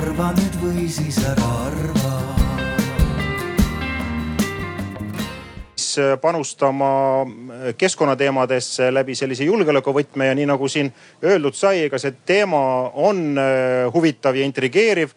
arva 0.00 0.30
nüüd 0.32 0.54
või 0.62 0.86
siis 0.88 1.18
ära 1.28 1.48
arva. 1.66 2.12
Äh, 6.00 6.14
panustama 6.22 6.92
äh, 7.26 7.72
keskkonnateemadesse 7.76 8.88
läbi 8.94 9.16
sellise 9.18 9.44
julgeolekuvõtme 9.44 10.30
ja 10.30 10.36
nii 10.38 10.46
nagu 10.48 10.68
siin 10.70 10.88
öeldud 11.24 11.58
sai, 11.58 11.82
ega 11.88 11.98
see 12.00 12.14
teema 12.26 12.62
on 12.94 13.34
äh, 13.36 13.90
huvitav 13.92 14.38
ja 14.38 14.46
intrigeeriv. 14.46 15.12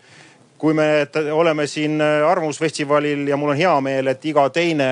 Kui 0.64 0.72
me 0.76 1.06
oleme 1.36 1.66
siin 1.68 2.00
Arvamusfestivalil 2.00 3.28
ja 3.28 3.36
mul 3.36 3.52
on 3.52 3.58
hea 3.60 3.74
meel, 3.84 4.08
et 4.08 4.26
iga 4.32 4.46
teine 4.56 4.86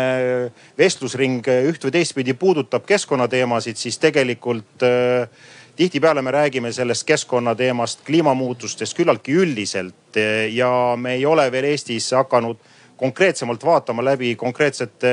vestlusring 0.76 1.48
üht 1.70 1.86
või 1.88 1.94
teistpidi 1.96 2.36
puudutab 2.36 2.84
keskkonnateemasid, 2.90 3.80
siis 3.80 3.96
tegelikult 4.04 4.84
äh, 4.84 5.30
tihtipeale 5.76 6.22
me 6.22 6.32
räägime 6.32 6.72
sellest 6.74 7.08
keskkonnateemast, 7.08 8.06
kliimamuutustest 8.06 8.98
küllaltki 8.98 9.36
üldiselt 9.38 10.20
ja 10.52 10.72
me 10.98 11.14
ei 11.14 11.26
ole 11.26 11.52
veel 11.52 11.72
Eestis 11.72 12.12
hakanud 12.12 12.58
konkreetsemalt 13.02 13.64
vaatama 13.66 14.04
läbi 14.06 14.36
konkreetsete 14.36 15.12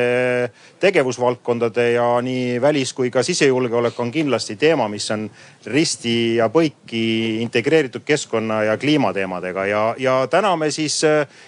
tegevusvaldkondade 0.80 1.86
ja 1.92 2.08
nii 2.20 2.60
välis 2.60 2.92
kui 2.92 3.08
ka 3.10 3.22
sisejulgeolek 3.24 4.00
on 4.00 4.10
kindlasti 4.12 4.58
teema, 4.60 4.90
mis 4.92 5.06
on 5.14 5.24
risti 5.72 6.14
ja 6.36 6.50
põiki 6.52 7.04
integreeritud 7.46 8.04
keskkonna 8.04 8.60
ja 8.68 8.76
kliimateemadega. 8.76 9.66
Ja, 9.66 9.84
ja 9.98 10.18
täna 10.30 10.52
me 10.56 10.68
siis 10.70 11.00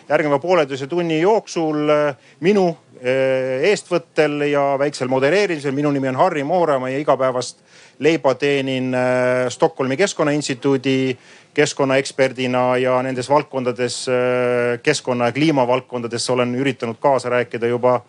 järgneva 0.09 0.39
pooleteise 0.41 0.89
tunni 0.89 1.21
jooksul 1.21 1.93
minu 2.41 2.67
eh, 3.03 3.69
eestvõttel 3.69 4.47
ja 4.49 4.65
väiksel 4.81 5.13
modereerimisel, 5.13 5.77
minu 5.77 5.93
nimi 5.93 6.09
on 6.09 6.23
Harri 6.25 6.45
Mooramaa 6.45 6.89
ja 6.95 7.05
igapäevast 7.05 7.61
leiba 8.01 8.35
teenin 8.35 8.95
äh, 8.95 9.49
Stockholmi 9.49 9.97
Keskkonnainstituudi 9.97 11.19
keskkonnaeksperdina 11.55 12.77
ja 12.77 13.03
nendes 13.03 13.29
valdkondades, 13.29 14.09
äh, 14.09 14.79
keskkonna 14.83 15.29
ja 15.29 15.33
kliima 15.33 15.67
valdkondades 15.69 16.31
olen 16.31 16.55
üritanud 16.55 16.97
kaasa 17.01 17.29
rääkida 17.29 17.67
juba, 17.67 18.01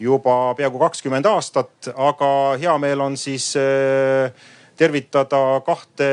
juba 0.00 0.54
peaaegu 0.54 0.78
kakskümmend 0.78 1.24
aastat. 1.24 1.70
aga 1.96 2.30
hea 2.60 2.78
meel 2.78 3.00
on 3.00 3.16
siis 3.16 3.54
äh, 3.56 4.32
tervitada 4.80 5.60
kahte 5.64 6.06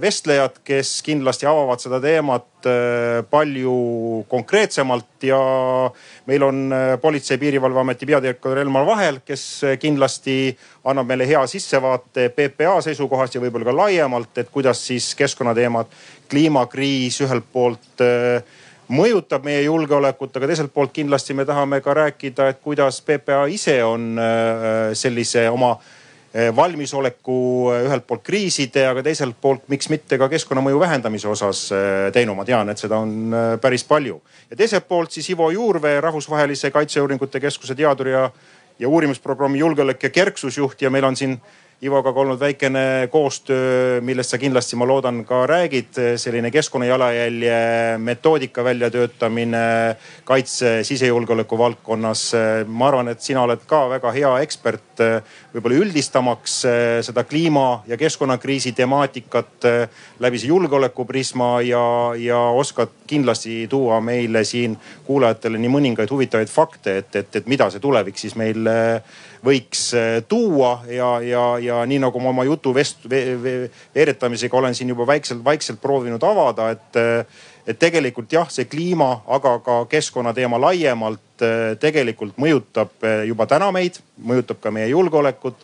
vestlejat, 0.00 0.62
kes 0.64 0.98
kindlasti 1.04 1.46
avavad 1.48 1.80
seda 1.82 1.98
teemat 2.00 2.66
äh, 2.68 3.18
palju 3.28 3.74
konkreetsemalt 4.30 5.26
ja 5.28 5.40
meil 6.30 6.46
on 6.46 6.62
äh, 6.72 6.94
Politsei- 7.02 7.36
ja 7.36 7.42
Piirivalveameti 7.42 8.08
peadirektor 8.08 8.58
Elmar 8.62 8.86
Vahel, 8.88 9.20
kes 9.26 9.44
kindlasti 9.80 10.56
annab 10.88 11.10
meile 11.10 11.26
hea 11.28 11.42
sissevaate 11.52 12.30
PPA 12.36 12.78
seisukohast 12.86 13.36
ja 13.36 13.44
võib-olla 13.44 13.68
ka 13.68 13.76
laiemalt, 13.76 14.40
et 14.40 14.48
kuidas 14.54 14.86
siis 14.88 15.10
keskkonnateemad, 15.18 15.92
kliimakriis 16.32 17.20
ühelt 17.26 17.52
poolt 17.52 18.06
äh, 18.06 18.40
mõjutab 18.88 19.44
meie 19.44 19.66
julgeolekut, 19.66 20.32
aga 20.32 20.48
teiselt 20.48 20.72
poolt 20.72 20.96
kindlasti 20.96 21.36
me 21.36 21.44
tahame 21.44 21.82
ka 21.84 21.92
rääkida, 22.00 22.48
et 22.54 22.64
kuidas 22.64 23.02
PPA 23.04 23.44
ise 23.52 23.82
on 23.84 24.16
sellise 24.96 25.44
oma 25.52 25.74
valmisoleku 26.56 27.38
eh, 27.72 27.84
ühelt 27.88 28.06
poolt 28.06 28.22
kriiside, 28.26 28.84
aga 28.88 29.02
teiselt 29.06 29.36
poolt, 29.40 29.64
miks 29.72 29.88
mitte 29.92 30.18
ka 30.20 30.28
keskkonnamõju 30.32 30.80
vähendamise 30.80 31.28
osas 31.28 31.64
eh, 31.72 32.08
teinud. 32.14 32.36
ma 32.38 32.44
tean, 32.48 32.68
et 32.70 32.78
seda 32.78 33.00
on 33.02 33.34
päris 33.62 33.84
palju. 33.84 34.20
ja 34.50 34.56
teiselt 34.56 34.88
poolt 34.88 35.14
siis 35.14 35.30
Ivo 35.30 35.50
Juurvee, 35.50 36.00
Rahvusvahelise 36.00 36.70
Kaitseuuringute 36.70 37.40
Keskuse 37.40 37.74
teadur 37.74 38.08
ja, 38.08 38.30
ja 38.78 38.88
uurimisprogrammi 38.88 39.58
julgeolek 39.58 40.02
ja 40.02 40.10
kerksusjuht 40.10 40.82
ja 40.82 40.90
meil 40.90 41.04
on 41.04 41.16
siin 41.16 41.40
Ivoga 41.78 42.10
olnud 42.10 42.40
väikene 42.40 43.06
koostöö, 43.06 44.00
millest 44.02 44.32
sa 44.32 44.38
kindlasti, 44.38 44.74
ma 44.76 44.86
loodan, 44.86 45.20
ka 45.24 45.44
räägid. 45.46 45.94
selline 46.18 46.50
keskkonnajalajälje 46.50 47.98
metoodika 48.02 48.64
väljatöötamine 48.64 49.96
kaitse, 50.24 50.82
sisejulgeoleku 50.82 51.58
valdkonnas. 51.58 52.32
ma 52.66 52.88
arvan, 52.88 53.08
et 53.08 53.20
sina 53.22 53.42
oled 53.42 53.62
ka 53.66 53.84
väga 53.90 54.10
hea 54.10 54.32
ekspert 54.42 55.04
võib-olla 55.54 55.78
üldistamaks 55.84 56.56
seda 57.06 57.24
kliima 57.24 57.84
ja 57.86 57.96
keskkonnakriisi 57.96 58.72
temaatikat 58.72 59.70
läbi 60.18 60.38
see 60.38 60.50
julgeoleku 60.50 61.04
prisma 61.04 61.60
ja, 61.62 62.10
ja 62.18 62.40
oskad 62.58 62.90
kindlasti 63.06 63.68
tuua 63.70 64.00
meile 64.00 64.42
siin 64.44 64.74
kuulajatele 65.06 65.58
nii 65.58 65.70
mõningaid 65.70 66.10
huvitavaid 66.10 66.50
fakte, 66.50 66.98
et, 66.98 67.16
et, 67.16 67.36
et 67.36 67.46
mida 67.46 67.70
see 67.70 67.80
tulevik 67.80 68.18
siis 68.18 68.34
meil 68.34 68.66
võiks 69.44 69.82
äh, 69.96 70.08
tuua 70.28 70.82
ja, 70.90 71.10
ja, 71.24 71.44
ja 71.62 71.82
nii 71.86 72.00
nagu 72.02 72.20
ma 72.22 72.32
oma 72.32 72.44
jutu 72.48 72.72
vest- 72.76 73.06
ve,, 73.10 73.22
ve, 73.42 73.54
veeretamisega 73.94 74.56
olen 74.56 74.74
siin 74.74 74.92
juba 74.94 75.06
väikselt, 75.06 75.44
vaikselt 75.44 75.80
proovinud 75.82 76.22
avada, 76.26 76.70
et, 76.74 76.98
äh, 76.98 77.44
et 77.66 77.78
tegelikult 77.78 78.32
jah, 78.32 78.48
see 78.50 78.68
kliima, 78.70 79.22
aga 79.26 79.58
ka 79.64 79.78
keskkonnateema 79.90 80.60
laiemalt 80.68 81.44
äh, 81.44 81.74
tegelikult 81.80 82.38
mõjutab 82.40 82.94
juba 83.28 83.46
täna 83.50 83.70
meid, 83.74 84.00
mõjutab 84.18 84.62
ka 84.62 84.74
meie 84.74 84.90
julgeolekut 84.92 85.60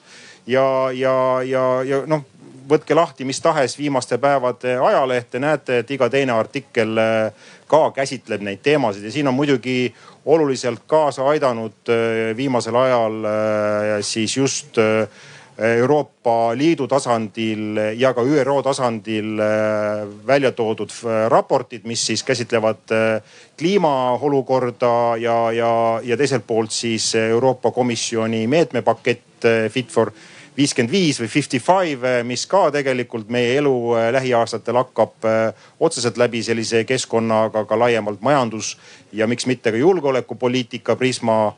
ja, 0.46 0.66
ja, 0.94 1.16
ja, 1.46 1.64
ja 1.86 2.04
noh 2.10 2.24
võtke 2.68 2.94
lahti 2.96 3.24
mis 3.24 3.40
tahes 3.40 3.78
viimaste 3.78 4.18
päevade 4.18 4.76
ajalehte, 4.78 5.38
näete, 5.38 5.78
et 5.82 5.90
iga 5.90 6.08
teine 6.10 6.32
artikkel 6.32 6.98
ka 7.68 7.82
käsitleb 7.96 8.44
neid 8.44 8.62
teemasid 8.64 9.04
ja 9.04 9.12
siin 9.12 9.28
on 9.28 9.34
muidugi 9.34 9.94
oluliselt 10.24 10.84
kaasa 10.86 11.26
aidanud 11.28 11.92
äh, 11.92 12.32
viimasel 12.36 12.76
ajal 12.76 13.24
äh, 13.24 14.00
siis 14.00 14.36
just 14.36 14.80
Euroopa 15.54 16.56
Liidu 16.58 16.88
tasandil 16.90 17.78
ja 17.94 18.10
ka 18.14 18.24
ÜRO 18.26 18.56
tasandil 18.66 19.38
välja 20.26 20.50
toodud 20.52 20.90
raportid, 21.30 21.84
mis 21.86 22.06
siis 22.06 22.24
käsitlevad 22.26 22.90
kliimaolukorda 23.58 25.16
ja, 25.22 25.52
ja, 25.52 26.00
ja 26.02 26.16
teiselt 26.16 26.42
poolt 26.46 26.74
siis 26.74 27.14
Euroopa 27.14 27.70
Komisjoni 27.70 28.46
meetmepakett 28.50 29.46
Fit 29.70 29.94
for 29.94 30.10
viiskümmend 30.56 30.92
viis 30.92 31.18
või 31.20 31.28
fifty 31.30 31.58
five, 31.58 32.00
eh, 32.08 32.22
mis 32.26 32.46
ka 32.46 32.68
tegelikult 32.74 33.30
meie 33.32 33.56
elu 33.58 33.74
eh, 33.98 34.08
lähiaastatel 34.14 34.78
hakkab 34.78 35.26
eh, 35.28 35.64
otseselt 35.80 36.18
läbi 36.20 36.42
sellise 36.46 36.84
keskkonna, 36.86 37.44
aga 37.50 37.64
ka 37.68 37.78
laiemalt 37.78 38.22
majandus 38.22 38.76
ja 39.12 39.26
miks 39.30 39.48
mitte 39.50 39.72
ka 39.74 39.80
julgeolekupoliitika 39.80 40.96
prisma 40.96 41.54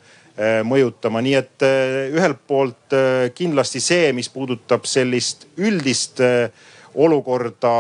mõjutama, 0.69 1.23
nii 1.25 1.33
et 1.33 1.65
ühelt 2.13 2.43
poolt 2.45 2.93
kindlasti 3.33 3.81
see, 3.81 4.11
mis 4.13 4.29
puudutab 4.29 4.85
sellist 4.85 5.47
üldist 5.57 6.21
olukorda, 6.93 7.73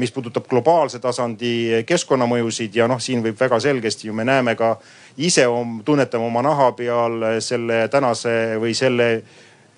mis 0.00 0.14
puudutab 0.16 0.48
globaalse 0.48 0.96
tasandi 0.96 1.82
keskkonnamõjusid 1.84 2.80
ja 2.80 2.88
noh, 2.88 3.02
siin 3.04 3.20
võib 3.20 3.36
väga 3.36 3.60
selgesti 3.60 4.08
ju 4.08 4.16
me 4.16 4.24
näeme 4.24 4.56
ka 4.56 4.78
ise 5.20 5.44
tunnetame 5.84 6.24
oma 6.24 6.40
naha 6.40 6.72
peal 6.72 7.20
selle 7.44 7.82
tänase 7.92 8.56
või 8.56 8.72
selle 8.72 9.10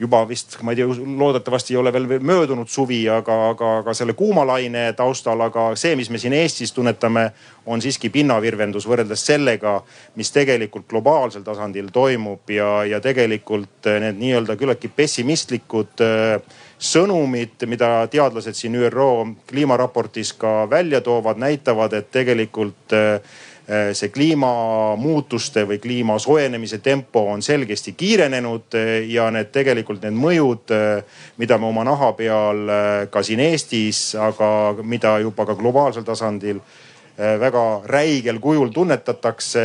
juba 0.02 0.22
vist, 0.28 0.56
ma 0.66 0.72
ei 0.74 0.80
tea, 0.80 0.86
loodetavasti 1.18 1.74
ei 1.74 1.78
ole 1.78 1.92
veel 1.94 2.08
möödunud 2.26 2.68
suvi, 2.68 3.04
aga, 3.10 3.36
aga, 3.52 3.68
aga 3.82 3.94
selle 3.94 4.16
kuumalaine 4.18 4.88
taustal, 4.98 5.40
aga 5.46 5.70
see, 5.78 5.94
mis 5.98 6.10
me 6.10 6.18
siin 6.18 6.34
Eestis 6.34 6.74
tunnetame, 6.74 7.28
on 7.70 7.82
siiski 7.82 8.10
pinnavirvendus 8.10 8.88
võrreldes 8.90 9.22
sellega, 9.28 9.76
mis 10.18 10.32
tegelikult 10.34 10.88
globaalsel 10.90 11.44
tasandil 11.46 11.92
toimub 11.94 12.50
ja, 12.50 12.82
ja 12.88 12.98
tegelikult 13.04 13.90
need 14.02 14.18
nii-öelda 14.18 14.58
küllaltki 14.58 14.90
pessimistlikud 14.96 16.02
äh, 16.02 16.58
sõnumid, 16.82 17.62
mida 17.70 17.92
teadlased 18.10 18.58
siin 18.58 18.74
ÜRO 18.80 19.12
kliimaraportis 19.46 20.34
ka 20.34 20.64
välja 20.70 21.00
toovad, 21.00 21.38
näitavad, 21.38 21.94
et 21.94 22.10
tegelikult 22.10 22.92
Äh, 22.92 23.20
see 23.68 24.08
kliimamuutuste 24.10 25.62
või 25.68 25.78
kliima 25.78 26.18
soojenemise 26.18 26.78
tempo 26.82 27.22
on 27.30 27.42
selgesti 27.42 27.92
kiirenenud 27.96 28.74
äh, 28.74 28.92
ja 29.08 29.28
need 29.30 29.52
tegelikult 29.54 30.02
need 30.02 30.18
mõjud, 30.18 30.72
äh, 30.74 31.22
mida 31.38 31.58
me 31.58 31.68
oma 31.70 31.84
naha 31.86 32.12
peal 32.18 32.64
ka 33.10 33.22
siin 33.22 33.40
Eestis, 33.40 34.12
aga 34.18 34.74
mida 34.82 35.18
juba 35.22 35.46
ka 35.46 35.54
globaalsel 35.58 36.06
tasandil 36.06 36.62
väga 37.16 37.62
räigel 37.92 38.38
kujul 38.40 38.70
tunnetatakse. 38.72 39.62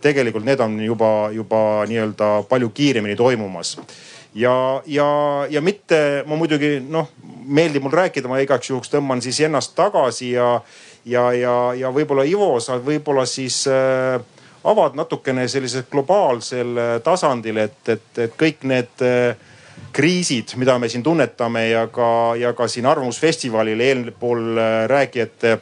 tegelikult 0.00 0.44
need 0.44 0.60
on 0.60 0.76
juba, 0.84 1.30
juba 1.32 1.60
nii-öelda 1.88 2.44
palju 2.48 2.68
kiiremini 2.68 3.16
toimumas 3.16 3.78
ja, 4.34 4.82
ja, 4.86 5.06
ja 5.50 5.60
mitte 5.60 6.24
ma 6.26 6.36
muidugi 6.36 6.78
noh, 6.82 7.08
meeldib 7.46 7.84
mul 7.84 7.94
rääkida, 7.94 8.28
ma 8.28 8.40
igaks 8.42 8.70
juhuks 8.70 8.90
tõmban 8.92 9.22
siis 9.24 9.40
ennast 9.46 9.74
tagasi 9.78 10.34
ja 10.34 10.58
ja, 11.04 11.32
ja, 11.32 11.56
ja 11.76 11.90
võib-olla 11.92 12.24
Ivo, 12.28 12.56
sa 12.60 12.78
võib-olla 12.80 13.26
siis 13.28 13.64
äh, 13.70 14.20
avad 14.64 14.96
natukene 14.96 15.48
sellisel 15.48 15.84
globaalsel 15.90 16.78
äh, 16.78 16.94
tasandil, 17.04 17.60
et, 17.66 17.80
et, 17.88 18.08
et 18.18 18.38
kõik 18.40 18.64
need 18.68 19.04
äh, 19.04 19.36
kriisid, 19.94 20.56
mida 20.60 20.78
me 20.78 20.88
siin 20.90 21.04
tunnetame 21.04 21.68
ja 21.68 21.86
ka, 21.92 22.08
ja 22.40 22.54
ka 22.56 22.68
siin 22.70 22.88
Arvamusfestivalil 22.88 23.80
eelpool 23.90 24.50
äh, 24.56 24.74
räägijate 24.90 25.60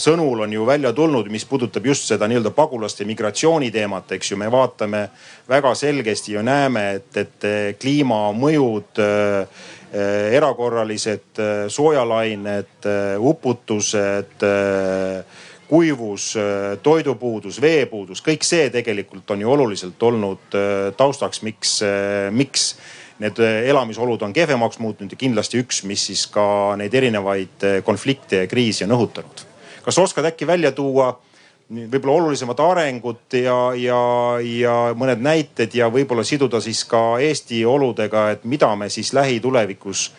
sõnul 0.00 0.46
on 0.46 0.52
ju 0.54 0.62
välja 0.64 0.94
tulnud, 0.96 1.26
mis 1.28 1.42
puudutab 1.44 1.84
just 1.84 2.06
seda 2.08 2.24
nii-öelda 2.24 2.54
pagulaste 2.56 3.04
migratsiooni 3.04 3.66
teemat, 3.68 4.14
eks 4.16 4.30
ju, 4.30 4.38
me 4.40 4.48
vaatame 4.48 5.02
väga 5.44 5.74
selgesti 5.76 6.32
ja 6.38 6.40
näeme, 6.40 6.86
et, 6.96 7.18
et 7.20 7.46
kliimamõjud 7.82 9.02
erakorralised 9.94 11.40
soojalained, 11.70 12.88
uputused, 13.18 14.42
kuivus, 15.68 16.26
toidupuudus, 16.82 17.60
veepuudus, 17.62 18.22
kõik 18.24 18.42
see 18.46 18.68
tegelikult 18.74 19.30
on 19.30 19.44
ju 19.44 19.52
oluliselt 19.54 20.02
olnud 20.02 20.58
taustaks, 20.98 21.42
miks, 21.46 21.78
miks 22.34 22.66
need 23.22 23.38
elamisolud 23.70 24.22
on 24.26 24.34
kehvemaks 24.34 24.80
muutunud 24.82 25.14
ja 25.14 25.18
kindlasti 25.18 25.62
üks, 25.62 25.84
mis 25.86 26.08
siis 26.10 26.26
ka 26.30 26.74
neid 26.80 26.94
erinevaid 26.94 27.68
konflikte 27.86 28.42
ja 28.42 28.50
kriisi 28.50 28.84
on 28.84 28.96
õhutanud. 28.98 29.46
kas 29.84 29.98
oskad 29.98 30.24
äkki 30.24 30.46
välja 30.46 30.72
tuua 30.72 31.12
võib-olla 31.70 32.14
olulisemat 32.20 32.60
arengut 32.60 33.36
ja, 33.40 33.56
ja, 33.76 34.00
ja 34.44 34.74
mõned 34.98 35.22
näited 35.24 35.74
ja 35.74 35.88
võib-olla 35.92 36.24
siduda 36.24 36.60
siis 36.60 36.84
ka 36.88 37.18
Eesti 37.24 37.64
oludega, 37.64 38.30
et 38.34 38.44
mida 38.44 38.68
me 38.76 38.90
siis 38.92 39.12
lähitulevikus 39.16 40.10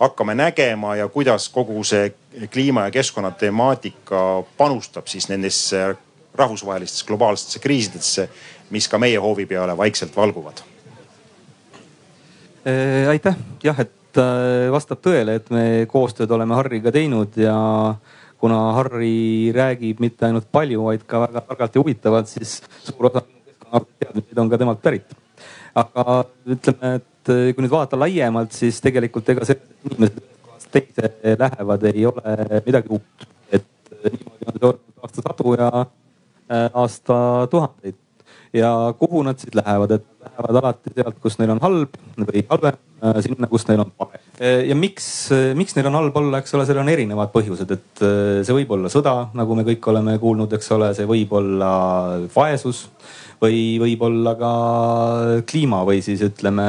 hakkame 0.00 0.34
nägema 0.34 0.96
ja 0.96 1.08
kuidas 1.08 1.48
kogu 1.48 1.84
see 1.84 2.12
kliima 2.52 2.88
ja 2.88 2.90
keskkonna 2.90 3.30
temaatika 3.30 4.42
panustab 4.56 5.06
siis 5.06 5.28
nendesse 5.28 5.96
rahvusvahelistesse 6.36 7.06
globaalsetesse 7.08 7.60
kriisidesse, 7.64 8.28
mis 8.70 8.88
ka 8.88 8.98
meie 8.98 9.18
hoovi 9.18 9.46
peale 9.46 9.76
vaikselt 9.76 10.16
valguvad. 10.16 10.60
Äh, 12.66 13.08
aitäh, 13.08 13.36
jah, 13.62 13.80
et 13.80 14.20
äh, 14.20 14.68
vastab 14.72 15.00
tõele, 15.04 15.38
et 15.38 15.50
me 15.50 15.86
koostööd 15.88 16.30
oleme 16.30 16.56
Harriga 16.58 16.92
teinud 16.92 17.36
ja 17.40 17.56
kuna 18.40 18.58
Harri 18.76 19.52
räägib 19.54 20.00
mitte 20.04 20.28
ainult 20.28 20.48
palju, 20.52 20.84
vaid 20.88 21.04
ka 21.08 21.22
väga 21.26 21.42
targalt 21.48 21.76
ja 21.76 21.82
huvitavalt, 21.82 22.30
siis 22.30 22.58
suur 22.84 23.10
osa 23.10 23.22
teadmised 24.00 24.38
on 24.38 24.50
ka 24.50 24.58
temalt 24.60 24.82
pärit. 24.82 25.16
aga 25.76 26.24
ütleme, 26.48 26.94
et 26.96 27.30
äh, 27.32 27.52
kui 27.52 27.64
nüüd 27.64 27.72
vaadata 27.72 27.98
laiemalt, 28.00 28.54
siis 28.56 28.80
tegelikult 28.84 29.28
ega 29.34 29.44
see, 29.44 29.58
et 29.58 29.90
inimesed 29.90 30.22
ühest 30.22 30.46
kohast 30.46 30.72
teise 30.72 31.36
lähevad, 31.42 31.84
ei 31.92 32.06
ole 32.08 32.62
midagi 32.66 32.96
uut. 32.96 33.28
et 33.52 33.92
niimoodi 33.92 34.46
on 34.46 34.58
see 34.58 34.66
olnud 34.70 35.04
aastasadu 35.04 35.54
ja 35.58 35.70
aastatuhandeid 36.72 38.02
ja 38.56 38.94
kuhu 38.98 39.22
nad 39.22 39.38
siis 39.38 39.54
lähevad, 39.54 39.90
et 39.90 40.06
lähevad 40.24 40.62
alati 40.62 40.90
sealt, 40.94 41.18
kus 41.20 41.38
neil 41.38 41.52
on 41.56 41.62
halb 41.62 41.96
või 42.20 42.44
halvem, 42.50 42.78
sinna, 43.20 43.48
kus 43.50 43.66
neil 43.68 43.84
on 43.84 43.92
parem. 43.98 44.25
Äh, 44.36 44.66
ja 44.68 44.76
miks, 44.76 45.30
äh, 45.32 45.54
miks 45.56 45.76
neil 45.76 45.88
on 45.88 45.96
halb 45.96 46.16
olla, 46.20 46.42
eks 46.42 46.52
ole, 46.56 46.66
seal 46.68 46.82
on 46.82 46.90
erinevad 46.92 47.32
põhjused, 47.32 47.70
et 47.72 48.02
see 48.44 48.56
võib 48.58 48.74
olla 48.76 48.90
sõda, 48.92 49.14
nagu 49.36 49.56
me 49.56 49.64
kõik 49.64 49.88
oleme 49.92 50.18
kuulnud, 50.20 50.52
eks 50.58 50.74
ole, 50.76 50.90
see 50.96 51.08
võib 51.08 51.32
olla 51.38 51.70
vaesus 52.34 52.86
või 53.40 53.76
võib-olla 53.80 54.32
ka 54.38 54.50
kliima 55.48 55.82
või 55.88 56.00
siis 56.04 56.22
ütleme 56.24 56.66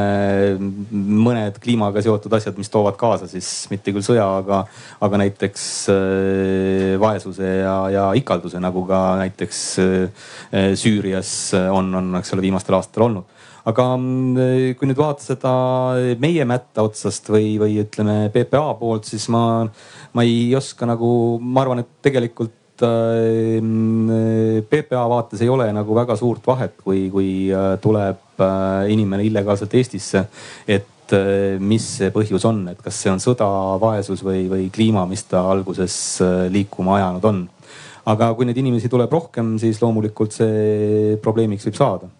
mõned 0.92 1.60
kliimaga 1.64 2.04
seotud 2.04 2.34
asjad, 2.36 2.58
mis 2.60 2.72
toovad 2.72 2.98
kaasa 3.00 3.30
siis 3.32 3.68
mitte 3.72 3.94
küll 3.96 4.06
sõja, 4.06 4.26
aga, 4.42 4.64
aga 5.04 5.22
näiteks 5.24 5.64
äh, 5.94 6.94
vaesuse 7.00 7.54
ja, 7.62 7.78
ja 7.94 8.10
ikalduse, 8.20 8.60
nagu 8.64 8.84
ka 8.90 9.02
näiteks 9.24 9.64
äh, 9.84 10.28
Süürias 10.76 11.32
on, 11.56 11.94
on, 11.96 12.14
eks 12.20 12.36
ole, 12.36 12.48
viimastel 12.48 12.80
aastatel 12.80 13.08
olnud 13.08 13.37
aga 13.68 13.88
äh, 13.96 14.76
kui 14.80 14.90
nüüd 14.90 15.00
vaadata 15.00 15.26
seda 15.34 15.56
meie 16.22 16.46
mätta 16.48 16.86
otsast 16.88 17.28
või, 17.34 17.58
või 17.62 17.82
ütleme 17.84 18.30
PPA 18.34 18.70
poolt, 18.80 19.10
siis 19.10 19.28
ma, 19.34 19.66
ma 20.14 20.28
ei 20.28 20.56
oska 20.56 20.88
nagu, 20.90 21.10
ma 21.42 21.66
arvan, 21.66 21.84
et 21.84 21.92
tegelikult 22.08 22.56
Äh, 22.82 23.62
PPA 24.70 25.08
vaates 25.10 25.42
ei 25.42 25.50
ole 25.50 25.66
nagu 25.74 25.96
väga 25.98 26.16
suurt 26.16 26.46
vahet, 26.46 26.76
kui, 26.84 27.08
kui 27.10 27.50
äh, 27.50 27.74
tuleb 27.82 28.42
äh, 28.42 28.92
inimene 28.94 29.26
illegaalselt 29.26 29.74
Eestisse. 29.74 30.28
et 30.68 30.86
mis 31.64 31.86
see 32.02 32.10
põhjus 32.12 32.44
on, 32.50 32.66
et 32.68 32.82
kas 32.84 32.98
see 33.00 33.08
on 33.08 33.22
sõda, 33.24 33.46
vaesus 33.80 34.20
või, 34.28 34.42
või 34.52 34.66
kliima, 34.76 35.06
mis 35.08 35.24
ta 35.24 35.40
alguses 35.54 35.96
liikuma 36.52 36.98
ajanud 36.98 37.28
on. 37.30 37.40
aga 38.12 38.34
kui 38.36 38.46
neid 38.46 38.60
inimesi 38.60 38.92
tuleb 38.92 39.16
rohkem, 39.16 39.56
siis 39.58 39.80
loomulikult 39.80 40.36
see 40.36 41.16
probleemiks 41.24 41.64
võib 41.70 41.80
saada 41.80 42.12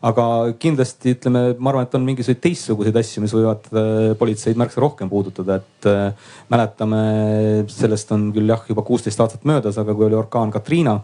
aga 0.00 0.24
kindlasti 0.60 1.14
ütleme, 1.16 1.42
ma 1.60 1.72
arvan, 1.72 1.86
et 1.86 1.94
on 1.96 2.04
mingisuguseid 2.06 2.40
teistsuguseid 2.44 2.96
asju, 3.00 3.22
mis 3.24 3.34
võivad 3.36 3.68
äh, 3.70 3.86
politseid 4.20 4.58
märksa 4.60 4.82
rohkem 4.82 5.10
puudutada, 5.12 5.60
et 5.60 5.88
äh, 5.88 6.28
mäletame, 6.52 7.00
sellest 7.72 8.12
on 8.16 8.30
küll 8.34 8.48
jah, 8.50 8.62
juba 8.68 8.84
kuusteist 8.86 9.20
aastat 9.20 9.44
möödas, 9.48 9.78
aga 9.80 9.96
kui 9.96 10.08
oli 10.08 10.16
orkaan 10.16 10.52
Katriina 10.54 10.96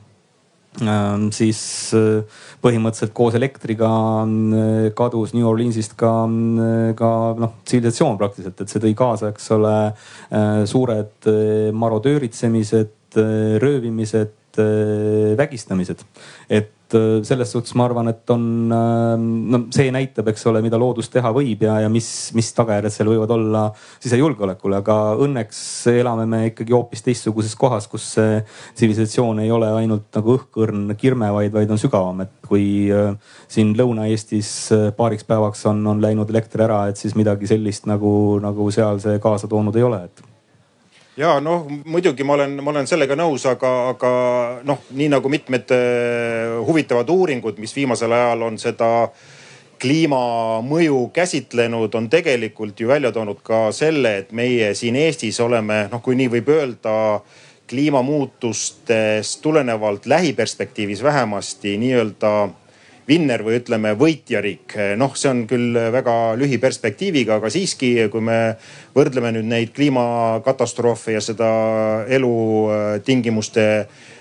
ähm, 0.81 1.28
siis 1.37 1.60
äh, 1.96 2.40
põhimõtteliselt 2.64 3.12
koos 3.16 3.37
elektriga 3.37 3.90
kadus 4.96 5.34
New 5.37 5.44
Orleansist 5.49 5.92
ka, 6.00 6.12
ka 6.96 7.10
noh 7.37 7.58
tsivilisatsioon 7.69 8.16
praktiliselt, 8.20 8.64
et 8.64 8.72
see 8.72 8.82
tõi 8.82 8.94
kaasa, 8.96 9.34
eks 9.34 9.52
ole, 9.54 9.76
suured 10.69 11.28
marodööritsemised, 11.76 13.20
röövimised, 13.60 14.32
vägistamised. 15.37 16.02
et 16.49 16.72
Äh, 16.72 16.75
selles 16.94 17.50
suhtes 17.50 17.75
ma 17.79 17.87
arvan, 17.88 18.11
et 18.12 18.31
on, 18.31 18.44
äh, 18.73 19.15
no 19.19 19.61
see 19.75 19.91
näitab, 19.94 20.29
eks 20.31 20.47
ole, 20.50 20.61
mida 20.65 20.79
loodus 20.81 21.09
teha 21.12 21.33
võib 21.35 21.65
ja, 21.67 21.79
ja 21.83 21.91
mis, 21.93 22.09
mis 22.37 22.50
tagajärjed 22.56 22.94
seal 22.94 23.11
võivad 23.11 23.33
olla 23.35 23.62
sisejulgeolekule, 24.05 24.79
aga 24.83 24.99
õnneks 25.27 25.59
elame 25.94 26.29
me 26.31 26.43
ikkagi 26.53 26.77
hoopis 26.77 27.03
teistsuguses 27.06 27.56
kohas, 27.59 27.88
kus 27.91 28.06
see 28.19 28.38
tsivilisatsioon 28.77 29.43
ei 29.43 29.50
ole 29.55 29.73
ainult 29.81 30.06
nagu 30.19 30.37
õhkõrn 30.37 30.94
kirme, 31.00 31.33
vaid, 31.35 31.55
vaid 31.56 31.75
on 31.75 31.83
sügavam, 31.83 32.23
et 32.27 32.38
kui 32.47 32.87
äh, 32.94 33.12
siin 33.50 33.75
Lõuna-Eestis 33.79 34.53
paariks 34.97 35.27
päevaks 35.27 35.67
on, 35.73 35.83
on 35.91 36.05
läinud 36.05 36.31
elekter 36.31 36.67
ära, 36.69 36.85
et 36.91 37.00
siis 37.00 37.19
midagi 37.19 37.50
sellist 37.50 37.91
nagu, 37.91 38.38
nagu 38.43 38.71
seal 38.75 39.03
see 39.03 39.19
kaasa 39.23 39.50
toonud 39.50 39.77
ei 39.77 39.87
ole, 39.87 40.06
et 40.06 40.36
ja 41.16 41.38
noh, 41.40 41.64
muidugi 41.84 42.24
ma 42.24 42.36
olen, 42.36 42.58
ma 42.62 42.72
olen 42.74 42.88
sellega 42.88 43.16
nõus, 43.18 43.46
aga, 43.48 43.72
aga 43.94 44.10
noh, 44.68 44.84
nii 44.96 45.08
nagu 45.12 45.32
mitmed 45.32 45.72
äh, 45.74 46.58
huvitavad 46.66 47.10
uuringud, 47.12 47.58
mis 47.62 47.74
viimasel 47.76 48.12
ajal 48.12 48.46
on 48.50 48.60
seda 48.60 48.90
kliimamõju 49.80 51.00
käsitlenud, 51.12 51.94
on 51.94 52.08
tegelikult 52.12 52.80
ju 52.80 52.88
välja 52.88 53.12
toonud 53.12 53.42
ka 53.44 53.66
selle, 53.76 54.16
et 54.22 54.32
meie 54.32 54.72
siin 54.74 54.96
Eestis 54.96 55.40
oleme 55.44 55.84
noh, 55.92 56.00
kui 56.04 56.16
nii 56.16 56.30
võib 56.38 56.48
öelda 56.54 56.94
kliimamuutustest 57.66 59.40
tulenevalt 59.42 60.06
lähiperspektiivis 60.06 61.02
vähemasti 61.02 61.74
nii-öelda 61.82 62.32
vinner 63.08 63.43
või 63.47 63.61
ütleme 63.61 63.94
võitjariik. 63.99 64.75
noh, 64.97 65.14
see 65.14 65.31
on 65.31 65.44
küll 65.47 65.79
väga 65.93 66.35
lühiperspektiiviga, 66.41 67.38
aga 67.41 67.50
siiski, 67.50 67.94
kui 68.11 68.20
me 68.20 68.56
võrdleme 68.97 69.33
nüüd 69.37 69.49
neid 69.50 69.73
kliimakatastroofe 69.76 71.14
ja 71.14 71.23
seda 71.25 71.49
elutingimuste 72.09 73.66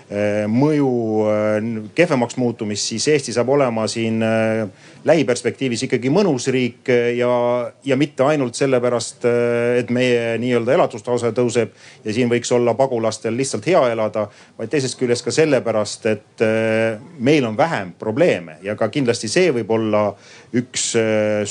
Eh, 0.05 0.43
mõju 0.45 0.89
eh, 1.25 1.55
kehvemaks 1.97 2.37
muutumist, 2.37 2.91
siis 2.91 3.07
Eesti 3.09 3.33
saab 3.33 3.49
olema 3.55 3.87
siin 3.89 4.21
eh, 4.21 4.67
lähiperspektiivis 5.05 5.85
ikkagi 5.85 6.09
mõnus 6.09 6.47
riik 6.53 6.89
ja, 7.17 7.29
ja 7.85 7.97
mitte 7.97 8.25
ainult 8.25 8.57
sellepärast, 8.57 9.25
et 9.79 9.91
meie 9.93 10.35
nii-öelda 10.41 10.73
elatustase 10.73 11.29
tõuseb 11.35 11.75
ja 12.05 12.15
siin 12.15 12.31
võiks 12.31 12.51
olla 12.55 12.73
pagulastel 12.77 13.37
lihtsalt 13.37 13.67
hea 13.69 13.83
elada, 13.93 14.25
vaid 14.57 14.73
teisest 14.73 14.97
küljest 14.99 15.25
ka 15.25 15.33
sellepärast, 15.35 16.09
et 16.09 16.45
meil 17.19 17.45
on 17.45 17.57
vähem 17.57 17.93
probleeme. 17.99 18.57
Ja 18.65 18.73
ka 18.79 18.89
kindlasti 18.89 19.29
see 19.29 19.53
võib 19.53 19.71
olla 19.77 20.07
üks 20.57 20.91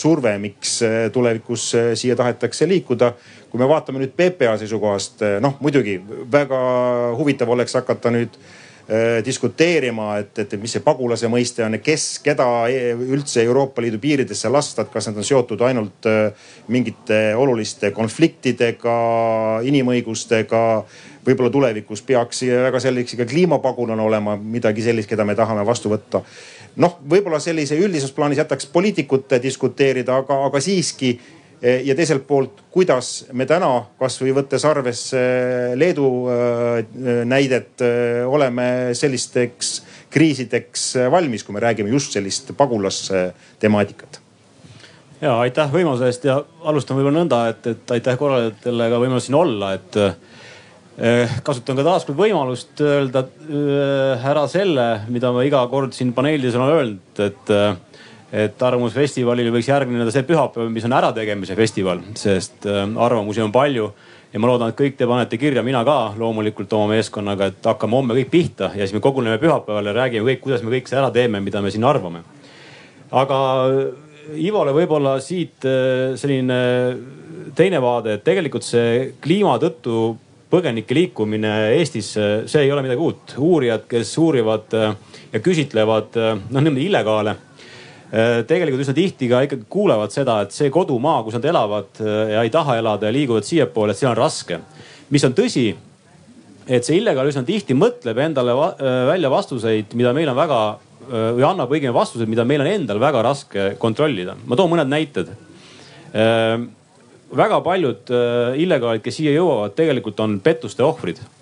surve, 0.00 0.34
miks 0.42 0.80
tulevikus 1.14 1.70
siia 1.94 2.16
tahetakse 2.18 2.68
liikuda. 2.68 3.12
Kui 3.50 3.60
me 3.62 3.68
vaatame 3.70 4.00
nüüd 4.02 4.14
PPA 4.18 4.56
seisukohast, 4.58 5.22
eh, 5.22 5.38
noh 5.42 5.60
muidugi 5.62 6.00
väga 6.32 6.60
huvitav 7.18 7.52
oleks 7.54 7.76
hakata 7.78 8.10
nüüd 8.14 8.34
eh, 8.34 8.63
diskuteerima, 9.24 10.18
et, 10.20 10.38
et 10.42 10.54
mis 10.60 10.72
see 10.76 10.82
pagulase 10.84 11.28
mõiste 11.32 11.64
on 11.64 11.72
ja 11.72 11.80
kes, 11.80 12.18
keda 12.24 12.46
e, 12.68 12.90
üldse 12.92 13.40
Euroopa 13.40 13.80
Liidu 13.80 13.96
piiridesse 14.02 14.50
lasta, 14.52 14.84
et 14.84 14.92
kas 14.92 15.08
nad 15.08 15.20
on 15.20 15.24
seotud 15.24 15.62
ainult 15.64 16.08
eh, 16.10 16.50
mingite 16.68 17.20
oluliste 17.36 17.90
konfliktidega, 17.96 18.96
inimõigustega. 19.64 20.62
võib-olla 21.24 21.50
tulevikus 21.50 22.02
peaks 22.04 22.42
väga 22.44 22.80
selgeks 22.80 23.16
ka 23.16 23.24
kliimapagulane 23.24 24.02
olema, 24.02 24.36
midagi 24.36 24.82
sellist, 24.84 25.08
keda 25.08 25.24
me 25.24 25.34
tahame 25.34 25.64
vastu 25.64 25.88
võtta. 25.88 26.20
noh, 26.76 26.98
võib-olla 27.08 27.40
sellise 27.40 27.78
üldises 27.78 28.12
plaanis 28.12 28.38
jätaks 28.38 28.66
poliitikute 28.66 29.40
diskuteerida, 29.42 30.16
aga, 30.16 30.44
aga 30.46 30.60
siiski 30.60 31.18
ja 31.64 31.94
teiselt 31.96 32.26
poolt, 32.28 32.64
kuidas 32.74 33.24
me 33.32 33.46
täna 33.48 33.70
kasvõi 34.00 34.34
võttes 34.36 34.66
arvesse 34.68 35.20
Leedu 35.80 36.08
eh, 36.28 36.82
näidet, 37.28 37.72
eh, 37.84 38.20
oleme 38.28 38.66
sellisteks 38.96 39.78
kriisideks 40.12 40.90
valmis, 41.10 41.44
kui 41.44 41.56
me 41.56 41.64
räägime 41.64 41.92
just 41.94 42.12
sellist 42.14 42.52
pagulastemaatikat 42.58 44.20
ja 45.24 45.38
aitäh 45.40 45.70
võimaluse 45.72 46.10
eest 46.10 46.26
ja 46.28 46.36
alustan 46.68 46.98
võib-olla 46.98 47.22
nõnda, 47.22 47.40
et, 47.54 47.66
et 47.70 47.96
aitäh 47.96 48.18
korraldajatele 48.20 48.90
ka 48.92 49.00
võimalus 49.00 49.28
siin 49.30 49.38
olla, 49.38 49.72
et 49.78 49.98
kasutan 51.46 51.78
ka 51.78 51.84
taaskord 51.86 52.18
võimalust 52.18 52.82
öelda 52.84 53.24
ära 54.20 54.44
selle, 54.50 54.84
mida 55.08 55.32
ma 55.32 55.46
iga 55.46 55.62
kord 55.72 55.96
siin 55.96 56.12
paneelides 56.14 56.58
olen 56.58 56.74
öelnud, 56.74 57.22
et 57.24 57.54
et 58.32 58.62
Arvamusfestivalil 58.62 59.50
võiks 59.54 59.68
järgneda 59.68 60.10
see 60.12 60.24
pühapäev, 60.26 60.70
mis 60.72 60.84
on 60.86 60.96
ärategemise 60.96 61.56
festival, 61.58 62.00
sest 62.18 62.66
äh, 62.70 62.82
arvamusi 63.06 63.42
on 63.44 63.52
palju 63.54 63.90
ja 64.32 64.40
ma 64.42 64.50
loodan, 64.50 64.72
et 64.72 64.78
kõik 64.78 64.96
te 64.98 65.06
panete 65.06 65.38
kirja, 65.38 65.62
mina 65.66 65.84
ka 65.86 65.98
loomulikult 66.18 66.72
oma 66.74 66.94
meeskonnaga, 66.96 67.52
et 67.52 67.68
hakkame 67.70 67.98
homme 68.00 68.16
kõik 68.18 68.32
pihta 68.32 68.72
ja 68.74 68.82
siis 68.82 68.96
me 68.96 69.02
koguneme 69.04 69.38
pühapäeval 69.42 69.90
ja 69.90 69.94
räägime 70.00 70.26
kõik, 70.32 70.42
kuidas 70.46 70.64
me 70.64 70.74
kõik 70.74 70.90
seda 70.90 71.04
ära 71.04 71.12
teeme, 71.14 71.42
mida 71.44 71.62
me 71.62 71.70
siin 71.74 71.86
arvame. 71.86 72.24
aga 73.12 73.38
Ivole 74.40 74.72
võib-olla 74.72 75.18
siit 75.20 75.66
äh, 75.68 76.16
selline 76.16 76.58
teine 77.54 77.80
vaade, 77.84 78.16
et 78.16 78.24
tegelikult 78.24 78.64
see 78.64 79.10
kliima 79.22 79.58
tõttu 79.60 80.16
põgenike 80.50 80.96
liikumine 80.96 81.50
Eestisse, 81.76 82.48
see 82.48 82.62
ei 82.64 82.72
ole 82.72 82.82
midagi 82.82 83.02
uut. 83.04 83.34
uurijad, 83.38 83.84
kes 83.86 84.16
uurivad 84.18 84.74
äh, 84.74 84.94
ja 85.34 85.42
küsitlevad 85.44 86.16
noh 86.48 86.64
niimoodi 86.64 86.88
illegaale 86.88 87.36
Äh, 87.36 87.53
tegelikult 88.46 88.84
üsna 88.84 88.94
tihti 88.94 89.28
ka 89.30 89.40
ikkagi 89.46 89.66
kuulevad 89.70 90.12
seda, 90.14 90.40
et 90.44 90.54
see 90.54 90.70
kodumaa, 90.72 91.22
kus 91.26 91.34
nad 91.38 91.48
elavad 91.50 92.02
äh, 92.02 92.34
ja 92.34 92.44
ei 92.46 92.52
taha 92.54 92.78
elada 92.78 93.10
ja 93.10 93.14
liiguvad 93.14 93.46
siiapoole, 93.46 93.94
et 93.94 94.00
seal 94.00 94.12
on 94.12 94.20
raske. 94.20 94.60
mis 95.10 95.24
on 95.26 95.34
tõsi, 95.34 95.66
et 96.64 96.86
see 96.86 97.00
illegaal 97.00 97.28
üsna 97.30 97.42
tihti 97.46 97.74
mõtleb 97.74 98.20
endale 98.22 98.54
äh, 98.54 99.00
välja 99.10 99.32
vastuseid, 99.32 99.96
mida 99.98 100.14
meil 100.16 100.30
on 100.32 100.40
väga 100.40 100.64
või 101.04 101.42
annab 101.44 101.68
õigemini 101.68 101.92
vastuseid, 101.92 102.30
mida 102.32 102.46
meil 102.48 102.62
on 102.62 102.68
endal 102.70 102.96
väga 102.96 103.20
raske 103.26 103.64
kontrollida. 103.76 104.38
ma 104.46 104.56
toon 104.56 104.70
mõned 104.72 104.88
näited 104.88 105.34
väga 107.34 107.58
paljud 107.60 108.12
illegaalid, 108.56 109.02
kes 109.04 109.18
siia 109.18 109.34
jõuavad, 109.34 109.74
tegelikult 109.76 110.22
on 110.24 110.38
pettuste 110.40 110.80
ohvrid 110.86 111.20
Äh, 111.20 111.33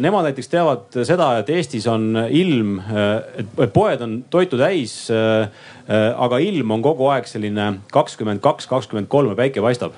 nemad 0.00 0.26
näiteks 0.28 0.50
teavad 0.50 0.96
seda, 1.06 1.28
et 1.38 1.50
Eestis 1.54 1.86
on 1.90 2.10
ilm, 2.30 2.78
äh, 2.80 3.42
et 3.64 3.72
poed 3.72 4.02
on 4.04 4.16
toitu 4.30 4.58
täis. 4.60 4.96
Äh, 5.10 5.48
aga 5.88 6.40
ilm 6.44 6.74
on 6.74 6.82
kogu 6.84 7.06
aeg 7.08 7.28
selline 7.30 7.78
kakskümmend 7.92 8.42
kaks, 8.44 8.66
kakskümmend 8.68 9.08
kolm 9.08 9.32
ja 9.32 9.38
päike 9.38 9.62
paistab. 9.64 9.94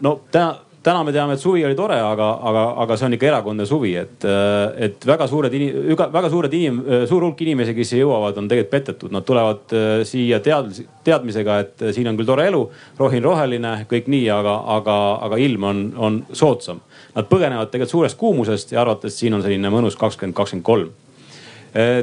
no 0.00 0.10
täna 0.32 0.54
täna 0.82 1.02
me 1.04 1.12
teame, 1.12 1.34
et 1.36 1.42
suvi 1.42 1.64
oli 1.66 1.76
tore, 1.76 1.98
aga, 2.00 2.28
aga, 2.50 2.62
aga 2.84 2.96
see 2.96 3.08
on 3.08 3.16
ikka 3.16 3.28
erakordne 3.28 3.66
suvi, 3.68 3.92
et, 4.00 4.26
et 4.86 5.06
väga 5.06 5.26
suured 5.30 5.56
inim-, 5.56 5.96
väga 6.14 6.30
suured 6.32 6.56
inim-, 6.56 6.80
suur 7.10 7.26
hulk 7.26 7.42
inimesi, 7.44 7.74
kes 7.76 7.92
siia 7.92 8.04
jõuavad, 8.04 8.38
on 8.40 8.48
tegelikult 8.50 8.72
petetud. 8.72 9.12
Nad 9.14 9.26
tulevad 9.28 9.74
siia 10.08 10.40
tead-, 10.44 10.80
teadmisega, 11.06 11.58
et 11.64 11.86
siin 11.96 12.08
on 12.10 12.16
küll 12.20 12.28
tore 12.28 12.48
elu, 12.48 12.62
rohin 13.00 13.24
roheline, 13.24 13.74
kõik 13.90 14.08
nii, 14.12 14.24
aga, 14.34 14.56
aga, 14.78 14.96
aga 15.28 15.42
ilm 15.44 15.68
on, 15.72 15.84
on 16.08 16.18
soodsam. 16.32 16.80
Nad 17.16 17.28
põgenevad 17.28 17.72
tegelikult 17.72 17.98
suurest 17.98 18.20
kuumusest 18.20 18.74
ja 18.74 18.82
arvates 18.84 19.18
siin 19.20 19.36
on 19.36 19.44
selline 19.44 19.72
mõnus 19.72 19.98
kakskümmend, 20.00 20.36
kakskümmend 20.38 20.66
kolm 20.66 20.90
Äh, 20.90 21.09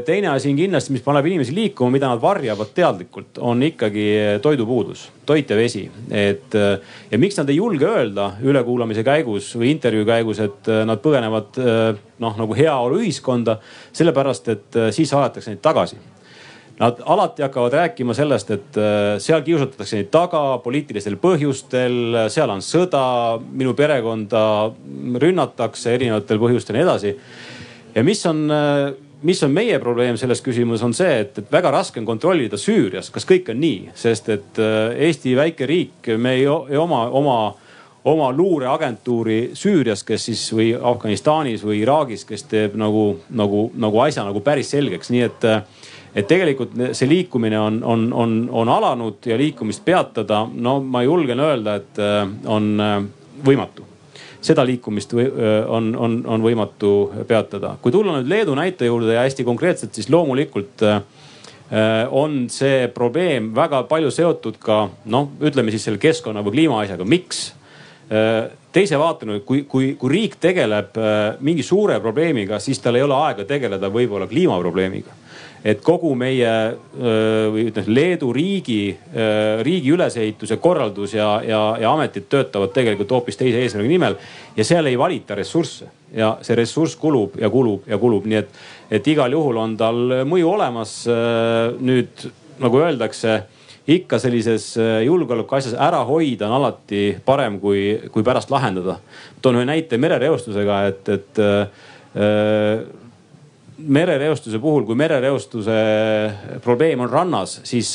teine 0.05 0.29
asi 0.31 0.51
on 0.51 0.55
kindlasti, 0.55 0.93
mis 0.95 1.03
paneb 1.03 1.25
inimesi 1.27 1.55
liikuma, 1.55 1.91
mida 1.91 2.07
nad 2.07 2.21
varjavad 2.21 2.69
teadlikult, 2.75 3.39
on 3.43 3.63
ikkagi 3.67 4.05
toidupuudus, 4.41 5.07
toit 5.27 5.49
ja 5.49 5.57
vesi. 5.59 5.89
et 6.11 6.55
äh, 6.55 6.79
ja 7.11 7.19
miks 7.19 7.37
nad 7.37 7.49
ei 7.49 7.57
julge 7.57 7.85
öelda 7.85 8.31
ülekuulamise 8.41 9.03
käigus 9.03 9.49
või 9.55 9.73
intervjuu 9.75 10.05
käigus, 10.07 10.39
et 10.39 10.69
äh, 10.71 10.85
nad 10.87 11.01
põgenevad 11.03 11.59
noh 12.19 12.37
nagu 12.39 12.55
heaoluühiskonda, 12.55 13.57
sellepärast 13.93 14.47
et 14.53 14.77
siis 14.95 15.11
aetakse 15.13 15.51
neid 15.51 15.61
tagasi 15.61 15.99
Nad 16.77 16.99
alati 17.09 17.41
hakkavad 17.41 17.73
rääkima 17.73 18.13
sellest, 18.13 18.51
et 18.53 18.77
seal 19.17 19.41
kiusatakse 19.41 19.97
neid 19.97 20.11
taga 20.13 20.59
poliitilistel 20.61 21.15
põhjustel, 21.17 21.95
seal 22.29 22.53
on 22.53 22.61
sõda, 22.61 23.01
minu 23.41 23.73
perekonda 23.73 24.43
rünnatakse 25.23 25.95
erinevatel 25.97 26.37
põhjustel 26.37 26.77
ja 26.77 26.83
nii 26.83 26.85
edasi. 26.85 27.15
ja 27.95 28.03
mis 28.05 28.21
on 28.29 28.45
mis 29.21 29.43
on 29.43 29.53
meie 29.53 29.79
probleem 29.79 30.17
selles 30.17 30.41
küsimuses, 30.45 30.83
on 30.85 30.93
see, 30.93 31.21
et, 31.23 31.37
et 31.41 31.51
väga 31.51 31.71
raske 31.73 32.01
on 32.01 32.05
kontrollida 32.05 32.57
Süürias, 32.59 33.09
kas 33.13 33.25
kõik 33.27 33.49
on 33.53 33.61
nii, 33.61 33.93
sest 33.97 34.29
et 34.33 34.59
äh, 34.61 34.97
Eesti 35.07 35.35
väike 35.37 35.69
riik, 35.69 36.11
me 36.17 36.37
ei, 36.37 36.45
ei 36.45 36.81
oma 36.81 37.07
oma 37.09 37.39
oma 38.07 38.29
luureagentuuri 38.31 39.51
Süürias, 39.57 40.03
kes 40.07 40.29
siis 40.29 40.45
või 40.55 40.69
Afganistanis 40.75 41.63
või 41.65 41.81
Iraagis, 41.81 42.23
kes 42.27 42.45
teeb 42.47 42.77
nagu, 42.79 43.17
nagu, 43.35 43.65
nagu 43.75 43.99
asja 44.05 44.23
nagu 44.23 44.39
päris 44.45 44.71
selgeks, 44.75 45.11
nii 45.11 45.25
et 45.25 45.47
et 46.17 46.25
tegelikult 46.25 46.71
see 46.97 47.09
liikumine 47.09 47.59
on, 47.59 47.81
on, 47.83 48.07
on, 48.13 48.37
on 48.49 48.69
alanud 48.73 49.27
ja 49.27 49.35
liikumist 49.37 49.83
peatada, 49.85 50.45
no 50.47 50.79
ma 50.81 51.03
julgen 51.05 51.43
öelda, 51.43 51.75
et 51.81 52.01
äh, 52.01 52.23
on 52.49 52.71
äh, 52.81 52.95
võimatu 53.45 53.86
seda 54.47 54.65
liikumist 54.67 55.13
või, 55.15 55.27
on, 55.67 55.91
on, 55.95 56.17
on 56.25 56.43
võimatu 56.43 56.91
peatada. 57.27 57.75
kui 57.81 57.93
tulla 57.93 58.17
nüüd 58.17 58.31
Leedu 58.31 58.55
näite 58.57 58.87
juurde 58.87 59.17
ja 59.17 59.25
hästi 59.25 59.45
konkreetselt, 59.47 59.93
siis 59.95 60.09
loomulikult 60.13 60.85
on 62.15 62.35
see 62.47 62.87
probleem 62.95 63.49
väga 63.55 63.81
palju 63.89 64.11
seotud 64.15 64.55
ka 64.63 64.85
noh, 65.11 65.33
ütleme 65.43 65.73
siis 65.73 65.83
selle 65.89 65.99
keskkonna 65.99 66.43
või 66.45 66.55
kliima 66.55 66.81
asjaga. 66.85 67.03
miks? 67.03 67.41
teise 68.71 68.95
vaatena, 68.95 69.41
kui, 69.43 69.65
kui, 69.67 69.89
kui 69.99 70.11
riik 70.13 70.37
tegeleb 70.39 70.95
mingi 71.43 71.65
suure 71.67 71.97
probleemiga, 71.99 72.55
siis 72.63 72.79
tal 72.79 72.95
ei 72.95 73.03
ole 73.03 73.17
aega 73.19 73.43
tegeleda 73.43 73.89
võib-olla 73.91 74.29
kliimaprobleemiga 74.31 75.26
et 75.67 75.81
kogu 75.83 76.13
meie 76.15 76.51
või 76.95 77.65
ütleme 77.67 77.91
Leedu 77.91 78.29
riigi, 78.35 78.95
riigi 79.67 79.91
ülesehituse 79.91 80.57
korraldus 80.63 81.15
ja, 81.17 81.27
ja, 81.43 81.61
ja 81.81 81.91
ametid 81.91 82.29
töötavad 82.31 82.71
tegelikult 82.75 83.11
hoopis 83.11 83.39
teise 83.39 83.59
eesmärgi 83.63 83.91
nimel. 83.91 84.15
ja 84.55 84.63
seal 84.67 84.87
ei 84.87 84.97
valita 84.99 85.35
ressursse 85.35 85.89
ja 86.15 86.37
see 86.41 86.55
ressurss 86.55 86.95
kulub 86.95 87.35
ja 87.41 87.49
kulub 87.51 87.87
ja 87.89 87.99
kulub, 87.99 88.25
nii 88.25 88.39
et, 88.39 88.55
et 88.99 89.07
igal 89.11 89.33
juhul 89.35 89.59
on 89.59 89.75
tal 89.77 89.99
mõju 90.29 90.53
olemas. 90.53 90.93
nüüd 91.79 92.27
nagu 92.63 92.79
öeldakse 92.81 93.41
ikka 93.87 94.19
sellises 94.19 94.73
julgeoleku 95.05 95.55
asjas 95.55 95.75
ära 95.79 95.99
hoida 96.07 96.47
on 96.47 96.57
alati 96.59 97.17
parem 97.25 97.59
kui, 97.59 98.09
kui 98.11 98.23
pärast 98.23 98.51
lahendada. 98.51 98.99
toon 99.41 99.59
ühe 99.59 99.67
näite 99.67 99.99
merereostusega, 99.99 100.79
et, 100.91 101.09
et 101.09 101.43
merereostuse 103.77 104.59
puhul, 104.59 104.85
kui 104.85 104.95
merereostuse 104.95 105.77
probleem 106.63 107.03
on 107.05 107.09
rannas, 107.09 107.59
siis, 107.63 107.93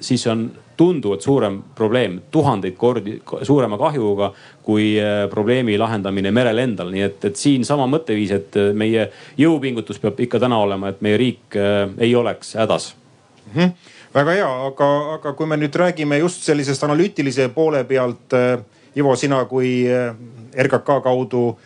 siis 0.00 0.26
on 0.26 0.48
tunduvalt 0.80 1.20
suurem 1.20 1.58
probleem, 1.76 2.20
tuhandeid 2.30 2.76
kordi 2.80 3.18
suurema 3.44 3.76
kahjuga 3.78 4.30
kui 4.64 4.94
äh, 4.96 5.26
probleemi 5.30 5.76
lahendamine 5.78 6.30
merel 6.32 6.62
endal. 6.62 6.88
nii 6.94 7.02
et, 7.04 7.24
et 7.28 7.36
siin 7.36 7.66
sama 7.68 7.84
mõtteviis, 7.90 8.32
et 8.32 8.56
äh, 8.56 8.70
meie 8.72 9.10
jõupingutus 9.36 10.00
peab 10.00 10.22
ikka 10.24 10.40
täna 10.40 10.56
olema, 10.64 10.88
et 10.88 11.02
meie 11.04 11.18
riik 11.20 11.58
äh, 11.60 11.82
ei 12.00 12.14
oleks 12.16 12.54
hädas 12.56 12.94
mm. 12.94 13.52
-hmm. 13.58 13.92
väga 14.14 14.38
hea, 14.38 14.48
aga, 14.70 14.88
aga 15.18 15.32
kui 15.36 15.46
me 15.46 15.60
nüüd 15.60 15.76
räägime 15.76 16.18
just 16.24 16.48
sellisest 16.48 16.88
analüütilise 16.88 17.50
poole 17.54 17.84
pealt, 17.84 18.38
Ivo, 18.96 19.12
sina 19.16 19.44
kui 19.44 19.84
RKK 20.56 20.96
kaudu 21.02 21.58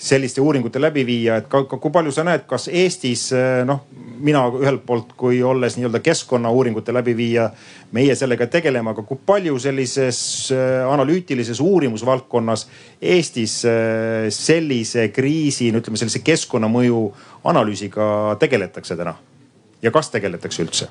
selliste 0.00 0.40
uuringute 0.40 0.80
läbiviija, 0.80 1.36
et 1.42 1.48
ka, 1.52 1.64
ka, 1.68 1.76
kui 1.80 1.92
palju 1.92 2.12
sa 2.14 2.24
näed, 2.24 2.46
kas 2.48 2.68
Eestis 2.72 3.26
eh, 3.36 3.60
noh, 3.68 3.82
mina 4.24 4.46
ühelt 4.56 4.86
poolt, 4.88 5.12
kui 5.20 5.42
olles 5.44 5.76
nii-öelda 5.76 6.00
keskkonnauuringute 6.04 6.94
läbiviija, 6.96 7.50
meie 7.96 8.14
sellega 8.16 8.48
tegeleme, 8.48 8.94
aga 8.94 9.04
kui 9.04 9.20
palju 9.28 9.58
sellises 9.60 10.22
eh, 10.56 10.80
analüütilises 10.88 11.60
uurimusvaldkonnas 11.60 12.66
Eestis 13.12 13.58
eh, 13.68 14.30
sellise 14.32 15.10
kriisi, 15.12 15.68
no 15.68 15.84
ütleme 15.84 16.00
sellise 16.00 16.24
keskkonnamõju 16.24 17.04
analüüsiga 17.52 18.38
tegeletakse 18.40 18.96
täna? 18.96 19.18
ja 19.82 19.92
kas 19.92 20.10
tegeletakse 20.12 20.64
üldse? 20.64 20.90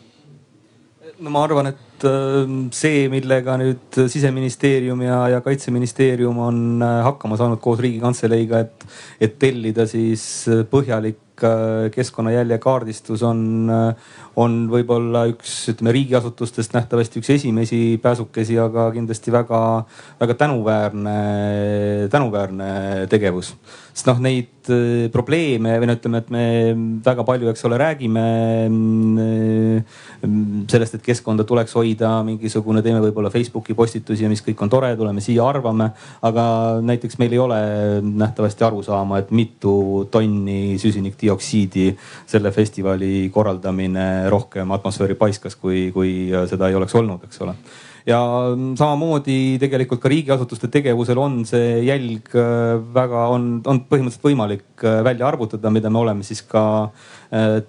No 1.19 1.33
ma 1.33 1.43
arvan, 1.43 1.71
et 1.73 2.05
ähm, 2.07 2.59
see, 2.75 3.07
millega 3.11 3.57
nüüd 3.59 3.99
siseministeerium 4.11 5.01
ja, 5.03 5.21
ja 5.35 5.41
kaitseministeerium 5.45 6.37
on 6.43 6.61
äh, 6.85 6.99
hakkama 7.07 7.39
saanud 7.39 7.61
koos 7.63 7.81
riigikantseleiga, 7.83 8.63
et, 8.65 8.85
et 9.27 9.39
tellida 9.41 9.87
siis 9.89 10.23
põhjalik 10.71 11.19
äh, 11.43 11.87
keskkonnajälje 11.93 12.57
kaardistus 12.61 13.23
on, 13.25 13.69
on 14.39 14.55
võib-olla 14.71 15.25
üks, 15.31 15.53
ütleme 15.73 15.93
riigiasutustest 15.95 16.73
nähtavasti 16.75 17.21
üks 17.21 17.29
esimesi 17.35 17.99
pääsukesi, 18.01 18.57
aga 18.61 18.89
kindlasti 18.95 19.33
väga-väga 19.33 20.35
tänuväärne, 20.39 21.17
tänuväärne 22.11 22.71
tegevus. 23.11 23.53
sest 23.93 24.07
noh, 24.07 24.19
neid 24.23 24.69
äh, 24.71 25.07
probleeme 25.11 25.75
või 25.81 25.89
no 25.89 25.95
ütleme, 25.97 26.21
et 26.23 26.29
me 26.33 26.43
väga 27.05 27.25
palju, 27.27 27.49
eks 27.51 27.65
ole, 27.67 27.79
räägime 27.81 28.25
mm, 28.69 30.67
sellest, 30.71 30.99
et 30.99 31.05
keskkonda 31.05 31.43
tuleks 31.47 31.75
hoida, 31.79 32.11
mingisugune, 32.27 32.83
teeme 32.85 33.01
võib-olla 33.03 33.31
Facebooki 33.33 33.75
postitusi 33.77 34.23
ja 34.25 34.31
mis 34.31 34.43
kõik 34.45 34.61
on 34.63 34.71
tore, 34.71 34.91
tuleme 34.99 35.23
siia, 35.23 35.43
arvame. 35.47 35.91
aga 36.21 36.43
näiteks 36.85 37.19
meil 37.19 37.33
ei 37.35 37.41
ole 37.41 37.59
nähtavasti 38.03 38.63
arusaama, 38.67 39.19
et 39.23 39.31
mitu 39.35 40.07
tonni 40.11 40.77
süsinikdioksiidi 40.79 41.28
selle 42.29 42.51
festivali 42.55 43.29
korraldamine 43.33 44.29
rohkem 44.29 44.71
atmosfääri 44.71 45.15
paiskas, 45.19 45.55
kui, 45.55 45.89
kui 45.95 46.31
seda 46.49 46.69
ei 46.69 46.79
oleks 46.79 46.95
olnud, 46.95 47.23
eks 47.27 47.41
ole. 47.45 47.55
Ja 48.07 48.19
samamoodi 48.79 49.59
tegelikult 49.61 49.99
ka 50.01 50.09
riigiasutuste 50.09 50.69
tegevusel 50.71 51.19
on 51.21 51.43
see 51.45 51.83
jälg 51.85 52.31
väga, 52.95 53.27
on, 53.35 53.59
on 53.67 53.83
põhimõtteliselt 53.85 54.25
võimalik 54.25 54.85
välja 55.05 55.27
arvutada, 55.27 55.69
mida 55.69 55.91
me 55.93 55.99
oleme 56.01 56.25
siis 56.25 56.41
ka 56.47 56.63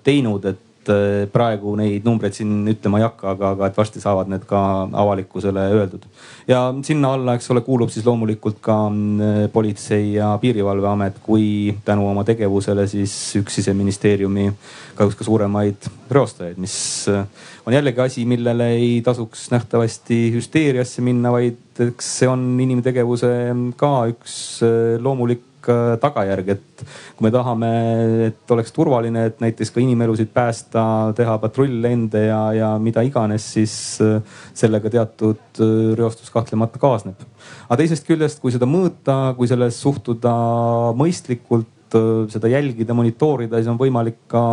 teinud, 0.07 0.47
et 0.49 0.70
et 0.81 0.91
äh, 0.93 1.29
praegu 1.33 1.75
neid 1.77 2.07
numbreid 2.09 2.35
siin 2.37 2.65
ütlema 2.71 3.01
ei 3.01 3.05
hakka, 3.05 3.35
aga, 3.35 3.53
aga 3.55 3.69
et 3.69 3.77
varsti 3.77 4.01
saavad 4.01 4.31
need 4.33 4.47
ka 4.49 4.61
avalikkusele 5.03 5.67
öeldud. 5.77 6.07
ja 6.49 6.63
sinna 6.87 7.13
alla, 7.15 7.35
eks 7.37 7.51
ole, 7.53 7.61
kuulub 7.67 7.93
siis 7.93 8.07
loomulikult 8.07 8.61
ka 8.65 8.77
äh, 8.89 9.43
Politsei- 9.53 10.15
ja 10.17 10.33
Piirivalveamet, 10.41 11.21
kui 11.23 11.77
tänu 11.85 12.09
oma 12.09 12.25
tegevusele 12.25 12.87
siis 12.89 13.15
üks 13.41 13.61
siseministeeriumi 13.61 14.51
kahjuks 14.97 15.19
ka 15.19 15.25
suuremaid 15.25 15.91
reostajaid, 16.11 16.57
mis 16.61 16.77
äh, 17.13 17.27
on 17.67 17.77
jällegi 17.77 18.01
asi, 18.01 18.25
millele 18.25 18.73
ei 18.79 18.95
tasuks 19.05 19.51
nähtavasti 19.53 20.31
hüsteeriasse 20.37 21.05
minna, 21.05 21.33
vaid 21.35 21.85
eks 21.91 22.17
see 22.21 22.29
on 22.29 22.43
inimtegevuse 22.61 23.31
ka 23.81 23.95
üks 24.11 24.35
loomulik 25.01 25.50
tagajärg, 26.01 26.49
et 26.55 26.85
kui 27.17 27.27
me 27.27 27.33
tahame, 27.35 27.71
et 28.29 28.55
oleks 28.55 28.73
turvaline, 28.75 29.27
et 29.31 29.43
näiteks 29.43 29.73
ka 29.75 29.83
inimelusid 29.83 30.31
päästa, 30.35 30.83
teha 31.17 31.37
patrull-lende 31.43 32.25
ja, 32.27 32.41
ja 32.57 32.71
mida 32.83 33.05
iganes, 33.07 33.47
siis 33.57 33.75
äh, 34.05 34.21
sellega 34.57 34.93
teatud 34.93 35.61
äh, 35.61 35.75
reostus 35.99 36.31
kahtlemata 36.33 36.81
kaasneb. 36.83 37.19
aga 37.69 37.81
teisest 37.83 38.09
küljest, 38.09 38.41
kui 38.41 38.55
seda 38.55 38.69
mõõta, 38.71 39.35
kui 39.37 39.51
selles 39.51 39.81
suhtuda 39.83 40.33
mõistlikult, 40.99 41.69
seda 42.31 42.47
jälgida, 42.47 42.95
monitoorida, 42.95 43.59
siis 43.59 43.71
on 43.73 43.79
võimalik 43.81 44.21
ka 44.31 44.45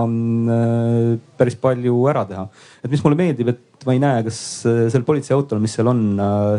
päris 1.38 1.58
palju 1.62 2.00
ära 2.10 2.24
teha. 2.26 2.48
et 2.82 2.90
mis 2.90 3.04
mulle 3.06 3.20
meeldib, 3.20 3.52
et 3.54 3.86
ma 3.86 3.94
ei 3.94 4.02
näe, 4.02 4.24
kas 4.26 4.40
sel 4.66 5.06
politseiautol, 5.06 5.62
mis 5.62 5.78
seal 5.78 5.92
on, 5.94 6.02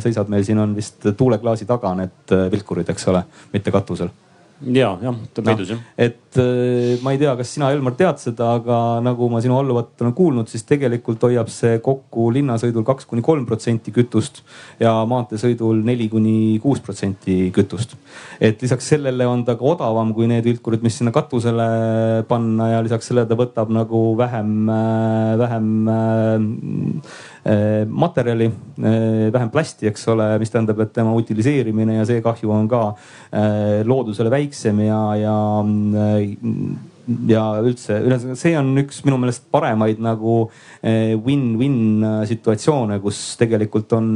seisab 0.05 0.31
meil 0.31 0.47
siin 0.47 0.63
on 0.63 0.79
vist 0.79 1.11
tuuleklaasi 1.19 1.67
taga 1.67 1.97
need 1.99 2.39
vilkurid, 2.55 2.95
eks 2.95 3.11
ole, 3.11 3.27
mitte 3.53 3.75
katusel 3.75 4.15
ja, 4.61 4.91
jah, 5.03 5.19
ta 5.35 5.43
peidus 5.47 5.71
no, 5.71 5.77
jah. 5.77 5.83
et 6.09 6.39
äh, 6.43 6.99
ma 7.05 7.13
ei 7.15 7.21
tea, 7.21 7.35
kas 7.39 7.53
sina, 7.55 7.71
Elmar, 7.75 7.95
tead 7.99 8.19
seda, 8.23 8.51
aga 8.59 8.79
nagu 9.05 9.29
ma 9.31 9.43
sinu 9.45 9.59
alluvat 9.59 10.03
olen 10.03 10.15
kuulnud, 10.19 10.51
siis 10.51 10.67
tegelikult 10.69 11.23
hoiab 11.29 11.51
see 11.53 11.79
kokku 11.85 12.29
linnasõidul 12.35 12.87
kaks 12.89 13.07
kuni 13.11 13.25
kolm 13.25 13.47
protsenti 13.49 13.95
kütust 13.95 14.43
ja 14.83 14.95
maanteesõidul 15.09 15.85
neli 15.87 16.09
kuni 16.13 16.59
kuus 16.63 16.83
protsenti 16.85 17.53
kütust. 17.55 17.97
et 18.41 18.63
lisaks 18.63 18.91
sellele 18.95 19.27
on 19.31 19.45
ta 19.47 19.57
ka 19.59 19.65
odavam 19.75 20.13
kui 20.17 20.27
need 20.31 20.45
vilkurid, 20.49 20.83
mis 20.83 20.99
sinna 20.99 21.15
katusele 21.15 21.69
panna 22.29 22.73
ja 22.75 22.85
lisaks 22.85 23.11
sellele 23.11 23.31
ta 23.31 23.39
võtab 23.39 23.71
nagu 23.73 24.03
vähem, 24.19 24.55
äh, 24.69 25.35
vähem 25.39 25.73
äh, 25.89 27.09
Äh, 27.38 27.38
materjali, 27.89 28.51
äh, 28.79 29.33
vähem 29.33 29.51
plasti, 29.51 29.89
eks 29.89 30.09
ole, 30.13 30.31
mis 30.41 30.53
tähendab, 30.53 30.81
et 30.85 30.93
tema 30.97 31.15
utiliseerimine 31.17 31.99
ja 32.01 32.07
see 32.09 32.23
kahju 32.25 32.53
on 32.53 32.69
ka 32.71 32.83
äh, 32.89 33.81
loodusele 33.89 34.31
väiksem 34.33 34.81
ja, 34.87 35.01
ja 35.17 35.37
ja 37.29 37.43
üldse, 37.65 37.97
ühesõnaga 38.05 38.37
see 38.39 38.55
on 38.59 38.71
üks 38.83 39.01
minu 39.07 39.19
meelest 39.21 39.47
paremaid 39.53 40.01
nagu 40.05 40.35
win-win 41.25 42.05
situatsioone, 42.29 42.99
kus 43.03 43.21
tegelikult 43.41 43.93
on 43.97 44.09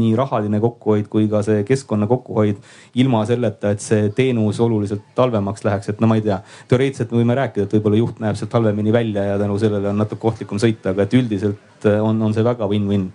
nii 0.00 0.12
rahaline 0.18 0.60
kokkuhoid 0.62 1.08
kui 1.12 1.30
ka 1.32 1.40
see 1.46 1.64
keskkonna 1.68 2.08
kokkuhoid 2.10 2.60
ilma 3.02 3.22
selleta, 3.28 3.72
et 3.72 3.84
see 3.84 4.10
teenus 4.16 4.60
oluliselt 4.64 5.16
halvemaks 5.16 5.64
läheks, 5.66 5.92
et 5.92 6.02
no 6.02 6.10
ma 6.10 6.18
ei 6.20 6.24
tea. 6.26 6.40
teoreetiliselt 6.68 7.14
me 7.14 7.22
võime 7.22 7.38
rääkida, 7.38 7.66
et 7.66 7.76
võib-olla 7.78 8.02
juht 8.02 8.20
näeb 8.24 8.38
sealt 8.38 8.58
halvemini 8.58 8.92
välja 8.94 9.24
ja 9.30 9.38
tänu 9.40 9.56
sellele 9.62 9.92
on 9.92 10.02
natuke 10.02 10.28
ohtlikum 10.28 10.60
sõita, 10.62 10.92
aga 10.92 11.06
et 11.06 11.16
üldiselt 11.16 11.88
on, 11.96 12.20
on 12.22 12.36
see 12.36 12.44
väga 12.44 12.68
win-win 12.70 13.08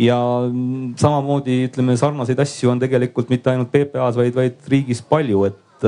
ja 0.00 0.16
samamoodi 1.00 1.66
ütleme, 1.66 1.98
sarnaseid 2.00 2.40
asju 2.40 2.72
on 2.72 2.80
tegelikult 2.80 3.28
mitte 3.32 3.52
ainult 3.52 3.68
PPA-s, 3.74 4.16
vaid, 4.16 4.32
vaid 4.38 4.72
riigis 4.72 5.04
palju, 5.04 5.44
et, 5.50 5.86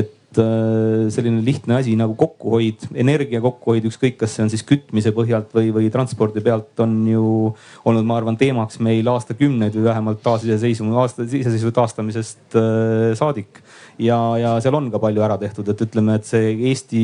et 0.00 0.16
Äh, 0.19 0.19
selline 0.36 1.42
lihtne 1.44 1.78
asi 1.80 1.96
nagu 1.98 2.14
kokkuhoid, 2.18 2.86
energia 3.02 3.40
kokkuhoid, 3.42 3.88
ükskõik, 3.90 4.16
kas 4.20 4.36
see 4.36 4.44
on 4.44 4.52
siis 4.52 4.62
kütmise 4.66 5.10
põhjalt 5.16 5.50
või, 5.56 5.72
või 5.74 5.90
transpordi 5.92 6.42
pealt, 6.44 6.70
on 6.84 6.94
ju 7.10 7.24
olnud, 7.88 8.06
ma 8.06 8.20
arvan, 8.20 8.38
teemaks 8.40 8.78
meil 8.84 9.08
aastakümneid 9.10 9.74
või 9.74 9.88
vähemalt 9.88 10.22
taasiseseisvumise, 10.26 11.00
aasta, 11.02 11.26
iseseisvuse 11.26 11.74
taastamisest 11.80 12.58
äh, 12.60 13.10
saadik. 13.18 13.62
ja, 13.98 14.20
ja 14.38 14.54
seal 14.62 14.78
on 14.78 14.90
ka 14.92 15.02
palju 15.02 15.26
ära 15.26 15.38
tehtud, 15.40 15.68
et 15.72 15.82
ütleme, 15.88 16.20
et 16.20 16.28
see 16.28 16.54
Eesti 16.70 17.02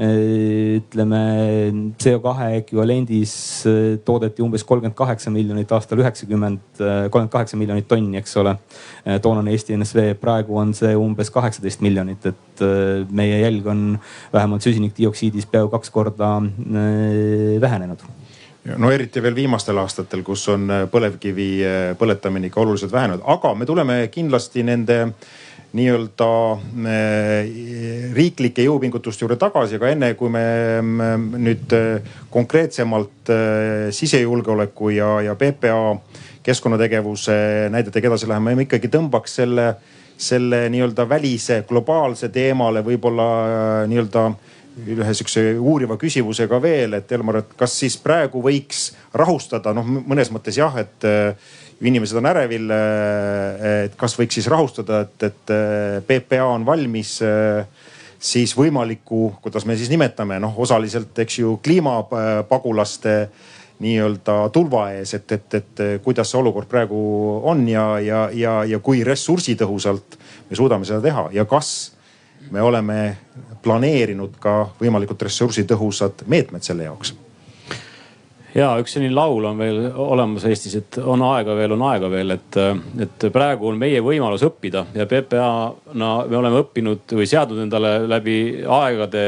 ütleme 0.00 1.18
CO2 2.00 2.46
ekvivalendis 2.56 3.32
äh, 3.68 3.98
toodeti 4.04 4.42
umbes 4.42 4.64
kolmkümmend 4.64 4.96
kaheksa 4.96 5.30
miljonit 5.30 5.72
aastal 5.76 6.00
üheksakümmend, 6.00 6.62
äh, 6.80 7.02
kolmkümmend 7.10 7.32
kaheksa 7.34 7.58
miljonit 7.60 7.88
tonni, 7.88 8.16
eks 8.20 8.36
ole. 8.40 8.56
Äh, 9.04 9.18
toonane 9.20 9.52
Eesti 9.52 9.76
NSV, 9.76 10.14
praegu 10.20 10.56
on 10.56 10.72
see 10.76 10.94
umbes 10.96 11.32
kaheksateist 11.34 11.84
miljonit, 11.84 12.24
et 12.26 12.64
meie 13.16 13.38
jälg 13.40 13.66
on 13.68 13.84
vähemalt 14.32 14.64
süsinikdioksiidis 14.64 15.46
peaaegu 15.48 15.70
kaks 15.72 15.90
korda 15.90 16.28
vähenenud 17.60 18.02
no 18.76 18.90
eriti 18.92 19.22
veel 19.24 19.34
viimastel 19.34 19.80
aastatel, 19.80 20.20
kus 20.22 20.42
on 20.52 20.68
põlevkivi 20.92 21.46
põletamine 21.98 22.50
ikka 22.50 22.60
oluliselt 22.60 22.92
vähenenud, 22.92 23.24
aga 23.24 23.54
me 23.56 23.66
tuleme 23.66 23.96
kindlasti 24.12 24.66
nende 24.68 24.98
äh, 25.06 25.30
nii-öelda 25.76 26.30
äh, 26.90 28.12
riiklike 28.14 28.64
jõupingutuste 28.66 29.24
juurde 29.24 29.38
tagasi, 29.38 29.78
aga 29.78 29.92
enne 29.92 30.12
kui 30.18 30.32
me 30.32 30.42
nüüd 30.82 31.74
äh, 31.76 32.16
konkreetsemalt 32.32 33.30
äh, 33.30 33.86
sisejulgeoleku 33.94 34.90
ja, 34.96 35.12
ja 35.28 35.36
PPA 35.38 35.94
keskkonnategevuse 36.42 37.70
näidetega 37.70 38.10
edasi 38.10 38.28
läheme, 38.28 38.56
me 38.58 38.66
ikkagi 38.66 38.90
tõmbaks 38.90 39.38
selle, 39.42 39.68
selle 40.18 40.64
nii-öelda 40.72 41.06
välise 41.08 41.62
globaalse 41.68 42.32
teemale 42.34 42.82
võib-olla 42.86 43.28
nii-öelda 43.90 44.24
ühe 44.80 45.14
sihukese 45.14 45.44
uuriva 45.58 45.98
küsimusega 46.00 46.58
veel, 46.62 46.94
et 46.98 47.12
Elmar, 47.12 47.42
et 47.42 47.56
kas 47.58 47.74
siis 47.82 47.98
praegu 48.00 48.42
võiks 48.42 48.88
rahustada, 49.14 49.74
noh 49.76 49.86
mõnes 49.86 50.30
mõttes 50.32 50.56
jah, 50.58 50.78
et 50.80 51.06
inimesed 51.80 52.18
on 52.20 52.28
ärevil. 52.30 52.70
Eh, 52.70 53.68
et 53.86 53.96
kas 53.98 54.16
võiks 54.18 54.36
siis 54.38 54.48
rahustada, 54.50 55.04
et, 55.06 55.28
et 55.30 55.54
eh, 55.54 56.00
PPA 56.06 56.48
on 56.50 56.66
valmis 56.66 57.16
eh, 57.24 57.62
siis 58.20 58.52
võimaliku, 58.56 59.30
kuidas 59.42 59.66
me 59.66 59.76
siis 59.80 59.90
nimetame, 59.92 60.40
noh 60.42 60.58
osaliselt, 60.60 61.16
eks 61.24 61.40
ju, 61.40 61.56
kliimapagulaste 61.64 63.14
nii-öelda 63.80 64.34
tulva 64.52 64.90
ees, 64.92 65.14
et, 65.16 65.32
et, 65.32 65.54
et 65.56 65.80
kuidas 66.04 66.28
see 66.28 66.36
olukord 66.36 66.68
praegu 66.68 66.98
on 67.48 67.62
ja, 67.68 67.86
ja, 68.04 68.26
ja, 68.36 68.58
ja 68.68 68.80
kui 68.84 69.00
ressursitõhusalt 69.08 70.18
me 70.50 70.58
suudame 70.58 70.84
seda 70.84 71.00
teha 71.06 71.30
ja 71.32 71.46
kas 71.48 71.94
me 72.52 72.60
oleme 72.60 72.98
planeerinud 73.64 74.36
ka 74.42 74.58
võimalikult 74.82 75.24
ressursitõhusad 75.24 76.26
meetmed 76.28 76.66
selle 76.66 76.90
jaoks 76.90 77.14
ja 78.54 78.70
üks 78.80 78.94
selline 78.96 79.14
laul 79.14 79.44
on 79.50 79.58
veel 79.60 79.80
olemas 79.90 80.44
Eestis, 80.48 80.74
et 80.80 80.98
on 81.02 81.22
aega 81.30 81.54
veel, 81.58 81.74
on 81.76 81.84
aega 81.90 82.10
veel, 82.10 82.34
et, 82.34 82.58
et 83.06 83.26
praegu 83.32 83.70
on 83.70 83.78
meie 83.78 84.00
võimalus 84.04 84.44
õppida 84.46 84.84
ja 84.96 85.06
PPA-na 85.10 86.10
me 86.30 86.38
oleme 86.40 86.62
õppinud 86.64 87.14
või 87.18 87.28
seadnud 87.30 87.62
endale 87.62 87.94
läbi 88.10 88.38
aegade, 88.66 89.26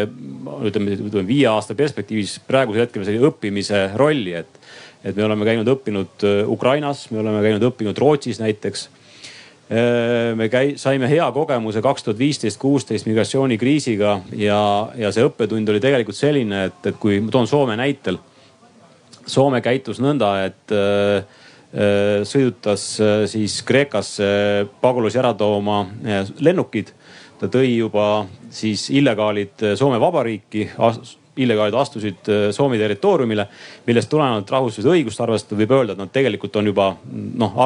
ütleme, 0.68 0.96
ütleme 0.98 1.26
viie 1.28 1.46
aasta 1.50 1.76
perspektiivis 1.78 2.40
praegusel 2.48 2.86
hetkel 2.86 3.06
sellise 3.06 3.30
õppimise 3.30 3.84
rolli, 4.00 4.34
et, 4.42 4.58
et 5.04 5.14
me 5.14 5.28
oleme 5.28 5.46
käinud 5.46 5.70
õppinud 5.76 6.26
äh, 6.26 6.42
Ukrainas, 6.50 7.06
me 7.14 7.22
oleme 7.22 7.44
käinud 7.46 7.70
õppinud 7.70 8.02
Rootsis 8.02 8.42
näiteks. 8.42 8.88
Äh, 9.70 10.32
me 10.38 10.50
käi-, 10.50 10.74
saime 10.80 11.10
hea 11.10 11.30
kogemuse 11.32 11.82
kaks 11.84 12.08
tuhat 12.08 12.18
viisteist, 12.18 12.58
kuusteist 12.62 13.06
migratsioonikriisiga 13.06 14.18
ja, 14.34 14.60
ja 14.98 15.14
see 15.14 15.30
õppetund 15.30 15.70
oli 15.70 15.80
tegelikult 15.82 16.18
selline, 16.18 16.66
et, 16.72 16.90
et 16.90 16.98
kui 16.98 17.22
ma 17.22 17.30
toon 17.30 17.46
Soome 17.50 17.78
näitel 17.78 18.18
Soome 19.26 19.60
käitus 19.62 20.00
nõnda, 20.02 20.32
et 20.48 20.72
äh, 20.74 21.22
äh, 21.72 22.22
sõidutas 22.26 22.84
äh, 23.00 23.22
siis 23.30 23.60
Kreekasse 23.66 24.66
pagulasi 24.82 25.20
ära 25.22 25.32
tooma 25.38 25.84
lennukid. 26.40 26.92
ta 27.42 27.48
tõi 27.50 27.76
juba 27.76 28.26
siis 28.50 28.88
illegaalid 28.90 29.74
Soome 29.74 29.98
Vabariiki 29.98 30.68
illegaalid 31.36 31.74
astusid 31.74 32.28
Soome 32.52 32.78
territooriumile, 32.78 33.46
millest 33.86 34.10
tulenevalt 34.10 34.50
rahvusvahelist 34.50 34.92
õigust 34.92 35.22
arvestada 35.24 35.58
võib 35.58 35.72
öelda, 35.74 35.92
et 35.92 35.98
nad 35.98 36.12
tegelikult 36.12 36.56
on 36.56 36.66
juba 36.70 36.92
noh 37.10 37.56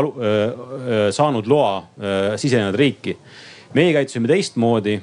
saanud 1.12 1.46
loa 1.46 1.82
siseneda 2.36 2.76
riiki. 2.76 3.16
meie 3.74 3.92
käitusime 3.92 4.28
teistmoodi. 4.28 5.00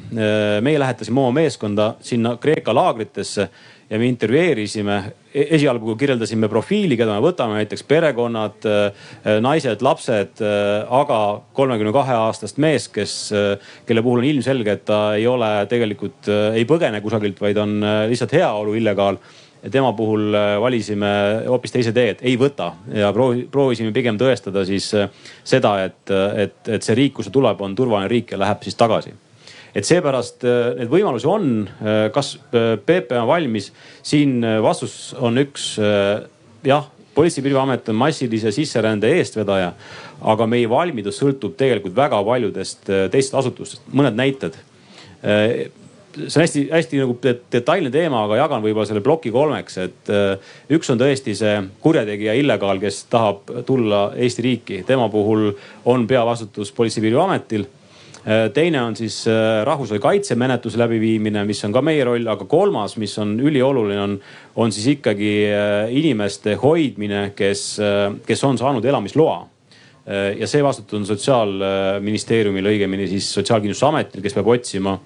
meie 0.62 0.80
lähetasime 0.80 1.20
oma 1.20 1.32
meeskonda 1.32 1.96
sinna 2.02 2.38
Kreeka 2.38 2.74
laagritesse 2.74 3.50
ja 3.90 4.00
me 4.00 4.08
intervjueerisime, 4.08 5.14
e-, 5.34 5.48
esialgu 5.58 5.96
kirjeldasime 6.00 6.50
profiili, 6.52 6.98
keda 7.00 7.18
me 7.18 7.24
võtame, 7.26 7.60
näiteks 7.62 7.86
perekonnad, 7.90 8.68
äh, 8.70 9.38
naised, 9.44 9.84
lapsed, 9.86 10.44
äh, 10.44 10.84
aga 11.02 11.20
kolmekümne 11.58 11.94
kahe 11.96 12.18
aastast 12.26 12.60
mees, 12.64 12.90
kes, 12.94 13.16
äh, 13.36 13.72
kelle 13.88 14.04
puhul 14.06 14.24
on 14.24 14.30
ilmselge, 14.30 14.78
et 14.78 14.86
ta 14.90 15.02
ei 15.18 15.28
ole 15.30 15.52
tegelikult, 15.72 16.30
ei 16.58 16.68
põgene 16.70 17.02
kusagilt, 17.04 17.42
vaid 17.42 17.60
on 17.62 17.80
lihtsalt 18.12 18.36
heaolu 18.38 18.78
illegaal 18.80 19.20
tema 19.72 19.94
puhul 19.96 20.36
valisime 20.60 21.10
hoopis 21.48 21.72
teise 21.72 21.94
tee, 21.96 22.10
et 22.12 22.24
ei 22.28 22.34
võta. 22.36 22.74
Ja 22.92 23.14
proovi, 23.16 23.46
proovisime 23.52 23.94
pigem 23.96 24.20
tõestada 24.20 24.66
siis 24.68 24.90
seda, 24.92 25.78
et, 25.86 26.12
et, 26.12 26.58
et 26.68 26.84
see 26.84 26.98
riik, 27.00 27.16
kust 27.20 27.32
ta 27.32 27.38
tuleb, 27.40 27.64
on 27.64 27.78
turvaline 27.78 28.12
riik 28.12 28.36
ja 28.36 28.42
läheb 28.44 28.68
siis 28.68 28.76
tagasi 28.76 29.16
et 29.74 29.88
seepärast 29.88 30.44
neid 30.78 30.90
võimalusi 30.92 31.28
on. 31.28 31.68
kas 32.14 32.36
PP 32.52 33.18
on 33.18 33.28
valmis? 33.28 33.72
siin 34.06 34.44
vastus 34.62 35.16
on 35.18 35.42
üks 35.42 35.74
jah, 36.64 36.86
politsei- 37.16 37.42
ja 37.42 37.44
piirivalveamet 37.44 37.90
on 37.90 37.96
massilise 37.96 38.52
sisserände 38.52 39.12
eestvedaja, 39.18 39.74
aga 40.22 40.48
meie 40.48 40.70
valmidus 40.70 41.20
sõltub 41.22 41.56
tegelikult 41.58 41.96
väga 41.96 42.24
paljudest 42.24 42.90
äh, 42.90 43.08
teistest 43.12 43.36
asutustest. 43.36 43.82
mõned 43.94 44.18
näited. 44.18 44.58
Äh, 45.24 45.70
see 46.14 46.40
on 46.40 46.44
hästi-hästi 46.46 47.00
nagu 47.02 47.18
detailne 47.52 47.90
teema, 47.92 48.24
aga 48.26 48.38
jagan 48.38 48.62
võib-olla 48.62 48.86
selle 48.86 49.02
ploki 49.02 49.32
kolmeks, 49.34 49.78
et 49.78 50.10
äh, 50.14 50.52
üks 50.70 50.90
on 50.94 51.02
tõesti 51.02 51.36
see 51.38 51.62
kurjategija 51.82 52.34
illegaal, 52.38 52.82
kes 52.82 53.06
tahab 53.10 53.50
tulla 53.66 54.12
Eesti 54.16 54.46
riiki, 54.46 54.84
tema 54.88 55.10
puhul 55.10 55.52
on 55.86 56.08
peavastutus 56.08 56.72
Politsei- 56.72 57.02
ja 57.02 57.08
Piirivalveametil 57.08 57.66
Äh, 57.66 57.83
teine 58.54 58.82
on 58.82 58.96
siis 58.96 59.26
äh, 59.28 59.66
rahvusvahelise 59.68 60.04
kaitse 60.04 60.36
menetluse 60.40 60.80
läbiviimine, 60.80 61.44
mis 61.48 61.64
on 61.68 61.74
ka 61.76 61.82
meie 61.84 62.06
roll, 62.08 62.28
aga 62.32 62.46
kolmas, 62.48 62.96
mis 63.02 63.16
on 63.20 63.34
ülioluline, 63.40 64.00
on, 64.00 64.14
on 64.56 64.72
siis 64.72 64.94
ikkagi 64.96 65.34
äh, 65.52 65.92
inimeste 65.92 66.56
hoidmine, 66.62 67.34
kes, 67.36 67.66
kes 68.26 68.46
on 68.48 68.60
saanud 68.62 68.86
elamisloa 68.86 69.42
ja 70.04 70.48
see 70.52 70.60
vastutus 70.60 70.98
on 70.98 71.06
sotsiaalministeeriumil, 71.08 72.66
õigemini 72.74 73.06
siis 73.08 73.30
Sotsiaalkindlustusametil, 73.38 74.20
kes 74.26 74.34
peab 74.36 74.50
otsima 74.52 74.98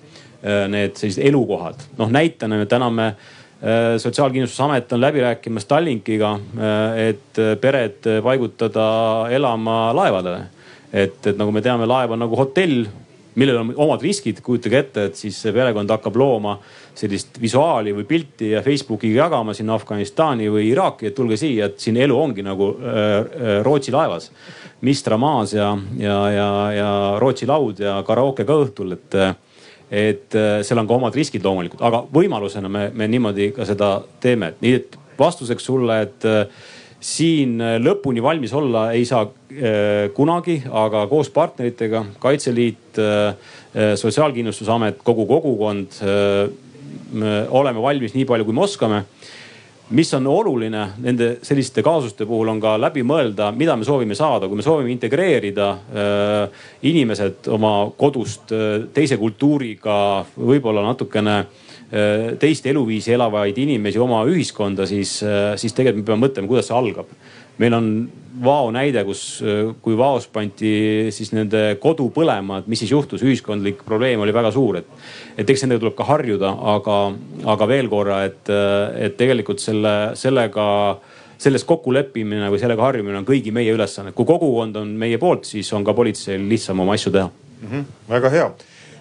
need 0.74 0.96
sellised 0.98 1.22
elukohad. 1.22 1.84
noh 2.00 2.10
näitena 2.10 2.58
täna 2.66 2.88
me 2.90 3.06
sotsiaalkindlustusamet 4.02 4.96
on 4.98 5.04
läbi 5.04 5.22
rääkimas 5.22 5.70
Tallinkiga, 5.70 6.32
et 6.98 7.62
pered 7.62 8.10
paigutada 8.26 8.88
elama 9.30 9.94
laevadele. 9.94 10.42
et, 10.94 11.28
et 11.28 11.38
nagu 11.38 11.54
me 11.54 11.62
teame, 11.62 11.86
laev 11.86 12.18
on 12.18 12.26
nagu 12.26 12.42
hotell 12.42 12.88
millel 13.38 13.62
on 13.62 13.72
omad 13.86 14.02
riskid, 14.02 14.42
kujutage 14.46 14.80
ette, 14.80 15.08
et 15.10 15.20
siis 15.20 15.38
perekond 15.54 15.92
hakkab 15.94 16.18
looma 16.18 16.58
sellist 16.98 17.38
visuaali 17.42 17.94
või 17.94 18.08
pilti 18.10 18.52
ja 18.56 18.64
Facebookiga 18.66 19.26
jagama 19.26 19.54
sinna 19.58 19.76
Afganistani 19.78 20.50
või 20.52 20.72
Iraaki, 20.72 21.10
et 21.10 21.18
tulge 21.18 21.38
siia, 21.38 21.70
et 21.70 21.82
siin 21.82 22.00
elu 22.02 22.18
ongi 22.18 22.46
nagu 22.46 22.72
äh, 22.74 22.96
äh, 22.98 23.60
Rootsi 23.66 23.94
laevas. 23.94 24.32
Mistra 24.82 25.18
maas 25.18 25.54
ja, 25.54 25.72
ja, 25.98 26.18
ja, 26.34 26.48
ja 26.74 26.90
Rootsi 27.22 27.50
laud 27.50 27.82
ja 27.82 28.00
karaoke 28.08 28.46
ka 28.46 28.64
õhtul, 28.66 28.98
et 28.98 29.22
et 29.88 30.36
äh, 30.36 30.58
seal 30.68 30.82
on 30.82 30.88
ka 30.88 30.98
omad 30.98 31.16
riskid 31.16 31.46
loomulikult, 31.46 31.80
aga 31.88 32.02
võimalusena 32.12 32.68
me, 32.68 32.90
me 32.92 33.06
niimoodi 33.08 33.54
ka 33.56 33.64
seda 33.66 34.02
teeme, 34.20 34.52
nii 34.60 34.74
et 34.76 34.98
vastuseks 35.18 35.64
sulle, 35.64 36.02
et 36.04 36.28
siin 37.08 37.62
äh, 37.62 37.78
lõpuni 37.82 38.24
valmis 38.24 38.54
olla 38.58 38.90
ei 38.96 39.06
saa 39.08 39.24
äh, 39.24 40.10
kunagi, 40.16 40.60
aga 40.68 41.06
koos 41.12 41.32
partneritega, 41.34 42.04
Kaitseliit, 42.24 43.00
äh, 43.00 43.56
Sotsiaalkindlustusamet, 43.96 45.04
kogu 45.06 45.28
kogukond 45.30 46.00
oleme 47.54 47.82
valmis 47.84 48.16
nii 48.16 48.26
palju, 48.26 48.48
kui 48.48 48.56
me 48.58 48.64
oskame. 48.66 49.04
Mis 49.94 50.10
on 50.18 50.26
oluline 50.28 50.82
nende 51.04 51.28
selliste 51.46 51.84
kaasuste 51.86 52.26
puhul 52.28 52.50
on 52.52 52.58
ka 52.64 52.74
läbi 52.82 53.06
mõelda, 53.08 53.52
mida 53.56 53.76
me 53.78 53.86
soovime 53.88 54.18
saada, 54.18 54.50
kui 54.50 54.58
me 54.58 54.66
soovime 54.66 54.90
integreerida 54.92 55.68
äh, 55.78 56.66
inimesed 56.90 57.48
oma 57.54 57.76
kodust 58.00 58.52
äh, 58.56 58.90
teise 58.98 59.20
kultuuriga, 59.22 60.00
võib-olla 60.36 60.84
natukene 60.90 61.38
äh, 61.44 61.67
teist 62.40 62.66
eluviisi 62.68 63.14
elavaid 63.16 63.58
inimesi 63.58 64.00
oma 64.00 64.24
ühiskonda, 64.28 64.88
siis, 64.90 65.22
äh, 65.24 65.54
siis 65.56 65.76
tegelikult 65.76 66.04
me 66.04 66.08
peame 66.10 66.26
mõtlema, 66.26 66.50
kuidas 66.50 66.68
see 66.68 66.78
algab. 66.78 67.12
meil 67.58 67.74
on 67.74 68.10
Vao 68.44 68.70
näide, 68.70 69.04
kus, 69.04 69.42
äh, 69.42 69.74
kui 69.82 69.98
Vaos 69.98 70.28
pandi 70.28 71.10
siis 71.12 71.32
nende 71.34 71.78
kodu 71.82 72.12
põlema, 72.14 72.60
et 72.60 72.68
mis 72.68 72.80
siis 72.80 72.92
juhtus, 72.92 73.24
ühiskondlik 73.24 73.82
probleem 73.86 74.20
oli 74.20 74.34
väga 74.34 74.52
suur, 74.52 74.78
et, 74.78 74.86
et 75.38 75.50
eks 75.50 75.64
nendega 75.64 75.80
tuleb 75.80 75.96
ka 75.96 76.04
harjuda, 76.04 76.52
aga, 76.76 76.98
aga 77.56 77.68
veel 77.68 77.90
korra, 77.90 78.24
et, 78.26 78.52
et 79.00 79.18
tegelikult 79.18 79.60
selle, 79.64 80.12
sellega 80.16 81.00
selles 81.38 81.64
kokkuleppimine 81.64 82.50
või 82.50 82.60
sellega 82.60 82.84
harjumine 82.84 83.18
on 83.18 83.26
kõigi 83.26 83.54
meie 83.54 83.74
ülesanne. 83.74 84.12
kui 84.12 84.26
kogukond 84.26 84.76
on 84.76 84.96
meie 84.98 85.18
poolt, 85.18 85.46
siis 85.46 85.72
on 85.74 85.86
ka 85.86 85.94
politseil 85.94 86.48
lihtsam 86.50 86.80
oma 86.80 86.94
asju 86.94 87.12
teha 87.12 87.30
mm. 87.30 87.70
-hmm, 87.72 87.86
väga 88.10 88.30
hea 88.30 88.50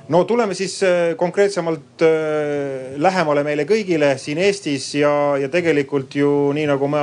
no 0.09 0.25
tuleme 0.25 0.55
siis 0.55 0.83
äh, 0.83 1.16
konkreetsemalt 1.16 2.03
äh, 2.03 2.95
lähemale 2.97 3.42
meile 3.47 3.66
kõigile 3.66 4.14
siin 4.21 4.38
Eestis 4.38 4.92
ja, 5.01 5.11
ja 5.40 5.51
tegelikult 5.51 6.14
ju 6.14 6.53
nii 6.55 6.66
nagu 6.71 6.90
ma 6.90 7.03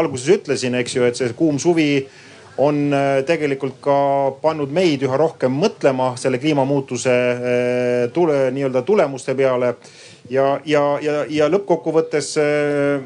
alguses 0.00 0.30
ütlesin, 0.38 0.78
eks 0.80 0.96
ju, 0.96 1.04
et 1.04 1.18
see 1.18 1.34
kuum 1.36 1.60
suvi 1.60 2.06
on 2.64 2.88
äh, 2.94 3.20
tegelikult 3.28 3.76
ka 3.84 3.98
pannud 4.42 4.72
meid 4.74 5.04
üha 5.04 5.20
rohkem 5.20 5.52
mõtlema 5.60 6.14
selle 6.20 6.40
kliimamuutuse 6.40 7.18
tule, 8.14 8.40
nii-öelda 8.56 8.82
tulemuste 8.82 9.36
peale. 9.38 9.74
ja, 10.30 10.58
ja, 10.64 10.82
ja, 11.02 11.20
ja 11.28 11.52
lõppkokkuvõttes 11.52 12.34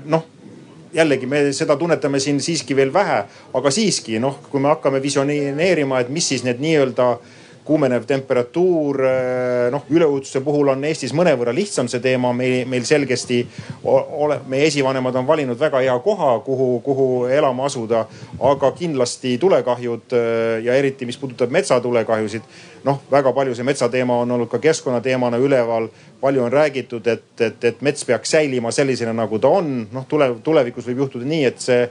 noh 0.06 0.28
jällegi 0.92 1.26
me 1.26 1.46
seda 1.56 1.74
tunnetame 1.80 2.20
siin 2.20 2.40
siiski 2.40 2.76
veel 2.76 2.92
vähe, 2.92 3.22
aga 3.54 3.70
siiski 3.72 4.18
noh, 4.20 4.38
kui 4.50 4.60
me 4.60 4.68
hakkame 4.68 5.00
visioneerima, 5.02 6.00
et 6.00 6.10
mis 6.12 6.26
siis 6.28 6.44
need 6.44 6.60
nii-öelda 6.60 7.06
äh, 7.12 7.38
kuumenev 7.64 8.04
temperatuur, 8.06 9.04
eh, 9.04 9.70
noh 9.70 9.84
üleujutuste 9.90 10.40
puhul 10.42 10.72
on 10.72 10.84
Eestis 10.84 11.14
mõnevõrra 11.14 11.54
lihtsam 11.54 11.88
see 11.88 12.02
teema, 12.02 12.32
meil, 12.34 12.66
meil 12.68 12.84
selgesti 12.86 13.42
ole, 13.84 14.40
meie 14.50 14.66
esivanemad 14.66 15.16
on 15.20 15.26
valinud 15.26 15.58
väga 15.58 15.82
hea 15.84 15.94
koha, 16.02 16.32
kuhu, 16.46 16.80
kuhu 16.84 17.08
elama 17.30 17.66
asuda. 17.70 18.06
aga 18.40 18.72
kindlasti 18.72 19.38
tulekahjud 19.38 20.16
eh, 20.18 20.64
ja 20.64 20.74
eriti, 20.74 21.06
mis 21.06 21.18
puudutab 21.18 21.50
metsatulekahjusid. 21.50 22.42
noh, 22.84 23.00
väga 23.10 23.32
palju 23.32 23.54
see 23.54 23.64
metsateema 23.64 24.16
on 24.20 24.30
olnud 24.30 24.50
ka 24.50 24.58
keskkonnateemana 24.58 25.38
üleval. 25.38 25.88
palju 26.20 26.42
on 26.42 26.52
räägitud, 26.52 27.06
et, 27.06 27.40
et, 27.40 27.64
et 27.64 27.80
mets 27.80 28.04
peaks 28.04 28.30
säilima 28.30 28.70
sellisena, 28.70 29.12
nagu 29.12 29.38
ta 29.38 29.48
on. 29.48 29.86
noh, 29.92 30.06
tule, 30.08 30.34
tulevikus 30.42 30.86
võib 30.86 31.06
juhtuda 31.06 31.24
nii, 31.24 31.44
et 31.44 31.60
see 31.60 31.86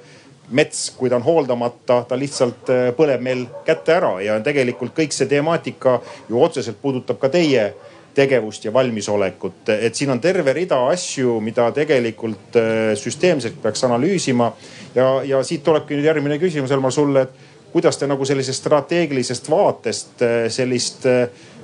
mets, 0.52 0.92
kui 0.98 1.10
ta 1.10 1.18
on 1.18 1.26
hooldamata, 1.26 2.02
ta 2.08 2.18
lihtsalt 2.20 2.70
äh, 2.72 2.90
põleb 2.96 3.24
meil 3.24 3.46
kätte 3.68 3.96
ära 3.96 4.14
ja 4.24 4.38
tegelikult 4.44 4.94
kõik 4.98 5.16
see 5.16 5.30
temaatika 5.32 6.00
ju 6.30 6.42
otseselt 6.42 6.82
puudutab 6.82 7.20
ka 7.22 7.32
teie 7.32 7.72
tegevust 8.16 8.66
ja 8.66 8.74
valmisolekut. 8.74 9.70
et 9.70 9.96
siin 9.96 10.12
on 10.12 10.20
terve 10.20 10.54
rida 10.54 10.82
asju, 10.92 11.40
mida 11.40 11.70
tegelikult 11.72 12.58
äh, 12.60 12.92
süsteemselt 13.00 13.62
peaks 13.62 13.84
analüüsima. 13.88 14.52
ja, 14.96 15.22
ja 15.24 15.44
siit 15.44 15.64
tulebki 15.64 15.96
nüüd 15.96 16.10
järgmine 16.10 16.40
küsimus, 16.40 16.72
Elmar 16.72 16.92
sulle, 16.92 17.22
et 17.22 17.72
kuidas 17.72 17.98
te 17.98 18.08
nagu 18.08 18.26
sellisest 18.26 18.60
strateegilisest 18.60 19.50
vaatest 19.50 20.22
äh, 20.28 20.48
sellist 20.50 21.08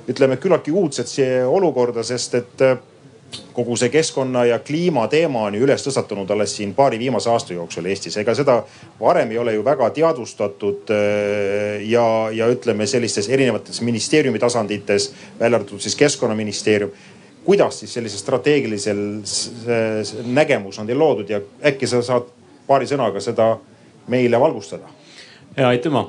ütleme 0.08 0.38
küllaltki 0.40 0.72
uudset 0.72 1.10
olukorda, 1.44 2.02
sest 2.02 2.34
et 2.34 2.62
kogu 3.52 3.76
see 3.76 3.90
keskkonna 3.92 4.44
ja 4.48 4.58
kliima 4.58 5.06
teema 5.08 5.42
on 5.48 5.56
ju 5.58 5.66
üles 5.66 5.82
tõstatunud 5.84 6.30
alles 6.32 6.54
siin 6.56 6.72
paari 6.74 6.98
viimase 6.98 7.30
aasta 7.30 7.52
jooksul 7.52 7.86
Eestis. 7.90 8.16
ega 8.16 8.34
seda 8.34 8.62
varem 9.00 9.30
ei 9.30 9.38
ole 9.38 9.54
ju 9.54 9.64
väga 9.64 9.90
teadvustatud 9.90 10.92
äh, 10.94 11.82
ja, 11.90 12.06
ja 12.32 12.48
ütleme 12.48 12.86
sellistes 12.86 13.28
erinevates 13.28 13.80
ministeeriumi 13.80 14.38
tasandites, 14.38 15.12
välja 15.40 15.60
arvatud 15.60 15.80
siis 15.80 15.96
keskkonnaministeerium. 15.96 16.90
kuidas 17.44 17.80
siis 17.80 17.94
sellisel 17.94 18.18
strateegilisel 18.18 19.02
nägemus 20.26 20.78
on 20.78 20.86
teil 20.86 20.98
loodud 20.98 21.30
ja 21.30 21.40
äkki 21.64 21.86
sa 21.86 22.02
saad 22.02 22.30
paari 22.66 22.86
sõnaga 22.86 23.20
seda 23.20 23.56
meile 24.08 24.40
valgustada? 24.40 24.88
ja 25.56 25.68
aitüma, 25.68 26.04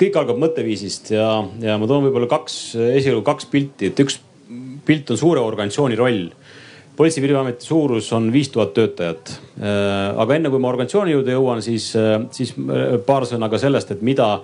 kõik 0.00 0.16
algab 0.16 0.38
mõtteviisist 0.40 1.12
ja, 1.12 1.28
ja 1.60 1.78
ma 1.78 1.86
toon 1.86 2.06
võib-olla 2.06 2.28
kaks, 2.30 2.60
esialgu 2.96 3.24
kaks 3.26 3.50
pilti, 3.52 3.90
et 3.92 4.00
üks 4.00 4.20
pilt 4.86 5.10
on 5.10 5.20
suure 5.20 5.40
organisatsiooni 5.40 5.96
roll. 5.96 6.28
politsei- 6.96 7.22
ja 7.22 7.24
piirivalveameti 7.24 7.64
suurus 7.64 8.12
on 8.12 8.26
viis 8.32 8.50
tuhat 8.52 8.74
töötajat. 8.74 9.30
Äh, 9.56 10.18
aga 10.20 10.34
enne 10.34 10.50
kui 10.50 10.60
ma 10.60 10.68
organisatsiooni 10.68 11.14
juurde 11.14 11.32
jõuan, 11.32 11.62
siis, 11.64 11.86
äh, 11.96 12.26
siis 12.30 12.52
äh, 12.52 12.98
paar 13.06 13.24
sõna 13.24 13.48
ka 13.48 13.58
sellest, 13.58 13.90
et 13.90 14.02
mida, 14.02 14.42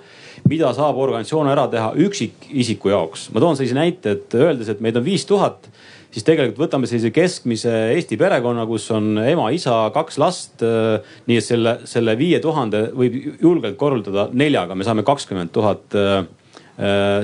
mida 0.49 0.73
saab 0.73 0.97
organisatsioon 0.97 1.51
ära 1.53 1.67
teha 1.69 1.93
üksikisiku 1.93 2.89
jaoks. 2.89 3.29
ma 3.35 3.41
toon 3.41 3.57
sellise 3.57 3.77
näite, 3.77 4.11
et 4.11 4.35
öeldes, 4.35 4.69
et 4.69 4.81
meid 4.81 4.97
on 4.97 5.05
viis 5.05 5.27
tuhat 5.29 5.69
siis 6.11 6.25
tegelikult 6.25 6.65
võtame 6.65 6.89
sellise 6.89 7.11
keskmise 7.13 7.93
Eesti 7.93 8.17
perekonna, 8.17 8.65
kus 8.67 8.91
on 8.97 9.19
ema, 9.19 9.51
isa, 9.51 9.91
kaks 9.93 10.19
last. 10.19 10.65
nii 11.27 11.37
et 11.37 11.45
selle, 11.45 11.79
selle 11.85 12.17
viie 12.17 12.41
tuhande 12.41 12.89
võib 12.97 13.37
julgelt 13.43 13.77
korruldada 13.77 14.31
neljaga, 14.33 14.75
me 14.75 14.85
saame 14.89 15.05
kakskümmend 15.05 15.53
tuhat 15.53 15.95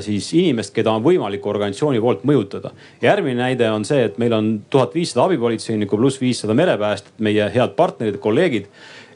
siis 0.02 0.32
inimest, 0.34 0.72
keda 0.74 0.90
on 0.90 1.02
võimalik 1.04 1.44
organisatsiooni 1.46 2.00
poolt 2.02 2.24
mõjutada. 2.26 2.72
järgmine 3.02 3.38
näide 3.38 3.68
on 3.70 3.84
see, 3.86 4.02
et 4.08 4.18
meil 4.18 4.32
on 4.34 4.48
tuhat 4.70 4.94
viissada 4.94 5.28
abipolitseinikku 5.28 5.96
pluss 5.96 6.20
viissada 6.20 6.56
merepäästjat, 6.58 7.14
meie 7.18 7.46
head 7.54 7.76
partnerid, 7.76 8.18
kolleegid. 8.18 8.66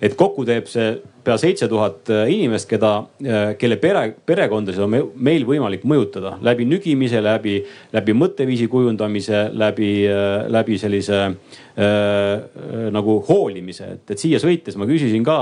Et 0.02 0.14
kokku 0.18 0.44
teeb 0.48 0.68
see 0.70 0.92
pea 1.28 1.36
seitse 1.40 1.68
tuhat 1.68 2.08
äh, 2.12 2.28
inimest, 2.32 2.68
keda, 2.70 2.92
äh, 3.20 3.50
kelle 3.60 3.76
pere, 3.80 4.04
perekondasid 4.26 4.84
on 4.84 4.94
meil 5.14 5.44
võimalik 5.48 5.84
mõjutada 5.88 6.36
läbi 6.44 6.64
nügimise, 6.68 7.20
läbi, 7.24 7.58
läbi 7.92 8.14
mõtteviisi 8.16 8.68
kujundamise, 8.70 9.48
läbi, 9.58 9.90
äh, 10.08 10.46
läbi 10.52 10.78
sellise 10.80 11.18
äh, 11.26 12.46
nagu 12.94 13.18
hoolimise, 13.28 13.92
et, 13.98 14.04
et 14.14 14.22
siia 14.22 14.40
sõites 14.42 14.78
ma 14.80 14.88
küsisin 14.88 15.26
ka 15.26 15.38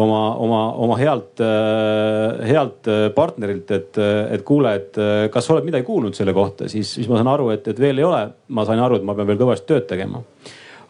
oma, 0.00 0.20
oma, 0.40 0.60
oma 0.80 0.98
healt 1.00 1.40
healt 1.40 2.88
partnerilt, 3.14 3.70
et, 3.74 3.98
et 4.36 4.44
kuule, 4.46 4.72
et 4.76 4.98
kas 5.32 5.46
sa 5.46 5.54
oled 5.56 5.66
midagi 5.66 5.86
kuulnud 5.86 6.16
selle 6.16 6.34
kohta, 6.36 6.68
siis, 6.70 6.94
siis 6.96 7.08
ma 7.10 7.20
saan 7.20 7.32
aru, 7.32 7.50
et, 7.54 7.68
et 7.70 7.80
veel 7.80 8.00
ei 8.00 8.06
ole. 8.06 8.22
ma 8.50 8.64
sain 8.66 8.80
aru, 8.82 8.98
et 8.98 9.06
ma 9.06 9.14
pean 9.14 9.28
veel 9.30 9.40
kõvasti 9.40 9.70
tööd 9.70 9.86
tegema. 9.90 10.22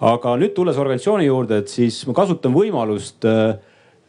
Aga 0.00 0.36
nüüd 0.40 0.54
tulles 0.56 0.78
organisatsiooni 0.80 1.26
juurde, 1.26 1.60
et 1.60 1.68
siis 1.68 2.02
ma 2.08 2.14
kasutan 2.16 2.54
võimalust 2.54 3.26
äh, 3.28 3.58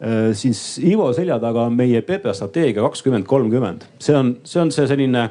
Äh, 0.02 0.34
siis 0.34 0.78
Ivo 0.82 1.12
selja 1.14 1.38
taga 1.38 1.68
on 1.68 1.76
meie 1.78 2.00
PPA 2.02 2.32
strateegia 2.34 2.82
kakskümmend 2.82 3.26
kolmkümmend. 3.26 3.84
see 4.02 4.16
on, 4.18 4.36
see 4.44 4.58
on 4.60 4.72
see 4.74 4.86
selline, 4.90 5.28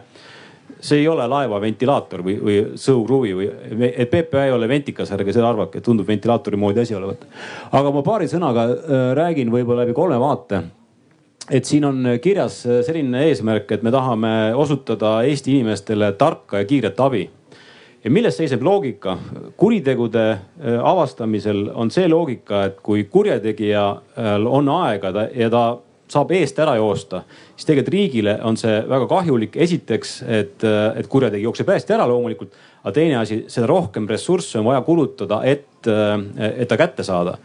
see 0.79 1.01
ei 1.01 1.07
ole 1.11 1.25
laeva 1.27 1.59
ventilaator 1.59 2.23
või, 2.23 2.37
või 2.39 2.59
sõukruvi 2.79 3.33
või, 3.35 3.49
et 3.91 4.07
PPA 4.13 4.45
ei 4.47 4.53
ole 4.55 4.69
ventikas, 4.71 5.11
ärge 5.11 5.35
seda 5.35 5.49
arvake, 5.49 5.81
tundub 5.83 6.07
ventilaatori 6.07 6.55
moodi 6.55 6.85
asi 6.85 6.95
olevat. 6.95 7.27
aga 7.71 7.91
ma 7.91 8.05
paari 8.05 8.31
sõnaga 8.31 8.63
äh, 8.69 9.03
räägin 9.19 9.51
võib-olla 9.51 9.83
läbi 9.83 9.97
kolme 9.97 10.19
vaate 10.23 10.63
et 11.51 11.67
siin 11.67 11.83
on 11.83 12.07
kirjas 12.23 12.61
selline 12.87 13.25
eesmärk, 13.27 13.75
et 13.75 13.83
me 13.83 13.91
tahame 13.91 14.53
osutada 14.55 15.17
Eesti 15.27 15.57
inimestele 15.57 16.13
tarka 16.15 16.63
ja 16.63 16.69
kiiret 16.69 16.99
abi 17.03 17.25
ja 18.03 18.11
milles 18.11 18.37
seisneb 18.37 18.63
loogika? 18.65 19.17
kuritegude 19.57 20.25
äh, 20.31 20.79
avastamisel 20.83 21.69
on 21.73 21.91
see 21.91 22.07
loogika, 22.09 22.65
et 22.69 22.81
kui 22.83 23.03
kurjategijal 23.03 24.01
on 24.45 24.69
aega 24.81 25.13
ja 25.35 25.49
ta 25.49 25.65
saab 26.11 26.31
eest 26.35 26.59
ära 26.59 26.75
joosta, 26.79 27.23
siis 27.55 27.69
tegelikult 27.69 27.93
riigile 27.95 28.35
on 28.47 28.57
see 28.59 28.81
väga 28.89 29.07
kahjulik. 29.07 29.55
esiteks, 29.55 30.21
et, 30.27 30.63
äh, 30.63 30.99
et 30.99 31.07
kurjategija 31.07 31.47
jookseb 31.47 31.71
hästi 31.71 31.95
ära 31.95 32.07
loomulikult, 32.09 32.55
aga 32.83 32.93
teine 32.95 33.19
asi, 33.21 33.43
seda 33.47 33.69
rohkem 33.71 34.07
ressursse 34.09 34.59
on 34.59 34.67
vaja 34.67 34.81
kulutada, 34.87 35.41
et, 35.43 35.87
äh, 35.87 36.51
et 36.57 36.67
ta 36.67 36.77
kätte 36.77 37.03
saada 37.07 37.37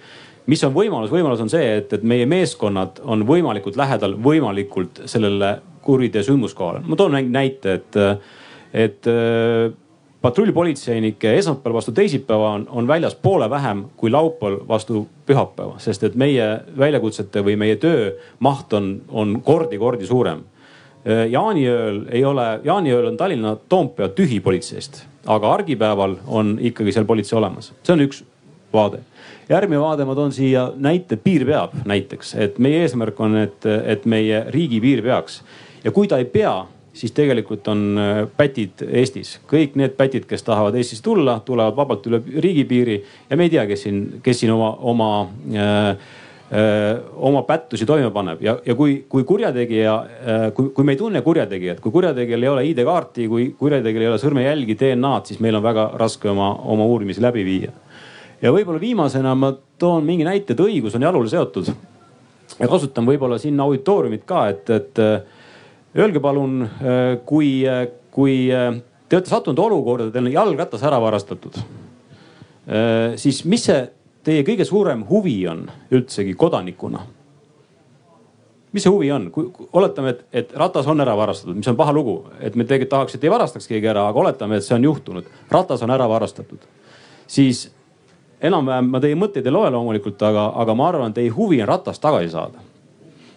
mis 0.46 0.62
on 0.62 0.74
võimalus, 0.74 1.10
võimalus 1.10 1.40
on 1.42 1.50
see, 1.50 1.78
et, 1.78 1.92
et 1.92 2.02
meie 2.06 2.26
meeskonnad 2.26 3.00
on 3.02 3.24
võimalikult 3.26 3.76
lähedal 3.76 4.14
võimalikult 4.22 5.02
sellele 5.10 5.56
kuriteo 5.82 6.22
sündmuskohale. 6.22 6.84
ma 6.86 6.96
toon 6.96 7.18
näite, 7.30 7.72
et, 7.80 7.98
et 8.74 9.08
patrullpolitseinike 10.22 11.36
esmaspäeval 11.38 11.74
vastu 11.74 11.92
teisipäeva 11.92 12.50
on, 12.50 12.66
on 12.70 12.88
väljas 12.88 13.14
poole 13.14 13.50
vähem 13.50 13.84
kui 13.96 14.10
laupäeval 14.10 14.58
vastu 14.68 15.08
pühapäeva, 15.26 15.78
sest 15.78 16.04
et 16.04 16.14
meie 16.14 16.60
väljakutsete 16.78 17.44
või 17.44 17.56
meie 17.56 17.76
töö 17.76 18.12
maht 18.38 18.72
on, 18.72 19.00
on 19.08 19.40
kordi-kordi 19.44 20.06
suurem. 20.06 20.44
jaaniööl 21.30 22.00
ei 22.10 22.24
ole, 22.24 22.60
jaaniööl 22.64 23.06
on 23.06 23.16
Tallinna 23.16 23.56
Toompea 23.68 24.08
tühi 24.08 24.40
politseist, 24.40 25.04
aga 25.26 25.52
argipäeval 25.52 26.16
on 26.26 26.56
ikkagi 26.60 26.92
seal 26.92 27.04
politsei 27.04 27.38
olemas, 27.38 27.72
see 27.82 27.94
on 27.94 28.02
üks 28.08 28.24
vaade. 28.72 29.04
Järgmine 29.48 29.80
vaade 29.80 30.04
ma 30.04 30.14
toon 30.14 30.32
siia 30.32 30.72
näite, 30.74 31.16
piir 31.16 31.44
peab 31.46 31.76
näiteks, 31.86 32.34
et 32.34 32.58
meie 32.58 32.82
eesmärk 32.82 33.20
on, 33.20 33.36
et, 33.36 33.66
et 33.86 34.06
meie 34.06 34.44
riigipiir 34.50 35.04
peaks. 35.06 35.42
Ja 35.84 35.92
kui 35.94 36.08
ta 36.10 36.18
ei 36.18 36.24
pea, 36.24 36.64
siis 36.96 37.12
tegelikult 37.12 37.68
on 37.68 37.86
äh, 38.00 38.20
pätid 38.36 38.84
Eestis. 38.88 39.36
kõik 39.50 39.76
need 39.76 39.96
pätid, 39.98 40.24
kes 40.28 40.46
tahavad 40.46 40.76
Eestisse 40.78 41.04
tulla, 41.04 41.40
tulevad 41.44 41.76
vabalt 41.76 42.06
üle 42.08 42.22
riigipiiri 42.24 43.00
ja 43.30 43.36
me 43.36 43.48
ei 43.48 43.52
tea, 43.52 43.66
kes 43.68 43.84
siin, 43.86 44.04
kes 44.24 44.40
siin 44.40 44.52
oma, 44.54 44.70
oma 44.92 45.10
äh, 45.52 45.90
äh, 46.50 47.02
oma 47.16 47.42
pättusi 47.42 47.86
toime 47.86 48.10
paneb 48.14 48.42
ja, 48.42 48.56
ja 48.66 48.74
kui, 48.78 48.98
kui 49.08 49.24
kurjategija, 49.28 49.96
äh, 50.02 50.46
kui, 50.56 50.70
kui 50.74 50.86
me 50.86 50.96
ei 50.96 51.00
tunne 51.00 51.22
kurjategijat, 51.22 51.80
kui 51.84 51.92
kurjategijal 51.92 52.46
ei 52.46 52.52
ole 52.52 52.66
ID-kaarti, 52.70 53.28
kui 53.28 53.50
kurjategijal 53.58 54.06
ei 54.06 54.12
ole 54.14 54.22
sõrmejälgi, 54.22 54.78
DNA-d, 54.80 55.32
siis 55.32 55.42
meil 55.44 55.58
on 55.58 55.66
väga 55.66 55.90
raske 56.00 56.30
oma, 56.32 56.52
oma 56.64 56.86
uurimisi 56.86 57.24
läbi 57.24 57.44
viia. 57.46 57.74
ja 58.42 58.52
võib-olla 58.52 58.80
viimasena 58.80 59.34
ma 59.34 59.52
toon 59.78 60.04
mingi 60.04 60.24
näite, 60.24 60.54
et 60.54 60.60
õigus 60.60 60.96
on 60.96 61.02
jalule 61.02 61.28
seotud. 61.28 61.72
ja 62.58 62.68
kasutan 62.68 63.06
võib-olla 63.06 63.38
siin 63.38 63.60
auditooriumit 63.60 64.24
ka, 64.24 64.48
et, 64.48 64.70
et 64.70 65.04
Öelge 65.96 66.20
palun, 66.20 66.62
äh, 66.62 67.18
kui, 67.24 67.64
äh, 67.68 67.88
kui 68.10 68.52
äh, 68.52 68.74
te 69.08 69.16
olete 69.16 69.30
sattunud 69.30 69.58
olukorda, 69.58 70.10
teil 70.12 70.28
on 70.28 70.32
jalgratas 70.32 70.82
ära 70.84 71.00
varastatud. 71.00 71.60
siis 73.16 73.44
mis 73.46 73.62
see 73.68 73.76
teie 74.26 74.42
kõige 74.42 74.64
suurem 74.66 75.04
huvi 75.06 75.36
on 75.46 75.60
üldsegi 75.94 76.32
kodanikuna? 76.34 77.04
mis 78.74 78.82
see 78.82 78.90
huvi 78.90 79.12
on, 79.14 79.28
kui 79.30 79.46
oletame, 79.78 80.10
et, 80.10 80.24
et 80.32 80.50
ratas 80.58 80.88
on 80.90 81.00
ära 81.00 81.14
varastatud, 81.16 81.54
mis 81.54 81.68
on 81.70 81.78
paha 81.78 81.94
lugu, 81.94 82.16
et 82.40 82.58
me 82.58 82.66
tegelikult 82.66 82.90
tahaks, 82.90 83.14
et 83.14 83.24
ei 83.24 83.30
varastaks 83.30 83.70
keegi 83.70 83.86
ära, 83.86 84.08
aga 84.10 84.20
oletame, 84.24 84.58
et 84.58 84.66
see 84.66 84.74
on 84.74 84.84
juhtunud, 84.84 85.30
ratas 85.54 85.86
on 85.86 85.94
ära 85.94 86.08
varastatud. 86.10 86.66
siis 87.26 87.68
enam-vähem 88.42 88.90
ma 88.90 89.00
teie 89.00 89.14
mõtteid 89.14 89.46
ei 89.46 89.54
loe 89.54 89.70
loomulikult, 89.70 90.26
aga, 90.26 90.50
aga 90.58 90.74
ma 90.74 90.90
arvan, 90.90 91.14
teie 91.14 91.30
huvi 91.30 91.62
on 91.62 91.70
ratast 91.70 92.02
tagasi 92.02 92.34
saada 92.34 92.65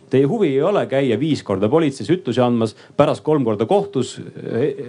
Teie 0.10 0.26
huvi 0.30 0.54
ei 0.56 0.62
ole 0.66 0.86
käia 0.90 1.20
viis 1.20 1.44
korda 1.46 1.70
politseis 1.70 2.10
ütlusi 2.10 2.42
andmas, 2.42 2.76
pärast 2.98 3.24
kolm 3.26 3.46
korda 3.46 3.68
kohtus, 3.70 4.16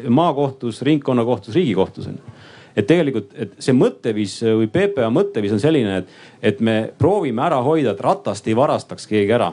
maakohtus, 0.09 0.83
ringkonnakohtus, 0.87 1.55
riigikohtus 1.55 2.09
on 2.11 2.19
ju 2.21 2.39
et 2.77 2.87
tegelikult, 2.87 3.33
et 3.35 3.57
see 3.63 3.75
mõtteviis 3.77 4.37
või 4.45 4.69
PPA 4.71 5.09
mõtteviis 5.13 5.55
on 5.57 5.63
selline, 5.63 6.01
et, 6.03 6.13
et 6.53 6.61
me 6.65 6.77
proovime 6.99 7.43
ära 7.45 7.61
hoida, 7.67 7.95
et 7.95 8.05
ratast 8.05 8.47
ei 8.49 8.57
varastaks 8.57 9.09
keegi 9.11 9.35
ära. 9.37 9.53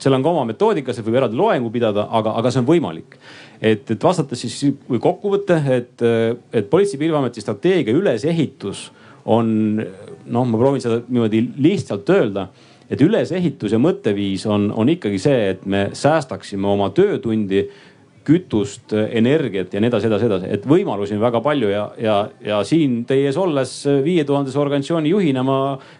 seal 0.00 0.14
on 0.16 0.22
ka 0.24 0.30
oma 0.30 0.44
metoodika, 0.48 0.92
seal 0.92 1.04
võib 1.04 1.18
eraldi 1.20 1.36
loengu 1.36 1.70
pidada, 1.70 2.06
aga, 2.10 2.34
aga 2.40 2.50
see 2.50 2.62
on 2.62 2.68
võimalik. 2.68 3.18
et, 3.60 3.90
et 3.90 4.02
vastates 4.02 4.40
siis 4.40 4.74
või 4.88 5.00
kokkuvõte, 5.00 5.60
et, 5.76 6.02
et 6.52 6.70
Politsei- 6.70 6.96
ja 6.96 6.98
Piirivalveameti 6.98 7.40
strateegia 7.40 7.96
ülesehitus 7.96 8.90
on 9.24 9.76
noh, 10.26 10.44
ma 10.44 10.58
proovin 10.58 10.80
seda 10.80 11.00
niimoodi 11.08 11.42
lihtsalt 11.58 12.08
öelda 12.10 12.48
et 12.90 13.02
ülesehitus 13.04 13.74
ja 13.74 13.78
mõtteviis 13.82 14.46
on, 14.50 14.70
on 14.74 14.90
ikkagi 14.90 15.20
see, 15.22 15.38
et 15.54 15.62
me 15.66 15.88
säästaksime 15.96 16.68
oma 16.68 16.90
töötundi, 16.94 17.68
kütust, 18.30 18.92
energiat 18.92 19.72
ja 19.72 19.80
nii 19.80 19.88
edasi, 19.88 20.06
edasi, 20.10 20.26
edasi, 20.28 20.50
et 20.52 20.66
võimalusi 20.68 21.16
on 21.16 21.22
väga 21.22 21.40
palju 21.42 21.70
ja, 21.72 21.86
ja, 21.98 22.16
ja 22.44 22.58
siin 22.68 23.00
teie 23.08 23.30
ees 23.30 23.38
olles 23.40 23.72
viie 24.04 24.26
tuhandese 24.28 24.60
organisatsiooni 24.60 25.10
juhina 25.14 25.42
ma 25.46 25.56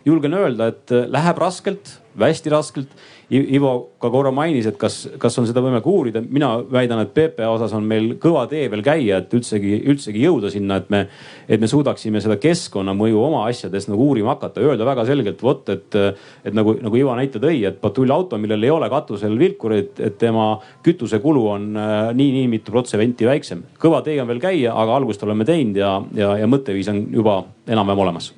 julgen 0.07 0.37
öelda, 0.37 0.68
et 0.70 0.92
läheb 1.11 1.40
raskelt, 1.40 1.94
hästi 2.20 2.53
raskelt 2.53 2.92
Ivo 3.31 3.93
ka 4.03 4.09
korra 4.11 4.33
mainis, 4.35 4.66
et 4.66 4.79
kas, 4.81 5.05
kas 5.23 5.37
on 5.38 5.45
seda 5.47 5.62
võimalik 5.62 5.87
uurida. 5.87 6.23
mina 6.23 6.49
väidan, 6.66 7.05
et 7.05 7.12
PPA 7.14 7.51
osas 7.53 7.73
on 7.77 7.85
meil 7.87 8.16
kõva 8.19 8.49
tee 8.51 8.64
veel 8.73 8.83
käia, 8.83 9.21
et 9.21 9.35
üldsegi, 9.35 9.77
üldsegi 9.87 10.25
jõuda 10.25 10.51
sinna, 10.51 10.81
et 10.81 10.90
me, 10.90 11.05
et 11.47 11.61
me 11.62 11.69
suudaksime 11.71 12.21
seda 12.21 12.40
keskkonnamõju 12.43 13.21
oma 13.23 13.45
asjades 13.47 13.87
nagu 13.87 14.09
uurima 14.11 14.35
hakata, 14.35 14.64
öelda 14.64 14.88
väga 14.88 15.05
selgelt, 15.07 15.45
vot, 15.47 15.62
et, 15.71 15.95
et 16.43 16.57
nagu, 16.57 16.75
nagu 16.83 16.99
Ivo 16.99 17.14
näite 17.14 17.38
tõi, 17.38 17.62
et 17.71 17.79
patrullauto, 17.81 18.38
millel 18.38 18.66
ei 18.66 18.75
ole 18.75 18.90
katusel 18.90 19.38
vilkurit, 19.38 20.03
et 20.03 20.19
tema 20.19 20.51
kütusekulu 20.83 21.47
on 21.55 21.71
äh, 21.79 22.11
nii, 22.16 22.35
nii 22.40 22.51
mitu 22.51 22.75
protsenti 22.75 23.31
väiksem. 23.31 23.62
kõva 23.79 24.03
tee 24.03 24.19
on 24.19 24.27
veel 24.27 24.43
käia, 24.43 24.75
aga 24.75 24.99
algust 24.99 25.23
oleme 25.23 25.47
teinud 25.47 25.79
ja, 25.79 25.95
ja, 26.19 26.35
ja 26.43 26.51
mõtteviis 26.51 26.90
on 26.90 27.07
juba 27.14 27.45
enam-vähem 27.71 28.07
olemas 28.09 28.33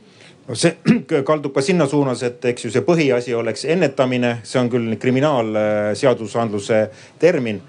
no 0.49 0.57
see 0.59 0.77
kaldub 1.29 1.55
ka 1.55 1.63
sinna 1.65 1.87
suunas, 1.91 2.23
et 2.27 2.45
eks 2.53 2.67
ju 2.67 2.73
see 2.73 2.85
põhiasi 2.87 3.35
oleks 3.37 3.67
ennetamine, 3.71 4.39
see 4.47 4.61
on 4.61 4.71
küll 4.73 4.97
kriminaalseadusandluse 5.03 6.83
termin. 7.23 7.63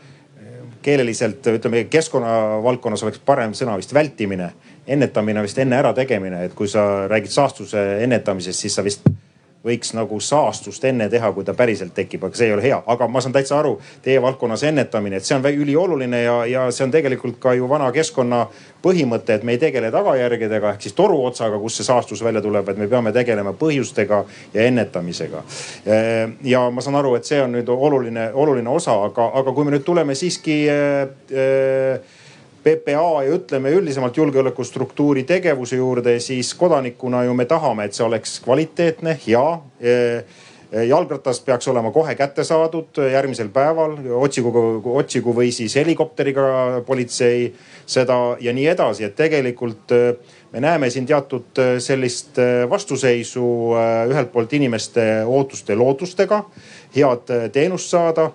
keeleliselt 0.83 1.47
ütleme 1.47 1.85
keskkonna 1.87 2.59
valdkonnas 2.63 3.05
oleks 3.05 3.21
parem 3.23 3.53
sõna 3.55 3.77
vist 3.79 3.93
vältimine, 3.95 4.49
ennetamine 4.87 5.41
vist 5.45 5.61
enne 5.63 5.77
ärategemine, 5.79 6.41
et 6.43 6.53
kui 6.53 6.67
sa 6.67 7.07
räägid 7.07 7.31
saastuse 7.31 7.83
ennetamisest, 8.03 8.59
siis 8.59 8.75
sa 8.75 8.83
vist 8.83 9.07
võiks 9.65 9.93
nagu 9.95 10.19
saastust 10.19 10.83
enne 10.85 11.07
teha, 11.09 11.31
kui 11.31 11.45
ta 11.47 11.53
päriselt 11.55 11.93
tekib, 11.95 12.25
aga 12.27 12.37
see 12.37 12.49
ei 12.49 12.53
ole 12.55 12.63
hea. 12.65 12.81
aga 12.87 13.07
ma 13.07 13.21
saan 13.23 13.33
täitsa 13.33 13.59
aru, 13.59 13.77
teie 14.03 14.21
valdkonnas 14.21 14.63
ennetamine, 14.67 15.17
et 15.17 15.25
see 15.25 15.37
on 15.37 15.45
ülioluline 15.47 16.23
ja, 16.23 16.37
ja 16.45 16.65
see 16.71 16.83
on 16.83 16.91
tegelikult 16.91 17.39
ka 17.39 17.53
ju 17.55 17.69
vana 17.69 17.91
keskkonna 17.95 18.45
põhimõte, 18.83 19.37
et 19.37 19.43
me 19.43 19.55
ei 19.55 19.61
tegele 19.61 19.91
tagajärgedega 19.91 20.73
ehk 20.73 20.83
siis 20.83 20.97
toruotsaga, 20.97 21.59
kust 21.61 21.79
see 21.79 21.87
saastus 21.87 22.23
välja 22.23 22.41
tuleb, 22.43 22.69
et 22.69 22.81
me 22.81 22.89
peame 22.91 23.13
tegelema 23.15 23.53
põhjustega 23.55 24.23
ja 24.53 24.65
ennetamisega. 24.67 25.43
ja 26.43 26.65
ma 26.69 26.81
saan 26.81 26.99
aru, 26.99 27.15
et 27.15 27.25
see 27.25 27.39
on 27.41 27.55
nüüd 27.55 27.69
oluline, 27.69 28.31
oluline 28.33 28.69
osa, 28.69 28.97
aga, 29.07 29.31
aga 29.39 29.53
kui 29.53 29.65
me 29.65 29.77
nüüd 29.77 29.87
tuleme 29.87 30.15
siiski 30.15 30.59
äh, 30.71 32.19
PPA 32.63 33.23
ja 33.25 33.35
ütleme 33.35 33.71
üldisemalt 33.75 34.17
julgeolekustruktuuri 34.17 35.23
tegevuse 35.27 35.75
juurde, 35.75 36.17
siis 36.19 36.53
kodanikuna 36.55 37.23
ju 37.27 37.35
me 37.35 37.45
tahame, 37.45 37.85
et 37.85 37.97
see 37.97 38.05
oleks 38.05 38.39
kvaliteetne, 38.43 39.17
hea. 39.27 39.45
jalgratas 40.87 41.37
peaks 41.45 41.67
olema 41.69 41.91
kohe 41.93 42.15
kätte 42.17 42.41
saadud 42.43 42.97
järgmisel 43.11 43.51
päeval, 43.53 43.91
otsigu, 44.17 44.53
otsigu 44.97 45.35
või 45.37 45.51
siis 45.53 45.75
helikopteriga 45.77 46.81
politsei 46.87 47.51
seda 47.85 48.37
ja 48.41 48.53
nii 48.57 48.65
edasi, 48.71 49.05
et 49.05 49.15
tegelikult 49.15 49.93
me 50.51 50.63
näeme 50.65 50.89
siin 50.89 51.05
teatud 51.05 51.61
sellist 51.77 52.41
vastuseisu 52.69 53.45
ühelt 54.09 54.31
poolt 54.33 54.53
inimeste 54.57 55.05
ootuste, 55.25 55.75
lootustega 55.77 56.41
head 56.95 57.29
teenust 57.53 57.93
saada 57.93 58.31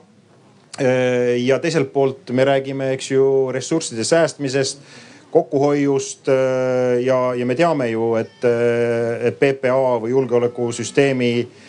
ja 0.79 1.59
teiselt 1.59 1.93
poolt 1.93 2.31
me 2.31 2.45
räägime, 2.45 2.93
eks 2.95 3.11
ju, 3.11 3.25
ressursside 3.53 4.05
säästmisest 4.05 4.83
kokkuhoiust 5.31 6.29
äh, 6.29 7.01
ja, 7.05 7.35
ja 7.35 7.47
me 7.47 7.55
teame 7.55 7.91
ju, 7.91 8.15
et, 8.21 8.39
äh, 8.49 9.29
PPA 9.37 9.99
või 10.01 10.15
julgeolekusüsteemi 10.15 11.33
äh, 11.43 11.68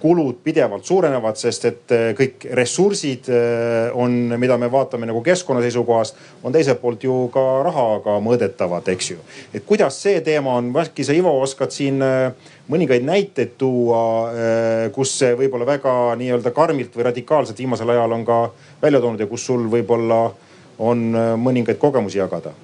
kulud 0.00 0.36
pidevalt 0.44 0.84
suurenevad, 0.86 1.38
sest 1.38 1.64
et 1.66 1.92
kõik 2.14 2.44
ressursid 2.54 3.26
on, 3.98 4.12
mida 4.38 4.58
me 4.60 4.68
vaatame 4.70 5.08
nagu 5.08 5.22
keskkonna 5.24 5.62
seisukohast, 5.64 6.20
on 6.46 6.54
teiselt 6.54 6.78
poolt 6.82 7.02
ju 7.02 7.16
ka 7.34 7.42
rahaga 7.66 8.18
mõõdetavad, 8.22 8.86
eks 8.94 9.10
ju. 9.10 9.18
et 9.54 9.64
kuidas 9.66 9.98
see 10.02 10.20
teema 10.26 10.54
on, 10.60 10.70
äkki 10.84 11.06
sa 11.06 11.16
Ivo 11.16 11.32
oskad 11.42 11.74
siin 11.74 11.98
mõningaid 12.70 13.02
näiteid 13.06 13.56
tuua, 13.58 14.04
kus 14.94 15.16
see 15.18 15.34
võib-olla 15.38 15.66
väga 15.74 15.94
nii-öelda 16.20 16.54
karmilt 16.54 16.94
või 16.94 17.08
radikaalselt 17.08 17.58
viimasel 17.58 17.90
ajal 17.96 18.14
on 18.14 18.28
ka 18.28 18.38
välja 18.82 19.02
toonud 19.02 19.20
ja 19.20 19.26
kus 19.30 19.46
sul 19.50 19.66
võib-olla 19.72 20.28
on 20.78 21.10
mõningaid 21.42 21.82
kogemusi 21.82 22.22
jagada 22.22 22.54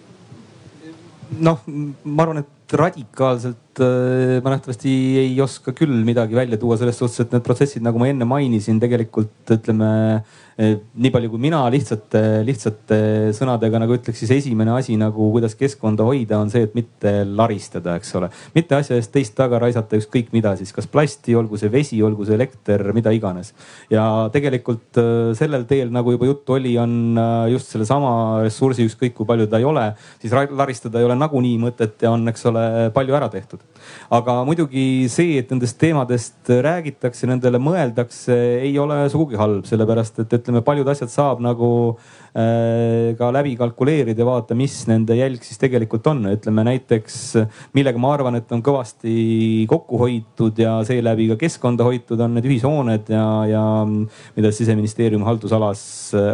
noh, 1.39 1.63
ma 2.05 2.25
arvan, 2.25 2.43
et 2.43 2.75
radikaalselt 2.77 3.70
äh, 3.85 4.39
ma 4.45 4.55
nähtavasti 4.55 4.93
ei 5.23 5.33
oska 5.43 5.75
küll 5.77 6.03
midagi 6.07 6.37
välja 6.39 6.59
tuua 6.61 6.79
selles 6.81 7.01
suhtes, 7.01 7.21
et 7.25 7.35
need 7.35 7.45
protsessid, 7.47 7.85
nagu 7.85 8.01
ma 8.01 8.11
enne 8.11 8.29
mainisin, 8.29 8.81
tegelikult 8.83 9.55
ütleme 9.57 9.91
nii 10.61 11.11
palju 11.13 11.31
kui 11.33 11.41
mina 11.41 11.63
lihtsate, 11.73 12.21
lihtsate 12.45 12.99
sõnadega 13.37 13.81
nagu 13.81 13.95
ütleks, 13.97 14.21
siis 14.21 14.33
esimene 14.35 14.75
asi 14.75 14.97
nagu, 15.01 15.31
kuidas 15.33 15.57
keskkonda 15.59 16.05
hoida, 16.05 16.41
on 16.41 16.53
see, 16.53 16.67
et 16.67 16.75
mitte 16.77 17.13
laristada, 17.25 17.97
eks 18.01 18.13
ole. 18.19 18.29
mitte 18.55 18.77
asja 18.77 18.99
eest 19.01 19.13
teist 19.15 19.37
taga 19.39 19.61
raisata 19.63 19.97
ükskõik 20.01 20.35
mida 20.37 20.53
siis, 20.59 20.73
kas 20.77 20.89
plasti, 20.91 21.35
olgu 21.39 21.59
see 21.61 21.73
vesi, 21.73 22.01
olgu 22.05 22.27
see 22.29 22.37
elekter, 22.37 22.85
mida 22.97 23.13
iganes. 23.17 23.55
ja 23.91 24.05
tegelikult 24.33 25.01
sellel 25.39 25.65
teel, 25.71 25.93
nagu 25.95 26.13
juba 26.13 26.29
juttu 26.29 26.59
oli, 26.59 26.77
on 26.79 27.19
just 27.53 27.73
sellesama 27.73 28.13
ressursi, 28.45 28.89
ükskõik 28.91 29.17
kui 29.17 29.29
palju 29.29 29.49
ta 29.51 29.63
ei 29.63 29.69
ole, 29.69 29.91
siis 30.21 30.35
laristada 30.35 31.01
ei 31.01 31.09
ole 31.09 31.17
nagunii 31.17 31.57
mõtet 31.63 32.05
ja 32.05 32.13
on, 32.13 32.29
eks 32.29 32.47
ole, 32.53 32.67
palju 32.95 33.17
ära 33.17 33.33
tehtud 33.33 33.65
aga 34.11 34.41
muidugi 34.47 34.85
see, 35.13 35.39
et 35.41 35.51
nendest 35.53 35.79
teemadest 35.81 36.51
räägitakse, 36.65 37.29
nendele 37.31 37.61
mõeldakse, 37.63 38.37
ei 38.65 38.73
ole 38.81 39.03
sugugi 39.13 39.39
halb, 39.41 39.67
sellepärast 39.69 40.23
et 40.25 40.35
ütleme, 40.41 40.50
paljud 40.67 40.89
asjad 40.91 41.13
saab 41.13 41.41
nagu 41.45 41.71
Äh, 42.31 43.17
ka 43.19 43.33
läbi 43.35 43.57
kalkuleerida 43.59 44.23
ja 44.23 44.27
vaadata, 44.29 44.55
mis 44.55 44.85
nende 44.87 45.17
jälg 45.19 45.43
siis 45.43 45.59
tegelikult 45.59 46.05
on. 46.07 46.29
ütleme 46.31 46.63
näiteks, 46.63 47.17
millega 47.75 47.99
ma 47.99 48.13
arvan, 48.15 48.39
et 48.39 48.53
on 48.55 48.63
kõvasti 48.63 49.67
kokku 49.71 49.99
hoitud 49.99 50.61
ja 50.63 50.77
seeläbi 50.87 51.27
ka 51.33 51.39
keskkonda 51.41 51.89
hoitud, 51.89 52.23
on 52.23 52.37
need 52.39 52.47
ühishooned 52.47 53.11
ja, 53.11 53.25
ja 53.51 53.65
mida 54.37 54.53
siseministeeriumi 54.55 55.27
haldusalas 55.27 55.83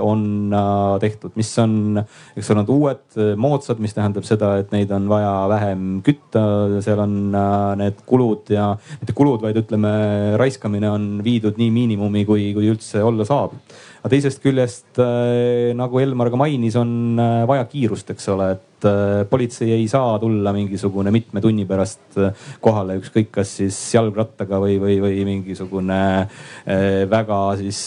on 0.04 0.52
äh, 0.52 0.98
tehtud, 1.00 1.32
mis 1.40 1.54
on, 1.64 2.02
eks 2.36 2.52
ole, 2.52 2.60
nad 2.60 2.76
uued, 2.76 3.18
moodsad, 3.40 3.80
mis 3.80 3.96
tähendab 3.96 4.28
seda, 4.28 4.52
et 4.60 4.76
neid 4.76 4.92
on 4.92 5.08
vaja 5.08 5.32
vähem 5.48 5.88
kütta. 6.04 6.44
seal 6.84 7.00
on 7.06 7.18
äh, 7.32 7.72
need 7.86 8.04
kulud 8.04 8.52
ja 8.52 8.74
mitte 9.00 9.16
kulud, 9.16 9.40
vaid 9.48 9.64
ütleme, 9.64 9.96
raiskamine 10.36 10.92
on 10.92 11.10
viidud 11.24 11.56
nii 11.56 11.72
miinimumi, 11.72 12.28
kui, 12.28 12.50
kui 12.52 12.68
üldse 12.68 13.00
olla 13.00 13.24
saab 13.24 13.56
aga 14.06 14.14
teisest 14.14 14.38
küljest 14.38 15.00
äh, 15.02 15.74
nagu 15.74 15.98
Elmar 15.98 16.30
ka 16.30 16.38
mainis, 16.38 16.76
on 16.78 17.18
äh, 17.18 17.42
vaja 17.50 17.64
kiirust, 17.66 18.12
eks 18.14 18.28
ole, 18.30 18.52
et 18.54 18.75
et 18.76 18.84
äh, 18.84 19.24
politsei 19.28 19.70
ei 19.72 19.86
saa 19.88 20.18
tulla 20.20 20.52
mingisugune 20.52 21.10
mitme 21.10 21.40
tunni 21.40 21.64
pärast 21.68 22.18
äh, 22.20 22.32
kohale, 22.60 22.98
ükskõik 23.00 23.30
kas 23.32 23.54
siis 23.60 23.76
jalgrattaga 23.94 24.58
või, 24.60 24.76
või, 24.80 24.98
või 25.00 25.22
mingisugune 25.24 25.98
äh, 26.20 27.04
väga 27.08 27.38
siis 27.60 27.78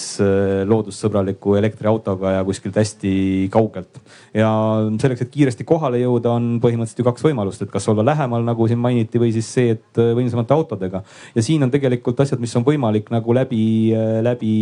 loodussõbraliku 0.66 1.56
elektriautoga 1.60 2.40
ja 2.40 2.46
kuskilt 2.48 2.80
hästi 2.80 3.12
kaugelt. 3.54 4.02
ja 4.34 4.50
selleks, 5.02 5.22
et 5.26 5.34
kiiresti 5.34 5.66
kohale 5.68 6.02
jõuda, 6.02 6.34
on 6.34 6.58
põhimõtteliselt 6.64 7.04
ju 7.04 7.08
kaks 7.08 7.26
võimalust, 7.28 7.62
et 7.64 7.72
kas 7.72 7.88
olla 7.92 8.06
lähemal, 8.06 8.44
nagu 8.46 8.68
siin 8.68 8.82
mainiti, 8.82 9.22
või 9.22 9.32
siis 9.36 9.50
see, 9.50 9.76
et 9.78 10.02
võimsamate 10.18 10.54
autodega. 10.56 11.04
ja 11.36 11.46
siin 11.46 11.64
on 11.64 11.72
tegelikult 11.72 12.20
asjad, 12.20 12.42
mis 12.42 12.56
on 12.58 12.66
võimalik 12.66 13.12
nagu 13.14 13.36
läbi, 13.36 13.94
läbi 14.26 14.54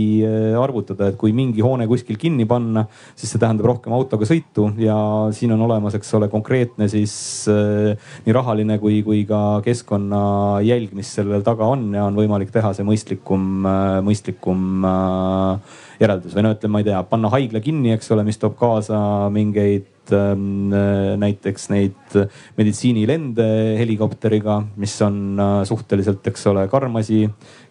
arvutada, 0.60 1.12
et 1.12 1.20
kui 1.20 1.34
mingi 1.36 1.64
hoone 1.64 1.88
kuskil 1.88 2.20
kinni 2.20 2.46
panna, 2.50 2.88
siis 3.16 3.32
see 3.32 3.42
tähendab 3.42 3.72
rohkem 3.72 3.96
autoga 3.96 4.28
sõitu 4.28 4.72
ja 4.82 4.98
siin 5.36 5.56
on 5.56 5.64
olemas, 5.68 5.96
eks 5.96 6.18
ole, 6.18 6.27
konkreetne 6.32 6.88
siis 6.92 7.14
äh, 7.52 7.96
nii 8.26 8.36
rahaline 8.36 8.78
kui, 8.82 9.00
kui 9.06 9.24
ka 9.30 9.60
keskkonnajälg, 9.66 10.94
mis 10.98 11.12
sellel 11.18 11.44
taga 11.46 11.68
on 11.72 11.90
ja 11.96 12.06
on 12.08 12.18
võimalik 12.18 12.52
teha 12.54 12.74
see 12.76 12.88
mõistlikum, 12.88 13.66
äh, 13.68 13.98
mõistlikum 14.06 14.88
äh, 14.88 15.78
järeldus. 16.02 16.36
või 16.36 16.46
no 16.46 16.54
ütleme, 16.56 16.74
ma 16.76 16.84
ei 16.84 16.90
tea, 16.90 17.02
panna 17.10 17.32
haigla 17.34 17.62
kinni, 17.64 17.94
eks 17.96 18.12
ole, 18.16 18.26
mis 18.28 18.40
toob 18.42 18.58
kaasa 18.60 19.00
mingeid 19.34 19.94
näiteks 20.08 21.66
neid 21.68 22.14
meditsiinilende 22.56 23.48
helikopteriga, 23.76 24.62
mis 24.80 24.94
on 25.04 25.36
suhteliselt, 25.68 26.24
eks 26.32 26.48
ole, 26.48 26.64
karm 26.72 26.96
asi 27.02 27.26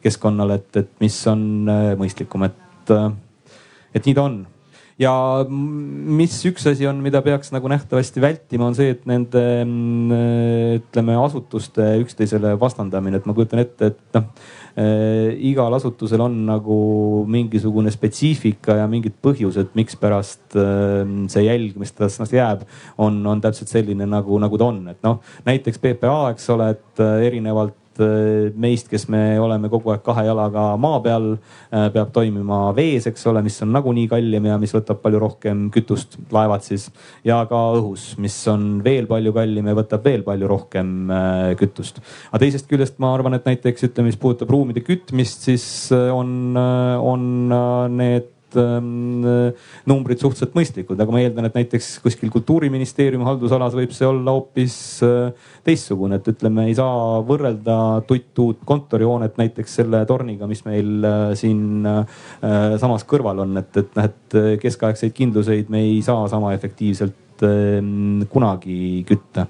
keskkonnale, 0.04 0.58
et, 0.60 0.82
et 0.82 0.90
mis 1.00 1.16
on 1.32 1.40
mõistlikum, 1.96 2.44
et, 2.44 2.92
et 3.96 4.10
nii 4.10 4.18
ta 4.18 4.26
on 4.28 4.36
ja 5.00 5.12
mis 5.48 6.36
üks 6.48 6.64
asi 6.70 6.86
on, 6.88 7.02
mida 7.04 7.20
peaks 7.24 7.52
nagu 7.52 7.68
nähtavasti 7.68 8.22
vältima, 8.22 8.68
on 8.70 8.76
see, 8.78 8.94
et 8.94 9.02
nende 9.08 9.42
ütleme 10.78 11.16
asutuste 11.20 11.96
üksteisele 12.00 12.54
vastandamine, 12.60 13.20
et 13.20 13.28
ma 13.28 13.36
kujutan 13.36 13.60
ette, 13.60 13.92
et 13.92 14.16
noh 14.16 14.30
äh, 14.80 15.34
igal 15.50 15.76
asutusel 15.76 16.24
on 16.24 16.38
nagu 16.48 16.78
mingisugune 17.28 17.92
spetsiifika 17.92 18.78
ja 18.80 18.88
mingid 18.90 19.18
põhjused, 19.24 19.72
mikspärast 19.76 20.56
äh, 20.56 21.02
see 21.32 21.44
jälg, 21.44 21.76
mis 21.80 21.92
tast 21.96 22.32
jääb, 22.32 22.64
on, 22.96 23.20
on 23.28 23.44
täpselt 23.44 23.72
selline 23.72 24.08
nagu, 24.08 24.40
nagu 24.40 24.60
ta 24.60 24.70
on, 24.72 24.84
et 24.94 25.02
noh, 25.04 25.20
näiteks 25.48 25.82
PPA, 25.82 26.20
eks 26.32 26.48
ole, 26.56 26.72
et 26.76 27.04
äh, 27.04 27.26
erinevalt 27.28 27.76
meist, 28.56 28.90
kes 28.90 29.06
me 29.12 29.38
oleme 29.40 29.70
kogu 29.72 29.92
aeg 29.92 30.02
kahe 30.06 30.26
jalaga 30.26 30.66
maa 30.80 31.00
peal, 31.04 31.32
äh, 31.70 31.88
peab 31.94 32.12
toimima 32.14 32.70
vees, 32.76 33.08
eks 33.10 33.26
ole, 33.30 33.42
mis 33.46 33.58
on 33.64 33.72
nagunii 33.74 34.06
kallim 34.10 34.48
ja 34.50 34.58
mis 34.60 34.74
võtab 34.76 35.00
palju 35.04 35.22
rohkem 35.22 35.66
kütust, 35.74 36.18
laevad 36.34 36.66
siis. 36.66 36.88
ja 37.26 37.40
ka 37.50 37.62
õhus, 37.78 38.12
mis 38.22 38.36
on 38.52 38.68
veel 38.84 39.08
palju 39.10 39.34
kallim 39.36 39.72
ja 39.72 39.76
võtab 39.78 40.06
veel 40.06 40.24
palju 40.26 40.50
rohkem 40.50 40.94
äh, 41.10 41.50
kütust. 41.60 42.00
aga 42.30 42.44
teisest 42.44 42.70
küljest 42.70 43.00
ma 43.02 43.14
arvan, 43.16 43.38
et 43.38 43.48
näiteks 43.48 43.90
ütleme, 43.90 44.12
mis 44.12 44.20
puudutab 44.20 44.52
ruumide 44.52 44.84
kütmist, 44.86 45.48
siis 45.48 45.66
on, 45.92 46.56
on 46.56 47.28
need 47.96 48.35
numbrid 48.56 50.20
suhteliselt 50.20 50.54
mõistlikud, 50.56 51.00
aga 51.00 51.12
ma 51.12 51.20
eeldan, 51.22 51.48
et 51.48 51.58
näiteks 51.58 51.90
kuskil 52.04 52.30
kultuuriministeeriumi 52.34 53.26
haldusalas 53.26 53.76
võib 53.76 53.92
see 53.96 54.08
olla 54.08 54.34
hoopis 54.36 54.76
äh, 55.06 55.50
teistsugune, 55.66 56.20
et 56.20 56.30
ütleme, 56.32 56.66
ei 56.70 56.76
saa 56.78 57.20
võrrelda 57.26 57.78
tuttuut 58.08 58.62
kontorihoonet 58.68 59.38
näiteks 59.40 59.78
selle 59.80 60.02
torniga, 60.08 60.48
mis 60.50 60.64
meil 60.68 61.04
äh, 61.06 61.28
siin 61.38 61.86
äh, 61.86 62.24
samas 62.80 63.06
kõrval 63.08 63.44
on, 63.46 63.60
et, 63.62 63.70
et 63.82 63.94
noh, 63.98 64.10
et 64.10 64.40
keskaegseid 64.62 65.14
kindluseid 65.16 65.70
me 65.72 65.84
ei 65.86 66.00
saa 66.04 66.26
sama 66.30 66.52
efektiivselt 66.56 67.46
ähm, 67.46 68.26
kunagi 68.32 69.04
kütta. 69.08 69.46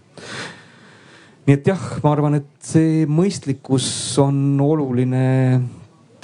Nii 1.46 1.54
et 1.54 1.68
jah, 1.70 1.82
ma 2.02 2.10
arvan, 2.10 2.40
et 2.40 2.48
see 2.66 3.04
mõistlikkus 3.06 3.86
on 4.18 4.58
oluline 4.62 5.26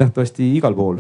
nähtavasti 0.01 0.49
igal 0.57 0.75
pool 0.75 0.99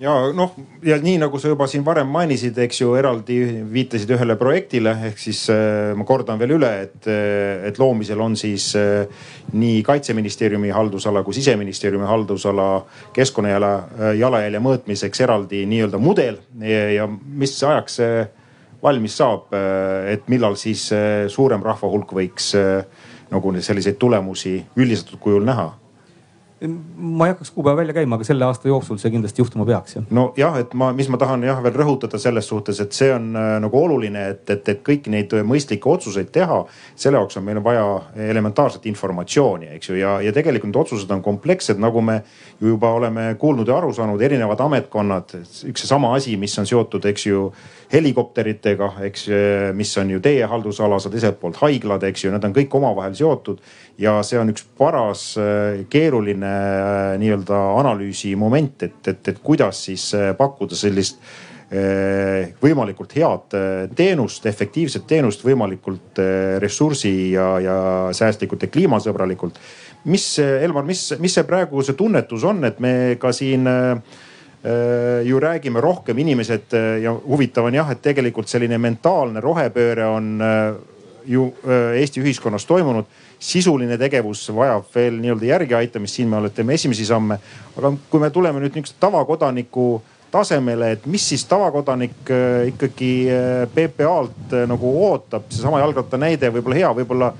ja 0.00 0.12
noh, 0.34 0.54
ja 0.86 0.96
nii 1.02 1.16
nagu 1.22 1.38
sa 1.42 1.50
juba 1.50 1.66
siin 1.70 1.84
varem 1.86 2.08
mainisid, 2.12 2.58
eks 2.62 2.82
ju, 2.82 2.92
eraldi 2.98 3.38
viitasid 3.72 4.10
ühele 4.14 4.36
projektile, 4.38 4.94
ehk 5.10 5.18
siis 5.20 5.44
äh, 5.52 5.90
ma 5.98 6.06
kordan 6.08 6.38
veel 6.40 6.54
üle, 6.58 6.70
et, 6.86 7.00
äh, 7.10 7.66
et 7.68 7.80
loomisel 7.82 8.22
on 8.22 8.36
siis 8.38 8.70
äh, 8.78 9.26
nii 9.52 9.82
kaitseministeeriumi 9.86 10.70
haldusala 10.74 11.24
kui 11.26 11.34
siseministeeriumi 11.36 12.06
haldusala 12.06 12.68
keskkonnajala, 13.16 13.72
jalajälje 14.18 14.62
mõõtmiseks 14.62 15.24
eraldi 15.26 15.64
nii-öelda 15.70 16.00
mudel 16.02 16.38
ja, 16.62 16.84
ja 16.94 17.08
mis 17.08 17.56
ajaks 17.62 17.98
see 17.98 18.22
valmis 18.82 19.16
saab, 19.18 19.50
et 20.06 20.28
millal 20.30 20.54
siis 20.54 20.84
suurem 21.34 21.64
rahva 21.66 21.88
hulk 21.90 22.12
võiks 22.14 22.52
nagu 23.32 23.52
selliseid 23.58 23.98
tulemusi 23.98 24.60
üldistatud 24.78 25.18
kujul 25.24 25.42
näha 25.48 25.72
ma 26.60 27.26
ei 27.26 27.32
hakkaks 27.32 27.50
kuupäeva 27.54 27.76
välja 27.76 27.94
käima, 27.94 28.16
aga 28.18 28.26
selle 28.26 28.44
aasta 28.44 28.68
jooksul 28.68 28.98
see 28.98 29.12
kindlasti 29.14 29.42
juhtuma 29.42 29.66
peaks 29.68 29.96
jah. 29.96 30.06
nojah, 30.10 30.58
et 30.58 30.74
ma, 30.74 30.90
mis 30.96 31.08
ma 31.12 31.20
tahan 31.20 31.44
jah 31.46 31.60
veel 31.62 31.76
rõhutada 31.78 32.18
selles 32.18 32.48
suhtes, 32.50 32.80
et 32.82 32.96
see 32.96 33.12
on 33.14 33.30
äh, 33.38 33.50
nagu 33.62 33.78
oluline, 33.78 34.24
et, 34.34 34.42
et, 34.50 34.72
et 34.74 34.82
kõiki 34.86 35.12
neid 35.14 35.34
mõistlikke 35.46 35.90
otsuseid 35.90 36.32
teha. 36.34 36.64
selle 36.98 37.20
jaoks 37.20 37.38
on 37.38 37.46
meil 37.46 37.62
vaja 37.64 37.84
elementaarset 38.28 38.86
informatsiooni, 38.90 39.70
eks 39.78 39.92
ju, 39.92 39.98
ja, 40.00 40.18
ja 40.24 40.34
tegelikult 40.34 40.72
need 40.72 40.82
otsused 40.82 41.14
on 41.14 41.22
komplekssed, 41.22 41.78
nagu 41.78 42.02
me 42.02 42.20
ju 42.60 42.74
juba 42.74 42.90
oleme 42.98 43.34
kuulnud 43.38 43.68
ja 43.68 43.78
aru 43.78 43.92
saanud, 43.94 44.22
erinevad 44.22 44.60
ametkonnad, 44.60 45.36
üks 45.70 45.84
seesama 45.84 46.14
asi, 46.16 46.36
mis 46.36 46.58
on 46.58 46.66
seotud, 46.66 47.06
eks 47.12 47.26
ju 47.30 47.48
helikopteritega, 47.92 48.90
eks, 49.08 49.26
mis 49.76 49.94
on 50.00 50.10
ju 50.12 50.20
teie 50.20 50.46
haldusalas, 50.48 51.06
teiselt 51.08 51.38
poolt 51.40 51.56
haiglad, 51.62 52.04
eks 52.04 52.26
ju, 52.26 52.32
need 52.34 52.44
on 52.44 52.56
kõik 52.56 52.74
omavahel 52.76 53.16
seotud 53.16 53.62
ja 53.98 54.18
see 54.26 54.38
on 54.38 54.52
üks 54.52 54.64
paras 54.78 55.32
äh, 55.40 55.84
keeruline 55.90 56.54
äh, 56.54 57.12
nii-öelda 57.20 57.58
analüüsi 57.80 58.34
moment, 58.38 58.86
et, 58.86 59.00
et, 59.10 59.32
et 59.32 59.42
kuidas 59.44 59.84
siis 59.88 60.10
äh, 60.16 60.32
pakkuda 60.38 60.78
sellist 60.78 61.22
võimalikult 61.68 63.10
head 63.12 63.52
teenust, 63.92 64.46
efektiivset 64.48 65.02
teenust 65.04 65.42
võimalikult 65.44 66.16
ressursi 66.64 67.10
ja, 67.34 67.48
ja 67.60 67.74
säästlikult 68.16 68.64
ja 68.64 68.70
kliimasõbralikult. 68.72 69.58
mis, 70.08 70.24
Elmar, 70.40 70.86
mis, 70.88 71.02
mis 71.20 71.36
see 71.36 71.44
praegu 71.44 71.84
see 71.84 71.92
tunnetus 71.92 72.46
on, 72.48 72.64
et 72.64 72.80
me 72.80 72.94
ka 73.20 73.34
siin 73.36 73.68
ju 75.24 75.38
räägime 75.40 75.80
rohkem 75.80 76.18
inimesed 76.18 76.72
ja 77.02 77.12
huvitav 77.14 77.68
on 77.68 77.76
jah, 77.78 77.90
et 77.94 78.00
tegelikult 78.02 78.50
selline 78.50 78.74
mentaalne 78.82 79.40
rohepööre 79.40 80.06
on 80.10 80.32
ju 81.28 81.44
Eesti 81.94 82.24
ühiskonnas 82.24 82.66
toimunud 82.66 83.06
sisuline 83.38 83.98
tegevus 83.98 84.48
vajab 84.54 84.86
veel 84.94 85.18
nii-öelda 85.22 85.46
järgiaitamist, 85.52 86.18
siin 86.18 86.30
me 86.30 86.50
teeme 86.50 86.74
esimesi 86.74 87.06
samme. 87.06 87.38
aga 87.76 87.92
kui 88.10 88.20
me 88.20 88.30
tuleme 88.30 88.60
nüüd 88.60 88.74
niisuguse 88.74 88.98
tavakodaniku 89.00 90.02
tasemele, 90.30 90.92
et 90.92 91.06
mis 91.06 91.28
siis 91.28 91.44
tavakodanik 91.48 92.30
äh, 92.30 92.68
ikkagi 92.68 93.12
äh, 93.32 93.68
PPA-lt 93.74 94.52
äh, 94.52 94.66
nagu 94.68 94.90
ootab, 95.06 95.46
seesama 95.50 95.80
jalgratta 95.80 96.20
näide 96.20 96.50
võib-olla 96.52 96.80
hea, 96.82 96.90
võib-olla 97.00 97.30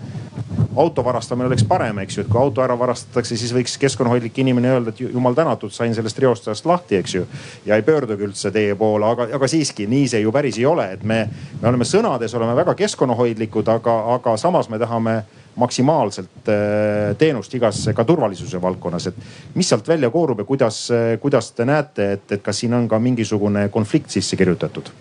auto 0.78 1.04
varastamine 1.04 1.46
oleks 1.46 1.64
parem, 1.68 1.98
eks 2.04 2.18
ju, 2.18 2.24
et 2.24 2.30
kui 2.30 2.40
auto 2.40 2.62
ära 2.62 2.76
varastatakse, 2.78 3.36
siis 3.38 3.52
võiks 3.54 3.74
keskkonnahoidlik 3.82 4.38
inimene 4.42 4.70
öelda, 4.74 4.94
et 4.94 5.00
jumal 5.02 5.34
tänatud, 5.34 5.72
sain 5.74 5.94
sellest 5.94 6.20
reostajast 6.22 6.68
lahti, 6.68 6.98
eks 7.00 7.14
ju. 7.14 7.24
ja 7.66 7.76
ei 7.76 7.82
pöördugi 7.86 8.26
üldse 8.28 8.52
teie 8.54 8.76
poole, 8.78 9.06
aga, 9.06 9.28
aga 9.38 9.50
siiski 9.50 9.88
nii 9.90 10.06
see 10.12 10.22
ju 10.22 10.32
päris 10.34 10.60
ei 10.60 10.66
ole, 10.70 10.86
et 10.94 11.02
me, 11.02 11.24
me 11.60 11.68
oleme 11.72 11.88
sõnades 11.88 12.34
oleme 12.38 12.54
väga 12.58 12.76
keskkonnahoidlikud, 12.78 13.68
aga, 13.74 13.98
aga 14.14 14.36
samas 14.40 14.70
me 14.70 14.78
tahame 14.78 15.18
maksimaalselt 15.58 16.48
äh, 16.52 17.16
teenust 17.18 17.54
igas 17.58 17.82
ka 17.94 18.06
turvalisuse 18.06 18.62
valdkonnas, 18.62 19.10
et 19.10 19.54
mis 19.58 19.68
sealt 19.68 19.88
välja 19.88 20.10
koorub 20.14 20.44
ja 20.44 20.46
kuidas, 20.46 20.84
kuidas 21.20 21.52
te 21.52 21.66
näete, 21.66 22.12
et, 22.18 22.32
et 22.38 22.42
kas 22.42 22.62
siin 22.62 22.78
on 22.78 22.88
ka 22.88 23.02
mingisugune 23.02 23.68
konflikt 23.74 24.14
sisse 24.14 24.38
kirjutatud? 24.38 24.94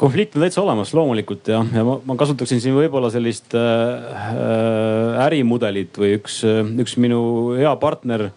Konflikt 0.00 0.36
on 0.36 0.44
täitsa 0.44 0.62
olemas 0.62 0.94
loomulikult 0.96 1.50
ja, 1.52 1.60
ja 1.76 1.84
ma, 1.86 1.98
ma 2.08 2.16
kasutaksin 2.20 2.62
siin 2.62 2.76
võib-olla 2.76 3.10
sellist 3.12 3.56
äh, 3.58 4.20
äh 4.32 5.24
ärimudelit 5.26 5.98
või 6.00 6.14
üks, 6.16 6.40
üks 6.80 6.96
minu 7.02 7.20
hea 7.58 7.72
partner 7.82 8.30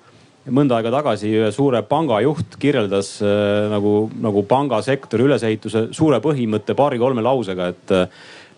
mõnda 0.51 0.75
aega 0.75 0.91
tagasi 0.91 1.31
ühe 1.31 1.49
suure 1.55 1.83
panga 1.87 2.19
juht 2.23 2.57
kirjeldas 2.59 3.15
äh, 3.23 3.69
nagu, 3.71 4.09
nagu 4.21 4.43
pangasektori 4.47 5.27
ülesehituse 5.29 5.87
suure 5.95 6.19
põhimõtte 6.23 6.75
paari-kolme 6.77 7.23
lausega, 7.23 7.73
et 7.73 7.99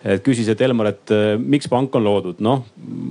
et 0.06 0.22
küsis, 0.22 0.46
et 0.52 0.60
Elmar, 0.62 0.92
et 0.92 1.12
äh, 1.14 1.34
miks 1.42 1.70
pank 1.70 1.96
on 1.98 2.04
loodud. 2.06 2.42
noh, 2.46 2.66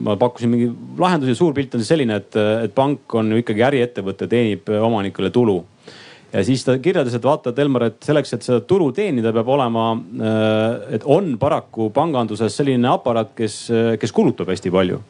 ma 0.06 0.14
pakkusin 0.18 0.50
mingi 0.50 0.68
lahendusi, 0.98 1.34
suur 1.38 1.54
pilt 1.54 1.74
on 1.74 1.82
siis 1.82 1.90
selline, 1.90 2.20
et, 2.22 2.36
et 2.66 2.74
pank 2.74 3.14
on 3.18 3.32
ju 3.32 3.40
ikkagi 3.42 3.64
äriettevõte, 3.66 4.28
teenib 4.30 4.70
omanikule 4.78 5.32
tulu. 5.34 5.58
Ja 6.34 6.42
siis 6.44 6.64
ta 6.66 6.76
kirjeldas, 6.82 7.14
et 7.14 7.24
vaata, 7.24 7.54
et 7.54 7.62
Elmar, 7.62 7.86
et 7.88 8.02
selleks, 8.02 8.34
et 8.34 8.42
seda 8.42 8.60
tulu 8.66 8.90
teenida, 8.92 9.32
peab 9.32 9.48
olema, 9.54 9.92
äh, 9.94 10.98
et 10.98 11.06
on 11.06 11.34
paraku 11.38 11.88
panganduses 11.94 12.58
selline 12.58 12.90
aparaat, 12.90 13.32
kes, 13.38 13.58
kes 14.00 14.14
kulutab 14.14 14.50
hästi 14.50 14.74
palju 14.74 15.00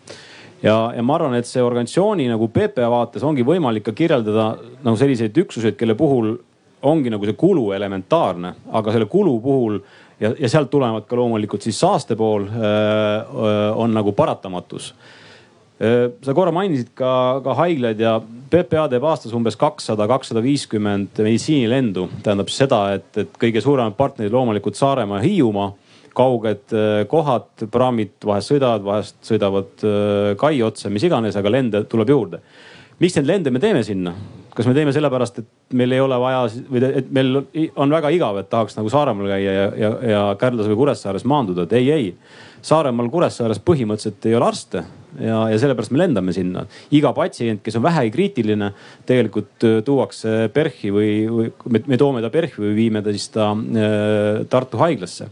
ja, 0.65 0.77
ja 0.97 1.03
ma 1.05 1.19
arvan, 1.19 1.37
et 1.39 1.49
see 1.49 1.63
organisatsiooni 1.65 2.29
nagu 2.31 2.49
PPA 2.53 2.89
vaates 2.93 3.25
ongi 3.27 3.45
võimalik 3.47 3.87
ka 3.89 3.95
kirjeldada 3.97 4.55
nagu 4.85 4.99
selliseid 5.01 5.37
üksuseid, 5.45 5.77
kelle 5.81 5.97
puhul 5.99 6.35
ongi 6.85 7.13
nagu 7.13 7.27
see 7.29 7.37
kulu 7.41 7.71
elementaarne, 7.77 8.55
aga 8.77 8.95
selle 8.95 9.09
kulu 9.11 9.39
puhul 9.45 9.79
ja, 10.21 10.33
ja 10.33 10.51
sealt 10.51 10.71
tulenevalt 10.73 11.09
ka 11.09 11.19
loomulikult 11.19 11.65
siis 11.65 11.81
saaste 11.81 12.17
pool 12.17 12.47
öö, 12.49 12.65
äh, 12.65 13.37
äh, 13.45 13.69
on 13.81 13.95
nagu 13.97 14.13
paratamatus. 14.13 14.93
Äh, 15.83 16.13
sa 16.23 16.35
korra 16.37 16.53
mainisid 16.55 16.93
ka, 16.95 17.41
ka 17.43 17.55
haiglaid 17.59 17.99
ja 17.99 18.21
PPA 18.23 18.85
teeb 18.93 19.07
aastas 19.11 19.33
umbes 19.35 19.57
kakssada, 19.59 20.07
kakssada 20.07 20.43
viiskümmend 20.45 21.19
meditsiinilendu. 21.19 22.07
tähendab 22.23 22.53
seda, 22.55 22.85
et, 22.95 23.11
et 23.19 23.33
kõige 23.43 23.63
suuremad 23.65 23.97
partnerid 23.99 24.33
loomulikult 24.33 24.79
Saaremaa 24.79 25.19
ja 25.19 25.27
Hiiumaa 25.27 25.73
kauged 26.15 26.71
kohad, 27.11 27.65
praamid 27.75 28.23
vahest 28.23 28.53
sõidavad, 28.53 28.85
vahest 28.87 29.17
sõidavad 29.27 29.83
kai 30.39 30.61
otsa, 30.63 30.87
mis 30.95 31.03
iganes, 31.03 31.35
aga 31.35 31.51
lende 31.51 31.83
tuleb 31.91 32.15
juurde. 32.15 32.39
miks 33.03 33.17
neid 33.19 33.27
lende 33.27 33.51
me 33.51 33.59
teeme 33.59 33.83
sinna? 33.83 34.15
kas 34.55 34.69
me 34.71 34.75
teeme 34.79 34.93
sellepärast, 34.95 35.39
et 35.43 35.75
meil 35.75 35.93
ei 35.93 36.01
ole 36.01 36.15
vaja 36.23 36.45
või 36.71 36.87
et 36.87 37.11
meil 37.11 37.41
on 37.75 37.91
väga 37.91 38.15
igav, 38.15 38.39
et 38.39 38.47
tahaks 38.47 38.79
nagu 38.79 38.95
Saaremaal 38.95 39.35
käia 39.35 39.53
ja, 39.59 39.71
ja, 39.75 39.97
ja 40.07 40.27
Kärdlas 40.39 40.71
või 40.71 40.85
Kuressaares 40.85 41.27
maanduda, 41.27 41.67
et 41.67 41.73
ei, 41.81 41.91
ei. 41.91 42.13
Saaremaal, 42.63 43.11
Kuressaares 43.11 43.59
põhimõtteliselt 43.59 44.31
ei 44.31 44.39
ole 44.39 44.47
arste 44.47 44.85
ja, 45.21 45.41
ja 45.53 45.59
sellepärast 45.61 45.93
me 45.95 46.01
lendame 46.03 46.35
sinna. 46.37 46.67
iga 46.95 47.13
patsient, 47.17 47.63
kes 47.65 47.79
on 47.79 47.87
vähegi 47.87 48.13
kriitiline, 48.15 48.71
tegelikult 49.07 49.67
äh, 49.67 49.81
tuuakse 49.87 50.49
PERH-i 50.55 50.95
või, 50.95 51.11
või 51.31 51.51
me, 51.71 51.83
me 51.95 52.01
toome 52.01 52.25
ta 52.25 52.33
PERH-i 52.35 52.65
või 52.67 52.75
viime 52.79 53.05
ta 53.05 53.15
siis 53.15 53.29
ta 53.35 53.53
äh, 53.55 54.45
Tartu 54.51 54.81
haiglasse 54.83 55.31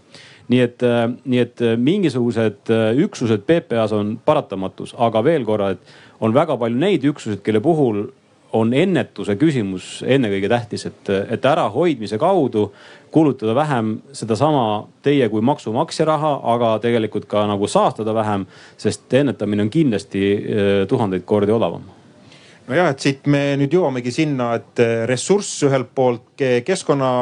nii 0.52 0.60
et, 0.60 0.82
äh, 0.84 1.04
nii 1.08 1.42
et 1.42 1.62
äh, 1.64 1.76
mingisugused 1.80 2.72
üksused 3.04 3.46
PPA-s 3.48 3.94
on 3.96 4.16
paratamatus, 4.24 4.96
aga 4.98 5.22
veel 5.24 5.46
korra, 5.48 5.72
et 5.72 6.22
on 6.22 6.34
väga 6.34 6.58
palju 6.58 6.78
neid 6.78 7.06
üksuseid, 7.08 7.40
kelle 7.46 7.62
puhul 7.64 8.04
on 8.52 8.72
ennetuse 8.76 9.36
küsimus 9.40 10.02
ennekõike 10.04 10.50
tähtis, 10.52 10.84
et, 10.90 11.08
et 11.32 11.46
ärahoidmise 11.48 12.18
kaudu 12.20 12.68
kulutada 13.12 13.54
vähem 13.54 13.96
sedasama 14.16 14.88
teie 15.04 15.28
kui 15.28 15.44
maksumaksja 15.44 16.06
raha, 16.08 16.32
aga 16.54 16.76
tegelikult 16.82 17.28
ka 17.30 17.44
nagu 17.46 17.68
saastada 17.68 18.14
vähem, 18.16 18.46
sest 18.80 19.12
ennetamine 19.14 19.66
on 19.66 19.70
kindlasti 19.70 20.22
eh, 20.32 20.70
tuhandeid 20.88 21.26
kordi 21.28 21.52
odavam 21.52 21.84
nojah, 22.68 22.92
et 22.92 23.02
siit 23.02 23.26
me 23.30 23.42
nüüd 23.60 23.74
jõuamegi 23.74 24.12
sinna, 24.14 24.52
et 24.60 24.80
eh, 24.80 25.02
ressurss 25.10 25.64
ühelt 25.66 25.92
poolt 25.94 26.44
keskkonna 26.64 27.12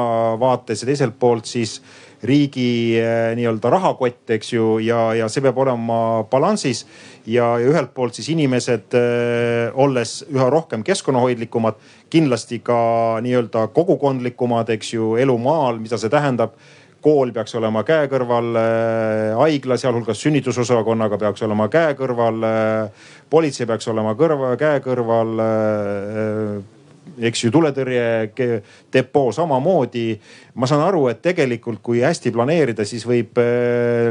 vaates 0.40 0.84
ja 0.84 0.90
teiselt 0.90 1.18
poolt 1.18 1.48
siis 1.50 1.80
riigi 2.22 2.98
eh, 3.00 3.32
nii-öelda 3.36 3.72
rahakott, 3.72 4.22
eks 4.36 4.52
ju, 4.52 4.66
ja, 4.84 5.10
ja 5.16 5.28
see 5.32 5.42
peab 5.44 5.58
olema 5.64 6.00
balansis. 6.30 6.84
Ja, 7.28 7.52
ühelt 7.60 7.92
poolt 7.94 8.16
siis 8.16 8.30
inimesed 8.32 8.96
äh, 8.96 9.70
olles 9.74 10.20
üha 10.30 10.48
rohkem 10.52 10.84
keskkonnahoidlikumad, 10.86 11.80
kindlasti 12.10 12.60
ka 12.64 13.20
nii-öelda 13.24 13.66
kogukondlikumad, 13.74 14.70
eks 14.76 14.94
ju, 14.94 15.14
elu 15.20 15.38
maal, 15.38 15.80
mida 15.82 16.00
see 16.00 16.12
tähendab. 16.12 16.56
Kool 17.00 17.30
peaks 17.32 17.54
olema 17.56 17.80
käekõrval 17.88 18.56
äh,, 18.60 19.38
haigla, 19.38 19.78
sealhulgas 19.80 20.20
sünnitusosakonnaga 20.20 21.16
peaks 21.22 21.40
olema 21.46 21.70
käekõrval 21.72 22.44
äh,, 22.44 23.06
politsei 23.32 23.64
peaks 23.66 23.88
olema 23.88 24.12
kõrva, 24.18 24.52
käekõrval 24.60 25.40
äh, 25.40 26.79
eks 27.28 27.44
ju, 27.44 27.50
tuletõrje 27.52 28.04
depoo 28.92 29.32
samamoodi. 29.34 30.20
ma 30.54 30.66
saan 30.66 30.82
aru, 30.84 31.06
et 31.08 31.20
tegelikult, 31.22 31.78
kui 31.82 32.02
hästi 32.02 32.32
planeerida, 32.34 32.84
siis 32.84 33.04
võib 33.06 33.38
äh, 33.40 34.10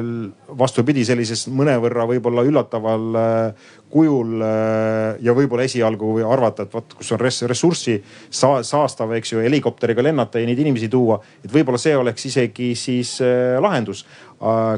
vastupidi, 0.57 1.03
sellises 1.05 1.45
mõnevõrra 1.51 2.07
võib-olla 2.09 2.45
üllataval 2.47 3.19
äh, 3.19 3.67
kujul 3.91 4.39
äh, 4.45 5.19
ja 5.25 5.35
võib-olla 5.37 5.65
esialgu 5.67 6.15
arvata, 6.25 6.65
et 6.65 6.73
vot 6.73 6.95
kus 6.97 7.11
on 7.13 7.21
ressurssi 7.21 7.99
saastav, 8.31 9.13
eks 9.17 9.35
ju, 9.35 9.43
helikopteriga 9.43 10.05
lennata 10.05 10.41
ja 10.41 10.49
neid 10.49 10.63
inimesi 10.63 10.89
tuua. 10.89 11.19
et 11.43 11.51
võib-olla 11.53 11.81
see 11.81 11.97
oleks 11.97 12.25
isegi 12.25 12.73
siis 12.75 13.17
lahendus. 13.59 14.05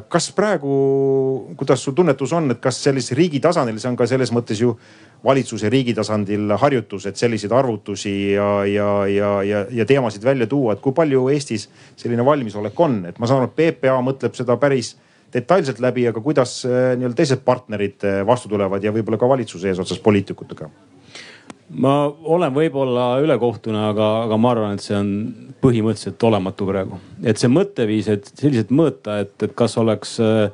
kas 0.10 0.32
praegu, 0.34 1.54
kuidas 1.58 1.84
su 1.84 1.94
tunnetus 1.94 2.34
on, 2.34 2.52
et 2.52 2.60
kas 2.60 2.82
sellises 2.84 3.16
riigi 3.18 3.40
tasandil, 3.40 3.78
see 3.80 3.90
on 3.92 3.96
ka 3.96 4.08
selles 4.10 4.32
mõttes 4.34 4.60
ju 4.60 4.76
valitsuse 5.26 5.69
riigi 5.69 5.93
tasandil 5.93 6.55
harjutus, 6.61 7.05
et 7.05 7.19
selliseid 7.19 7.53
arvutusi 7.53 8.13
ja, 8.34 8.49
ja, 8.65 8.89
ja, 9.07 9.32
ja, 9.45 9.65
ja 9.69 9.86
teemasid 9.86 10.26
välja 10.26 10.47
tuua, 10.49 10.74
et 10.74 10.82
kui 10.82 10.95
palju 10.97 11.28
Eestis 11.34 11.67
selline 11.95 12.26
valmisolek 12.26 12.80
on, 12.80 13.03
et 13.09 13.19
ma 13.22 13.30
saan 13.30 13.43
aru, 13.43 13.51
et 13.51 13.78
PPA 13.78 13.99
mõtleb 14.05 14.38
seda 14.38 14.57
päris 14.61 14.95
detailselt 15.34 15.80
läbi, 15.80 16.07
aga 16.09 16.22
kuidas 16.24 16.61
äh, 16.65 16.93
nii-öelda 16.97 17.22
teised 17.22 17.45
partnerid 17.45 18.07
äh, 18.07 18.22
vastu 18.28 18.49
tulevad 18.51 18.84
ja 18.84 18.93
võib-olla 18.95 19.19
ka 19.22 19.30
valitsuse 19.32 19.72
eesotsas 19.72 20.01
poliitikutega? 20.03 20.69
ma 21.72 21.93
olen 22.03 22.51
võib-olla 22.51 23.13
ülekohtune, 23.24 23.80
aga, 23.93 24.07
aga 24.26 24.38
ma 24.41 24.49
arvan, 24.51 24.76
et 24.76 24.84
see 24.84 24.97
on 24.97 25.11
põhimõtteliselt 25.63 26.24
olematu 26.28 26.67
praegu. 26.67 26.99
et 27.24 27.39
see 27.39 27.51
mõtteviis, 27.51 28.09
et 28.11 28.32
selliselt 28.34 28.74
mõõta, 28.76 29.22
et, 29.24 29.36
et 29.45 29.53
kas 29.55 29.78
oleks 29.80 30.17
äh, 30.19 30.49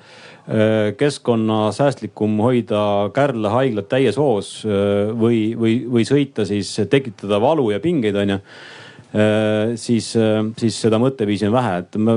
keskkonnasäästlikum 0.97 2.37
hoida 2.39 2.81
Kärla 3.15 3.49
haiglat 3.51 3.89
täies 3.91 4.15
hoos 4.15 4.61
äh, 4.63 5.09
või, 5.11 5.51
või, 5.59 5.79
või 5.91 6.05
sõita 6.07 6.45
siis 6.47 6.71
tekitada 6.89 7.41
valu 7.43 7.69
ja 7.73 7.81
pingeid, 7.83 8.15
onju 8.15 8.37
äh,. 8.39 9.73
siis, 9.79 10.13
siis 10.59 10.77
seda 10.83 10.99
mõtteviisi 11.03 11.47
on 11.47 11.55
vähe, 11.55 11.73
et 11.83 11.97
ma 11.99 12.15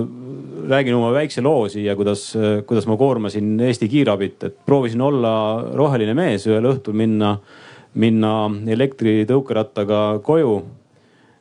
räägin 0.71 0.95
oma 0.99 1.11
väikse 1.15 1.43
loo 1.43 1.65
siia, 1.71 1.97
kuidas, 1.99 2.29
kuidas 2.67 2.87
ma 2.91 2.99
koormasin 3.01 3.57
Eesti 3.67 3.89
kiirabit, 3.91 4.47
et 4.47 4.63
proovisin 4.67 5.03
olla 5.03 5.33
roheline 5.75 6.15
mees, 6.19 6.47
ühel 6.51 6.71
õhtul 6.71 6.99
minna 6.99 7.35
äh, 7.35 7.59
minna 7.99 8.51
elektritõukerattaga 8.71 10.21
koju. 10.27 10.55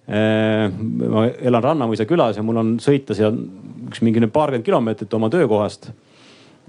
Äh, 0.09 0.69
ma 0.73 1.27
elan 1.37 1.63
Rannamõisa 1.63 2.07
külas 2.09 2.39
ja 2.39 2.45
mul 2.45 2.57
on 2.57 2.71
sõita 2.81 3.13
seal 3.17 3.35
üks 3.89 4.01
mingi 4.05 4.23
paarkümmend 4.25 4.65
kilomeetrit 4.65 5.13
oma 5.13 5.29
töökohast. 5.29 5.91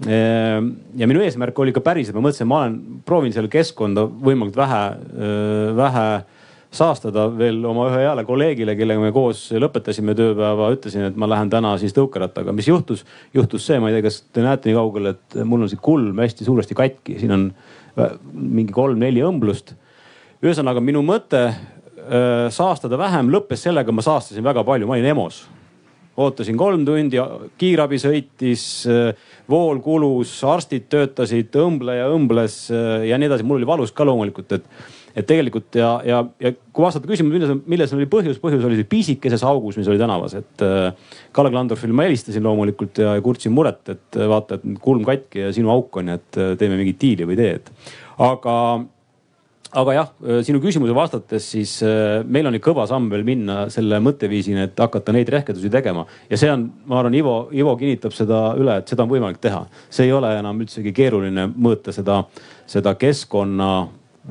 Äh, 0.01 0.57
ja 0.97 1.05
minu 1.05 1.21
eesmärk 1.21 1.59
oli 1.61 1.73
ka 1.75 1.81
päriselt, 1.85 2.15
ma 2.17 2.23
mõtlesin, 2.25 2.47
ma 2.49 2.63
olen, 2.63 2.77
proovin 3.05 3.33
seal 3.35 3.45
keskkonda 3.51 4.07
võimalikult 4.09 4.57
vähe, 4.57 4.79
äh, 4.97 5.73
vähe 5.77 6.05
saastada 6.73 7.27
veel 7.35 7.59
oma 7.67 7.85
ühe 7.91 7.99
heale 8.01 8.23
kolleegile, 8.25 8.73
kellega 8.79 9.03
me 9.03 9.11
koos 9.13 9.43
lõpetasime 9.53 10.15
tööpäeva, 10.17 10.71
ütlesin, 10.73 11.05
et 11.09 11.19
ma 11.19 11.29
lähen 11.29 11.51
täna 11.53 11.75
siis 11.77 11.93
tõukerattaga. 11.93 12.55
mis 12.55 12.71
juhtus, 12.71 13.05
juhtus 13.33 13.67
see, 13.67 13.77
ma 13.77 13.91
ei 13.91 13.99
tea, 13.99 14.07
kas 14.07 14.21
te 14.33 14.41
näete 14.41 14.71
nii 14.71 14.79
kaugel, 14.79 15.11
et 15.13 15.37
mul 15.45 15.67
on 15.67 15.69
see 15.69 15.81
kulm 15.83 16.23
hästi 16.23 16.47
suuresti 16.47 16.79
katki, 16.79 17.19
siin 17.19 17.35
on 17.37 17.47
mingi 18.33 18.73
kolm-neli 18.73 19.21
õmblust. 19.27 19.75
ühesõnaga 20.41 20.81
minu 20.81 21.03
mõte 21.05 21.49
saastada 22.49 22.97
vähem 22.97 23.29
lõppes 23.29 23.67
sellega, 23.67 23.91
ma 23.91 24.01
saastasin 24.01 24.43
väga 24.43 24.63
palju, 24.63 24.87
ma 24.87 24.95
olin 24.95 25.11
EMO-s. 25.11 25.43
Ootasin 26.17 26.57
kolm 26.59 26.83
tundi, 26.85 27.19
kiirabi 27.57 27.99
sõitis, 28.01 28.63
vool 29.51 29.81
kulus, 29.83 30.33
arstid 30.47 30.87
töötasid, 30.91 31.53
õmbleja 31.59 32.09
õmbles 32.13 32.63
äh, 32.73 33.05
ja 33.09 33.19
nii 33.19 33.29
edasi. 33.29 33.47
mul 33.47 33.61
oli 33.61 33.69
valus 33.69 33.93
ka 33.95 34.07
loomulikult, 34.07 34.59
et 34.59 34.97
et 35.11 35.25
tegelikult 35.27 35.75
ja, 35.75 35.89
ja, 36.07 36.21
ja 36.39 36.53
kui 36.71 36.85
vastata 36.85 37.09
küsimusele, 37.09 37.35
milles, 37.35 37.65
milles 37.67 37.93
oli 37.97 38.05
põhjus, 38.07 38.37
põhjus 38.39 38.63
oli 38.63 38.85
pisikeses 38.87 39.41
augus, 39.43 39.75
mis 39.75 39.89
oli 39.91 39.99
tänavas, 39.99 40.37
et 40.39 40.63
äh, 40.63 41.17
Kalle 41.35 41.51
Klandorfile 41.51 41.95
ma 41.95 42.05
helistasin 42.07 42.45
loomulikult 42.47 43.01
ja 43.03 43.17
kurtsin 43.23 43.51
muret, 43.51 43.83
et 43.91 44.19
äh, 44.19 44.29
vaata, 44.31 44.55
et 44.55 44.79
kulm 44.79 45.03
katki 45.07 45.43
ja 45.43 45.51
sinu 45.55 45.73
auk 45.73 45.99
on 45.99 46.13
ja 46.13 46.15
et 46.15 46.39
teeme 46.61 46.79
mingit 46.79 47.01
diili 47.01 47.27
või 47.27 47.35
tee, 47.39 47.57
et. 47.59 47.91
aga, 48.23 48.55
aga 49.77 49.93
jah, 49.95 50.09
sinu 50.43 50.59
küsimuse 50.63 50.95
vastates, 50.95 51.45
siis 51.53 51.77
meil 52.27 52.49
on 52.49 52.57
ikka 52.57 52.71
kõva 52.71 52.87
samm 52.89 53.07
veel 53.11 53.23
minna 53.27 53.63
selle 53.71 54.01
mõtteviisini, 54.03 54.65
et 54.67 54.83
hakata 54.83 55.13
neid 55.15 55.29
rehkendusi 55.31 55.71
tegema. 55.71 56.05
ja 56.29 56.39
see 56.39 56.51
on, 56.51 56.67
ma 56.85 56.99
arvan, 56.99 57.15
Ivo, 57.15 57.35
Ivo 57.55 57.77
kinnitab 57.79 58.15
seda 58.15 58.41
üle, 58.59 58.81
et 58.81 58.91
seda 58.91 59.05
on 59.05 59.13
võimalik 59.13 59.39
teha. 59.43 59.63
see 59.89 60.09
ei 60.09 60.13
ole 60.15 60.33
enam 60.39 60.59
üldsegi 60.61 60.91
keeruline 60.95 61.47
mõõta 61.55 61.95
seda, 61.95 62.23
seda 62.67 62.95
keskkonna 62.99 63.71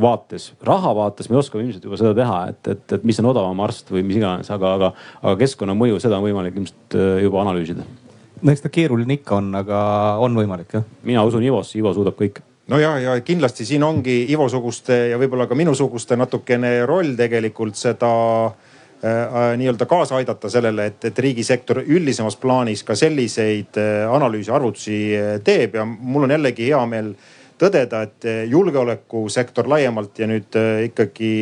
vaates, 0.01 0.53
raha 0.63 0.93
vaates 0.95 1.31
me 1.31 1.39
oskame 1.41 1.65
ilmselt 1.65 1.85
juba 1.85 1.99
seda 1.99 2.13
teha, 2.15 2.37
et, 2.53 2.61
et, 2.75 2.85
et 2.99 3.07
mis 3.07 3.19
on 3.23 3.31
odavam 3.33 3.65
arst 3.65 3.91
või 3.91 4.05
mis 4.07 4.21
iganes, 4.21 4.51
aga, 4.55 4.75
aga, 4.77 4.93
aga 5.23 5.35
keskkonnamõju, 5.41 5.99
seda 6.03 6.21
on 6.21 6.29
võimalik 6.29 6.61
ilmselt 6.61 6.99
äh, 6.99 7.17
juba 7.25 7.43
analüüsida. 7.43 7.87
no 8.41 8.53
eks 8.53 8.65
ta 8.65 8.71
keeruline 8.73 9.19
ikka 9.19 9.41
on, 9.41 9.51
aga 9.59 9.81
on 10.23 10.39
võimalik 10.39 10.79
jah. 10.79 10.87
mina 11.07 11.25
usun 11.27 11.45
Ivosse, 11.47 11.79
Ivo 11.81 11.95
suudab 11.97 12.19
kõik 12.21 12.43
no 12.71 12.79
ja, 12.79 12.95
ja 13.03 13.15
kindlasti 13.27 13.67
siin 13.69 13.85
ongi 13.85 14.23
Ivo-suguste 14.33 15.01
ja 15.13 15.19
võib-olla 15.21 15.49
ka 15.51 15.59
minusuguste 15.59 16.19
natukene 16.19 16.87
roll 16.89 17.17
tegelikult 17.19 17.79
seda 17.79 18.13
äh, 18.47 19.11
äh, 19.11 19.41
nii-öelda 19.61 19.89
kaasa 19.91 20.21
aidata 20.21 20.51
sellele, 20.53 20.87
et, 20.93 21.11
et 21.11 21.19
riigisektor 21.19 21.83
üldisemas 21.83 22.39
plaanis 22.41 22.85
ka 22.87 22.97
selliseid 22.99 23.79
äh, 23.81 24.07
analüüse, 24.11 24.55
arvutusi 24.55 25.03
äh, 25.19 25.37
teeb. 25.45 25.77
Ja 25.81 25.85
mul 25.85 26.29
on 26.29 26.37
jällegi 26.39 26.71
hea 26.71 26.81
meel 26.91 27.15
äh, 27.15 27.29
tõdeda, 27.61 28.05
et 28.07 28.29
eh, 28.29 28.43
julgeolekusektor 28.51 29.69
laiemalt 29.69 30.21
ja 30.21 30.29
nüüd 30.31 30.57
ikkagi 30.87 31.33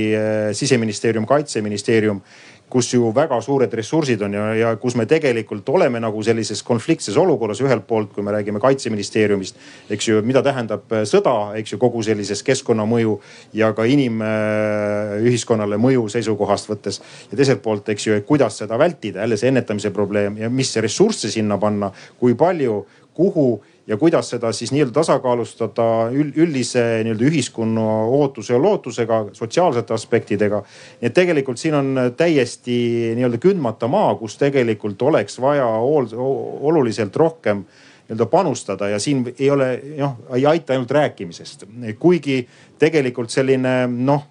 siseministeerium, 0.56 1.26
kaitseministeerium 1.28 2.22
kus 2.70 2.90
ju 2.92 3.10
väga 3.14 3.40
suured 3.44 3.72
ressursid 3.74 4.22
on 4.26 4.34
ja, 4.36 4.44
ja 4.56 4.72
kus 4.80 4.96
me 4.98 5.06
tegelikult 5.08 5.68
oleme 5.72 6.00
nagu 6.02 6.22
sellises 6.24 6.62
konfliktses 6.66 7.16
olukorras 7.16 7.62
ühelt 7.64 7.86
poolt, 7.88 8.12
kui 8.12 8.24
me 8.24 8.34
räägime 8.34 8.60
kaitseministeeriumist, 8.60 9.56
eks 9.90 10.08
ju, 10.10 10.20
mida 10.26 10.42
tähendab 10.44 10.92
sõda, 11.08 11.34
eks 11.60 11.74
ju, 11.74 11.80
kogu 11.80 12.02
sellises 12.04 12.42
keskkonnamõju 12.46 13.16
ja 13.56 13.72
ka 13.76 13.88
inimühiskonnale 13.88 15.80
mõju 15.80 16.08
seisukohast 16.12 16.68
võttes. 16.70 17.00
ja 17.30 17.36
teiselt 17.36 17.62
poolt, 17.64 17.88
eks 17.88 18.06
ju, 18.06 18.20
kuidas 18.28 18.60
seda 18.60 18.78
vältida, 18.78 19.24
jälle 19.24 19.40
see 19.40 19.48
ennetamise 19.52 19.90
probleem 19.90 20.36
ja 20.38 20.50
mis 20.50 20.76
ressursse 20.76 21.30
sinna 21.32 21.58
panna, 21.58 21.92
kui 22.20 22.34
palju, 22.34 22.84
kuhu 23.14 23.48
ja 23.88 23.96
kuidas 23.96 24.30
seda 24.30 24.52
siis 24.52 24.72
nii-öelda 24.72 24.92
tasakaalustada 25.00 25.86
üldise 26.12 26.84
nii-öelda 27.06 27.24
ühiskonna 27.24 27.86
ootuse 28.04 28.52
ja 28.52 28.62
lootusega, 28.62 29.24
sotsiaalsete 29.32 29.94
aspektidega. 29.94 30.62
nii 31.00 31.08
et 31.08 31.14
tegelikult 31.14 31.58
siin 31.58 31.74
on 31.74 31.94
täiesti 32.16 32.78
nii-öelda 33.16 33.40
kündmata 33.42 33.88
maa, 33.88 34.14
kus 34.20 34.36
tegelikult 34.38 35.02
oleks 35.02 35.40
vaja 35.40 35.66
oluliselt 35.66 37.16
rohkem 37.16 37.64
nii-öelda 37.64 38.26
panustada 38.26 38.88
ja 38.88 38.98
siin 38.98 39.24
ei 39.38 39.50
ole 39.50 39.70
noh, 39.96 40.16
ei 40.36 40.46
aita 40.46 40.72
ainult 40.72 40.90
rääkimisest, 40.90 41.64
kuigi 41.98 42.42
tegelikult 42.78 43.30
selline 43.30 43.86
noh 43.88 44.28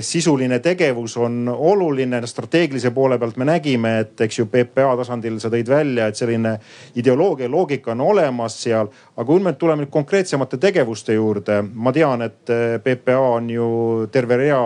sisuline 0.00 0.58
tegevus 0.58 1.16
on 1.16 1.48
oluline. 1.48 2.26
strateegilise 2.26 2.90
poole 2.90 3.18
pealt 3.18 3.36
me 3.36 3.44
nägime, 3.44 3.98
et 4.00 4.20
eks 4.20 4.38
ju 4.38 4.46
PPA 4.46 4.94
tasandil 4.96 5.38
sa 5.40 5.50
tõid 5.52 5.68
välja, 5.68 6.06
et 6.08 6.16
selline 6.16 6.54
ideoloogia, 6.96 7.48
loogika 7.48 7.92
on 7.92 8.00
olemas 8.00 8.62
seal. 8.62 8.88
aga 9.16 9.26
kui 9.26 9.40
me 9.40 9.52
tuleme 9.52 9.84
nüüd 9.84 9.92
konkreetsemate 9.92 10.56
tegevuste 10.56 11.14
juurde, 11.14 11.62
ma 11.74 11.92
tean, 11.92 12.22
et 12.22 12.50
äh, 12.50 12.78
PPA 12.80 13.20
on 13.38 13.50
ju 13.50 13.70
terve 14.12 14.36
rea 14.36 14.62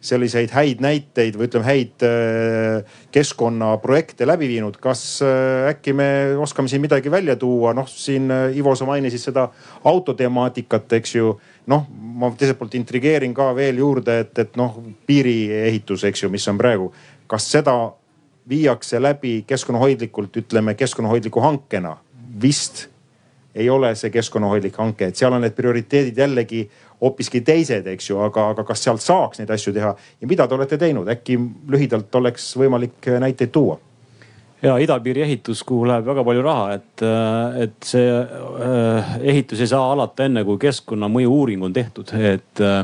selliseid 0.00 0.54
häid 0.56 0.80
näiteid 0.80 1.36
või 1.36 1.48
ütleme, 1.50 1.66
häid 1.66 2.04
äh, 2.06 3.00
keskkonnaprojekte 3.12 4.26
läbi 4.26 4.48
viinud. 4.48 4.78
kas 4.80 5.20
äkki 5.68 5.92
me 5.92 6.36
oskame 6.38 6.68
siin 6.68 6.80
midagi 6.80 7.10
välja 7.10 7.36
tuua? 7.36 7.74
noh, 7.74 7.88
siin 7.88 8.30
Ivo, 8.54 8.74
sa 8.74 8.86
mainisid 8.86 9.20
seda 9.20 9.48
autotemaatikat, 9.84 10.92
eks 10.92 11.14
ju 11.14 11.34
noh, 11.66 11.86
ma 11.90 12.30
teiselt 12.36 12.58
poolt 12.58 12.74
intrigeerin 12.78 13.34
ka 13.34 13.50
veel 13.56 13.80
juurde, 13.82 14.20
et, 14.24 14.38
et 14.38 14.56
noh, 14.60 14.76
piiriehitus, 15.06 16.04
eks 16.08 16.24
ju, 16.24 16.30
mis 16.32 16.46
on 16.48 16.58
praegu, 16.60 16.90
kas 17.30 17.50
seda 17.52 17.74
viiakse 18.50 19.00
läbi 19.02 19.40
keskkonnahoidlikult, 19.46 20.40
ütleme 20.44 20.74
keskkonnahoidliku 20.74 21.40
hankena? 21.40 21.96
vist 22.40 22.86
ei 23.54 23.66
ole 23.70 23.88
see 23.98 24.12
keskkonnahoidlik 24.14 24.76
hanke, 24.78 25.08
et 25.10 25.18
seal 25.18 25.34
on 25.34 25.42
need 25.42 25.56
prioriteedid 25.56 26.18
jällegi 26.18 26.60
hoopiski 27.00 27.40
teised, 27.42 27.86
eks 27.90 28.10
ju, 28.10 28.20
aga, 28.22 28.46
aga 28.54 28.64
kas 28.64 28.84
sealt 28.86 29.02
saaks 29.02 29.40
neid 29.40 29.50
asju 29.50 29.74
teha? 29.74 29.90
Ja 30.20 30.28
mida 30.30 30.46
te 30.46 30.54
olete 30.54 30.78
teinud, 30.78 31.10
äkki 31.10 31.34
lühidalt 31.68 32.14
oleks 32.14 32.52
võimalik 32.56 33.10
näiteid 33.20 33.50
tuua 33.50 33.80
ja 34.62 34.76
idapiiri 34.80 35.24
ehitus, 35.24 35.62
kuhu 35.66 35.88
läheb 35.88 36.06
väga 36.06 36.24
palju 36.26 36.44
raha, 36.44 36.68
et, 36.76 37.06
äh, 37.06 37.62
et 37.64 37.88
see 37.92 38.12
äh, 38.12 39.16
ehitus 39.32 39.64
ei 39.64 39.70
saa 39.70 39.92
alata 39.94 40.28
enne, 40.28 40.44
kui 40.44 40.60
keskkonnamõju 40.60 41.32
uuring 41.32 41.64
on 41.64 41.74
tehtud, 41.76 42.12
et 42.16 42.62
äh, 42.64 42.82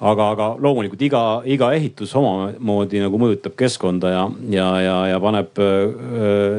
aga, 0.00 0.26
aga 0.34 0.48
loomulikult 0.60 1.04
iga, 1.06 1.22
iga 1.46 1.70
ehitus 1.76 2.16
omamoodi 2.18 3.02
nagu 3.04 3.20
mõjutab 3.22 3.54
keskkonda 3.58 4.10
ja, 4.10 4.24
ja, 4.56 4.66
ja, 4.82 4.96
ja 5.12 5.20
paneb 5.22 5.62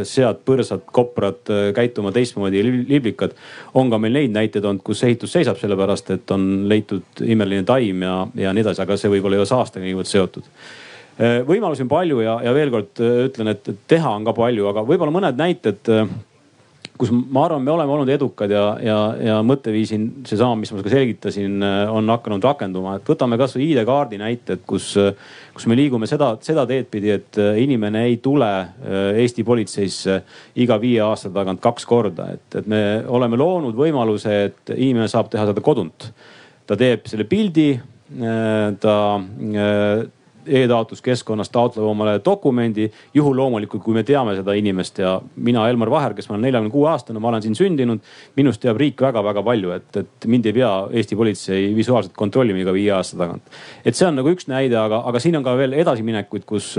sead, 0.08 0.40
põrsad, 0.48 0.86
koprad 0.88 1.52
käituma 1.76 2.14
teistmoodi 2.16 2.64
liblikad. 2.88 3.36
on 3.74 3.92
ka 3.92 4.00
meil 4.02 4.16
neid 4.22 4.34
näiteid 4.34 4.66
olnud, 4.66 4.82
kus 4.88 5.04
ehitus 5.04 5.36
seisab 5.36 5.60
sellepärast, 5.62 6.10
et 6.16 6.32
on 6.32 6.66
leitud 6.72 7.22
imeline 7.28 7.68
taim 7.68 8.08
ja, 8.08 8.18
ja 8.48 8.56
nii 8.56 8.66
edasi, 8.66 8.82
aga 8.82 8.98
see 8.98 9.12
võib-olla 9.14 9.38
ei 9.38 9.44
ole 9.44 9.52
saastega 9.52 9.86
niivõrd 9.86 10.10
seotud 10.10 10.50
võimalusi 11.18 11.86
on 11.86 11.92
palju 11.92 12.22
ja, 12.26 12.38
ja 12.44 12.54
veel 12.56 12.72
kord 12.74 13.04
äh, 13.04 13.26
ütlen, 13.30 13.54
et 13.54 13.68
teha 13.88 14.16
on 14.18 14.26
ka 14.28 14.36
palju, 14.36 14.68
aga 14.72 14.84
võib-olla 14.88 15.14
mõned 15.16 15.38
näited, 15.40 15.88
äh, 15.92 16.10
kus 16.96 17.12
ma 17.12 17.46
arvan, 17.46 17.64
me 17.64 17.72
oleme 17.72 17.92
olnud 17.92 18.12
edukad 18.12 18.52
ja, 18.52 18.64
ja, 18.84 18.98
ja 19.20 19.38
mõtteviisi 19.44 19.98
seesama, 20.28 20.58
mis 20.60 20.72
ma 20.72 20.84
ka 20.84 20.92
selgitasin, 20.92 21.58
on 21.92 22.12
hakanud 22.14 22.48
rakenduma, 22.48 22.94
et 22.96 23.12
võtame 23.12 23.36
kasvõi 23.40 23.66
ID-kaardi 23.74 24.20
näited, 24.22 24.64
kus, 24.68 24.94
kus 25.52 25.68
me 25.68 25.76
liigume 25.76 26.08
seda, 26.08 26.34
seda 26.46 26.64
teed 26.70 26.88
pidi, 26.92 27.12
et 27.12 27.42
inimene 27.60 28.06
ei 28.08 28.16
tule 28.24 28.48
Eesti 29.20 29.44
politseisse 29.44 30.22
iga 30.64 30.80
viie 30.80 31.04
aasta 31.04 31.34
tagant 31.36 31.60
kaks 31.64 31.84
korda, 31.90 32.30
et, 32.38 32.48
et 32.62 32.72
me 32.72 32.82
oleme 33.12 33.44
loonud 33.44 33.76
võimaluse, 33.76 34.40
et 34.48 34.76
inimene 34.78 35.12
saab 35.12 35.28
teha 35.34 35.50
seda 35.52 35.64
kodunt. 35.68 36.14
ta 36.66 36.80
teeb 36.80 37.12
selle 37.12 37.28
pildi, 37.28 37.74
ta 38.80 38.96
e-taotluskeskkonnas 40.48 41.50
taotleb 41.50 41.86
omale 41.86 42.20
dokumendi. 42.26 42.92
juhul 43.14 43.38
loomulikult, 43.38 43.84
kui 43.84 43.94
me 43.94 44.04
teame 44.04 44.36
seda 44.36 44.54
inimest 44.54 45.00
ja 45.00 45.16
mina, 45.36 45.68
Elmar 45.70 45.90
Vaher, 45.90 46.14
kes 46.14 46.30
ma 46.30 46.36
olen 46.36 46.46
neljakümne 46.48 46.72
kuue 46.74 46.90
aastane, 46.90 47.20
ma 47.20 47.30
olen 47.30 47.42
siin 47.42 47.56
sündinud. 47.56 48.00
minust 48.36 48.62
teab 48.62 48.78
riik 48.82 49.02
väga-väga 49.02 49.44
palju, 49.44 49.72
et, 49.76 50.02
et 50.02 50.28
mind 50.32 50.50
ei 50.50 50.54
pea 50.54 50.72
Eesti 50.92 51.16
politsei 51.16 51.70
visuaalselt 51.76 52.16
kontrollima 52.18 52.62
iga 52.62 52.74
viie 52.74 52.92
aasta 52.96 53.18
tagant. 53.18 53.56
et 53.86 53.96
see 53.96 54.08
on 54.08 54.20
nagu 54.20 54.32
üks 54.32 54.50
näide, 54.52 54.78
aga, 54.80 55.02
aga 55.10 55.22
siin 55.24 55.38
on 55.40 55.46
ka 55.46 55.56
veel 55.58 55.74
edasiminekuid, 55.74 56.46
kus, 56.46 56.74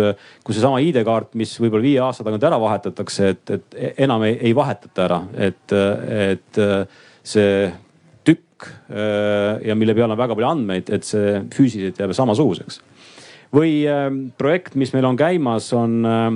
kus 0.44 0.58
seesama 0.58 0.80
ID-kaart, 0.84 1.34
mis 1.34 1.56
võib-olla 1.60 1.88
viie 1.88 2.04
aasta 2.04 2.26
tagant 2.26 2.46
ära 2.46 2.60
vahetatakse, 2.60 3.32
et, 3.34 3.56
et 3.56 3.80
enam 4.06 4.26
ei, 4.28 4.38
ei 4.50 4.54
vahetata 4.56 5.04
ära, 5.08 5.20
et, 5.48 5.72
et 5.72 6.62
see 7.26 7.50
tükk 8.26 8.68
ja 9.66 9.74
mille 9.78 9.94
peal 9.94 10.10
on 10.10 10.18
väga 10.18 10.36
palju 10.36 10.48
andmeid, 10.48 10.90
et 10.92 11.06
see 11.06 11.40
füüsiliselt 11.54 11.98
jääb 12.00 12.14
samasuguseks 12.16 12.80
või 13.54 13.80
äh, 13.88 14.06
projekt, 14.38 14.74
mis 14.78 14.92
meil 14.94 15.06
on 15.08 15.18
käimas, 15.18 15.68
on 15.76 15.98
äh,, 16.06 16.30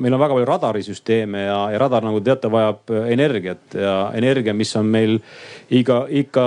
meil 0.00 0.14
on 0.14 0.22
väga 0.22 0.38
palju 0.38 0.48
radarisüsteeme 0.50 1.46
ja, 1.46 1.58
ja 1.74 1.82
radar, 1.82 2.06
nagu 2.06 2.20
te 2.20 2.30
teate, 2.30 2.50
vajab 2.52 2.94
äh, 2.94 3.10
energiat 3.14 3.76
ja 3.76 3.98
energia, 4.16 4.54
mis 4.56 4.74
on 4.78 4.90
meil 4.90 5.20
iga, 5.70 6.04
ikka 6.10 6.46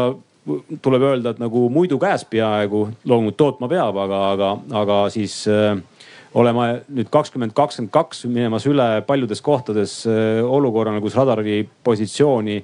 tuleb 0.82 1.06
öelda, 1.12 1.34
et 1.34 1.42
nagu 1.42 1.68
muidu 1.74 2.00
käes 2.02 2.26
peaaegu, 2.30 2.88
loomulikult 3.06 3.38
tootma 3.38 3.70
peab, 3.72 3.98
aga, 4.06 4.22
aga, 4.34 4.52
aga 4.82 5.00
siis 5.14 5.42
äh, 5.52 5.78
olema 6.38 6.70
nüüd 6.88 7.10
kakskümmend, 7.12 7.54
kakskümmend 7.58 7.94
kaks 7.94 8.26
minemas 8.30 8.68
üle 8.70 8.88
paljudes 9.08 9.42
kohtades 9.46 10.02
äh, 10.10 10.40
olukorrale, 10.46 11.02
kus 11.04 11.18
radari 11.18 11.64
positsiooni 11.84 12.60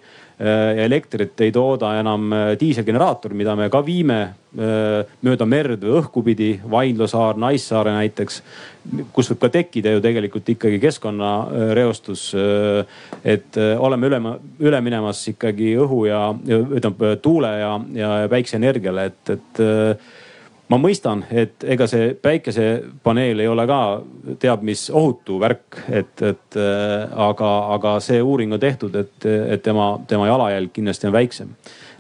elektrit 0.85 1.41
ei 1.41 1.51
tooda 1.55 1.93
enam 1.99 2.33
äh, 2.33 2.47
diiselgeneraator, 2.59 3.33
mida 3.37 3.55
me 3.55 3.69
ka 3.71 3.79
viime 3.85 4.17
äh, 4.23 5.13
mööda 5.23 5.47
merd 5.47 5.83
või 5.85 6.01
õhku 6.01 6.23
pidi, 6.25 6.49
Vaindlo 6.71 7.07
saar, 7.07 7.39
Naissaare 7.39 7.93
näiteks. 7.95 8.41
kus 9.13 9.31
võib 9.31 9.39
ka 9.41 9.49
tekkida 9.49 9.95
ju 9.95 10.01
tegelikult 10.01 10.49
ikkagi 10.49 10.79
keskkonnareostus. 10.79 12.35
et 13.23 13.57
oleme 13.57 14.07
üle, 14.07 14.19
üle 14.59 14.81
minemas 14.81 15.23
ikkagi 15.27 15.71
õhu 15.77 16.05
ja, 16.05 16.35
ütleme 16.45 17.15
tuule 17.21 17.49
ja, 17.59 17.79
ja 17.93 18.11
päikseenergiale, 18.29 19.05
et, 19.05 19.29
et 19.29 19.63
ma 20.71 20.79
mõistan, 20.81 21.21
et 21.29 21.63
ega 21.75 21.85
see 21.89 22.13
päikesepaneel 22.17 23.43
ei 23.43 23.49
ole 23.49 23.65
ka 23.69 23.79
teab 24.41 24.63
mis 24.65 24.87
ohutu 24.89 25.37
värk, 25.41 25.81
et, 25.93 26.13
et 26.25 26.57
äh, 26.59 27.05
aga, 27.27 27.51
aga 27.75 27.97
see 28.03 28.21
uuring 28.21 28.55
on 28.55 28.61
tehtud, 28.61 28.95
et, 28.97 29.25
et 29.25 29.63
tema, 29.65 29.93
tema 30.09 30.29
jalajälg 30.31 30.73
kindlasti 30.73 31.09
on 31.09 31.15
väiksem. 31.15 31.51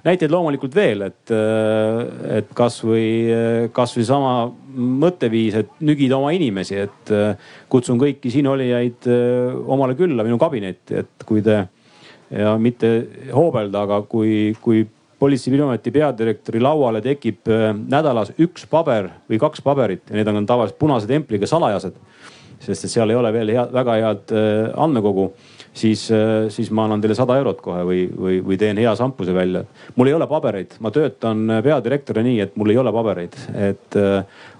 näiteid 0.05 0.33
loomulikult 0.33 0.75
veel, 0.75 1.05
et, 1.11 1.33
äh, 1.33 2.01
et 2.39 2.49
kasvõi, 2.57 3.69
kasvõi 3.73 4.05
sama 4.05 4.33
mõtteviis, 4.75 5.61
et 5.61 5.79
nügida 5.85 6.17
oma 6.17 6.33
inimesi, 6.33 6.81
et 6.87 7.13
äh, 7.13 7.53
kutsun 7.69 8.01
kõiki 8.01 8.33
siinolijaid 8.33 9.09
omale 9.65 9.97
külla 9.97 10.25
minu 10.25 10.41
kabinetti, 10.41 11.05
et 11.05 11.25
kui 11.25 11.45
te 11.45 11.65
ja 12.33 12.55
mitte 12.57 12.89
hoobelda, 13.29 13.85
aga 13.85 14.01
kui, 14.09 14.55
kui 14.61 14.81
politsei- 15.19 15.51
ja 15.51 15.55
piiriameti 15.55 15.91
peadirektori 15.91 16.61
lauale 16.61 17.01
tekib 17.01 17.47
äh, 17.51 17.71
nädalas 17.73 18.33
üks 18.41 18.67
paber 18.69 19.09
või 19.29 19.39
kaks 19.39 19.63
paberit 19.63 20.09
ja 20.09 20.19
need 20.19 20.27
on 20.31 20.45
tavaliselt 20.45 20.79
punase 20.79 21.07
templiga 21.07 21.47
salajased. 21.47 21.93
sest 22.65 22.85
et 22.85 22.89
seal 22.89 23.09
ei 23.09 23.15
ole 23.15 23.29
veel 23.33 23.51
hea, 23.51 23.67
väga 23.71 23.95
head 23.99 24.31
äh, 24.33 24.71
andmekogu, 24.81 25.25
siis, 25.73 26.07
äh, 26.11 26.47
siis 26.49 26.71
ma 26.71 26.85
annan 26.85 27.01
teile 27.01 27.15
sada 27.15 27.35
eurot 27.37 27.59
kohe 27.61 27.83
või, 27.85 28.05
või, 28.09 28.39
või 28.43 28.57
teen 28.57 28.77
hea 28.77 28.95
sampuse 28.95 29.33
välja. 29.33 29.63
mul 29.95 30.07
ei 30.07 30.13
ole 30.13 30.27
pabereid, 30.27 30.77
ma 30.79 30.91
töötan 30.91 31.59
peadirektorina 31.63 32.25
nii, 32.25 32.39
et 32.39 32.55
mul 32.55 32.71
ei 32.73 32.77
ole 32.77 32.93
pabereid, 32.95 33.35
et 33.69 33.99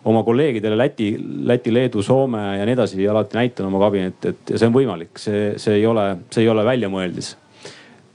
oma 0.05 0.23
kolleegidele 0.23 0.77
Läti, 0.77 1.15
Läti, 1.43 1.73
Leedu, 1.73 2.03
Soome 2.03 2.43
ja 2.59 2.65
nii 2.65 2.77
edasi 2.77 3.07
alati 3.07 3.37
näitan 3.37 3.71
oma 3.71 3.79
kabinetti, 3.87 4.35
et 4.35 4.53
see 4.55 4.67
on 4.67 4.75
võimalik, 4.75 5.17
see, 5.17 5.55
see 5.57 5.79
ei 5.79 5.87
ole, 5.87 6.11
see 6.29 6.45
ei 6.45 6.51
ole 6.51 6.67
väljamõeldis 6.67 7.35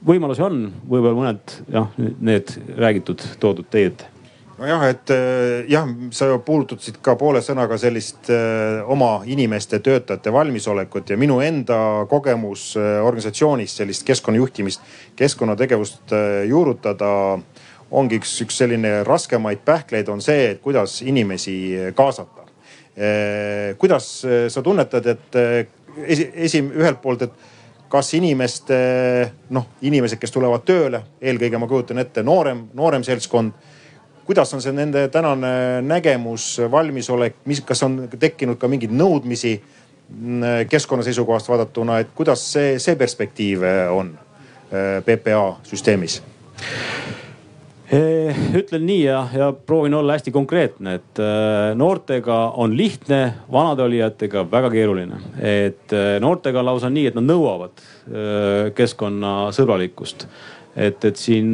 võimalusi 0.05 0.45
on, 0.45 0.63
võib-olla 0.87 1.17
mõned 1.17 1.59
jah, 1.71 1.91
need 2.19 2.55
räägitud, 2.77 3.23
toodud 3.39 3.69
teie 3.71 3.91
ette 3.91 4.11
nojah, 4.61 4.83
et 4.91 5.09
äh, 5.09 5.65
jah, 5.71 5.89
sa 6.13 6.27
puudutasid 6.45 6.99
ka 7.03 7.15
poole 7.19 7.41
sõnaga 7.43 7.77
sellist 7.81 8.29
äh, 8.33 8.81
oma 8.89 9.21
inimeste, 9.25 9.81
töötajate 9.83 10.33
valmisolekut 10.33 11.09
ja 11.09 11.17
minu 11.19 11.39
enda 11.41 12.05
kogemus 12.11 12.71
äh, 12.79 12.99
organisatsioonis 13.05 13.79
sellist 13.81 14.05
keskkonnajuhtimist, 14.07 14.85
keskkonnategevust 15.19 16.13
juurutada 16.49 17.11
ongi 17.91 18.21
üks, 18.21 18.35
üks 18.45 18.61
selline 18.61 19.01
raskemaid 19.07 19.65
pähkleid 19.65 20.09
on 20.13 20.21
see, 20.23 20.51
et 20.53 20.61
kuidas 20.63 21.01
inimesi 21.01 21.55
kaasata. 21.95 22.39
kuidas 23.79 24.05
sa 24.51 24.61
tunnetad, 24.61 25.05
et 25.07 25.37
esi, 26.05 26.25
esi, 26.35 26.59
ühelt 26.61 26.99
poolt, 27.01 27.23
et 27.23 27.50
kas 27.91 28.13
inimeste, 28.15 28.77
noh, 29.51 29.67
inimesed, 29.83 30.19
kes 30.21 30.31
tulevad 30.31 30.63
tööle, 30.67 31.03
eelkõige 31.21 31.59
ma 31.59 31.67
kujutan 31.67 31.99
ette 32.03 32.23
noorem, 32.23 32.65
noorem 32.77 33.03
seltskond. 33.03 33.53
kuidas 34.25 34.53
on 34.53 34.61
see 34.61 34.71
nende 34.71 35.07
tänane 35.11 35.81
nägemus, 35.83 36.61
valmisolek, 36.71 37.41
mis, 37.45 37.61
kas 37.67 37.83
on 37.83 38.07
tekkinud 38.19 38.57
ka 38.57 38.67
mingeid 38.71 38.93
nõudmisi 38.95 39.57
mm, 39.59 40.67
keskkonna 40.69 41.03
seisukohast 41.03 41.49
vaadatuna, 41.49 41.99
et 41.99 42.13
kuidas 42.15 42.45
see, 42.53 42.77
see 42.79 42.95
perspektiiv 42.95 43.65
on 43.91 44.13
äh, 44.15 45.01
PPA 45.03 45.57
süsteemis? 45.67 46.21
Eh, 47.91 48.37
ütlen 48.55 48.85
nii 48.87 49.01
ja, 49.03 49.25
ja 49.35 49.49
proovin 49.51 49.93
olla 49.97 50.15
hästi 50.15 50.31
konkreetne, 50.31 50.93
et 50.95 51.19
äh, 51.19 51.73
noortega 51.75 52.37
on 52.55 52.71
lihtne, 52.77 53.19
vanade 53.51 53.83
olijatega 53.83 54.45
väga 54.51 54.69
keeruline. 54.71 55.17
et 55.35 55.91
äh, 55.91 56.13
noortega 56.23 56.63
lausa 56.63 56.87
nii, 56.89 57.09
et 57.09 57.17
nad 57.19 57.27
nõuavad 57.27 57.83
keskkonnasõbralikkust. 58.75 60.23
et, 60.75 61.03
et 61.03 61.19
siin 61.19 61.51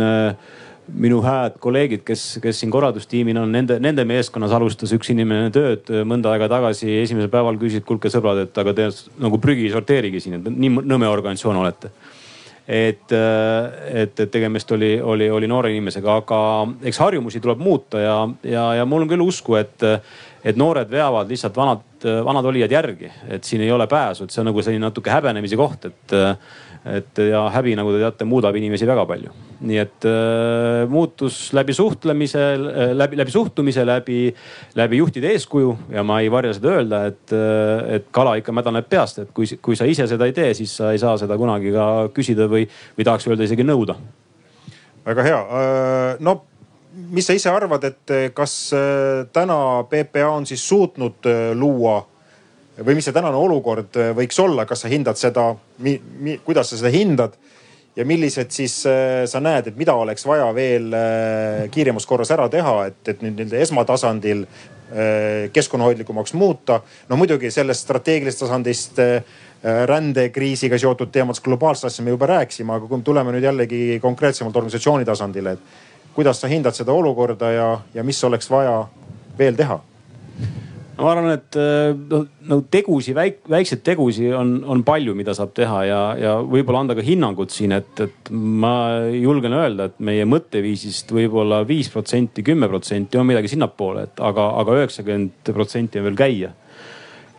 minu 0.93 1.23
hääd 1.25 1.57
kolleegid, 1.59 2.03
kes, 2.05 2.27
kes 2.43 2.61
siin 2.61 2.71
korraldustiimina 2.71 3.41
on, 3.41 3.51
nende, 3.51 3.79
nende 3.81 4.05
meeskonnas 4.05 4.53
alustas 4.53 4.93
üks 4.93 5.09
inimene 5.11 5.49
tööd 5.51 5.89
mõnda 6.05 6.35
aega 6.35 6.51
tagasi. 6.53 6.99
esimesel 7.01 7.33
päeval 7.33 7.57
küsisid, 7.57 7.85
kuulge 7.87 8.13
sõbrad, 8.13 8.45
et 8.45 8.61
aga 8.61 8.77
te 8.77 8.87
nagu 9.25 9.41
prügi 9.41 9.73
sorteerige 9.73 10.21
siin, 10.21 10.37
et 10.37 10.53
nii 10.53 10.85
nõme 10.85 11.09
organisatsioon 11.09 11.65
olete 11.65 11.91
et, 12.67 13.11
et, 13.11 14.19
et 14.19 14.31
tegemist 14.31 14.71
oli, 14.75 14.97
oli, 15.01 15.29
oli 15.31 15.47
noore 15.47 15.71
inimesega, 15.71 16.15
aga 16.21 16.39
eks 16.89 16.99
harjumusi 16.99 17.39
tuleb 17.43 17.61
muuta 17.63 18.01
ja, 18.01 18.17
ja, 18.43 18.65
ja 18.81 18.85
mul 18.85 19.05
on 19.05 19.11
küll 19.11 19.23
usku, 19.23 19.55
et, 19.55 19.85
et 20.43 20.59
noored 20.59 20.91
veavad 20.91 21.31
lihtsalt 21.31 21.55
vanad, 21.55 21.85
vanad 22.27 22.51
olijad 22.51 22.75
järgi, 22.75 23.11
et 23.31 23.47
siin 23.47 23.63
ei 23.63 23.71
ole 23.71 23.87
pääsu, 23.87 24.27
et 24.27 24.35
see 24.35 24.43
on 24.43 24.51
nagu 24.51 24.63
selline 24.65 24.83
natuke 24.89 25.13
häbenemise 25.13 25.59
koht, 25.59 25.87
et 25.87 26.17
et 26.95 27.19
ja 27.29 27.43
häbi, 27.51 27.75
nagu 27.77 27.91
te 27.93 27.99
teate, 28.01 28.25
muudab 28.27 28.55
inimesi 28.57 28.87
väga 28.87 29.05
palju. 29.09 29.33
nii 29.57 29.77
et 29.81 30.05
äh, 30.05 30.83
muutus 30.89 31.47
läbi 31.57 31.73
suhtlemise, 31.73 32.41
äh, 32.53 32.91
läbi, 32.93 33.17
läbi 33.17 33.33
suhtumise, 33.33 33.85
läbi, 33.85 34.19
läbi 34.77 34.99
juhtide 34.99 35.31
eeskuju 35.33 35.71
ja 35.95 36.03
ma 36.05 36.19
ei 36.21 36.29
varja 36.31 36.53
seda 36.53 36.75
öelda, 36.75 36.99
et, 37.09 37.33
äh, 37.33 37.95
et 37.97 38.11
kala 38.13 38.35
ikka 38.37 38.53
mädaneb 38.53 38.85
peast, 38.89 39.23
et 39.23 39.31
kui, 39.33 39.49
kui 39.61 39.79
sa 39.79 39.87
ise 39.89 40.05
seda 40.07 40.27
ei 40.29 40.35
tee, 40.37 40.51
siis 40.57 40.75
sa 40.77 40.91
ei 40.93 41.01
saa 41.01 41.15
seda 41.17 41.39
kunagi 41.41 41.73
ka 41.73 41.87
küsida 42.13 42.45
või, 42.51 42.67
või 42.97 43.07
tahaks 43.07 43.25
öelda 43.31 43.47
isegi 43.49 43.65
nõuda. 43.65 43.97
väga 45.07 45.25
hea, 45.25 45.39
äh, 45.41 46.11
no 46.19 46.43
mis 47.09 47.25
sa 47.25 47.33
ise 47.33 47.49
arvad, 47.49 47.83
et 47.83 48.13
kas 48.37 48.53
täna 49.33 49.57
PPA 49.89 50.29
on 50.33 50.45
siis 50.49 50.63
suutnud 50.69 51.27
luua 51.55 51.99
või 52.85 52.97
mis 52.97 53.07
see 53.07 53.15
tänane 53.15 53.37
olukord 53.37 53.97
äh, 53.97 54.13
võiks 54.17 54.37
olla, 54.41 54.65
kas 54.69 54.83
sa 54.85 54.91
hindad 54.91 55.17
seda, 55.19 55.49
kuidas 56.45 56.71
sa 56.71 56.79
seda 56.79 56.91
hindad 56.93 57.37
ja 57.97 58.05
millised 58.05 58.53
siis 58.53 58.79
äh, 58.89 59.25
sa 59.29 59.41
näed, 59.41 59.71
et 59.71 59.77
mida 59.79 59.95
oleks 59.97 60.25
vaja 60.27 60.47
veel 60.55 60.93
äh, 60.93 61.65
kiiremas 61.73 62.05
korras 62.09 62.31
ära 62.35 62.47
teha, 62.53 62.75
et, 62.91 63.01
et 63.07 63.23
nüüd 63.25 63.37
nii-öelda 63.39 63.63
esmatasandil 63.67 64.47
keskkonnahoidlikumaks 65.51 66.31
muuta. 66.39 66.77
no 67.09 67.17
muidugi 67.19 67.49
sellest 67.51 67.83
strateegilisest 67.83 68.39
tasandist 68.39 69.01
rändekriisiga 69.89 70.77
seotud 70.79 71.11
teemadest, 71.11 71.43
globaalsest 71.43 71.89
asja 71.89 72.05
me 72.05 72.13
juba 72.13 72.29
rääkisime, 72.31 72.71
aga 72.71 72.87
kui 72.87 73.01
me 73.01 73.03
tuleme 73.03 73.33
nüüd 73.35 73.43
jällegi 73.43 73.81
konkreetsemalt 73.99 74.55
organisatsiooni 74.55 75.03
tasandile, 75.03 75.57
et 75.57 76.15
kuidas 76.15 76.39
sa 76.39 76.47
hindad 76.47 76.77
seda 76.77 76.95
olukorda 76.95 77.51
ja, 77.51 77.67
ja 77.93 78.07
mis 78.07 78.23
oleks 78.23 78.47
vaja 78.47 78.77
veel 79.35 79.59
teha? 79.59 79.81
Ma 80.97 81.11
arvan, 81.11 81.29
et 81.35 81.57
äh, 81.59 81.91
noh 81.93 82.25
no 82.47 82.59
tegusi, 82.71 83.13
väik-, 83.17 83.43
väikseid 83.51 83.83
tegusi 83.85 84.29
on, 84.35 84.57
on 84.65 84.83
palju, 84.87 85.13
mida 85.17 85.35
saab 85.37 85.53
teha 85.57 85.81
ja, 85.87 86.01
ja 86.17 86.35
võib-olla 86.41 86.85
anda 86.85 86.95
ka 86.97 87.05
hinnangut 87.05 87.53
siin, 87.53 87.75
et, 87.77 87.91
et 88.03 88.31
ma 88.31 88.73
julgen 89.13 89.55
öelda, 89.57 89.89
et 89.89 89.99
meie 90.03 90.27
mõtteviisist 90.29 91.11
võib-olla 91.13 91.63
viis 91.67 91.91
protsenti, 91.93 92.45
kümme 92.45 92.69
protsenti 92.71 93.19
on 93.19 93.27
midagi 93.29 93.51
sinnapoole, 93.53 94.07
et 94.07 94.23
aga, 94.23 94.47
aga 94.61 94.79
üheksakümmend 94.81 95.51
protsenti 95.51 96.01
on 96.01 96.07
veel 96.07 96.17
käia. 96.19 96.53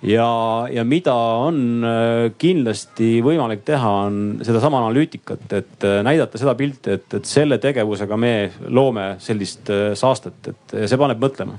ja, 0.07 0.29
ja 0.71 0.85
mida 0.87 1.17
on 1.49 1.89
äh, 1.89 2.29
kindlasti 2.39 3.17
võimalik 3.25 3.65
teha, 3.67 3.95
on 4.11 4.21
sedasama 4.47 4.85
analüütikat, 4.85 5.49
et 5.57 5.89
äh, 5.89 6.03
näidata 6.07 6.39
seda 6.39 6.55
pilti, 6.59 6.99
et, 7.01 7.09
et 7.17 7.27
selle 7.27 7.59
tegevusega 7.59 8.21
me 8.21 8.37
loome 8.69 9.15
sellist 9.25 9.73
saastet, 9.99 10.53
et 10.53 10.79
see 10.85 11.01
paneb 11.01 11.27
mõtlema 11.27 11.59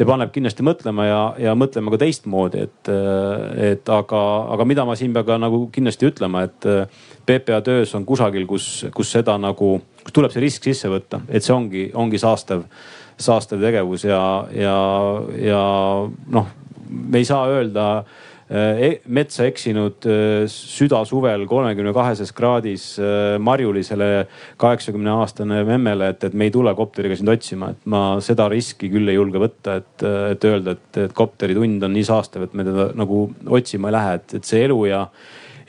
see 0.00 0.08
paneb 0.08 0.30
kindlasti 0.32 0.64
mõtlema 0.64 1.04
ja, 1.04 1.20
ja 1.50 1.52
mõtlema 1.58 1.92
ka 1.92 1.98
teistmoodi, 2.00 2.62
et, 2.64 2.90
et 3.60 3.90
aga, 3.92 4.20
aga 4.56 4.64
mida 4.68 4.86
ma 4.88 4.94
siin 4.96 5.12
pean 5.12 5.26
ka 5.28 5.36
nagu 5.42 5.66
kindlasti 5.74 6.08
ütlema, 6.08 6.46
et 6.48 6.68
PPA 7.28 7.60
töös 7.66 7.92
on 7.98 8.06
kusagil, 8.08 8.46
kus, 8.48 8.86
kus 8.96 9.12
seda 9.12 9.36
nagu, 9.40 9.74
kus 10.00 10.16
tuleb 10.16 10.32
see 10.32 10.44
risk 10.46 10.70
sisse 10.70 10.88
võtta, 10.88 11.20
et 11.28 11.44
see 11.44 11.52
ongi, 11.52 11.84
ongi 11.92 12.20
saastav, 12.22 12.64
saastav 13.20 13.60
tegevus 13.60 14.06
ja, 14.08 14.22
ja, 14.56 14.78
ja 15.36 15.60
noh, 16.32 16.48
me 16.88 17.20
ei 17.20 17.28
saa 17.28 17.44
öelda 17.52 17.90
metsa 18.50 19.44
eksinud 19.46 20.06
äh, 20.10 20.44
südasuvel 20.50 21.44
kolmekümne 21.46 21.92
kaheses 21.94 22.32
kraadis 22.34 22.96
äh, 22.98 23.38
Marjulisele 23.38 24.26
kaheksakümne 24.58 25.12
aastane 25.22 25.62
memmele, 25.64 26.08
et, 26.10 26.24
et 26.26 26.34
me 26.34 26.48
ei 26.48 26.54
tule 26.54 26.72
kopteriga 26.74 27.14
sind 27.18 27.30
otsima, 27.30 27.70
et 27.70 27.86
ma 27.86 28.18
seda 28.24 28.48
riski 28.50 28.90
küll 28.90 29.06
ei 29.10 29.14
julge 29.20 29.38
võtta, 29.42 29.76
et, 29.78 30.06
et 30.32 30.48
öelda, 30.50 30.74
et, 30.74 30.98
et 31.04 31.14
kopteritund 31.14 31.86
on 31.86 31.94
nii 31.94 32.08
saastav, 32.08 32.48
et 32.48 32.56
me 32.58 32.66
teda 32.66 32.88
nagu 32.98 33.28
otsima 33.46 33.92
ei 33.92 33.96
lähe, 34.00 34.18
et, 34.18 34.34
et 34.40 34.50
see 34.50 34.64
elu 34.66 34.80
ja 34.90 35.04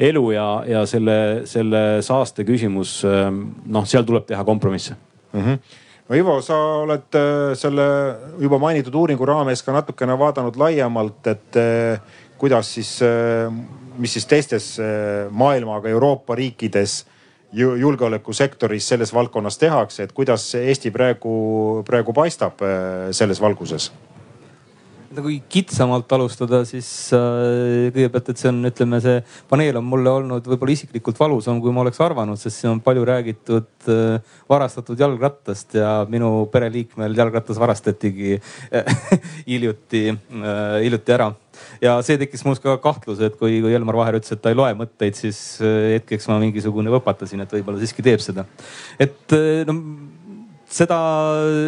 elu 0.02 0.26
ja, 0.34 0.48
ja 0.66 0.82
selle, 0.90 1.20
selle 1.46 1.84
saaste 2.02 2.48
küsimus, 2.48 3.04
noh, 3.06 3.86
seal 3.86 4.08
tuleb 4.08 4.26
teha 4.32 4.42
kompromisse 4.48 4.98
mm. 4.98 5.46
-hmm 5.46 5.80
no 6.10 6.18
Ivo, 6.18 6.40
sa 6.44 6.58
oled 6.82 7.16
selle 7.56 7.84
juba 8.42 8.58
mainitud 8.60 8.96
uuringu 9.00 9.26
raames 9.26 9.62
ka 9.64 9.72
natukene 9.72 10.18
vaadanud 10.20 10.58
laiemalt, 10.60 11.28
et 11.30 11.60
kuidas 12.42 12.74
siis, 12.74 12.96
äh, 13.06 13.54
mis 14.02 14.14
siis 14.18 14.26
teistes 14.26 14.74
äh, 14.80 15.30
maailmaga 15.30 15.90
Euroopa 15.90 16.36
riikides 16.36 17.04
julgeolekusektoris 17.54 18.88
selles 18.88 19.14
valdkonnas 19.14 19.58
tehakse, 19.60 20.08
et 20.08 20.14
kuidas 20.16 20.46
Eesti 20.56 20.92
praegu, 20.92 21.34
praegu 21.86 22.16
paistab 22.16 22.64
äh, 22.66 23.12
selles 23.12 23.42
valguses? 23.44 23.92
Kui 25.20 25.42
kitsamalt 25.52 26.12
alustada, 26.16 26.62
siis 26.68 26.88
äh, 27.16 27.90
kõigepealt, 27.92 28.32
et 28.32 28.42
see 28.42 28.50
on, 28.52 28.62
ütleme, 28.70 29.00
see 29.04 29.18
paneel 29.52 29.80
on 29.82 29.88
mulle 29.88 30.14
olnud 30.22 30.48
võib-olla 30.48 30.76
isiklikult 30.76 31.20
valusam, 31.20 31.60
kui 31.64 31.74
ma 31.76 31.84
oleks 31.84 32.00
arvanud, 32.04 32.40
sest 32.40 32.62
siin 32.62 32.72
on 32.76 32.82
palju 32.86 33.04
räägitud 33.10 33.90
äh, 33.92 34.36
varastatud 34.52 35.00
jalgrattast 35.00 35.76
ja 35.80 35.94
minu 36.12 36.46
pereliikmel 36.54 37.18
jalgrattas 37.18 37.60
varastatigi 37.62 38.38
hiljuti 39.52 40.06
äh,, 40.14 40.78
hiljuti 40.86 41.16
ära 41.18 41.32
ja 41.84 41.98
see 42.06 42.20
tekkis 42.22 42.46
minus 42.48 42.64
ka 42.64 42.78
kahtlus, 42.82 43.20
et 43.26 43.36
kui, 43.40 43.60
kui 43.64 43.76
Elmar 43.76 44.00
Vaher 44.00 44.20
ütles, 44.22 44.32
et 44.32 44.42
ta 44.44 44.54
ei 44.54 44.58
loe 44.58 44.72
mõtteid, 44.80 45.18
siis 45.20 45.42
hetkeks 45.62 46.30
ma 46.32 46.40
mingisugune 46.42 46.94
võpatasin, 46.94 47.44
et 47.44 47.60
võib-olla 47.60 47.82
siiski 47.84 48.06
teeb 48.06 48.24
seda. 48.24 48.48
et 49.02 49.38
no 49.68 49.76
seda 50.72 50.98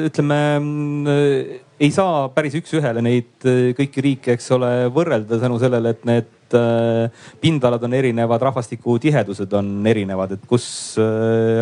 ütleme 0.08 0.40
ei 1.80 1.90
saa 1.94 2.28
päris 2.34 2.58
üks-ühele 2.60 3.02
neid 3.06 3.48
kõiki 3.78 4.04
riike, 4.06 4.36
eks 4.38 4.52
ole, 4.56 4.72
võrrelda 4.94 5.40
tänu 5.42 5.58
sellele, 5.62 5.96
et 5.96 6.08
need 6.08 6.32
pindalad 7.42 7.82
on 7.88 7.96
erinevad, 7.98 8.44
rahvastiku 8.46 9.00
tihedused 9.02 9.56
on 9.58 9.72
erinevad, 9.90 10.36
et 10.36 10.44
kus 10.46 10.68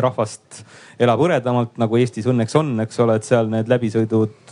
rahvast 0.03 0.65
elab 0.99 1.21
hõredamalt, 1.23 1.77
nagu 1.79 1.95
Eestis 1.95 2.27
õnneks 2.27 2.57
on, 2.59 2.73
eks 2.83 2.99
ole, 2.99 3.15
et 3.15 3.29
seal 3.29 3.47
need 3.53 3.71
läbisõidud 3.71 4.51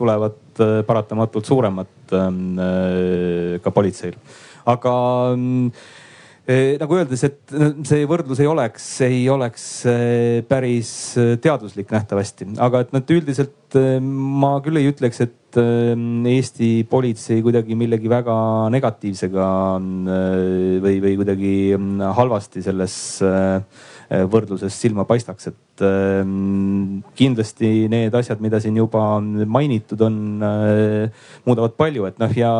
tulevad 0.00 0.64
paratamatult 0.88 1.52
suuremad 1.52 1.92
Ähm, 2.12 2.58
äh, 2.58 3.60
ka 3.62 3.70
politseil. 3.70 4.14
aga 4.64 4.92
mm, 5.36 5.66
äh, 5.68 5.72
nagu 6.80 6.98
öeldes, 6.98 7.22
et 7.24 7.54
see 7.88 8.04
võrdlus 8.08 8.42
ei 8.42 8.48
oleks, 8.50 8.88
ei 9.06 9.22
oleks 9.32 9.64
äh, 9.88 10.42
päris 10.48 10.90
teaduslik 11.40 11.94
nähtavasti, 11.94 12.50
aga 12.60 12.84
et 12.84 12.92
nad 12.92 13.14
üldiselt 13.14 13.78
ma 14.04 14.58
küll 14.64 14.78
ei 14.78 14.90
ütleks, 14.92 15.22
et 15.24 15.40
Eesti 15.54 16.68
politsei 16.90 17.40
kuidagi 17.42 17.76
millegi 17.78 18.10
väga 18.10 18.34
negatiivsega 18.74 19.46
või, 20.82 20.96
või 21.02 21.12
kuidagi 21.20 21.54
mm, 21.78 22.14
halvasti 22.18 22.62
selles 22.66 22.96
võrdluses 24.30 24.74
silma 24.80 25.04
paistaks, 25.08 25.48
et 25.50 25.82
ähm, 25.84 27.02
kindlasti 27.18 27.86
need 27.90 28.14
asjad, 28.14 28.40
mida 28.44 28.60
siin 28.62 28.76
juba 28.78 29.02
mainitud 29.20 30.00
on, 30.06 30.18
äh, 30.44 31.28
muudavad 31.46 31.76
palju, 31.78 32.06
et 32.08 32.18
noh 32.22 32.34
ja 32.36 32.50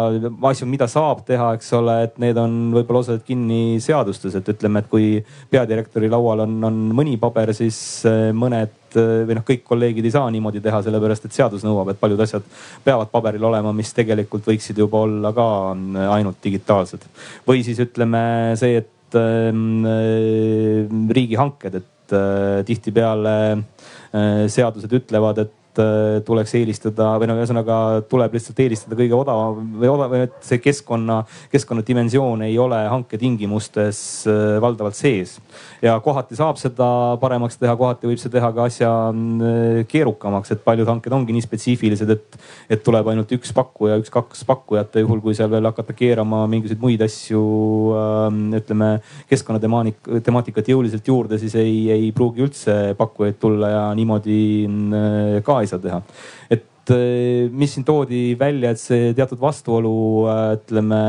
asju, 0.51 0.69
mida 0.71 0.89
saab 0.91 1.25
teha, 1.29 1.53
eks 1.59 1.73
ole, 1.79 1.99
et 2.09 2.17
need 2.23 2.39
on 2.41 2.57
võib-olla 2.75 3.05
osaliselt 3.05 3.27
kinni 3.29 3.81
seadustes, 3.85 4.39
et 4.39 4.55
ütleme, 4.55 4.83
et 4.83 4.91
kui 4.91 5.11
peadirektori 5.53 6.11
laual 6.13 6.47
on, 6.47 6.57
on 6.71 6.81
mõni 6.97 7.19
paber, 7.21 7.55
siis 7.57 7.79
äh, 8.09 8.31
mõned 8.37 8.99
äh, 8.99 9.13
või 9.29 9.39
noh, 9.39 9.47
kõik 9.47 9.67
kolleegid 9.69 10.09
ei 10.09 10.15
saa 10.15 10.33
niimoodi 10.35 10.63
teha, 10.65 10.83
sellepärast 10.87 11.29
et 11.29 11.37
seadus 11.37 11.67
nõuab, 11.67 11.93
et 11.93 12.01
paljud 12.01 12.25
asjad 12.25 12.47
peavad 12.87 13.13
paberil 13.13 13.51
olema, 13.51 13.75
mis 13.77 13.93
tegelikult 13.97 14.49
võiksid 14.51 14.81
juba 14.85 15.05
olla 15.07 15.35
ka 15.37 15.47
ainult 16.17 16.43
digitaalsed. 16.45 17.07
või 17.47 17.65
siis 17.67 17.81
ütleme 17.85 18.25
see, 18.61 18.83
et 18.83 18.93
Ähm, 19.15 19.85
äh, 19.85 20.87
riigihanked, 21.15 21.75
et 21.75 22.12
äh, 22.12 22.62
tihtipeale 22.65 23.65
äh, 24.12 24.49
seadused 24.49 24.93
ütlevad, 24.93 25.39
et 25.39 25.53
Äh, 25.75 26.20
tuleks 26.22 26.53
eelistada 26.55 27.09
või 27.18 27.27
no 27.27 27.35
ühesõnaga 27.35 27.77
tuleb 28.07 28.37
lihtsalt 28.37 28.61
eelistada 28.62 28.95
kõige 28.95 29.16
odavam 29.16 29.72
või 29.81 29.89
odav, 29.91 30.12
et 30.22 30.35
see 30.47 30.61
keskkonna, 30.62 31.16
keskkonnadimensioon 31.51 32.45
ei 32.47 32.55
ole 32.62 32.79
hanketingimustes 32.93 33.99
äh, 34.31 34.43
valdavalt 34.62 34.95
sees. 34.95 35.41
ja 35.83 35.97
kohati 36.05 36.39
saab 36.39 36.61
seda 36.62 36.87
paremaks 37.18 37.59
teha, 37.59 37.75
kohati 37.81 38.07
võib 38.07 38.20
see 38.22 38.31
teha 38.31 38.53
ka 38.55 38.68
asja 38.70 38.91
äh, 39.11 39.81
keerukamaks, 39.91 40.53
et 40.55 40.62
paljud 40.62 40.87
hanked 40.93 41.16
ongi 41.16 41.35
nii 41.35 41.43
spetsiifilised, 41.43 42.14
et, 42.14 42.39
et 42.70 42.87
tuleb 42.87 43.11
ainult 43.11 43.35
üks 43.35 43.51
pakkuja, 43.57 43.99
üks-kaks 44.05 44.47
pakkujat 44.47 44.95
ja 44.95 45.03
juhul, 45.03 45.25
kui 45.27 45.35
seal 45.35 45.51
veel 45.51 45.66
hakata 45.72 45.99
keerama 45.99 46.45
mingisuguseid 46.55 46.87
muid 46.87 47.03
asju, 47.03 47.43
ähm, 47.99 48.41
ütleme 48.61 48.93
keskkonnatemaatikat, 49.33 50.22
temaatikat 50.31 50.70
jõuliselt 50.70 51.11
juurde, 51.11 51.43
siis 51.43 51.59
ei, 51.59 51.91
ei 51.99 52.14
pruugi 52.14 52.47
üldse 52.47 52.79
pakkujaid 53.03 53.43
tulla 53.43 53.75
ja 53.75 53.85
niimoodi 53.99 54.41
ka 55.43 55.64
ei 55.65 55.71
saa 55.71 55.83
teha. 55.83 56.01
et 56.51 56.95
eh, 56.95 57.51
mis 57.51 57.75
siin 57.75 57.85
toodi 57.85 58.35
välja, 58.39 58.73
et 58.75 58.81
see 58.81 59.12
teatud 59.17 59.41
vastuolu, 59.41 59.95
eh, 60.31 60.49
ütleme 60.61 61.05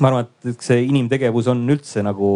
ma 0.00 0.08
arvan, 0.08 0.28
et 0.48 0.62
see 0.64 0.86
inimtegevus 0.88 1.50
on 1.52 1.60
üldse 1.70 2.02
nagu 2.02 2.30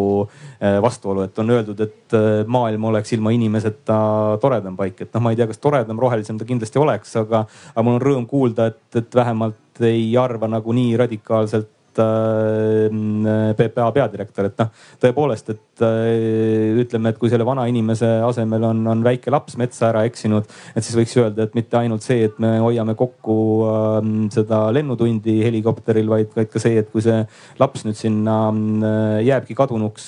eh, 0.60 0.76
vastuolu, 0.84 1.24
et 1.26 1.38
on 1.42 1.54
öeldud, 1.54 1.80
et 1.82 2.16
maailm 2.52 2.90
oleks 2.92 3.14
ilma 3.16 3.32
inimeseta 3.34 3.98
toredam 4.42 4.76
paik, 4.78 5.00
et 5.02 5.14
noh, 5.16 5.24
ma 5.24 5.32
ei 5.32 5.40
tea, 5.40 5.48
kas 5.50 5.62
toredam, 5.62 5.98
rohelisem 6.02 6.38
ta 6.38 6.48
kindlasti 6.48 6.82
oleks, 6.82 7.16
aga, 7.22 7.46
aga 7.72 7.86
mul 7.86 7.98
on 7.98 8.04
rõõm 8.04 8.28
kuulda, 8.30 8.68
et, 8.74 9.00
et 9.00 9.18
vähemalt 9.22 9.82
ei 9.84 10.12
arva 10.20 10.48
nagu 10.48 10.76
nii 10.76 10.94
radikaalselt 11.00 11.72
äh, 12.02 13.52
PPA 13.58 13.88
peadirektor, 13.94 14.50
et 14.50 14.60
noh, 14.60 14.70
tõepoolest, 15.02 15.50
et 15.54 15.84
äh, 15.84 16.76
ütleme, 16.82 17.12
et 17.12 17.20
kui 17.20 17.30
selle 17.32 17.46
vana 17.46 17.66
inimese 17.70 18.08
asemel 18.26 18.66
on, 18.70 18.82
on 18.92 19.04
väike 19.06 19.32
laps 19.32 19.56
metsa 19.60 19.90
ära 19.90 20.04
eksinud, 20.08 20.48
et 20.74 20.86
siis 20.86 20.98
võiks 20.98 21.16
öelda, 21.20 21.46
et 21.46 21.56
mitte 21.58 21.78
ainult 21.78 22.06
see, 22.06 22.26
et 22.28 22.38
me 22.42 22.56
hoiame 22.62 22.96
kokku 22.98 23.36
äh, 23.68 23.98
seda 24.34 24.66
lennutundi 24.76 25.38
helikopteril, 25.44 26.10
vaid, 26.12 26.32
vaid 26.36 26.50
ka 26.52 26.62
see, 26.62 26.78
et 26.82 26.90
kui 26.92 27.04
see 27.04 27.22
laps 27.60 27.86
nüüd 27.86 27.98
sinna 27.98 28.36
äh, 28.50 29.20
jääbki 29.26 29.56
kadunuks 29.58 30.06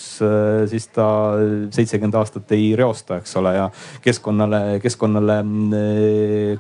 siis 0.69 0.89
ta 0.95 1.07
seitsekümmend 1.75 2.17
aastat 2.19 2.53
ei 2.57 2.71
reosta, 2.79 3.19
eks 3.21 3.37
ole, 3.41 3.55
ja 3.57 3.69
keskkonnale, 4.05 4.79
keskkonnale 4.83 5.39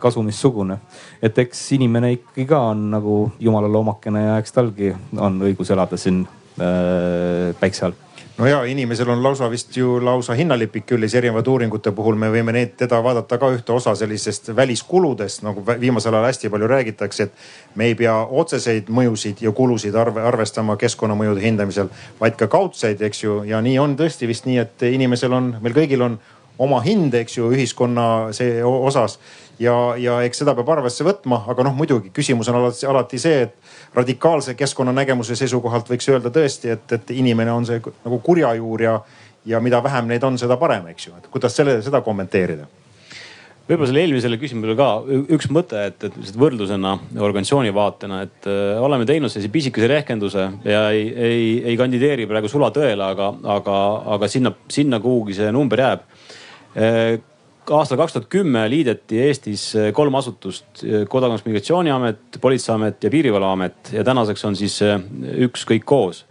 kasu 0.00 0.22
missugune. 0.22 0.78
et 1.22 1.38
eks 1.38 1.60
inimene 1.74 2.12
ikkagi 2.14 2.46
ka 2.48 2.60
on 2.72 2.84
nagu 2.92 3.16
jumala 3.42 3.70
loomakene 3.72 4.22
ja 4.24 4.36
eks 4.42 4.54
talgi 4.54 4.92
on 5.18 5.40
õigus 5.44 5.72
elada 5.74 5.96
siin 6.00 6.24
äh, 6.24 7.54
päikse 7.60 7.88
all. 7.88 7.96
No 8.38 8.46
ja 8.46 8.60
inimesel 8.70 9.08
on 9.10 9.22
lausa 9.22 9.48
vist 9.50 9.76
ju 9.76 9.96
lausa 10.04 10.36
hinnalipik 10.38 10.84
küljes 10.86 11.14
erinevate 11.18 11.50
uuringute 11.50 11.90
puhul, 11.90 12.14
me 12.14 12.28
võime 12.30 12.52
neid, 12.54 12.76
teda 12.78 13.00
vaadata 13.02 13.34
ka 13.38 13.48
ühte 13.50 13.74
osa 13.74 13.96
sellisest 13.98 14.52
väliskuludest, 14.54 15.42
nagu 15.42 15.64
viimasel 15.66 16.14
ajal 16.14 16.28
hästi 16.28 16.50
palju 16.54 16.68
räägitakse, 16.70 17.26
et 17.26 17.74
me 17.74 17.88
ei 17.90 17.96
pea 17.98 18.14
otseseid 18.14 18.92
mõjusid 18.94 19.42
ja 19.42 19.50
kulusid 19.50 19.98
arve, 19.98 20.22
arvestama 20.22 20.78
keskkonnamõjude 20.78 21.42
hindamisel, 21.42 21.90
vaid 22.20 22.38
ka 22.38 22.46
kaudseid, 22.46 23.02
eks 23.02 23.24
ju. 23.24 23.40
ja 23.48 23.58
nii 23.64 23.74
on 23.82 23.98
tõesti 23.98 24.30
vist 24.30 24.46
nii, 24.46 24.62
et 24.62 24.86
inimesel 24.86 25.34
on, 25.34 25.56
meil 25.58 25.74
kõigil 25.74 26.06
on 26.06 26.20
oma 26.62 26.78
hind, 26.86 27.18
eks 27.18 27.40
ju, 27.40 27.50
ühiskonna 27.50 28.06
see 28.38 28.62
osas 28.62 29.18
ja, 29.62 29.74
ja 29.98 30.18
eks 30.26 30.42
seda 30.42 30.54
peab 30.58 30.72
arvesse 30.76 31.06
võtma, 31.06 31.42
aga 31.50 31.66
noh, 31.66 31.76
muidugi 31.78 32.12
küsimus 32.14 32.50
on 32.52 32.60
alati, 32.60 32.86
alati 32.88 33.20
see, 33.22 33.46
et 33.48 33.96
radikaalse 33.98 34.54
keskkonnanägemuse 34.58 35.36
seisukohalt 35.38 35.90
võiks 35.92 36.10
öelda 36.12 36.32
tõesti, 36.34 36.74
et, 36.76 36.98
et 36.98 37.14
inimene 37.16 37.54
on 37.54 37.66
see 37.68 37.80
nagu 37.82 38.20
kurjajuur 38.24 38.84
ja, 38.84 38.98
ja 39.48 39.62
mida 39.64 39.82
vähem 39.84 40.10
neid 40.10 40.24
on, 40.26 40.38
seda 40.40 40.58
parem, 40.60 40.90
eks 40.92 41.08
ju, 41.08 41.16
et 41.18 41.32
kuidas 41.32 41.56
selle, 41.58 41.80
seda 41.84 42.02
kommenteerida? 42.06 42.68
Võib-olla 43.68 43.90
selle 43.90 44.00
eelmisele 44.06 44.38
küsimusele 44.40 44.74
ka 44.78 44.84
üks 45.36 45.50
mõte, 45.52 45.80
et, 45.90 46.04
et 46.08 46.36
võrdlusena 46.40 46.94
organisatsiooni 47.20 47.72
vaatena, 47.76 48.22
et 48.24 48.48
äh, 48.48 48.78
oleme 48.80 49.04
teinud 49.04 49.28
sellise 49.28 49.50
pisikese 49.52 49.90
rehkenduse 49.90 50.46
ja 50.64 50.86
ei, 50.88 51.02
ei, 51.12 51.50
ei 51.68 51.76
kandideeri 51.76 52.24
praegu 52.30 52.48
sulatõele, 52.48 53.10
aga, 53.12 53.26
aga, 53.58 53.74
aga 54.16 54.30
sinna, 54.32 54.54
sinna 54.72 55.02
kuhugi 55.04 55.36
see 55.36 55.52
number 55.52 55.84
jääb. 55.84 56.06
Äh, 56.80 57.18
aastal 57.76 57.98
kaks 58.00 58.14
tuhat 58.14 58.28
kümme 58.32 58.62
liideti 58.70 59.20
Eestis 59.26 59.70
kolm 59.96 60.14
asutust, 60.18 60.84
Kodakondsus-Migratsiooniamet, 61.08 62.38
Politseiamet 62.40 63.04
ja 63.04 63.10
Piirivalveamet 63.10 63.92
ja 63.92 64.04
tänaseks 64.04 64.44
on 64.48 64.56
siis 64.56 64.78
üks 65.48 65.66
kõik 65.68 65.84
koos. 65.88 66.24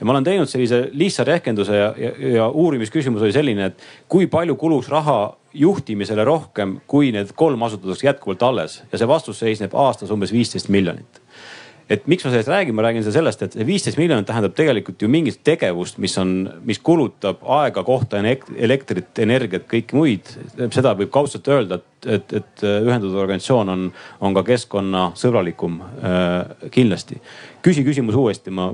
Ja 0.00 0.06
ma 0.06 0.16
olen 0.16 0.26
teinud 0.26 0.50
sellise 0.50 0.88
lihtsa 0.98 1.24
rehkenduse 1.24 1.76
ja, 1.76 1.92
ja, 1.96 2.12
ja 2.34 2.48
uurimisküsimus 2.48 3.22
oli 3.22 3.34
selline, 3.34 3.70
et 3.70 3.84
kui 4.10 4.26
palju 4.26 4.56
kuluks 4.58 4.90
raha 4.90 5.36
juhtimisele 5.54 6.24
rohkem, 6.26 6.80
kui 6.90 7.12
need 7.14 7.30
kolm 7.38 7.62
asutust 7.62 8.02
jätkuvalt 8.02 8.42
alles. 8.42 8.80
Ja 8.92 8.98
see 8.98 9.08
vastus 9.08 9.38
seisneb 9.44 9.76
aastas 9.78 10.10
umbes 10.10 10.32
viisteist 10.34 10.72
miljonit 10.74 11.21
et 11.90 12.06
miks 12.10 12.24
ma 12.24 12.30
sellest 12.32 12.50
räägin, 12.50 12.74
ma 12.76 12.84
räägin 12.86 13.04
sellest, 13.04 13.42
et 13.44 13.56
see 13.56 13.66
viisteist 13.66 13.98
miljonit 14.00 14.26
tähendab 14.28 14.54
tegelikult 14.56 15.02
ju 15.02 15.08
mingit 15.10 15.40
tegevust, 15.44 15.98
mis 16.02 16.14
on, 16.20 16.34
mis 16.66 16.80
kulutab 16.82 17.42
aega, 17.58 17.84
kohta, 17.86 18.20
elektrit, 18.22 19.10
energiat, 19.22 19.66
kõiki 19.70 19.98
muid. 19.98 20.32
seda 20.74 20.94
võib 20.98 21.12
kaudselt 21.14 21.48
öelda, 21.52 21.80
et, 21.80 22.08
et, 22.16 22.34
et 22.40 22.64
ühendatud 22.66 23.16
organisatsioon 23.24 23.72
on, 23.74 23.86
on 24.20 24.36
ka 24.38 24.44
keskkonnasõbralikum 24.52 25.80
äh, 25.82 26.68
kindlasti. 26.74 27.20
küsi 27.62 27.84
küsimus 27.86 28.18
uuesti, 28.18 28.50
ma 28.50 28.72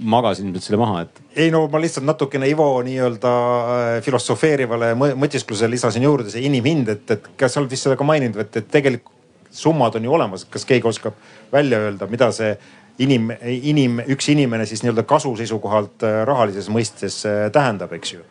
magasin 0.00 0.48
ilmselt 0.48 0.64
selle 0.64 0.80
maha, 0.80 1.04
et. 1.04 1.22
ei 1.36 1.50
no 1.52 1.66
ma 1.68 1.80
lihtsalt 1.80 2.06
natukene 2.08 2.48
Ivo 2.48 2.72
nii-öelda 2.84 3.32
äh, 3.60 3.94
filosofeerivale 4.04 4.94
mõtisklusele 4.96 5.76
lisasin 5.76 6.04
juurde 6.08 6.32
see 6.32 6.44
inimhind, 6.48 6.88
et, 6.88 7.16
et 7.16 7.32
kas 7.36 7.54
sa 7.54 7.60
oled 7.60 7.72
vist 7.72 7.88
seda 7.88 7.98
ka 8.00 8.06
maininud, 8.08 8.40
et, 8.40 8.62
et 8.62 8.70
tegelikult 8.78 9.16
summad 9.50 9.94
on 9.98 10.04
ju 10.04 10.12
olemas, 10.14 10.44
kas 10.46 10.64
keegi 10.64 10.86
oskab 10.86 11.16
välja 11.52 11.78
öelda, 11.84 12.06
mida 12.10 12.30
see 12.32 12.54
inim, 13.00 13.30
inim, 13.42 14.00
üks 14.12 14.28
inimene 14.32 14.66
siis 14.68 14.84
nii-öelda 14.84 15.04
kasu 15.08 15.32
seisukohalt 15.38 16.04
äh, 16.06 16.22
rahalises 16.28 16.68
mõistes 16.72 17.22
äh, 17.28 17.46
tähendab, 17.52 17.92
eks 17.96 18.14
ju. 18.14 18.24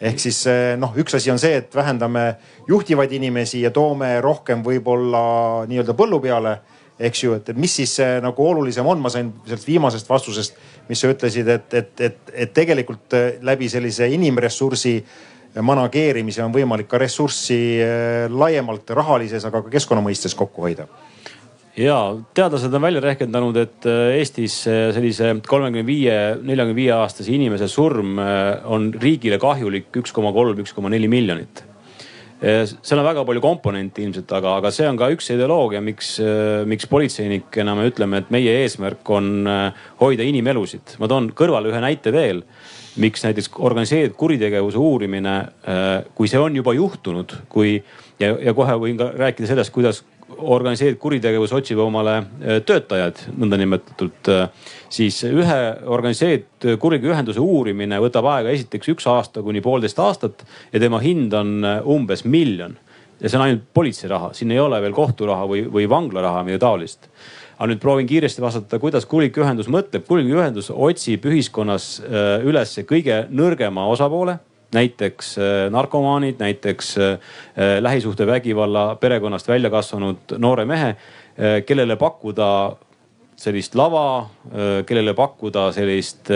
ehk 0.00 0.20
siis 0.22 0.40
äh, 0.50 0.74
noh, 0.78 0.94
üks 0.98 1.16
asi 1.18 1.30
on 1.30 1.40
see, 1.42 1.60
et 1.62 1.74
vähendame 1.74 2.24
juhtivaid 2.68 3.12
inimesi 3.18 3.62
ja 3.62 3.70
toome 3.74 4.18
rohkem 4.24 4.64
võib-olla 4.66 5.22
nii-öelda 5.70 5.96
põllu 5.98 6.20
peale 6.24 6.58
eks 6.98 7.22
ju, 7.22 7.36
et 7.38 7.52
mis 7.54 7.76
siis 7.78 7.92
nagu 8.22 8.42
olulisem 8.42 8.86
on, 8.86 8.98
ma 8.98 9.10
sain 9.14 9.30
sellest 9.46 9.68
viimasest 9.68 10.08
vastusest, 10.10 10.56
mis 10.88 10.98
sa 10.98 11.10
ütlesid, 11.12 11.46
et, 11.46 11.74
et, 11.78 11.92
et, 12.02 12.32
et 12.34 12.50
tegelikult 12.54 13.14
läbi 13.46 13.68
sellise 13.70 14.08
inimressursi 14.10 14.96
manageerimise 15.62 16.42
on 16.42 16.50
võimalik 16.50 16.90
ka 16.90 16.98
ressurssi 16.98 17.60
laiemalt 18.34 18.90
rahalises, 18.98 19.46
aga 19.46 19.62
ka 19.62 19.70
keskkonna 19.76 20.02
mõistes 20.02 20.34
kokku 20.34 20.66
hoida 20.66 20.88
ja 21.78 21.98
teadlased 22.34 22.74
on 22.74 22.82
välja 22.82 23.02
rehkendanud, 23.02 23.56
et 23.60 23.86
äh, 23.86 24.18
Eestis 24.18 24.60
äh, 24.68 24.88
sellise 24.94 25.34
kolmekümne 25.46 25.86
viie, 25.86 26.16
neljakümne 26.42 26.76
viie 26.76 26.92
aastase 26.96 27.32
inimese 27.34 27.68
surm 27.70 28.18
äh, 28.22 28.66
on 28.66 28.90
riigile 28.94 29.38
kahjulik 29.42 29.94
üks 30.02 30.14
koma 30.14 30.32
kolm, 30.36 30.58
üks 30.64 30.74
koma 30.76 30.90
neli 30.92 31.10
miljonit. 31.10 31.64
seal 32.38 33.00
on 33.00 33.02
väga 33.02 33.24
palju 33.26 33.40
komponente 33.42 33.98
ilmselt, 33.98 34.30
aga, 34.30 34.52
aga 34.60 34.70
see 34.70 34.86
on 34.86 34.94
ka 34.94 35.08
üks 35.10 35.26
ideoloogia, 35.34 35.80
miks, 35.82 36.12
miks 36.70 36.86
politseinikena 36.86 37.72
me 37.74 37.88
ütleme, 37.90 38.20
et 38.22 38.28
meie 38.30 38.52
eesmärk 38.60 39.10
on 39.10 39.48
hoida 39.98 40.22
inimelusid. 40.22 40.94
ma 41.02 41.08
toon 41.10 41.32
kõrvale 41.34 41.72
ühe 41.72 41.80
näite 41.82 42.12
veel 42.14 42.44
miks 43.02 43.26
näiteks 43.26 43.50
organiseeritud 43.58 44.14
kuritegevuse 44.18 44.78
uurimine, 44.78 45.34
kui 46.14 46.30
see 46.30 46.38
on 46.38 46.54
juba 46.54 46.76
juhtunud, 46.78 47.34
kui 47.50 47.74
ja, 48.22 48.30
ja 48.30 48.54
kohe 48.54 48.78
võin 48.86 49.02
ka 49.02 49.10
rääkida 49.18 49.50
sellest, 49.50 49.74
kuidas 49.74 50.04
organiseeritud 50.36 51.00
kuritegevus 51.00 51.52
otsib 51.56 51.80
omale 51.82 52.16
äh, 52.18 52.58
töötajad 52.66 53.20
nõndanimetatud, 53.36 54.30
äh, 54.32 54.74
siis 54.92 55.20
ühe 55.28 55.58
organiseeritud 55.86 56.76
kuriteoühenduse 56.82 57.40
uurimine 57.40 58.00
võtab 58.02 58.28
aega 58.34 58.52
esiteks 58.54 58.92
üks 58.94 59.08
aasta 59.10 59.42
kuni 59.44 59.62
poolteist 59.64 59.98
aastat 60.02 60.44
ja 60.72 60.82
tema 60.82 61.00
hind 61.04 61.34
on 61.36 61.64
umbes 61.84 62.24
miljon. 62.24 62.76
ja 63.20 63.28
see 63.28 63.38
on 63.38 63.46
ainult 63.48 63.64
politsei 63.74 64.10
raha, 64.10 64.32
siin 64.32 64.52
ei 64.54 64.60
ole 64.62 64.80
veel 64.82 64.94
kohturaha 64.94 65.46
või, 65.50 65.64
või 65.72 65.88
vanglaraha, 65.90 66.44
midagi 66.46 66.62
taolist 66.62 67.08
aga 67.58 67.72
nüüd 67.72 67.80
proovin 67.82 68.06
kiiresti 68.06 68.42
vastata, 68.42 68.78
kuidas 68.78 69.06
kuriteoühendus 69.10 69.66
mõtleb. 69.66 70.04
kuriteoühendus 70.06 70.70
otsib 70.70 71.24
ühiskonnas 71.26 71.96
üles 72.46 72.76
kõige 72.86 73.24
nõrgema 73.30 73.88
osapoole 73.90 74.38
näiteks 74.74 75.38
äh, 75.38 75.70
narkomaanid, 75.70 76.36
näiteks 76.38 76.98
äh, 76.98 77.12
äh, 77.12 77.18
lähisuhtevägivalla 77.80 78.96
perekonnast 79.00 79.48
välja 79.48 79.70
kasvanud 79.70 80.36
noore 80.38 80.64
mehe, 80.64 80.96
kellele 81.66 81.96
pakkuda 81.96 82.76
sellist 83.38 83.74
lava, 83.78 84.26
kellele 84.86 85.12
pakkuda 85.14 85.68
sellist 85.72 86.26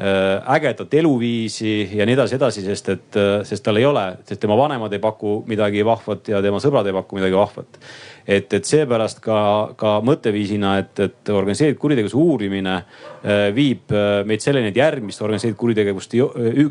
ägedat 0.00 0.94
eluviisi 0.94 1.90
ja 1.92 2.06
nii 2.08 2.14
edasi, 2.16 2.34
edasi, 2.38 2.62
sest 2.64 2.88
et, 2.88 3.18
sest 3.44 3.64
tal 3.64 3.76
ei 3.76 3.84
ole, 3.84 4.04
sest 4.24 4.40
tema 4.40 4.56
vanemad 4.56 4.92
ei 4.96 5.02
paku 5.02 5.42
midagi 5.48 5.84
vahvat 5.84 6.30
ja 6.32 6.40
tema 6.40 6.60
sõbrad 6.62 6.88
ei 6.88 6.94
paku 6.96 7.18
midagi 7.18 7.36
vahvat. 7.36 7.80
Et, 8.24 8.52
et 8.52 8.64
seepärast 8.64 9.20
ka, 9.24 9.40
ka 9.76 9.98
mõtteviisina, 10.06 10.76
et, 10.80 11.02
et 11.04 11.32
organiseeritud 11.34 11.80
kuritegevuse 11.82 12.16
uurimine 12.16 12.76
äh, 12.78 13.48
viib 13.56 13.92
äh, 13.92 14.22
meid 14.28 14.44
selleni, 14.44 14.72
et 14.72 14.80
järgmist 14.80 15.20
organiseeritud 15.24 15.60
kuritegevust 15.60 16.16
äh, 16.16 16.62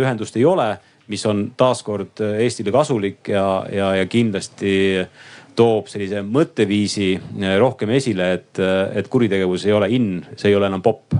ühendust 0.00 0.36
ei 0.36 0.44
ole, 0.48 0.74
mis 1.08 1.24
on 1.28 1.46
taaskord 1.56 2.20
Eestile 2.40 2.72
kasulik 2.72 3.28
ja, 3.32 3.46
ja, 3.72 3.90
ja 4.00 4.06
kindlasti 4.08 4.74
toob 5.56 5.88
sellise 5.92 6.24
mõtteviisi 6.24 7.12
rohkem 7.60 7.92
esile, 7.94 8.32
et, 8.40 8.60
et 8.96 9.08
kuritegevus 9.12 9.68
ei 9.68 9.76
ole 9.76 9.90
in, 9.94 10.08
see 10.34 10.50
ei 10.50 10.56
ole 10.58 10.72
enam 10.72 10.82
popp 10.82 11.14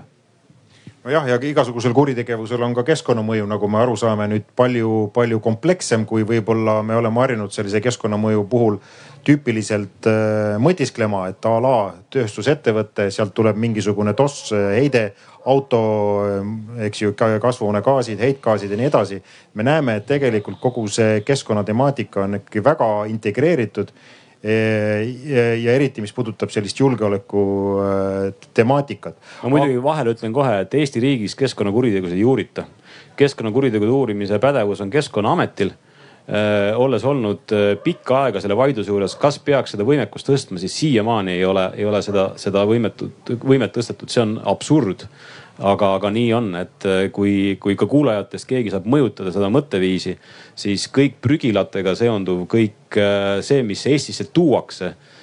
nojah, 1.04 1.26
ja 1.28 1.36
igasugusel 1.36 1.92
kuritegevusel 1.92 2.62
on 2.64 2.74
ka 2.76 2.84
keskkonnamõju, 2.88 3.46
nagu 3.48 3.68
me 3.68 3.80
aru 3.82 3.96
saame 4.00 4.26
nüüd 4.30 4.46
palju-palju 4.56 5.40
komplekssem, 5.44 6.06
kui 6.08 6.24
võib-olla 6.24 6.78
me 6.86 6.96
oleme 6.96 7.20
harjunud 7.20 7.52
sellise 7.52 7.82
keskkonnamõju 7.84 8.46
puhul 8.48 8.78
tüüpiliselt 9.24 10.08
äh, 10.08 10.56
mõtisklema, 10.60 11.26
et 11.32 11.44
a 11.48 11.54
la 11.60 11.76
tööstusettevõte, 12.12 13.10
sealt 13.12 13.34
tuleb 13.36 13.60
mingisugune 13.60 14.16
toss 14.16 14.52
äh, 14.56 14.72
heide, 14.78 15.04
auto, 15.44 15.84
äh, 16.24 16.82
eks 16.88 17.04
ju, 17.04 17.12
kasvuhoonegaasid, 17.16 18.20
heitgaasid 18.24 18.72
ja 18.72 18.80
nii 18.80 18.88
edasi. 18.88 19.22
me 19.54 19.62
näeme, 19.62 20.00
et 20.00 20.06
tegelikult 20.08 20.60
kogu 20.60 20.88
see 20.88 21.20
keskkonnatemaatika 21.20 22.24
on 22.24 22.40
ikkagi 22.40 22.64
väga 22.64 22.92
integreeritud 23.12 23.92
ja 24.44 25.72
eriti, 25.72 26.02
mis 26.04 26.12
puudutab 26.12 26.50
sellist 26.52 26.76
julgeoleku 26.76 27.44
temaatikat. 28.54 29.16
ma 29.42 29.52
muidugi 29.54 29.78
vahele 29.82 30.12
ütlen 30.12 30.34
kohe, 30.36 30.58
et 30.66 30.74
Eesti 30.76 31.00
riigis 31.00 31.32
keskkonnakuritegusid 31.40 32.18
ei 32.18 32.26
uurita. 32.28 32.66
keskkonnakuritegude 33.16 33.90
uurimise 33.90 34.38
pädevus 34.42 34.84
on 34.84 34.92
Keskkonnaametil 34.92 35.72
Äh, 36.24 36.72
olles 36.80 37.04
olnud 37.04 37.52
äh, 37.52 37.74
pikka 37.84 38.22
aega 38.24 38.40
selle 38.40 38.56
vaidluse 38.56 38.88
juures, 38.88 39.12
kas 39.20 39.36
peaks 39.44 39.74
seda 39.74 39.84
võimekust 39.84 40.30
tõstma, 40.30 40.56
siis 40.56 40.72
siiamaani 40.80 41.34
ei 41.34 41.42
ole, 41.44 41.66
ei 41.76 41.84
ole 41.84 42.00
seda, 42.00 42.30
seda 42.40 42.62
võimetut, 42.64 43.34
võimet 43.44 43.74
tõstetud, 43.74 44.08
see 44.08 44.22
on 44.22 44.38
absurd. 44.48 45.04
Aga, 45.58 45.94
aga 45.98 46.10
nii 46.14 46.30
on, 46.36 46.52
et 46.58 46.86
äh, 46.88 47.06
kui, 47.14 47.56
kui 47.62 47.76
ka 47.78 47.88
kuulajatest 47.90 48.48
keegi 48.50 48.74
saab 48.74 48.86
mõjutada 48.90 49.32
seda 49.34 49.50
mõtteviisi, 49.54 50.16
siis 50.58 50.88
kõik 50.94 51.20
prügilatega 51.24 51.96
seonduv, 51.98 52.46
kõik 52.50 53.00
see, 53.42 53.62
mis 53.66 53.80
Eestisse 53.90 54.28
tuuakse 54.30 54.92
Äh, 54.94 55.13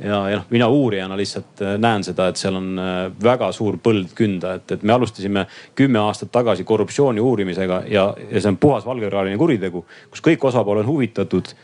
ja, 0.00 0.18
ja 0.30 0.36
noh, 0.36 0.44
mina 0.50 0.68
uurijana 0.68 1.16
lihtsalt 1.16 1.62
äh, 1.62 1.76
näen 1.80 2.04
seda, 2.04 2.28
et 2.28 2.40
seal 2.40 2.58
on 2.58 2.80
äh, 2.80 2.98
väga 3.22 3.48
suur 3.56 3.78
põld 3.82 4.12
künda, 4.16 4.56
et, 4.58 4.76
et 4.76 4.84
me 4.84 4.92
alustasime 4.96 5.46
kümme 5.78 6.02
aastat 6.02 6.32
tagasi 6.34 6.66
korruptsiooni 6.68 7.22
uurimisega 7.22 7.82
ja, 7.88 8.10
ja 8.30 8.40
see 8.40 8.52
on 8.52 8.60
puhas 8.60 8.86
valgekraeline 8.86 9.38
kuritegu, 9.40 9.84
kus 10.12 10.24
kõik 10.24 10.44
osapooled 10.50 10.84
on 10.84 10.90
huvitatud 10.90 11.54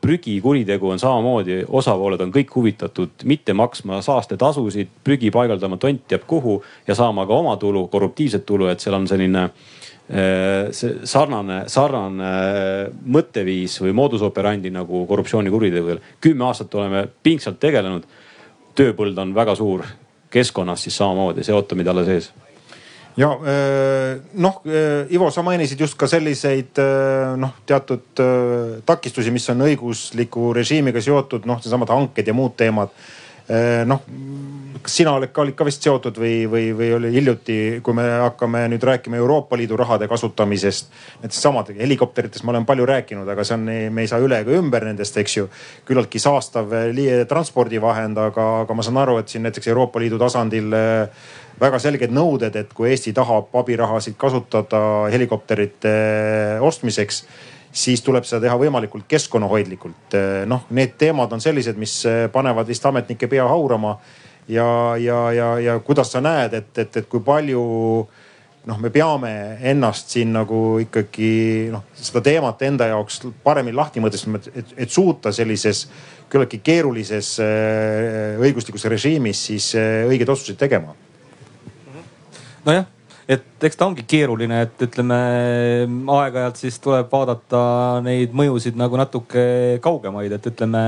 prügikuritegu 0.00 0.88
on 0.88 0.98
samamoodi, 0.98 1.58
osapooled 1.68 2.22
on 2.24 2.32
kõik 2.32 2.54
huvitatud 2.54 3.24
mitte 3.28 3.52
maksma 3.52 4.00
saastetasusid, 4.02 4.88
prügi 5.04 5.28
paigaldama 5.30 5.76
tont 5.76 6.06
teab 6.08 6.24
kuhu 6.26 6.62
ja 6.86 6.96
saama 6.96 7.26
ka 7.28 7.36
oma 7.36 7.56
tulu, 7.60 7.86
korruptiivset 7.92 8.46
tulu, 8.48 8.70
et 8.72 8.80
seal 8.80 8.96
on 8.96 9.08
selline 9.10 9.50
see 10.74 10.94
sarnane, 11.06 11.60
sarnane 11.70 12.30
mõtteviis 13.14 13.76
või 13.84 13.92
modus 13.94 14.24
operandi 14.26 14.72
nagu 14.74 15.04
korruptsioonikuritegudel. 15.06 16.00
kümme 16.20 16.44
aastat 16.48 16.74
oleme 16.74 17.06
pingsalt 17.22 17.60
tegelenud. 17.60 18.04
tööpõld 18.74 19.18
on 19.18 19.34
väga 19.34 19.54
suur, 19.54 19.82
keskkonnas 20.30 20.82
siis 20.82 20.96
samamoodi, 20.96 21.44
see 21.44 21.54
ootab 21.54 21.76
meid 21.76 21.88
alles 21.88 22.08
ees 22.08 22.32
ja 23.18 23.30
noh, 24.34 24.60
Ivo, 25.10 25.30
sa 25.34 25.42
mainisid 25.46 25.80
just 25.80 25.98
ka 25.98 26.06
selliseid 26.10 26.78
noh, 27.40 27.56
teatud 27.66 28.22
takistusi, 28.86 29.32
mis 29.34 29.48
on 29.50 29.66
õigusliku 29.66 30.52
režiimiga 30.56 31.02
seotud, 31.02 31.48
noh, 31.48 31.58
needsamad 31.58 31.90
hanked 31.90 32.30
ja 32.30 32.36
muud 32.36 32.54
teemad. 32.60 32.94
noh, 33.90 34.04
kas 34.82 34.96
sina 34.96 35.12
oled 35.16 35.32
ka, 35.32 35.42
olid 35.44 35.56
ka 35.56 35.64
vist 35.66 35.84
seotud 35.84 36.16
või, 36.20 36.44
või, 36.50 36.70
või 36.76 36.90
oli 36.96 37.10
hiljuti, 37.12 37.56
kui 37.84 37.96
me 37.96 38.04
hakkame 38.22 38.62
nüüd 38.72 38.84
rääkima 38.86 39.18
Euroopa 39.20 39.58
Liidu 39.58 39.76
rahade 39.76 40.08
kasutamisest. 40.08 40.90
näiteks 41.20 41.42
samad 41.42 41.72
helikopteritest 41.76 42.44
ma 42.44 42.54
olen 42.54 42.66
palju 42.66 42.86
rääkinud, 42.88 43.28
aga 43.28 43.44
see 43.44 43.58
on, 43.58 43.66
me 43.92 44.04
ei 44.04 44.10
saa 44.10 44.20
üle 44.24 44.40
ega 44.40 44.56
ümber 44.56 44.84
nendest, 44.88 45.16
eks 45.20 45.36
ju. 45.36 45.48
küllaltki 45.88 46.18
saastav 46.22 46.72
transpordivahend, 47.28 48.18
aga, 48.18 48.46
aga 48.64 48.74
ma 48.74 48.86
saan 48.86 49.00
aru, 49.02 49.18
et 49.20 49.28
siin 49.28 49.44
näiteks 49.44 49.68
Euroopa 49.68 50.00
Liidu 50.00 50.18
tasandil 50.18 50.72
väga 51.60 51.78
selged 51.82 52.12
nõuded, 52.14 52.56
et 52.56 52.72
kui 52.74 52.90
Eesti 52.90 53.12
tahab 53.16 53.54
abirahasid 53.60 54.16
kasutada 54.20 54.82
helikopterite 55.12 55.92
ostmiseks 56.64 57.24
siis 57.72 58.02
tuleb 58.02 58.26
seda 58.26 58.46
teha 58.46 58.56
võimalikult 58.58 59.06
keskkonnahoidlikult. 59.10 60.16
noh, 60.50 60.64
need 60.70 60.96
teemad 60.98 61.32
on 61.32 61.40
sellised, 61.40 61.78
mis 61.78 62.02
panevad 62.32 62.66
vist 62.66 62.86
ametnike 62.86 63.28
pea 63.28 63.46
haurama. 63.48 63.98
ja, 64.48 64.96
ja, 64.98 65.32
ja, 65.32 65.58
ja 65.58 65.78
kuidas 65.78 66.12
sa 66.12 66.20
näed, 66.20 66.54
et, 66.54 66.78
et, 66.78 66.96
et 66.96 67.08
kui 67.08 67.20
palju 67.20 67.60
noh, 68.66 68.78
me 68.78 68.90
peame 68.90 69.58
ennast 69.62 70.10
siin 70.10 70.32
nagu 70.32 70.78
ikkagi 70.82 71.68
noh, 71.70 71.84
seda 71.94 72.20
teemat 72.20 72.62
enda 72.62 72.88
jaoks 72.90 73.20
paremini 73.44 73.76
lahti 73.76 74.00
mõtestama, 74.00 74.40
et, 74.54 74.74
et 74.76 74.90
suuta 74.90 75.32
sellises 75.32 75.86
küllaltki 76.30 76.58
keerulises 76.58 77.38
õiguslikus 78.40 78.84
režiimis 78.90 79.46
siis 79.46 79.70
õigeid 79.78 80.28
otsuseid 80.28 80.58
tegema 80.58 80.94
nojah, 82.66 82.86
et 83.30 83.62
eks 83.62 83.78
ta 83.78 83.86
ongi 83.86 84.02
keeruline, 84.08 84.56
et 84.64 84.82
ütleme 84.82 85.16
aeg-ajalt 85.86 86.58
siis 86.58 86.80
tuleb 86.82 87.10
vaadata 87.12 87.60
neid 88.02 88.32
mõjusid 88.34 88.78
nagu 88.80 88.98
natuke 88.98 89.42
kaugemaid, 89.84 90.32
et 90.34 90.48
ütleme 90.50 90.80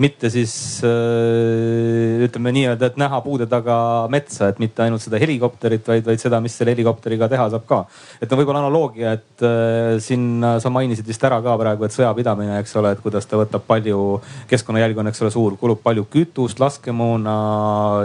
mitte 0.00 0.30
siis 0.32 0.54
ütleme 0.82 2.54
nii-öelda, 2.56 2.88
et 2.88 3.00
näha 3.02 3.20
puude 3.24 3.48
taga 3.50 3.76
metsa, 4.12 4.48
et 4.48 4.62
mitte 4.62 4.86
ainult 4.86 5.04
seda 5.04 5.20
helikopterit, 5.20 5.84
vaid, 5.90 6.06
vaid 6.06 6.22
seda, 6.22 6.40
mis 6.40 6.56
selle 6.56 6.72
helikopteriga 6.72 7.28
teha 7.32 7.48
saab 7.52 7.66
ka. 7.68 7.82
et 8.22 8.32
no 8.32 8.38
võib-olla 8.40 8.62
analoogia, 8.62 9.12
et 9.18 9.44
äh, 9.44 9.98
siin 10.00 10.46
sa 10.62 10.72
mainisid 10.72 11.08
vist 11.08 11.24
ära 11.28 11.42
ka 11.44 11.58
praegu, 11.60 11.84
et 11.84 11.96
sõjapidamine, 11.96 12.56
eks 12.62 12.72
ole, 12.80 12.94
et 12.94 13.02
kuidas 13.04 13.28
ta 13.28 13.40
võtab 13.40 13.66
palju, 13.68 14.06
keskkonnajälg 14.48 15.02
on, 15.02 15.12
eks 15.12 15.26
ole, 15.26 15.34
suur, 15.34 15.58
kulub 15.60 15.84
palju 15.84 16.06
kütust, 16.12 16.62
laskemoona 16.62 17.36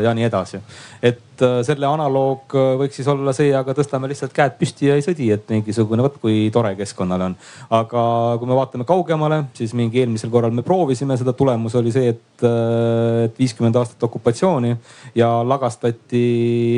ja 0.04 0.18
nii 0.18 0.28
edasi. 0.28 0.60
et 1.02 1.24
äh, 1.46 1.60
selle 1.68 1.88
analoog 1.90 2.56
võiks 2.82 3.00
siis 3.00 3.08
olla 3.12 3.34
see, 3.36 3.52
aga 3.56 3.76
tõstame 3.78 4.10
lihtsalt 4.12 4.36
käed 4.36 4.58
püsti 4.60 4.90
ja 4.90 4.98
ei 4.98 5.06
sõdi, 5.06 5.30
et 5.34 5.48
mingisugune 5.54 6.06
vot 6.06 6.20
kui 6.22 6.48
tore 6.54 6.74
keskkonnale 6.80 7.30
on. 7.32 7.38
aga 7.78 8.04
kui 8.40 8.50
me 8.50 8.60
vaatame 8.60 8.88
kaugemale, 8.88 9.44
siis 9.58 9.76
mingi 9.78 10.04
eelmisel 10.04 10.34
korral 10.34 10.56
me 10.56 10.66
proovisime 10.66 11.18
seda, 11.20 11.36
tulemus 11.38 11.76
oli 11.80 11.94
see, 11.96 12.14
et, 12.16 12.46
äh, 12.46 13.26
et 13.28 13.40
viiskümmend 13.40 13.78
aastat 13.80 14.08
okupatsiooni 14.10 14.76
ja 15.16 15.32
lagastati 15.48 16.24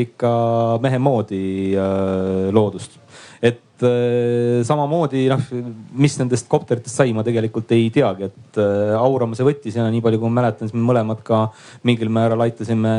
ikka 0.08 0.32
mehe 0.84 1.02
moodi 1.02 1.44
äh, 1.76 2.50
loodust 2.56 2.99
et 3.42 3.86
äh, 3.88 4.60
samamoodi 4.68 5.24
noh, 5.32 5.44
mis 6.04 6.18
nendest 6.20 6.50
kopteritest 6.52 7.00
sai, 7.00 7.14
ma 7.16 7.24
tegelikult 7.24 7.72
ei 7.76 7.88
teagi, 7.94 8.28
et 8.28 8.60
äh, 8.60 8.96
aurama 9.00 9.38
see 9.38 9.48
võttis 9.48 9.78
ja 9.80 9.86
nii 9.88 10.04
palju, 10.04 10.20
kui 10.20 10.32
ma 10.32 10.42
mäletan, 10.42 10.68
siis 10.68 10.76
me 10.76 10.84
mõlemad 10.90 11.24
ka 11.26 11.46
mingil 11.88 12.12
määral 12.14 12.44
aitasime 12.44 12.92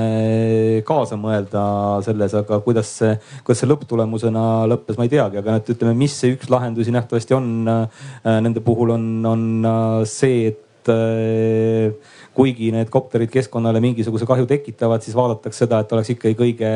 kaasa 0.88 1.20
mõelda 1.20 1.64
selles, 2.06 2.34
aga 2.40 2.62
kuidas 2.64 2.94
see, 3.02 3.12
kuidas 3.44 3.60
see 3.62 3.70
lõpptulemusena 3.70 4.46
lõppes, 4.70 4.96
ma 4.96 5.08
ei 5.08 5.12
teagi, 5.12 5.42
aga 5.42 5.60
et 5.60 5.70
ütleme, 5.76 5.94
mis 6.00 6.16
see 6.16 6.32
üks 6.38 6.48
lahendusi 6.52 6.94
nähtavasti 6.96 7.36
on 7.36 7.52
äh, 7.68 8.10
nende 8.40 8.64
puhul 8.64 8.96
on, 8.96 9.06
on 9.28 9.46
see, 10.08 10.48
et 10.54 10.66
kuigi 12.40 12.70
need 12.72 12.90
kopterid 12.92 13.30
keskkonnale 13.32 13.82
mingisuguse 13.82 14.26
kahju 14.28 14.46
tekitavad, 14.48 15.02
siis 15.04 15.16
vaadatakse 15.18 15.64
seda, 15.64 15.80
et 15.82 15.92
oleks 15.96 16.12
ikkagi 16.14 16.36
kõige, 16.38 16.70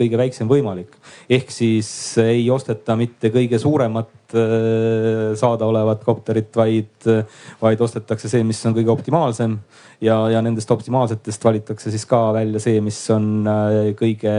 kõige 0.00 0.20
väiksem 0.20 0.50
võimalik. 0.50 0.98
ehk 1.30 1.50
siis 1.54 1.88
ei 2.22 2.48
osteta 2.50 2.96
mitte 2.98 3.30
kõige 3.34 3.58
suuremat 3.62 4.34
äh, 4.34 5.32
saadaolevat 5.38 6.04
kopterit, 6.04 6.50
vaid, 6.56 7.08
vaid 7.62 7.80
ostetakse 7.86 8.28
see, 8.28 8.44
mis 8.44 8.60
on 8.66 8.74
kõige 8.74 8.92
optimaalsem. 8.92 9.58
ja, 10.00 10.18
ja 10.28 10.42
nendest 10.42 10.70
optimaalsetest 10.70 11.44
valitakse 11.44 11.94
siis 11.94 12.04
ka 12.10 12.32
välja 12.34 12.60
see, 12.60 12.80
mis 12.84 12.98
on 13.14 13.46
äh, 13.46 13.94
kõige, 13.96 14.34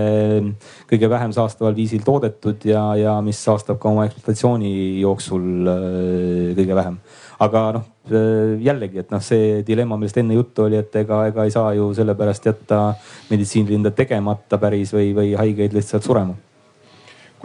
kõige 0.91 1.09
vähem 1.09 1.33
saastaval 1.33 1.77
viisil 1.79 2.03
toodetud 2.05 2.67
ja, 2.67 2.89
ja 2.99 3.21
mis 3.23 3.39
saastab 3.39 3.79
ka 3.79 3.89
oma 3.89 4.05
ekspluatatsiooni 4.09 4.99
jooksul 4.99 5.71
äh, 5.71 6.51
kõige 6.59 6.75
vähem 6.75 6.99
aga 7.39 7.61
noh, 7.75 7.85
jällegi, 8.61 9.01
et 9.03 9.11
noh, 9.11 9.21
see 9.23 9.61
dilemma, 9.67 9.97
millest 9.99 10.17
enne 10.21 10.37
juttu 10.37 10.67
oli, 10.67 10.79
et 10.79 10.95
ega, 10.95 11.25
ega 11.27 11.45
ei 11.45 11.51
saa 11.51 11.73
ju 11.75 11.91
sellepärast 11.97 12.45
jätta 12.45 12.81
meditsiinilinde 13.29 13.91
tegemata 13.91 14.59
päris 14.61 14.93
või, 14.95 15.11
või 15.17 15.33
haigeid 15.35 15.75
lihtsalt 15.75 16.05
surema 16.05 16.37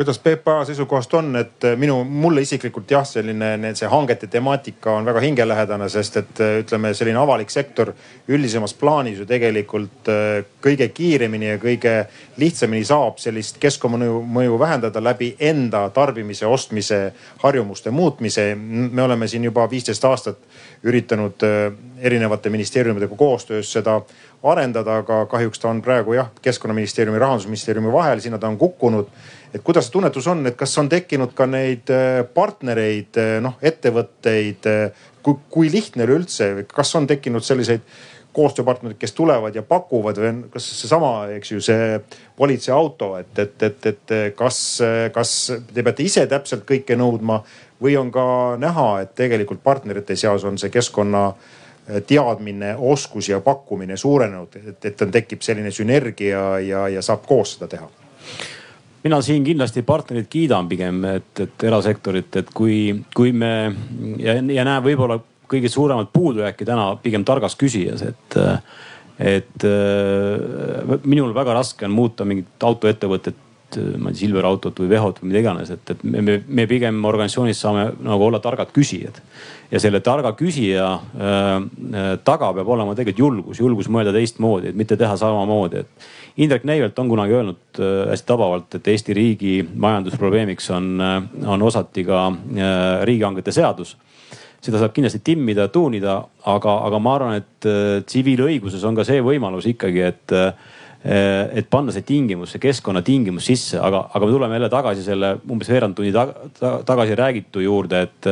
kuidas 0.00 0.18
PPA 0.18 0.64
seisukohast 0.64 1.14
on, 1.14 1.36
et 1.36 1.64
äh, 1.64 1.74
minu, 1.76 1.98
mulle 2.04 2.40
isiklikult 2.40 2.88
jah, 2.90 3.02
selline, 3.04 3.74
see 3.76 3.88
hangete 3.92 4.30
temaatika 4.32 4.94
on 4.96 5.04
väga 5.04 5.20
hingelähedane, 5.20 5.88
sest 5.92 6.16
et 6.16 6.40
äh, 6.40 6.54
ütleme, 6.62 6.94
selline 6.96 7.20
avalik 7.20 7.52
sektor 7.52 7.90
üldisemas 8.28 8.72
plaanis 8.80 9.20
ju 9.20 9.26
tegelikult 9.28 10.08
äh, 10.08 10.38
kõige 10.64 10.88
kiiremini 10.96 11.50
ja 11.50 11.58
kõige 11.60 11.92
lihtsamini 12.40 12.80
saab 12.88 13.20
sellist 13.20 13.60
keskkonnamõju, 13.60 14.22
mõju 14.38 14.56
vähendada 14.62 15.02
läbi 15.04 15.34
enda 15.36 15.82
tarbimise, 15.92 16.48
ostmise 16.48 17.02
harjumuste 17.44 17.92
muutmise. 17.92 18.54
me 18.56 19.02
oleme 19.02 19.28
siin 19.28 19.44
juba 19.44 19.68
viisteist 19.70 20.04
aastat 20.04 20.40
üritanud 20.82 21.44
erinevate 22.00 22.48
ministeeriumidega 22.48 23.16
koostöös 23.16 23.72
seda 23.72 24.00
arendada, 24.42 24.96
aga 25.02 25.26
kahjuks 25.26 25.60
ta 25.60 25.68
on 25.68 25.82
praegu 25.82 26.16
jah, 26.16 26.30
keskkonnaministeeriumi, 26.42 27.18
rahandusministeeriumi 27.18 27.92
vahel, 27.92 28.20
sinna 28.20 28.38
ta 28.38 28.48
on 28.48 28.56
kukkunud 28.58 29.12
et 29.54 29.62
kuidas 29.64 29.88
see 29.88 29.96
tunnetus 29.96 30.28
on, 30.30 30.44
et 30.46 30.56
kas 30.58 30.76
on 30.78 30.88
tekkinud 30.90 31.34
ka 31.36 31.46
neid 31.50 31.90
äh, 31.94 32.22
partnereid, 32.34 33.18
äh, 33.18 33.36
noh 33.42 33.58
ettevõtteid, 33.62 34.70
äh, 34.70 35.06
kui, 35.24 35.38
kui 35.50 35.70
lihtne 35.72 36.06
üleüldse, 36.06 36.52
kas 36.70 36.94
on 36.98 37.08
tekkinud 37.10 37.44
selliseid 37.46 37.84
koostööpartnerid, 38.34 38.94
kes 39.00 39.10
tulevad 39.16 39.56
ja 39.58 39.64
pakuvad 39.66 40.20
või 40.22 40.28
on, 40.30 40.42
kas 40.52 40.68
seesama, 40.78 41.14
eks 41.34 41.50
ju, 41.50 41.62
see 41.66 41.96
politseiauto, 42.38 43.16
et, 43.18 43.32
et, 43.42 43.64
et, 43.66 43.88
et 43.90 44.12
kas, 44.38 44.60
kas 45.10 45.32
te 45.74 45.82
peate 45.82 46.06
ise 46.06 46.22
täpselt 46.30 46.62
kõike 46.68 46.94
nõudma 46.94 47.40
või 47.82 47.96
on 47.98 48.12
ka 48.14 48.26
näha, 48.62 48.86
et 49.02 49.16
tegelikult 49.18 49.64
partnerite 49.66 50.14
seas 50.14 50.46
on 50.46 50.62
see 50.62 50.70
keskkonna 50.70 51.24
teadmine, 52.06 52.76
oskus 52.78 53.32
ja 53.32 53.40
pakkumine 53.42 53.98
suurenenud, 53.98 54.54
et, 54.62 54.88
et 54.92 55.04
tekib 55.10 55.42
selline 55.42 55.74
sünergia 55.74 56.44
ja, 56.62 56.86
ja 56.86 57.02
saab 57.02 57.26
koos 57.26 57.56
seda 57.56 57.66
teha 57.74 57.90
mina 59.04 59.20
siin 59.24 59.44
kindlasti 59.44 59.82
partnerit 59.86 60.28
kiidan 60.30 60.68
pigem, 60.68 61.04
et, 61.16 61.32
et 61.40 61.66
erasektorit, 61.68 62.40
et 62.42 62.54
kui, 62.54 62.92
kui 63.16 63.32
me 63.32 63.52
ja, 64.20 64.36
ja 64.40 64.66
näen 64.66 64.82
võib-olla 64.84 65.20
kõige 65.50 65.70
suuremat 65.72 66.12
puudujääki 66.12 66.66
täna 66.68 66.92
pigem 67.02 67.24
targas 67.26 67.56
küsijas, 67.58 68.04
et, 68.06 68.36
et 69.18 69.66
minul 71.02 71.34
väga 71.34 71.56
raske 71.58 71.88
on 71.88 71.96
muuta 71.96 72.26
mingit 72.28 72.68
autoettevõtet 72.68 73.46
ma 73.76 74.10
ei 74.10 74.14
tea, 74.14 74.20
Silver 74.20 74.46
autot 74.48 74.78
või 74.82 74.88
Vehot 74.90 75.20
või 75.20 75.30
mida 75.30 75.42
iganes, 75.44 75.70
et, 75.70 75.90
et 75.92 76.02
me, 76.02 76.40
me 76.46 76.66
pigem 76.66 77.04
organisatsioonis 77.06 77.60
saame 77.60 77.84
nagu 78.02 78.24
olla 78.26 78.40
targad 78.42 78.72
küsijad. 78.74 79.20
ja 79.70 79.80
selle 79.80 80.00
targa 80.00 80.32
küsija 80.34 80.86
äh, 80.94 82.16
taga 82.24 82.52
peab 82.52 82.68
olema 82.68 82.94
tegelikult 82.94 83.18
julgus, 83.18 83.60
julgus 83.60 83.88
mõelda 83.88 84.12
teistmoodi, 84.12 84.72
et 84.72 84.76
mitte 84.76 84.96
teha 84.96 85.16
samamoodi, 85.16 85.84
et 85.84 86.08
Indrek 86.36 86.64
Neivelt 86.64 86.98
on 86.98 87.08
kunagi 87.08 87.34
öelnud 87.34 87.80
äh, 87.80 88.10
hästi 88.10 88.26
tabavalt, 88.26 88.74
et 88.74 88.88
Eesti 88.88 89.14
riigi 89.14 89.54
majandusprobleemiks 89.74 90.70
on, 90.76 90.92
äh, 91.00 91.22
on 91.46 91.62
osati 91.62 92.04
ka 92.04 92.26
äh, 92.30 93.02
riigihangete 93.08 93.52
seadus. 93.52 93.96
Seda 94.60 94.78
saab 94.78 94.92
kindlasti 94.92 95.22
timmida, 95.24 95.68
tuunida, 95.72 96.18
aga, 96.52 96.74
aga 96.86 96.98
ma 97.00 97.14
arvan, 97.16 97.38
et 97.40 97.68
tsiviilõiguses 98.04 98.82
on 98.84 98.98
ka 98.98 99.06
see 99.08 99.22
võimalus 99.24 99.64
ikkagi, 99.70 100.02
et 100.04 100.34
et 101.00 101.68
panna 101.72 101.92
see 101.94 102.04
tingimus, 102.04 102.52
see 102.52 102.60
keskkonnatingimus 102.60 103.46
sisse, 103.48 103.78
aga, 103.80 104.02
aga 104.12 104.26
me 104.26 104.34
tuleme 104.34 104.58
jälle 104.58 104.68
tagasi 104.72 105.04
selle 105.06 105.32
umbes 105.48 105.70
veerand 105.72 105.96
tunni 105.96 106.12
tagasi 106.84 107.16
räägitu 107.16 107.64
juurde, 107.64 108.02
et 108.08 108.30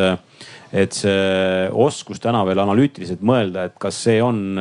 et 0.68 0.92
see 0.92 1.68
oskus 1.72 2.20
täna 2.20 2.42
veel 2.44 2.60
analüütiliselt 2.60 3.22
mõelda, 3.24 3.64
et 3.70 3.78
kas 3.80 4.02
see 4.04 4.18
on, 4.20 4.58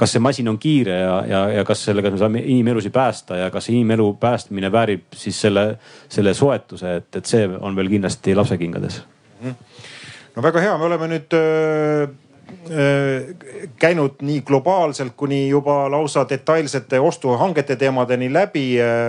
kas 0.00 0.14
see 0.14 0.22
masin 0.24 0.48
on 0.48 0.56
kiire 0.60 0.96
ja, 0.96 1.18
ja, 1.28 1.42
ja 1.58 1.64
kas 1.68 1.84
sellega 1.90 2.08
me 2.08 2.20
saame 2.20 2.40
inimelusid 2.40 2.94
päästa 2.94 3.36
ja 3.42 3.50
kas 3.52 3.68
inimelu 3.68 4.14
päästmine 4.20 4.72
väärib 4.72 5.12
siis 5.12 5.42
selle, 5.44 5.66
selle 6.08 6.32
soetuse, 6.34 6.96
et, 7.02 7.10
et 7.20 7.28
see 7.28 7.44
on 7.60 7.76
veel 7.76 7.92
kindlasti 7.92 8.36
lapsekingades. 8.38 9.02
no 9.44 10.42
väga 10.48 10.64
hea, 10.64 10.76
me 10.80 10.88
oleme 10.88 11.12
nüüd 11.12 11.36
öö 11.36 12.06
käinud 13.78 14.20
nii 14.22 14.40
globaalselt 14.46 15.12
kuni 15.16 15.48
juba 15.48 15.90
lausa 15.90 16.26
detailsete 16.28 17.00
ostuhangete 17.00 17.76
teemadeni 17.76 18.32
läbi. 18.32 18.66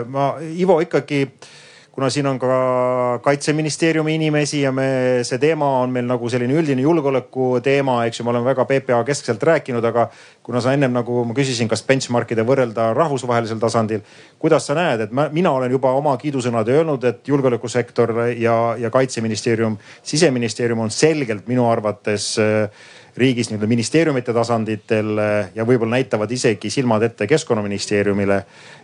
ma, 0.08 0.36
Ivo 0.58 0.80
ikkagi 0.80 1.22
äh, 1.22 1.50
kuna 1.94 2.10
siin 2.10 2.28
on 2.28 2.40
ka 2.40 3.20
kaitseministeeriumi 3.24 4.16
inimesi 4.16 4.62
ja 4.62 4.72
me, 4.72 4.86
see 5.22 5.38
teema 5.38 5.68
on 5.84 5.92
meil 5.94 6.08
nagu 6.10 6.30
selline 6.30 6.56
üldine 6.58 6.82
julgeoleku 6.82 7.60
teema, 7.64 8.00
eks 8.10 8.20
ju, 8.20 8.26
me 8.26 8.32
oleme 8.32 8.48
väga 8.48 8.66
PPA 8.66 9.04
keskselt 9.06 9.44
rääkinud, 9.46 9.86
aga 9.86 10.08
kuna 10.44 10.62
sa 10.62 10.74
ennem 10.74 10.96
nagu 10.96 11.22
ma 11.30 11.36
küsisin, 11.38 11.70
kas 11.70 11.86
benchmark'ide 11.86 12.46
võrrelda 12.50 12.90
rahvusvahelisel 12.98 13.62
tasandil. 13.62 14.02
kuidas 14.42 14.66
sa 14.66 14.74
näed, 14.74 15.06
et 15.06 15.14
ma, 15.14 15.28
mina 15.30 15.54
olen 15.54 15.78
juba 15.78 15.94
oma 15.94 16.16
kiidusõnad 16.18 16.74
öelnud, 16.74 17.06
et 17.06 17.30
julgeolekusektor 17.30 18.16
ja, 18.42 18.58
ja 18.80 18.90
kaitseministeerium, 18.90 19.78
siseministeerium 20.02 20.82
on 20.88 20.90
selgelt 20.90 21.46
minu 21.48 21.70
arvates 21.70 22.32
äh, 22.42 22.90
riigis 23.18 23.50
nii-öelda 23.50 23.68
ministeeriumite 23.70 24.34
tasanditel 24.34 25.20
ja 25.56 25.66
võib-olla 25.66 25.98
näitavad 25.98 26.32
isegi 26.32 26.70
silmad 26.74 27.04
ette 27.06 27.28
keskkonnaministeeriumile 27.30 28.40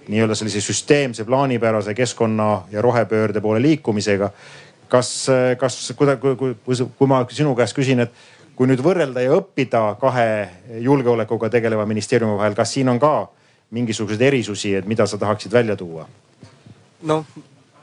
nii-öelda 0.08 0.38
sellise 0.38 0.62
süsteemse 0.62 1.26
plaanipärase 1.26 1.94
keskkonna 1.98 2.50
ja 2.72 2.82
rohepöörde 2.82 3.42
poole 3.42 3.62
liikumisega. 3.62 4.30
kas, 4.90 5.28
kas 5.58 5.94
kuidagi, 5.98 6.22
kui, 6.22 6.36
kui, 6.36 6.56
kui, 6.66 6.76
kui 6.98 7.08
ma 7.08 7.26
sinu 7.30 7.56
käest 7.56 7.78
küsin, 7.78 8.00
et 8.00 8.12
kui 8.56 8.68
nüüd 8.68 8.82
võrrelda 8.84 9.22
ja 9.22 9.36
õppida 9.38 9.84
kahe 10.02 10.50
julgeolekuga 10.82 11.50
tegeleva 11.50 11.86
ministeeriumi 11.86 12.38
vahel, 12.38 12.56
kas 12.58 12.74
siin 12.74 12.90
on 12.90 13.00
ka 13.00 13.30
mingisuguseid 13.72 14.22
erisusi, 14.22 14.74
et 14.76 14.90
mida 14.90 15.06
sa 15.06 15.18
tahaksid 15.18 15.54
välja 15.54 15.76
tuua? 15.76 16.08
noh 17.02 17.26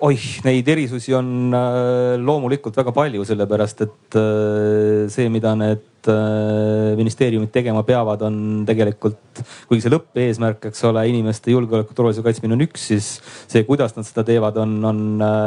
oih, 0.04 0.24
neid 0.44 0.68
erisusi 0.68 1.14
on 1.16 1.54
äh, 1.56 2.16
loomulikult 2.20 2.76
väga 2.76 2.92
palju, 2.96 3.24
sellepärast 3.28 3.82
et 3.86 4.18
äh, 4.18 5.06
see, 5.12 5.30
mida 5.32 5.54
need 5.58 6.10
äh, 6.12 6.92
ministeeriumid 6.98 7.52
tegema 7.54 7.82
peavad, 7.86 8.26
on 8.26 8.66
tegelikult, 8.68 9.42
kuigi 9.70 9.86
see 9.86 9.94
lõppeesmärk, 9.94 10.68
eks 10.70 10.84
ole, 10.90 11.06
inimeste 11.10 11.54
julgeoleku, 11.54 11.96
turvalisuse 11.96 12.26
kaitsmine 12.26 12.58
on 12.58 12.66
üks, 12.66 12.88
siis 12.92 13.10
see, 13.46 13.64
kuidas 13.68 13.96
nad 13.96 14.08
seda 14.08 14.26
teevad, 14.28 14.60
on, 14.62 14.78
on 14.84 15.02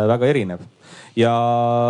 väga 0.10 0.32
erinev 0.34 0.66
ja 1.18 1.32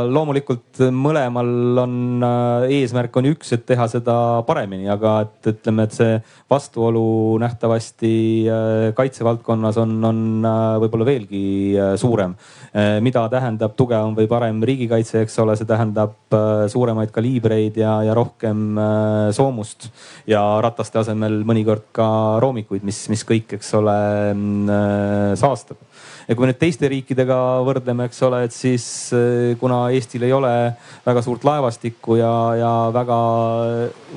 loomulikult 0.07 0.79
mõlemal 0.95 1.81
on 1.83 1.95
äh, 2.23 2.67
eesmärk 2.79 3.15
on 3.19 3.29
üks, 3.31 3.51
et 3.55 3.65
teha 3.67 3.87
seda 3.91 4.15
paremini, 4.47 4.87
aga 4.91 5.15
et 5.25 5.49
ütleme, 5.53 5.85
et 5.87 5.95
see 5.95 6.17
vastuolu 6.51 7.37
nähtavasti 7.41 8.13
äh, 8.47 8.85
kaitsevaldkonnas 8.97 9.79
on, 9.81 9.97
on 10.05 10.21
äh, 10.47 10.61
võib-olla 10.85 11.09
veelgi 11.09 11.43
suurem. 11.99 12.35
mida 13.01 13.23
tähendab 13.31 13.73
tugevam 13.77 14.13
või 14.13 14.27
parem 14.29 14.59
riigikaitse, 14.63 15.23
eks 15.23 15.39
ole, 15.41 15.55
see 15.57 15.67
tähendab 15.67 16.35
suuremaid 16.69 17.09
kaliibreid 17.13 17.79
ja, 17.81 17.95
ja 18.05 18.13
rohkem 18.13 18.77
soomust 19.33 19.87
ja 20.29 20.43
rataste 20.61 20.99
asemel 21.01 21.41
mõnikord 21.49 21.87
ka 21.95 22.07
roomikuid, 22.43 22.85
mis, 22.85 23.01
mis 23.09 23.25
kõik, 23.25 23.57
eks 23.57 23.73
ole, 23.79 23.97
mm, 24.35 25.33
saastab 25.39 25.81
ja 26.29 26.35
kui 26.37 26.45
me 26.45 26.51
nüüd 26.51 26.59
teiste 26.61 26.89
riikidega 26.91 27.35
võrdleme, 27.65 28.05
eks 28.05 28.21
ole, 28.27 28.43
et 28.45 28.53
siis 28.53 28.83
eh, 29.17 29.55
kuna 29.59 29.81
Eestil 29.95 30.27
ei 30.27 30.33
ole 30.35 30.51
väga 31.05 31.23
suurt 31.25 31.45
laevastikku 31.47 32.19
ja, 32.19 32.33
ja 32.59 32.73
väga 32.93 33.17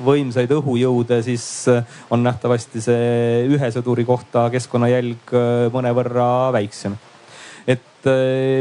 võimsaid 0.05 0.53
õhujõude, 0.53 1.23
siis 1.25 1.47
eh, 1.73 1.81
on 2.13 2.21
nähtavasti 2.25 2.83
see 2.85 3.47
ühe 3.49 3.71
sõduri 3.73 4.05
kohta 4.05 4.45
keskkonnajälg 4.53 5.33
eh, 5.33 5.65
mõnevõrra 5.73 6.27
väiksem. 6.53 6.99
Et 7.63 8.05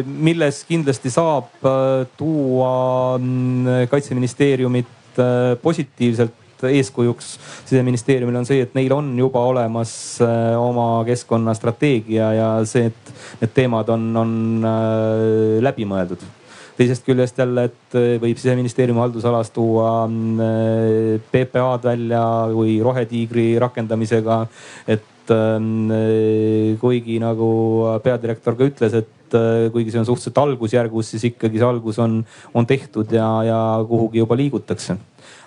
milles 0.07 0.61
kindlasti 0.69 1.11
saab 1.11 1.65
tuua 2.15 2.69
mm, 3.19 3.89
kaitseministeeriumit 3.91 5.19
positiivselt 5.59 6.69
eeskujuks 6.71 7.33
siseministeeriumile 7.67 8.39
on 8.39 8.47
see, 8.47 8.61
et 8.63 8.77
neil 8.79 8.95
on 8.95 9.09
juba 9.19 9.43
olemas 9.51 9.91
oma 10.23 11.03
keskkonnastrateegia 11.09 12.29
ja 12.39 12.53
see, 12.71 12.93
et 12.93 13.02
need 13.41 13.55
teemad 13.55 13.91
on, 13.93 14.07
on 14.17 14.33
äh, 14.69 15.59
läbimõeldud 15.65 16.25
teisest 16.73 17.05
küljest 17.05 17.39
jälle, 17.39 17.67
et 17.69 17.97
äh, 17.99 18.17
võib 18.23 18.41
siseministeeriumi 18.41 19.03
haldusalas 19.03 19.53
tuua 19.55 20.09
PPA-d 21.33 21.89
välja 21.91 22.25
kui 22.53 22.79
rohetiigri 22.83 23.47
rakendamisega. 23.63 24.47
et 24.89 25.31
ähm, 25.31 25.93
kuigi 26.81 27.19
nagu 27.23 27.51
peadirektor 28.03 28.57
ka 28.59 28.71
ütles, 28.73 28.97
et 28.99 29.37
kuigi 29.73 29.93
see 29.93 30.01
on 30.01 30.09
suhteliselt 30.09 30.39
algusjärgus, 30.43 31.15
siis 31.15 31.31
ikkagi 31.31 31.61
see 31.61 31.69
algus 31.69 32.01
on, 32.03 32.19
on 32.53 32.67
tehtud 32.69 33.13
ja, 33.13 33.29
ja 33.47 33.61
kuhugi 33.89 34.21
juba 34.21 34.37
liigutakse 34.37 34.99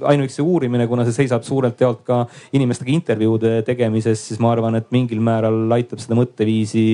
ainuüksi 0.08 0.40
see 0.40 0.46
uurimine, 0.46 0.88
kuna 0.90 1.06
see 1.08 1.16
seisab 1.16 1.46
suurelt 1.48 1.80
jaolt 1.82 2.02
ka 2.08 2.24
inimestega 2.56 2.94
intervjuude 2.94 3.54
tegemises, 3.68 4.22
siis 4.30 4.42
ma 4.44 4.54
arvan, 4.54 4.78
et 4.80 4.90
mingil 4.96 5.22
määral 5.24 5.72
aitab 5.76 6.02
seda 6.04 6.18
mõtteviisi 6.18 6.86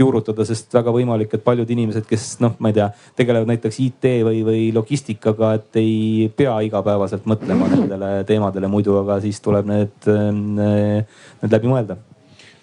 juurutada, 0.00 0.46
sest 0.48 0.74
väga 0.74 0.94
võimalik, 0.94 1.34
et 1.34 1.46
paljud 1.46 1.70
inimesed, 1.76 2.06
kes 2.08 2.28
noh, 2.44 2.56
ma 2.62 2.72
ei 2.72 2.78
tea, 2.80 2.90
tegelevad 3.18 3.52
näiteks 3.52 3.80
IT 3.86 4.10
või, 4.26 4.42
või 4.46 4.66
logistikaga, 4.76 5.54
et 5.60 5.80
ei 5.80 6.28
pea 6.36 6.58
igapäevaselt 6.66 7.28
mõtlema 7.28 7.70
nendele 7.72 8.12
teemadele 8.28 8.70
muidu, 8.70 8.98
aga 9.02 9.20
siis 9.24 9.40
tuleb 9.44 9.68
need, 9.68 10.08
need 10.08 11.58
läbi 11.58 11.70
mõelda. 11.70 11.98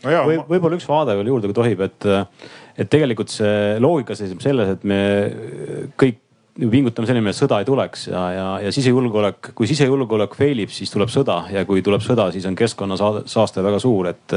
No 0.06 0.12
või 0.28 0.38
võib-olla 0.38 0.78
üks 0.78 0.86
vaade 0.86 1.16
veel 1.18 1.32
juurde, 1.32 1.50
kui 1.50 1.58
tohib, 1.58 1.80
et, 1.82 2.06
et 2.76 2.92
tegelikult 2.92 3.32
see 3.32 3.80
loogika 3.84 4.18
seisneb 4.18 4.44
selles, 4.44 4.76
et 4.76 4.86
me 4.88 5.02
kõik 6.00 6.22
pingutame 6.56 7.08
selle 7.08 7.20
nimel, 7.20 7.34
et 7.36 7.38
sõda 7.38 7.60
ei 7.60 7.68
tuleks 7.68 8.08
ja, 8.08 8.22
ja, 8.32 8.48
ja 8.64 8.72
sisejulgeolek, 8.72 9.52
kui 9.58 9.68
sisejulgeolek 9.68 10.38
fail 10.40 10.64
ib, 10.64 10.72
siis 10.72 10.92
tuleb 10.94 11.12
sõda 11.12 11.42
ja 11.52 11.66
kui 11.68 11.84
tuleb 11.84 12.04
sõda, 12.04 12.30
siis 12.32 12.48
on 12.48 12.56
keskkonnasaaste 12.56 13.64
väga 13.66 13.82
suur, 13.84 14.08
et 14.14 14.36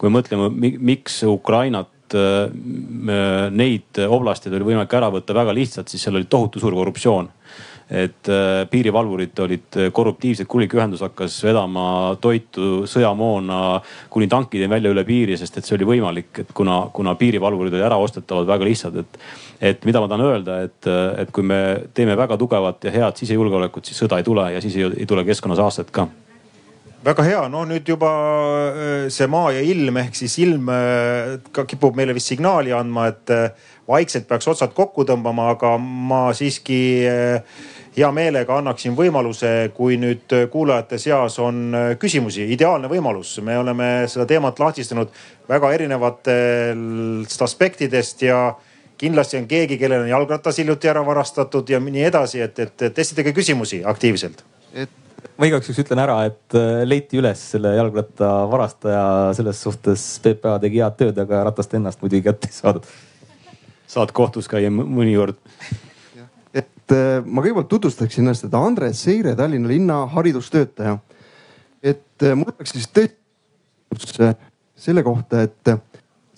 kui 0.00 0.12
mõtleme, 0.12 0.48
miks 0.80 1.20
Ukrainat 1.28 1.92
neid 3.52 4.00
oblasteid 4.06 4.54
oli 4.56 4.70
võimalik 4.70 4.94
ära 4.96 5.10
võtta 5.12 5.36
väga 5.36 5.52
lihtsalt, 5.52 5.92
siis 5.92 6.06
seal 6.06 6.16
oli 6.16 6.28
tohutu 6.30 6.62
suur 6.62 6.72
korruptsioon 6.78 7.28
et 7.88 8.28
äh, 8.28 8.66
piirivalvurid 8.70 9.40
olid 9.40 9.78
korruptiivsed, 9.96 10.46
kulik 10.50 10.74
ühendus 10.76 11.00
hakkas 11.06 11.38
vedama 11.44 12.16
toitu, 12.20 12.84
sõjamoona 12.90 13.80
kuni 14.12 14.28
tankideni 14.28 14.70
välja 14.70 14.92
üle 14.92 15.04
piiri, 15.08 15.38
sest 15.40 15.56
et 15.56 15.68
see 15.68 15.78
oli 15.78 15.88
võimalik, 15.88 16.44
et 16.44 16.52
kuna, 16.56 16.82
kuna 16.92 17.16
piirivalvurid 17.18 17.72
olid 17.72 17.88
äraostetavad 17.88 18.48
väga 18.48 18.68
lihtsad, 18.68 19.02
et. 19.04 19.20
et 19.58 19.84
mida 19.88 19.98
ma 19.98 20.06
tahan 20.06 20.22
öelda, 20.22 20.60
et, 20.68 20.86
et 21.18 21.30
kui 21.34 21.42
me 21.42 21.58
teeme 21.94 22.14
väga 22.16 22.36
tugevat 22.38 22.84
ja 22.84 22.92
head 22.94 23.18
sisejulgeolekut, 23.18 23.88
siis 23.88 23.98
sõda 23.98 24.20
ei 24.20 24.26
tule 24.26 24.44
ja 24.52 24.60
siis 24.62 24.76
ei, 24.78 24.86
ei 25.02 25.06
tule 25.08 25.24
keskkonnasaastet 25.26 25.90
ka 25.90 26.06
väga 27.04 27.24
hea, 27.24 27.40
no 27.50 27.64
nüüd 27.66 27.88
juba 27.88 28.10
äh, 28.68 29.08
see 29.12 29.26
maa 29.30 29.52
ja 29.54 29.62
ilm 29.64 30.00
ehk 30.02 30.18
siis 30.18 30.34
ilm 30.42 30.68
äh, 30.74 31.38
ka 31.54 31.64
kipub 31.68 31.96
meile 31.98 32.14
vist 32.16 32.30
signaali 32.30 32.74
andma, 32.74 33.08
et 33.12 33.32
vaikselt 33.88 34.28
peaks 34.28 34.48
otsad 34.50 34.74
kokku 34.76 35.06
tõmbama, 35.08 35.48
aga 35.54 35.76
ma 35.80 36.28
siiski 36.36 36.80
hea 37.98 38.10
meelega 38.14 38.58
annaksin 38.58 38.94
võimaluse, 38.96 39.70
kui 39.74 39.98
nüüd 40.00 40.34
kuulajate 40.52 40.98
seas 41.02 41.38
on 41.42 41.74
äh, 41.74 41.88
küsimusi, 42.00 42.46
ideaalne 42.54 42.90
võimalus. 42.90 43.38
me 43.42 43.58
oleme 43.58 43.88
seda 44.10 44.26
teemat 44.26 44.58
lahtistanud 44.58 45.10
väga 45.48 45.72
erinevatest 45.74 47.42
aspektidest 47.42 48.22
ja 48.22 48.54
kindlasti 48.98 49.38
on 49.38 49.48
keegi, 49.50 49.78
kellel 49.78 50.06
on 50.06 50.12
jalgratas 50.12 50.58
hiljuti 50.58 50.90
ära 50.90 51.04
varastatud 51.06 51.68
ja 51.70 51.80
nii 51.80 52.06
edasi, 52.10 52.40
et, 52.44 52.58
et, 52.58 52.88
et 52.90 52.98
esitage 52.98 53.32
küsimusi 53.34 53.82
aktiivselt. 53.86 54.44
et 54.72 54.90
ma 55.38 55.50
igaks 55.50 55.68
juhuks 55.68 55.82
ütlen 55.86 56.02
ära, 56.02 56.20
et 56.30 56.58
äh, 56.58 56.84
leiti 56.86 57.18
üles 57.18 57.42
selle 57.54 57.74
jalgratta 57.76 58.30
varastaja, 58.50 59.04
selles 59.38 59.62
suhtes 59.62 60.06
PPA 60.22 60.58
tegi 60.62 60.82
head 60.82 60.98
tööd, 60.98 61.18
aga 61.24 61.44
ratast 61.50 61.74
ennast 61.78 62.02
muidugi 62.02 62.26
kätte 62.30 62.50
ei 62.50 62.58
saadud. 62.60 62.88
saad 63.88 64.12
kohtus 64.12 64.50
käia 64.50 64.70
mõnikord 64.70 65.38
ma 66.94 67.42
kõigepealt 67.42 67.68
tutvustaksin 67.70 68.24
ennast, 68.24 68.46
et 68.46 68.54
Andres 68.54 69.02
Seire, 69.04 69.34
Tallinna 69.36 69.68
linna 69.68 69.98
haridustöötaja. 70.14 70.98
et 71.82 72.22
äh, 72.22 72.34
mul 72.34 72.52
oleks 72.54 72.74
siis 72.74 72.88
tõesti 72.88 74.24
äh, 74.24 74.34
selle 74.76 75.02
kohta, 75.02 75.42
et 75.42 75.74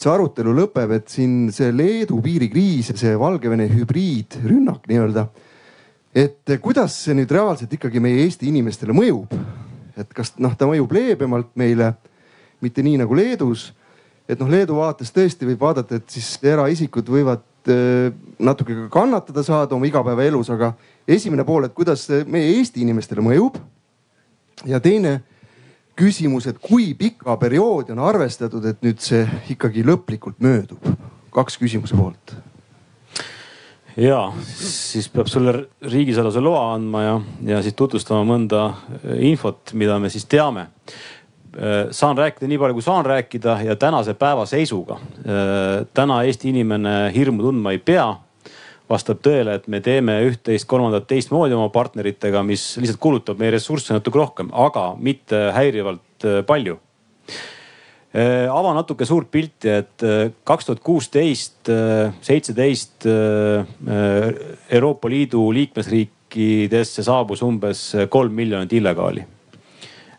see 0.00 0.10
arutelu 0.10 0.52
lõpeb, 0.56 0.96
et 0.96 1.08
siin 1.08 1.52
see 1.52 1.70
Leedu 1.72 2.20
piirikriis 2.24 2.90
ja 2.92 2.96
see 2.96 3.18
Valgevene 3.18 3.68
hübriidrünnak 3.68 4.88
nii-öelda 4.88 5.28
et 6.14 6.56
kuidas 6.62 6.94
see 7.04 7.14
nüüd 7.14 7.30
reaalselt 7.30 7.72
ikkagi 7.76 8.00
meie 8.02 8.24
Eesti 8.24 8.48
inimestele 8.50 8.94
mõjub? 8.96 9.34
et 10.00 10.14
kas 10.16 10.32
noh, 10.40 10.54
ta 10.56 10.64
mõjub 10.64 10.92
leebemalt 10.96 11.50
meile, 11.60 11.90
mitte 12.64 12.80
nii 12.82 13.02
nagu 13.02 13.14
Leedus. 13.14 13.70
et 14.28 14.38
noh, 14.40 14.48
Leedu 14.48 14.78
vaates 14.78 15.12
tõesti 15.12 15.46
võib 15.46 15.60
vaadata, 15.60 16.00
et 16.00 16.10
siis 16.10 16.38
eraisikud 16.42 17.08
võivad 17.10 17.42
äh, 17.42 17.49
natuke 17.68 18.74
ka 18.74 18.86
kannatada 18.92 19.42
saada 19.44 19.74
oma 19.76 19.88
igapäevaelus, 19.88 20.50
aga 20.54 20.72
esimene 21.08 21.44
pool, 21.44 21.66
et 21.66 21.74
kuidas 21.76 22.06
see 22.08 22.24
meie 22.24 22.56
Eesti 22.58 22.80
inimestele 22.84 23.20
mõjub. 23.24 23.58
ja 24.66 24.80
teine 24.80 25.20
küsimus, 25.96 26.46
et 26.46 26.58
kui 26.58 26.94
pika 26.94 27.36
perioodi 27.36 27.92
on 27.92 27.98
arvestatud, 27.98 28.64
et 28.64 28.82
nüüd 28.82 29.00
see 29.00 29.26
ikkagi 29.50 29.84
lõplikult 29.84 30.40
möödub? 30.40 30.92
kaks 31.30 31.60
küsimuse 31.60 31.94
poolt 31.94 32.34
ja 34.00 34.32
siis 34.46 35.08
peab 35.08 35.28
sulle 35.30 35.54
riigisaladuse 35.82 36.42
loa 36.42 36.74
andma 36.74 37.02
ja, 37.02 37.14
ja 37.54 37.62
siis 37.64 37.74
tutvustama 37.78 38.24
mõnda 38.26 38.66
äh, 38.70 39.20
infot, 39.30 39.72
mida 39.74 39.98
me 39.98 40.10
siis 40.12 40.26
teame. 40.30 40.68
Äh, 41.50 41.88
saan 41.90 42.18
rääkida 42.18 42.46
nii 42.46 42.58
palju, 42.62 42.76
kui 42.78 42.84
saan 42.84 43.06
rääkida 43.06 43.56
ja 43.66 43.74
tänase 43.76 44.14
päeva 44.14 44.44
seisuga. 44.46 45.00
Äh, 45.26 45.86
täna 45.94 46.22
Eesti 46.22 46.52
inimene 46.52 47.10
hirmu 47.14 47.42
tundma 47.42 47.72
ei 47.74 47.78
pea. 47.78 48.16
vastab 48.90 49.20
tõele, 49.22 49.52
et 49.54 49.68
me 49.70 49.78
teeme 49.78 50.16
üht-teist, 50.26 50.66
kolmandat, 50.66 51.04
teistmoodi 51.06 51.54
oma 51.54 51.68
partneritega, 51.70 52.40
mis 52.42 52.64
lihtsalt 52.74 52.98
kulutab 52.98 53.38
meie 53.38 53.52
ressursse 53.54 53.94
natuke 53.94 54.18
rohkem, 54.18 54.48
aga 54.50 54.96
mitte 54.98 55.38
häirivalt 55.54 56.26
palju 56.46 56.74
Äh, 58.10 58.50
ava 58.50 58.72
natuke 58.74 59.06
suurt 59.06 59.30
pilti, 59.30 59.70
et 59.70 60.02
kaks 60.42 60.66
tuhat 60.66 60.80
kuusteist, 60.82 61.70
seitseteist 62.26 63.06
Euroopa 64.70 65.08
Liidu 65.08 65.44
liikmesriikidesse 65.54 67.06
saabus 67.06 67.46
umbes 67.46 67.84
kolm 68.10 68.34
miljonit 68.34 68.74
illegaali. 68.74 69.22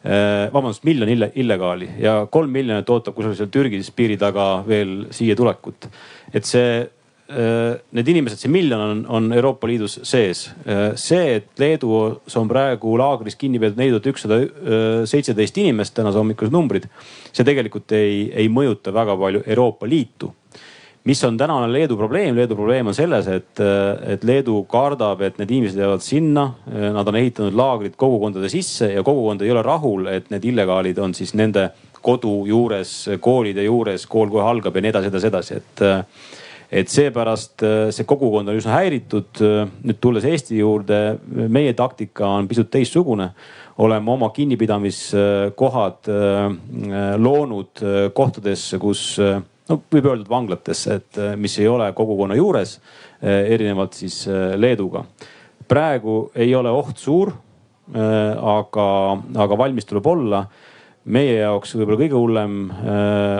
Vabandust, 0.01 0.81
miljon 0.87 1.09
ille, 1.13 1.27
illegaali 1.37 1.87
ja 2.01 2.15
kolm 2.33 2.49
miljonit 2.49 2.89
ootab 2.89 3.13
kusagil 3.13 3.37
seal 3.37 3.51
Türgis 3.53 3.91
piiri 3.93 4.15
taga 4.17 4.63
veel 4.65 4.95
siia 5.13 5.35
tulekut. 5.37 5.85
et 6.33 6.47
see 6.49 6.87
Äh, 7.31 7.77
need 7.95 8.09
inimesed, 8.11 8.41
see 8.41 8.51
miljon 8.51 8.81
on, 8.81 9.01
on 9.07 9.31
Euroopa 9.31 9.67
Liidus 9.69 10.01
sees. 10.03 10.49
Äh, 10.67 10.97
see, 10.99 11.37
et 11.37 11.61
Leedus 11.61 12.35
on 12.35 12.49
praegu 12.49 12.97
laagris 12.99 13.37
kinni 13.39 13.61
peetud 13.61 13.79
neli 13.79 13.93
tuhat 13.93 14.09
ükssada 14.11 14.39
äh, 14.41 15.05
seitseteist 15.07 15.61
inimest, 15.61 15.95
tänase 15.95 16.19
hommikused 16.19 16.51
numbrid. 16.51 16.89
see 17.31 17.47
tegelikult 17.47 17.93
ei, 17.95 18.25
ei 18.35 18.51
mõjuta 18.51 18.91
väga 18.91 19.15
palju 19.15 19.45
Euroopa 19.47 19.87
Liitu 19.87 20.33
mis 21.03 21.23
on 21.23 21.37
tänane 21.37 21.67
Leedu 21.73 21.97
probleem? 21.97 22.35
Leedu 22.35 22.55
probleem 22.55 22.87
on 22.87 22.93
selles, 22.95 23.27
et, 23.27 23.61
et 24.07 24.23
Leedu 24.23 24.63
kardab, 24.69 25.21
et 25.25 25.39
need 25.41 25.49
inimesed 25.51 25.79
jäävad 25.81 26.03
sinna. 26.05 26.43
Nad 26.93 27.07
on 27.07 27.15
ehitanud 27.17 27.57
laagrid 27.57 27.95
kogukondade 27.97 28.49
sisse 28.53 28.91
ja 28.93 29.03
kogukond 29.03 29.41
ei 29.41 29.51
ole 29.51 29.63
rahul, 29.65 30.05
et 30.11 30.29
need 30.33 30.45
illegaalid 30.51 31.01
on 31.01 31.15
siis 31.17 31.33
nende 31.33 31.69
kodu 32.01 32.45
juures, 32.49 32.93
koolide 33.21 33.65
juures, 33.65 34.05
kool 34.09 34.29
kohe 34.33 34.45
algab 34.45 34.77
ja 34.77 34.81
nii 34.85 34.93
edasi, 34.93 35.11
edasi, 35.11 35.27
edasi, 35.33 35.59
et 35.61 35.83
et 36.71 36.87
seepärast 36.87 37.65
see 37.91 38.05
kogukond 38.07 38.47
on 38.47 38.55
üsna 38.55 38.77
häiritud. 38.77 39.41
Nüüd 39.83 39.97
tulles 39.99 40.23
Eesti 40.23 40.61
juurde, 40.61 41.17
meie 41.51 41.73
taktika 41.75 42.29
on 42.37 42.47
pisut 42.47 42.69
teistsugune. 42.71 43.31
oleme 43.77 44.11
oma 44.11 44.29
kinnipidamiskohad 44.29 46.07
äh, 46.07 47.15
loonud 47.17 47.81
kohtadesse, 48.13 48.77
kus 48.77 49.19
no 49.71 49.79
võib 49.91 50.09
öelda, 50.09 50.25
et 50.25 50.31
vanglatesse, 50.31 50.97
et 50.99 51.21
mis 51.39 51.55
ei 51.59 51.69
ole 51.71 51.91
kogukonna 51.97 52.35
juures, 52.35 52.75
erinevalt 53.21 53.95
siis 53.95 54.25
Leeduga. 54.57 55.05
praegu 55.67 56.31
ei 56.35 56.55
ole 56.55 56.69
oht 56.69 56.97
suur, 56.97 57.31
aga, 57.93 58.87
aga 59.45 59.57
valmis 59.57 59.85
tuleb 59.85 60.07
olla. 60.07 60.45
meie 61.05 61.39
jaoks 61.39 61.75
võib-olla 61.75 61.97
kõige 61.97 62.13
hullem 62.13 62.57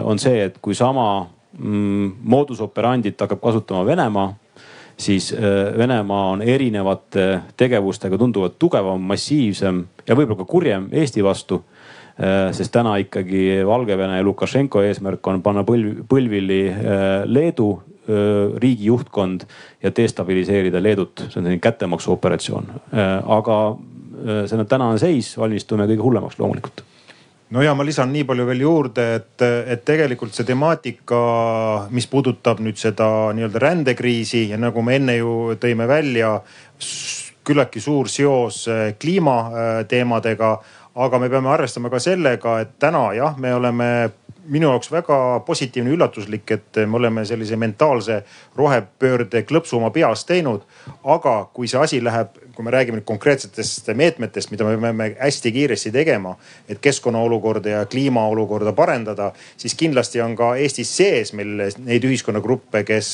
on 0.02 0.18
see, 0.18 0.40
et 0.44 0.56
kui 0.58 0.74
sama 0.74 1.26
mm, 1.58 2.14
moodus 2.22 2.60
operandit 2.60 3.20
hakkab 3.20 3.40
kasutama 3.40 3.84
Venemaa, 3.86 4.32
siis 4.96 5.32
äh, 5.32 5.78
Venemaa 5.78 6.30
on 6.32 6.42
erinevate 6.42 7.40
tegevustega 7.56 8.18
tunduvalt 8.18 8.58
tugevam, 8.58 9.00
massiivsem 9.00 9.84
ja 10.06 10.16
võib-olla 10.16 10.42
ka 10.42 10.48
kurjem 10.50 10.88
Eesti 10.92 11.24
vastu 11.24 11.62
äh, 11.62 11.71
sest 12.54 12.72
täna 12.74 12.96
ikkagi 13.02 13.62
Valgevene 13.66 14.20
ja 14.20 14.26
Lukašenko 14.26 14.82
eesmärk 14.86 15.26
on 15.26 15.40
panna 15.42 15.64
põlv, 15.66 16.04
põlvili 16.08 16.60
äh, 16.70 17.24
Leedu 17.26 17.72
riigi 18.58 18.88
juhtkond 18.88 19.44
ja 19.82 19.92
destabiliseerida 19.94 20.80
Leedut. 20.82 21.20
see 21.22 21.38
on 21.38 21.44
selline 21.44 21.62
kättemaksuoperatsioon. 21.62 22.72
aga 23.36 23.58
see 24.48 24.58
on 24.58 24.66
tänane 24.66 24.98
seis, 24.98 25.36
valmistume 25.38 25.86
kõige 25.86 26.02
hullemaks 26.02 26.40
loomulikult 26.40 26.82
no 27.52 27.62
ja 27.62 27.74
ma 27.76 27.84
lisan 27.84 28.12
nii 28.12 28.24
palju 28.28 28.46
veel 28.48 28.64
juurde, 28.64 29.06
et, 29.18 29.44
et 29.44 29.82
tegelikult 29.84 30.34
see 30.36 30.48
temaatika, 30.48 31.18
mis 31.92 32.08
puudutab 32.10 32.62
nüüd 32.64 32.80
seda 32.80 33.06
nii-öelda 33.36 33.62
rändekriisi 33.66 34.46
ja 34.52 34.60
nagu 34.60 34.84
me 34.84 34.96
enne 35.00 35.18
ju 35.18 35.34
tõime 35.60 35.88
välja, 35.90 36.38
küllaltki 37.44 37.82
suur 37.82 38.08
seos 38.08 38.64
kliimateemadega. 39.02 40.52
Aga 40.94 41.18
me 41.18 41.28
peame 41.32 41.48
arvestama 41.48 41.90
ka 41.90 42.00
sellega, 42.02 42.58
et 42.60 42.76
täna 42.78 43.12
jah, 43.16 43.36
me 43.38 43.54
oleme 43.54 43.88
minu 44.52 44.72
jaoks 44.72 44.90
väga 44.90 45.16
positiivne 45.46 45.92
üllatuslik, 45.94 46.50
et 46.50 46.80
me 46.86 46.98
oleme 46.98 47.24
sellise 47.24 47.56
mentaalse 47.56 48.22
rohepöörde 48.58 49.44
klõpsu 49.46 49.78
oma 49.78 49.90
peas 49.94 50.24
teinud. 50.26 50.62
aga 51.04 51.48
kui 51.54 51.68
see 51.68 51.80
asi 51.80 52.00
läheb 52.04 52.34
kui 52.54 52.64
me 52.64 52.70
räägime 52.70 52.98
nüüd 53.00 53.06
konkreetsetest 53.08 53.88
meetmetest, 53.96 54.50
mida 54.52 54.66
me 54.66 54.76
peame 54.80 55.08
hästi 55.20 55.52
kiiresti 55.52 55.92
tegema, 55.94 56.34
et 56.68 56.80
keskkonna 56.82 57.18
olukorda 57.18 57.76
ja 57.76 57.84
kliima 57.86 58.26
olukorda 58.28 58.72
parendada, 58.76 59.32
siis 59.56 59.74
kindlasti 59.78 60.20
on 60.20 60.36
ka 60.36 60.54
Eestis 60.60 60.92
sees 60.96 61.32
meil 61.32 61.70
neid 61.78 62.04
ühiskonnagruppe, 62.04 62.84
kes 62.84 63.12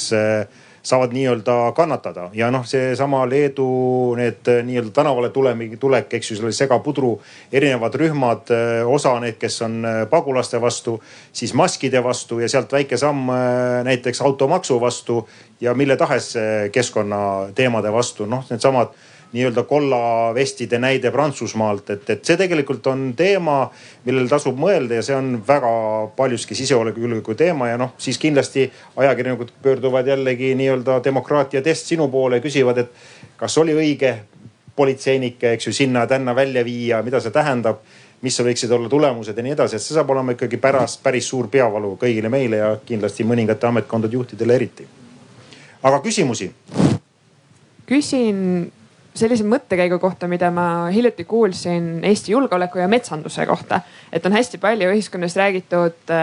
saavad 0.89 1.13
nii-öelda 1.13 1.57
kannatada. 1.77 2.29
Ja 2.33 2.51
noh, 2.51 2.65
seesama 2.67 3.25
Leedu 3.29 3.69
need 4.17 4.49
äh, 4.49 4.63
nii-öelda 4.65 4.95
tänavale 5.01 5.31
tulemi, 5.35 5.71
tulek, 5.77 6.15
eks 6.19 6.33
ju, 6.33 6.39
selle 6.39 6.53
segapudru 6.57 7.13
erinevad 7.53 7.99
rühmad, 8.01 8.49
äh, 8.55 8.89
osa 8.89 9.13
need, 9.21 9.37
kes 9.41 9.61
on 9.67 9.85
pagulaste 10.11 10.61
vastu, 10.61 10.97
siis 11.33 11.53
maskide 11.55 12.03
vastu 12.05 12.41
ja 12.41 12.49
sealt 12.49 12.73
väike 12.73 12.97
samm 12.97 13.29
näiteks 13.85 14.23
automaksu 14.25 14.81
vastu 14.81 15.21
ja 15.61 15.75
mille 15.75 15.97
tahes 15.97 16.33
keskkonnateemade 16.73 17.93
vastu, 17.93 18.27
noh, 18.27 18.45
needsamad 18.51 18.97
nii-öelda 19.33 19.63
kollavestide 19.69 20.79
näide 20.79 21.11
Prantsusmaalt, 21.11 21.91
et, 21.91 22.11
et 22.11 22.25
see 22.25 22.37
tegelikult 22.41 22.87
on 22.89 23.13
teema, 23.17 23.59
millele 24.07 24.29
tasub 24.29 24.57
mõelda 24.61 24.99
ja 24.99 25.05
see 25.05 25.17
on 25.17 25.35
väga 25.49 25.73
paljuski 26.17 26.57
sisejulgeoleku 26.57 27.37
teema 27.37 27.69
ja 27.69 27.77
noh, 27.81 27.93
siis 28.01 28.19
kindlasti 28.19 28.67
ajakirjanikud 28.97 29.53
pöörduvad 29.63 30.09
jällegi 30.09 30.55
nii-öelda 30.59 31.01
demokraatia 31.05 31.63
test 31.63 31.93
sinu 31.93 32.09
poole 32.09 32.41
ja 32.41 32.45
küsivad, 32.45 32.81
et 32.85 33.37
kas 33.37 33.59
oli 33.61 33.77
õige 33.77 34.15
politseinikke, 34.77 35.53
eks 35.53 35.69
ju, 35.69 35.73
sinna-tänna 35.73 36.35
välja 36.35 36.65
viia, 36.65 37.03
mida 37.03 37.21
see 37.21 37.35
tähendab 37.35 37.83
mis 38.23 38.39
võiksid 38.43 38.73
olla 38.75 38.89
tulemused 38.91 39.37
ja 39.37 39.43
nii 39.45 39.55
edasi, 39.55 39.77
et 39.77 39.85
see 39.85 39.95
saab 39.95 40.11
olema 40.11 40.35
ikkagi 40.35 40.59
pärast 40.63 41.03
päris 41.03 41.29
suur 41.31 41.47
peavalu 41.53 41.93
kõigile 42.01 42.31
meile 42.33 42.63
ja 42.63 42.71
kindlasti 42.87 43.27
mõningate 43.27 43.69
ametkondade 43.69 44.17
juhtidele 44.17 44.55
eriti. 44.55 44.89
aga 45.83 46.01
küsimusi? 46.03 46.51
küsin 47.87 48.73
sellise 49.19 49.45
mõttekäigu 49.49 49.99
kohta, 49.99 50.29
mida 50.31 50.51
ma 50.55 50.89
hiljuti 50.95 51.25
kuulsin 51.29 52.05
Eesti 52.05 52.33
julgeoleku 52.33 52.79
ja 52.79 52.89
metsanduse 52.89 53.47
kohta. 53.47 53.81
et 54.13 54.27
on 54.27 54.33
hästi 54.33 54.59
palju 54.59 54.91
ühiskonnas 54.93 55.37
räägitud 55.37 56.15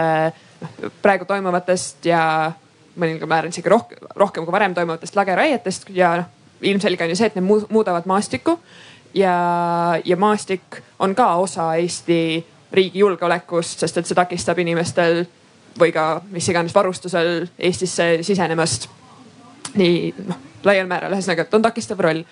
noh 0.60 0.90
praegu 1.02 1.24
toimuvatest 1.24 2.06
ja 2.06 2.52
mõningal 2.96 3.28
määral 3.28 3.52
isegi 3.52 3.68
rohkem, 3.68 3.98
rohkem 4.16 4.44
kui 4.44 4.52
varem 4.52 4.74
toimuvatest 4.74 5.16
lageraietest 5.16 5.90
ja 5.94 6.16
noh 6.16 6.32
ilmselge 6.60 7.04
on 7.04 7.10
ju 7.12 7.16
see, 7.16 7.26
et 7.26 7.34
need 7.36 7.66
muudavad 7.70 8.06
maastikku. 8.08 8.58
ja, 9.14 9.36
ja 10.04 10.16
maastik 10.16 10.82
on 10.98 11.14
ka 11.14 11.34
osa 11.36 11.74
Eesti 11.74 12.46
riigi 12.72 12.98
julgeolekust, 12.98 13.78
sest 13.78 13.98
et 13.98 14.06
see 14.06 14.16
takistab 14.16 14.58
inimestel 14.58 15.24
või 15.78 15.92
ka 15.92 16.22
mis 16.30 16.48
iganes 16.48 16.74
varustusel 16.74 17.46
Eestisse 17.58 18.18
sisenemast. 18.22 18.88
nii 19.76 20.14
noh 20.24 20.46
laial 20.66 20.88
määral, 20.90 21.14
ühesõnaga, 21.14 21.46
et 21.46 21.54
on 21.54 21.64
takistav 21.64 22.00
roll 22.02 22.24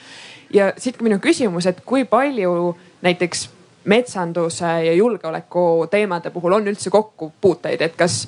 ja 0.55 0.70
siit 0.78 0.97
ka 0.98 1.05
minu 1.06 1.18
küsimus, 1.22 1.66
et 1.66 1.82
kui 1.86 2.05
palju 2.09 2.74
näiteks 3.05 3.48
metsanduse 3.90 4.70
ja 4.86 4.94
julgeoleku 4.97 5.86
teemade 5.90 6.31
puhul 6.32 6.56
on 6.56 6.70
üldse 6.72 6.90
kokkupuuteid, 6.90 7.82
et 7.85 7.97
kas, 7.98 8.24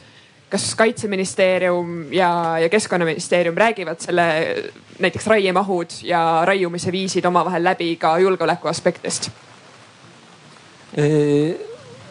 kas 0.52 0.66
kaitseministeerium 0.76 2.12
ja, 2.12 2.58
ja 2.60 2.68
keskkonnaministeerium 2.68 3.56
räägivad 3.56 4.02
selle 4.04 4.26
näiteks 4.98 5.26
raiemahud 5.26 5.98
ja 6.02 6.42
raiumise 6.44 6.92
viisid 6.92 7.24
omavahel 7.24 7.64
läbi 7.64 7.94
ka 7.96 8.18
julgeoleku 8.18 8.68
aspektist? 8.68 9.30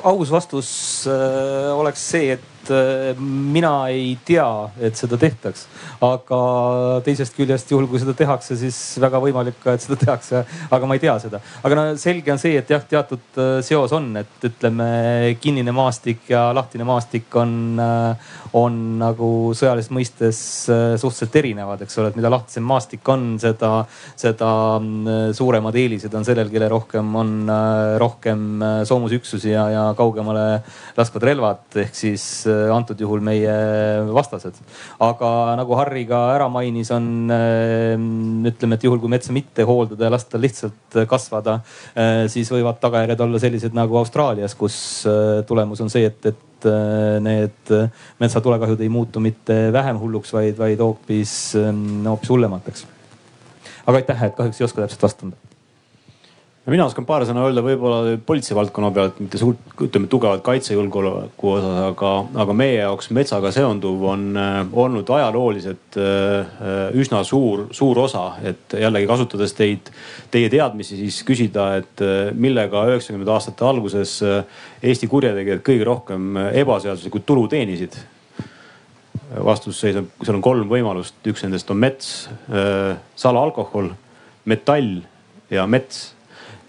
aus 0.05 0.29
vastus 0.31 0.69
äh, 1.09 1.71
oleks 1.73 2.01
see, 2.11 2.35
et 2.35 2.54
äh, 2.73 3.19
mina 3.19 3.73
ei 3.91 4.15
tea, 4.25 4.47
et 4.81 4.97
seda 4.97 5.17
tehtaks. 5.21 5.65
aga 6.05 6.39
teisest 7.05 7.35
küljest, 7.37 7.71
juhul 7.71 7.87
kui 7.89 8.01
seda 8.01 8.13
tehakse, 8.17 8.57
siis 8.59 8.77
väga 9.01 9.21
võimalik 9.23 9.57
ka, 9.63 9.75
et 9.75 9.85
seda 9.85 9.97
tehakse, 10.03 10.43
aga 10.69 10.89
ma 10.89 10.97
ei 10.97 11.03
tea 11.03 11.17
seda. 11.23 11.41
aga 11.63 11.79
no 11.79 11.85
selge 12.01 12.33
on 12.33 12.41
see, 12.41 12.57
et 12.59 12.69
jah, 12.69 12.83
teatud 12.89 13.39
äh, 13.41 13.59
seos 13.65 13.93
on, 13.95 14.11
et 14.21 14.49
ütleme, 14.49 14.89
kinnine 15.41 15.75
maastik 15.75 16.29
ja 16.29 16.47
lahtine 16.55 16.87
maastik 16.87 17.35
on, 17.41 17.55
äh, 17.79 18.31
on 18.55 18.77
nagu 19.01 19.29
sõjalises 19.57 19.91
mõistes 19.93 20.39
suhteliselt 20.65 21.35
erinevad, 21.41 21.81
eks 21.83 21.99
ole, 21.99 22.11
et 22.11 22.19
mida 22.19 22.31
lahtisem 22.31 22.63
maastik 22.65 23.07
on, 23.11 23.35
seda, 23.41 23.71
seda 24.19 24.49
suuremad 25.35 25.75
eelised 25.75 26.13
on 26.15 26.27
sellel, 26.27 26.49
kellel 26.53 26.71
rohkem 26.71 27.15
on 27.19 27.33
rohkem 28.01 28.63
soomusüksusi 28.87 29.51
ja, 29.51 29.67
ja 29.73 29.83
kaugemale 29.97 30.45
laskvad 30.97 31.25
relvad 31.27 31.79
ehk 31.81 31.95
siis 31.97 32.23
äh, 32.49 32.69
antud 32.73 32.99
juhul 33.01 33.23
meie 33.25 33.53
vastased. 34.15 34.57
aga 35.03 35.29
nagu 35.59 35.77
Harri 35.79 36.05
ka 36.09 36.21
ära 36.35 36.47
mainis, 36.51 36.91
on 36.95 37.31
äh, 37.33 37.95
ütleme, 38.51 38.77
et 38.77 38.87
juhul 38.87 39.01
kui 39.03 39.11
metsa 39.11 39.35
mitte 39.35 39.65
hooldada 39.67 40.07
ja 40.07 40.13
lasta 40.13 40.41
lihtsalt 40.41 40.99
kasvada, 41.09 41.59
äh, 41.97 42.25
siis 42.31 42.51
võivad 42.53 42.79
tagajärjed 42.83 43.25
olla 43.27 43.41
sellised 43.41 43.77
nagu 43.77 43.99
Austraalias, 44.01 44.55
kus 44.57 44.77
tulemus 45.47 45.81
on 45.83 45.91
see, 45.91 46.05
et, 46.09 46.31
et 46.31 46.43
need 47.25 47.73
metsatulekahjud 48.19 48.81
ei 48.81 48.89
muutu 48.89 49.23
mitte 49.23 49.57
vähem 49.73 49.99
hulluks, 50.01 50.33
vaid, 50.33 50.57
vaid 50.57 50.81
hoopis, 50.83 51.55
hoopis 52.05 52.29
hullemateks. 52.29 52.87
aga 53.85 54.01
aitäh, 54.01 54.23
et 54.23 54.35
kahjuks 54.35 54.61
ei 54.61 54.69
oska 54.69 54.81
täpselt 54.81 55.07
vastata 55.07 55.44
mina 56.71 56.85
oskan 56.89 57.05
paar 57.05 57.21
sõna 57.27 57.43
öelda 57.45 57.61
võib-olla 57.61 58.15
politsei 58.25 58.55
valdkonna 58.57 58.89
pealt, 58.93 59.19
mitte 59.21 59.37
suurt, 59.37 59.59
ütleme 59.85 60.09
tugevalt 60.09 60.41
kaitsejulgeoleku 60.45 61.51
osas, 61.51 61.75
aga, 61.91 62.13
aga 62.41 62.55
meie 62.57 62.79
jaoks 62.79 63.11
metsaga 63.13 63.51
seonduv 63.53 64.01
on 64.09 64.23
äh, 64.41 64.55
olnud 64.73 65.11
ajalooliselt 65.17 65.99
äh, 66.01 66.55
üsna 66.97 67.21
suur, 67.27 67.67
suur 67.75 68.01
osa. 68.07 68.23
et 68.41 68.77
jällegi 68.81 69.09
kasutades 69.09 69.53
teid, 69.53 69.91
teie 70.33 70.49
teadmisi, 70.49 70.97
siis 71.03 71.21
küsida, 71.27 71.67
et 71.83 72.01
äh, 72.01 72.33
millega 72.33 72.87
üheksakümnendate 72.89 73.35
aastate 73.35 73.69
alguses 73.69 74.17
äh, 74.25 74.41
Eesti 74.85 75.09
kurjategijad 75.11 75.61
kõige 75.65 75.85
rohkem 75.85 76.33
äh, 76.41 76.51
ebaseaduslikult 76.63 77.29
tulu 77.29 77.45
teenisid. 77.51 77.99
Vastus 79.45 79.77
seisneb, 79.81 80.09
seal 80.23 80.37
on 80.37 80.43
kolm 80.45 80.69
võimalust, 80.69 81.17
üks 81.29 81.45
nendest 81.45 81.69
on 81.73 81.79
mets, 81.81 82.11
äh, 82.49 82.97
salaalkohol, 83.21 83.93
metall 84.49 85.03
ja 85.53 85.69
mets 85.69 86.14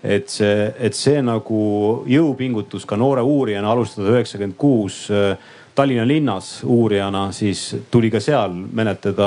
et 0.06 0.30
see, 0.30 0.70
et 0.78 0.94
see 0.94 1.20
nagu 1.24 1.60
jõupingutus 2.06 2.86
ka 2.86 2.98
noore 3.00 3.24
uurijana 3.26 3.72
alustada 3.74 4.14
üheksakümmend 4.14 4.56
kuus 4.60 5.06
äh, 5.10 5.34
Tallinna 5.76 6.06
linnas 6.08 6.62
uurijana, 6.64 7.26
siis 7.36 7.76
tuli 7.92 8.08
ka 8.08 8.20
seal 8.24 8.54
menetleda 8.54 9.26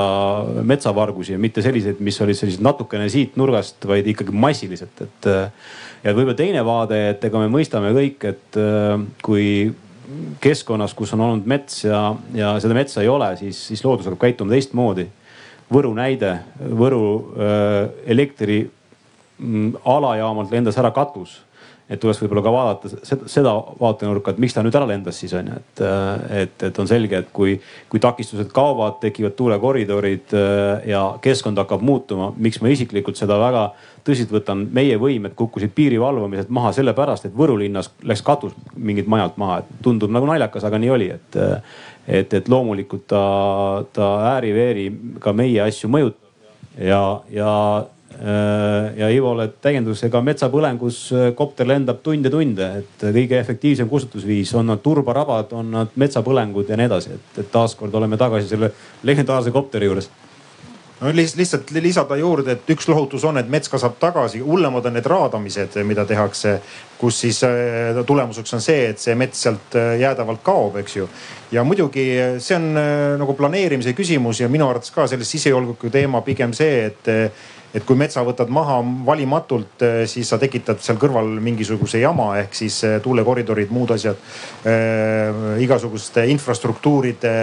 metsavargusi 0.66 1.36
ja 1.36 1.38
mitte 1.38 1.62
selliseid, 1.62 2.00
mis 2.02 2.18
olid 2.24 2.34
sellised 2.34 2.64
natukene 2.66 3.06
siit 3.12 3.36
nurgast, 3.38 3.86
vaid 3.86 4.08
ikkagi 4.10 4.34
massiliselt, 4.34 5.04
et. 5.04 5.28
Äh, 5.30 5.78
ja 6.00 6.14
võib-olla 6.16 6.34
teine 6.34 6.64
vaade, 6.64 6.98
et 7.12 7.24
ega 7.28 7.42
me 7.42 7.52
mõistame 7.52 7.92
kõik, 7.94 8.26
et 8.32 8.58
äh, 8.58 8.96
kui 9.22 9.46
keskkonnas, 10.42 10.96
kus 10.98 11.14
on 11.14 11.22
olnud 11.28 11.46
mets 11.46 11.84
ja, 11.84 12.02
ja 12.34 12.54
seda 12.62 12.74
metsa 12.74 13.04
ei 13.04 13.12
ole, 13.12 13.30
siis, 13.38 13.60
siis 13.70 13.84
loodus 13.86 14.08
hakkab 14.08 14.24
käituma 14.24 14.56
teistmoodi. 14.56 15.06
Võru 15.70 15.92
näide, 15.94 16.32
Võru 16.58 17.04
äh, 17.38 17.76
elektri 18.10 18.64
alajaamalt 19.84 20.52
lendas 20.52 20.78
ära 20.80 20.90
katus 20.94 21.40
et 21.90 21.98
tuleks 21.98 22.20
võib-olla 22.22 22.42
ka 22.44 22.52
vaadata 22.54 22.90
seda, 22.92 23.26
seda 23.30 23.52
vaatenurka, 23.80 24.30
et 24.30 24.40
miks 24.42 24.54
ta 24.54 24.62
nüüd 24.62 24.76
ära 24.78 24.86
lendas 24.86 25.18
siis 25.20 25.32
on 25.34 25.50
ju, 25.50 25.58
et, 25.58 25.82
et, 26.44 26.64
et 26.68 26.78
on 26.78 26.88
selge, 26.88 27.18
et 27.18 27.32
kui, 27.34 27.56
kui 27.90 28.02
takistused 28.02 28.52
kaovad, 28.54 29.00
tekivad 29.02 29.34
tuulekoridorid 29.38 30.36
äh, 30.38 30.86
ja 30.92 31.02
keskkond 31.22 31.58
hakkab 31.58 31.82
muutuma. 31.82 32.30
miks 32.38 32.62
ma 32.62 32.70
isiklikult 32.70 33.18
seda 33.18 33.40
väga 33.42 33.66
tõsiselt 34.06 34.30
võtan, 34.38 34.64
meie 34.72 34.96
võimed 35.02 35.34
kukkusid 35.38 35.74
piiri 35.74 35.98
valvamiselt 36.00 36.52
maha 36.54 36.72
sellepärast, 36.78 37.26
et 37.26 37.36
Võru 37.36 37.58
linnas 37.58 37.90
läks 38.06 38.22
katus 38.22 38.54
mingilt 38.76 39.10
majalt 39.10 39.36
maha, 39.40 39.60
et 39.60 39.78
tundub 39.82 40.14
nagu 40.14 40.30
naljakas, 40.30 40.64
aga 40.68 40.78
nii 40.78 40.94
oli, 40.94 41.10
et, 41.18 41.40
et, 42.06 42.38
et 42.38 42.48
loomulikult 42.48 43.08
ta, 43.10 43.24
ta 43.92 44.12
ääri-veeri 44.36 44.90
ka 45.20 45.34
meie 45.34 45.58
asju 45.66 45.90
mõjutab 45.90 46.86
ja, 46.86 47.02
ja 47.34 47.50
Äh, 47.82 47.99
ja 48.96 49.08
Ivole 49.08 49.46
täiendus, 49.64 50.02
ega 50.04 50.20
metsapõlengus 50.24 51.02
äh, 51.16 51.28
kopter 51.36 51.68
lendab 51.68 52.02
tunde 52.04 52.32
tunde, 52.32 52.66
et 52.82 53.04
kõige 53.06 53.38
efektiivsem 53.40 53.88
kustutusviis 53.88 54.52
on 54.60 54.68
nad 54.68 54.82
turbarabad, 54.84 55.54
on 55.56 55.70
nad 55.72 55.94
metsapõlengud 56.00 56.68
ja 56.68 56.76
nii 56.76 56.90
edasi, 56.90 57.14
et, 57.16 57.38
et 57.40 57.52
taaskord 57.52 57.94
oleme 57.96 58.20
tagasi 58.20 58.52
selle 58.52 58.74
legendaarse 59.08 59.54
kopteri 59.54 59.88
juures 59.88 60.10
no 61.00 61.14
lihtsalt 61.16 61.70
lisada 61.80 62.18
juurde, 62.20 62.58
et 62.58 62.72
üks 62.74 62.84
lohutus 62.90 63.22
on, 63.24 63.40
et 63.40 63.48
mets 63.48 63.72
kasvab 63.72 63.94
tagasi, 64.02 64.42
hullemad 64.44 64.84
on 64.90 64.92
need 64.98 65.06
raadamised, 65.08 65.78
mida 65.88 66.04
tehakse, 66.04 66.58
kus 67.00 67.22
siis 67.22 67.38
äh, 67.48 68.02
tulemuseks 68.04 68.52
on 68.58 68.64
see, 68.64 68.82
et 68.90 69.00
see 69.00 69.14
mets 69.16 69.46
sealt 69.46 69.78
jäädavalt 70.02 70.42
kaob, 70.44 70.76
eks 70.82 70.98
ju. 70.98 71.08
ja 71.56 71.64
muidugi 71.64 72.04
see 72.36 72.58
on 72.58 72.68
nagu 73.22 73.32
planeerimise 73.38 73.96
küsimus 73.96 74.44
ja 74.44 74.50
minu 74.52 74.68
arvates 74.68 74.92
ka 74.92 75.08
selles 75.08 75.32
sisejulgeoleku 75.32 75.88
teema 75.88 76.20
pigem 76.20 76.52
see, 76.52 76.84
et 76.90 77.32
et 77.74 77.84
kui 77.86 77.98
metsa 77.98 78.22
võtad 78.26 78.50
maha 78.50 78.80
valimatult, 79.06 79.82
eh, 79.86 80.02
siis 80.10 80.28
sa 80.28 80.38
tekitad 80.42 80.80
seal 80.82 80.98
kõrval 81.00 81.28
mingisuguse 81.42 82.00
jama 82.02 82.32
ehk 82.40 82.56
siis 82.56 82.80
eh, 82.84 82.98
tuulekoridorid, 83.02 83.70
muud 83.70 83.94
asjad 83.94 84.18
äh,. 84.66 85.58
igasuguste 85.62 86.26
infrastruktuuride 86.32 87.34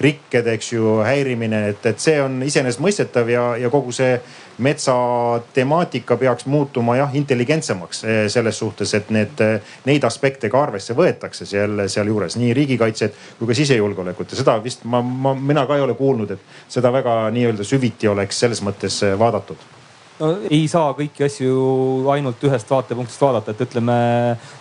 rikked, 0.00 0.46
eks 0.54 0.72
ju, 0.72 0.98
häirimine, 1.02 1.64
et, 1.72 1.86
et 1.90 1.98
see 2.00 2.20
on 2.22 2.38
iseenesestmõistetav 2.46 3.30
ja, 3.32 3.44
ja 3.58 3.70
kogu 3.72 3.92
see 3.94 4.14
metsatemaatika 4.58 6.16
peaks 6.16 6.46
muutuma 6.46 6.96
jah 6.98 7.14
intelligentsemaks 7.14 8.04
eh, 8.04 8.20
selles 8.32 8.58
suhtes, 8.58 8.94
et 8.94 9.10
need, 9.14 9.42
neid 9.86 10.04
aspekte 10.04 10.50
ka 10.50 10.62
arvesse 10.62 10.96
võetakse 10.98 11.46
seal, 11.46 11.86
sealjuures 11.88 12.36
nii 12.40 12.52
riigikaitset 12.58 13.16
kui 13.38 13.50
ka 13.50 13.58
sisejulgeolekut. 13.58 14.34
Ja 14.34 14.42
seda 14.42 14.58
vist 14.64 14.84
ma, 14.84 15.02
ma, 15.02 15.34
mina 15.34 15.66
ka 15.66 15.78
ei 15.78 15.86
ole 15.86 15.94
kuulnud, 15.98 16.36
et 16.36 16.70
seda 16.78 16.92
väga 16.92 17.20
nii-öelda 17.34 17.66
süviti 17.66 18.08
oleks 18.10 18.44
selles 18.44 18.62
mõttes 18.66 19.02
vaadatud 19.18 19.77
no 20.18 20.30
ei 20.50 20.66
saa 20.70 20.92
kõiki 20.98 21.24
asju 21.26 21.52
ainult 22.12 22.42
ühest 22.48 22.70
vaatepunktist 22.70 23.22
vaadata, 23.22 23.54
et 23.54 23.62
ütleme, 23.66 23.98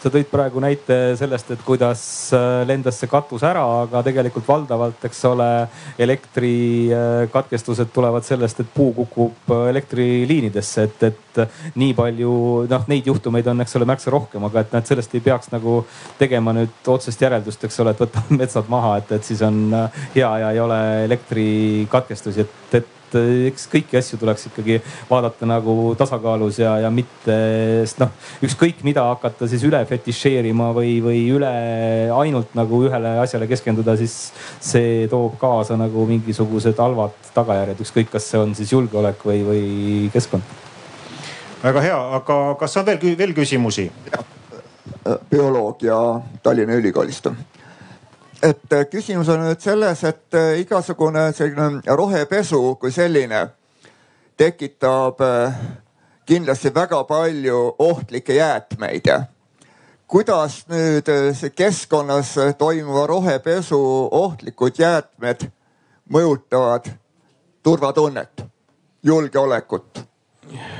sa 0.01 0.11
tõid 0.13 0.29
praegu 0.31 0.61
näite 0.63 0.97
sellest, 1.19 1.51
et 1.53 1.63
kuidas 1.65 2.01
äh, 2.35 2.61
lendas 2.69 2.99
see 3.01 3.11
katus 3.11 3.45
ära, 3.47 3.63
aga 3.83 4.03
tegelikult 4.05 4.47
valdavalt, 4.47 5.05
eks 5.09 5.23
ole, 5.29 5.49
elektrikatkestused 6.07 7.93
tulevad 7.95 8.27
sellest, 8.27 8.61
et 8.63 8.73
puu 8.73 8.93
kukub 9.01 9.53
äh, 9.55 9.69
elektriliinidesse, 9.73 10.87
et, 10.89 11.07
et 11.11 11.26
nii 11.75 11.93
palju 11.97 12.33
noh, 12.69 12.85
neid 12.91 13.07
juhtumeid 13.07 13.47
on, 13.51 13.63
eks 13.63 13.77
ole, 13.79 13.87
märksa 13.89 14.13
rohkem, 14.13 14.43
aga 14.49 14.63
et 14.63 14.75
näed, 14.75 14.89
sellest 14.89 15.15
ei 15.15 15.23
peaks 15.23 15.51
nagu 15.53 15.79
tegema 16.19 16.53
nüüd 16.57 16.91
otsest 16.93 17.21
järeldust, 17.21 17.63
eks 17.67 17.81
ole, 17.83 17.95
et 17.95 18.05
võtame 18.05 18.37
metsad 18.43 18.69
maha, 18.71 18.97
et, 19.01 19.17
et 19.19 19.31
siis 19.31 19.41
on 19.45 19.65
äh, 19.73 20.05
hea 20.15 20.35
ja 20.43 20.53
ei 20.53 20.61
ole 20.63 20.83
elektrikatkestusi, 21.07 22.45
et, 22.45 22.77
et 22.81 22.93
et 23.07 23.17
eh, 23.19 23.47
eks 23.51 23.67
kõiki 23.71 23.97
asju 23.99 24.19
tuleks 24.19 24.47
ikkagi 24.49 24.79
vaadata 25.09 25.47
nagu 25.47 25.93
tasakaalus 25.99 26.59
ja, 26.61 26.75
ja 26.83 26.91
mitte, 26.93 27.37
noh, 28.01 28.13
ükskõik 28.43 28.83
mida 28.87 29.05
hakata 29.11 29.47
siis 29.49 29.63
üle 29.67 29.79
fetišeerima 29.87 30.71
või, 30.75 30.97
või 31.03 31.23
üle 31.35 31.53
ainult 32.15 32.55
nagu 32.57 32.83
ühele 32.87 33.17
asjale 33.23 33.47
keskenduda, 33.49 33.97
siis 33.99 34.33
see 34.59 35.07
toob 35.11 35.37
kaasa 35.41 35.79
nagu 35.79 36.07
mingisugused 36.09 36.79
halvad 36.83 37.15
tagajärjed, 37.35 37.83
ükskõik, 37.85 38.11
kas 38.11 38.31
see 38.31 38.41
on 38.41 38.55
siis 38.57 38.73
julgeolek 38.75 39.23
või, 39.27 39.43
või 39.47 39.67
keskkond. 40.13 40.66
Väga 41.63 41.81
hea, 41.81 41.99
aga 42.19 42.55
kas 42.59 42.77
on 42.77 42.85
veel, 42.85 43.17
veel 43.17 43.33
küsimusi? 43.33 43.91
bioloog 45.31 45.83
ja 45.83 45.97
Tallinna 46.43 46.75
Ülikoolist 46.75 47.29
et 48.43 48.73
äh, 48.73 48.85
küsimus 48.89 49.29
on 49.29 49.41
nüüd 49.41 49.61
selles, 49.61 50.03
et 50.05 50.35
äh, 50.37 50.59
igasugune 50.61 51.31
selline 51.35 51.81
rohepesu 51.97 52.75
kui 52.81 52.91
selline 52.93 53.47
tekitab 54.37 55.21
äh, 55.25 55.57
kindlasti 56.27 56.73
väga 56.75 57.03
palju 57.07 57.75
ohtlikke 57.79 58.35
jäätmeid. 58.35 59.09
kuidas 60.07 60.65
nüüd 60.69 61.09
see 61.35 61.49
keskkonnas 61.49 62.35
toimuva 62.57 63.07
rohepesu 63.07 63.79
ohtlikud 64.11 64.79
jäätmed 64.79 65.49
mõjutavad 66.09 66.87
turvatunnet, 67.63 68.45
julgeolekut? 69.03 70.07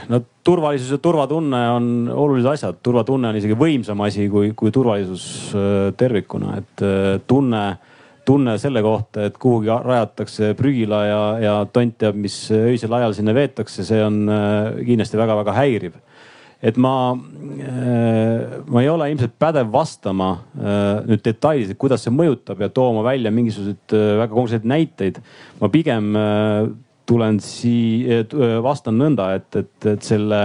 No 0.10 0.22
turvalisus 0.44 0.92
ja 0.96 1.00
turvatunne 1.02 1.60
on 1.76 1.90
olulised 2.14 2.50
asjad, 2.52 2.80
turvatunne 2.84 3.32
on 3.32 3.40
isegi 3.40 3.58
võimsam 3.60 4.02
asi 4.06 4.28
kui, 4.32 4.54
kui 4.58 4.74
turvalisus 4.76 5.28
äh, 5.56 5.76
tervikuna, 6.00 6.58
et 6.62 6.84
äh, 6.86 7.08
tunne, 7.28 7.64
tunne 8.28 8.58
selle 8.62 8.84
kohta, 8.86 9.28
et 9.28 9.38
kuhugi 9.42 9.72
rajatakse 9.72 10.54
prügila 10.60 11.04
ja, 11.08 11.22
ja 11.44 11.56
tont 11.72 11.98
teab, 12.00 12.18
mis 12.20 12.40
öisel 12.56 12.96
ajal 13.00 13.16
sinna 13.18 13.36
veetakse, 13.38 13.86
see 13.88 14.02
on 14.04 14.24
äh, 14.32 14.84
kindlasti 14.88 15.20
väga-väga 15.20 15.56
häiriv. 15.58 16.04
Et 16.58 16.74
ma, 16.82 17.14
ma 17.14 18.82
ei 18.82 18.88
ole 18.90 19.12
ilmselt 19.12 19.36
pädev 19.38 19.68
vastama 19.70 20.32
nüüd 21.06 21.22
detailiselt, 21.22 21.78
kuidas 21.78 22.02
see 22.02 22.10
mõjutab 22.10 22.64
ja 22.66 22.72
tooma 22.74 23.04
välja 23.06 23.30
mingisuguseid 23.30 23.94
väga 23.94 24.32
konkreetseid 24.32 24.66
näiteid. 24.66 25.20
ma 25.62 25.70
pigem 25.70 26.10
tulen 27.08 27.40
siia, 27.44 28.24
vastan 28.64 28.98
nõnda, 29.00 29.32
et, 29.38 29.56
et, 29.56 29.90
et 29.94 30.04
selle 30.06 30.42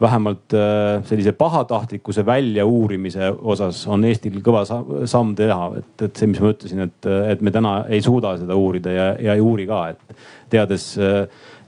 vähemalt 0.00 0.54
äh, 0.54 1.04
sellise 1.04 1.32
pahatahtlikkuse 1.32 2.26
väljauurimise 2.26 3.30
osas 3.42 3.82
on 3.88 4.04
Eestil 4.08 4.40
kõva 4.44 4.64
samm 4.64 5.34
teha, 5.36 5.70
et, 5.80 5.92
et 6.06 6.16
see, 6.16 6.30
mis 6.30 6.40
ma 6.40 6.52
ütlesin, 6.54 6.84
et, 6.86 7.08
et 7.34 7.44
me 7.44 7.52
täna 7.52 7.74
ei 7.92 8.00
suuda 8.04 8.34
seda 8.40 8.56
uurida 8.56 8.94
ja, 8.94 9.08
ja 9.20 9.36
ei 9.36 9.44
uuri 9.44 9.68
ka, 9.68 9.82
et 9.92 10.22
teades, 10.52 10.86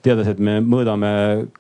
teades, 0.03 0.31
et 0.33 0.41
me 0.41 0.59
mõõdame 0.65 1.13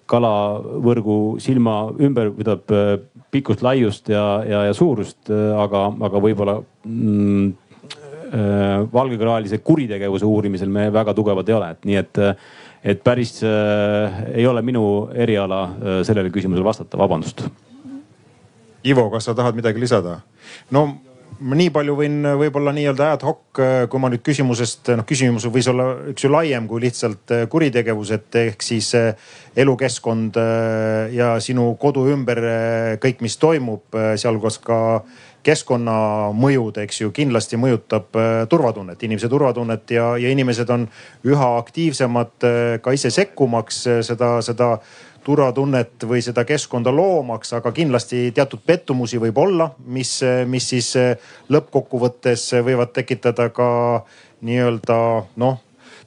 kalavõrgu 0.08 1.18
silma 1.44 1.76
ümber, 2.00 2.32
tähendab 2.40 3.28
pikkust, 3.32 3.64
laiust 3.64 4.08
ja, 4.12 4.24
ja, 4.48 4.64
ja 4.68 4.76
suurust, 4.76 5.28
aga, 5.32 5.86
aga 6.08 6.24
võib-olla 6.24 6.56
mm, 6.84 7.52
valgekraalise 8.92 9.60
kuritegevuse 9.60 10.24
uurimisel 10.24 10.72
me 10.72 10.86
väga 10.92 11.12
tugevad 11.16 11.48
ei 11.48 11.56
ole, 11.56 11.70
et 11.74 11.88
nii 11.88 11.98
et 12.00 12.20
et 12.84 13.02
päris 13.04 13.38
äh, 13.46 14.22
ei 14.34 14.46
ole 14.46 14.62
minu 14.62 15.08
eriala 15.14 15.62
äh, 15.62 16.02
sellele 16.06 16.32
küsimusele 16.34 16.66
vastata, 16.66 16.98
vabandust. 16.98 17.46
Ivo, 18.82 19.06
kas 19.12 19.28
sa 19.28 19.38
tahad 19.38 19.58
midagi 19.58 19.80
lisada? 19.80 20.20
no 20.74 20.88
ma 21.42 21.56
nii 21.58 21.70
palju 21.74 21.94
võin 21.98 22.16
võib-olla 22.38 22.74
nii-öelda 22.74 23.12
ad 23.14 23.26
hoc, 23.26 23.44
äh, 23.62 23.84
kui 23.90 24.02
ma 24.02 24.10
nüüd 24.10 24.24
küsimusest, 24.26 24.90
noh 24.98 25.06
küsimus 25.06 25.46
võis 25.46 25.70
olla 25.70 25.86
üks 26.10 26.26
ju 26.26 26.30
laiem 26.32 26.66
kui 26.70 26.82
lihtsalt 26.82 27.34
äh, 27.34 27.44
kuritegevus, 27.50 28.10
et 28.18 28.40
ehk 28.42 28.66
siis 28.66 28.90
elukeskkond 29.52 30.38
ja 31.12 31.34
sinu 31.44 31.66
kodu 31.76 32.06
ümber 32.08 32.40
kõik, 33.02 33.20
mis 33.20 33.36
toimub, 33.36 33.84
sealhulgas 34.16 34.56
ka 34.64 34.78
keskkonnamõjud, 35.46 36.78
eks 36.84 37.00
ju, 37.02 37.12
kindlasti 37.14 37.58
mõjutab 37.60 38.18
äh, 38.18 38.32
turvatunnet, 38.50 39.02
inimese 39.02 39.30
turvatunnet 39.30 39.90
ja, 39.94 40.12
ja 40.20 40.32
inimesed 40.32 40.70
on 40.70 40.86
üha 41.26 41.48
aktiivsemad 41.58 42.46
äh, 42.46 42.60
ka 42.82 42.94
ise 42.94 43.10
sekkumaks 43.14 43.82
äh, 43.90 44.02
seda, 44.06 44.36
seda 44.44 44.76
turvatunnet 45.22 46.06
või 46.08 46.22
seda 46.24 46.44
keskkonda 46.46 46.90
loomaks, 46.94 47.52
aga 47.58 47.70
kindlasti 47.74 48.30
teatud 48.34 48.62
pettumusi 48.66 49.20
võib 49.22 49.38
olla, 49.38 49.68
mis, 49.86 50.16
mis 50.50 50.66
siis 50.74 50.88
lõppkokkuvõttes 51.52 52.48
võivad 52.66 52.90
tekitada 52.96 53.46
ka 53.54 53.68
nii-öelda 54.42 54.98
noh 55.38 55.60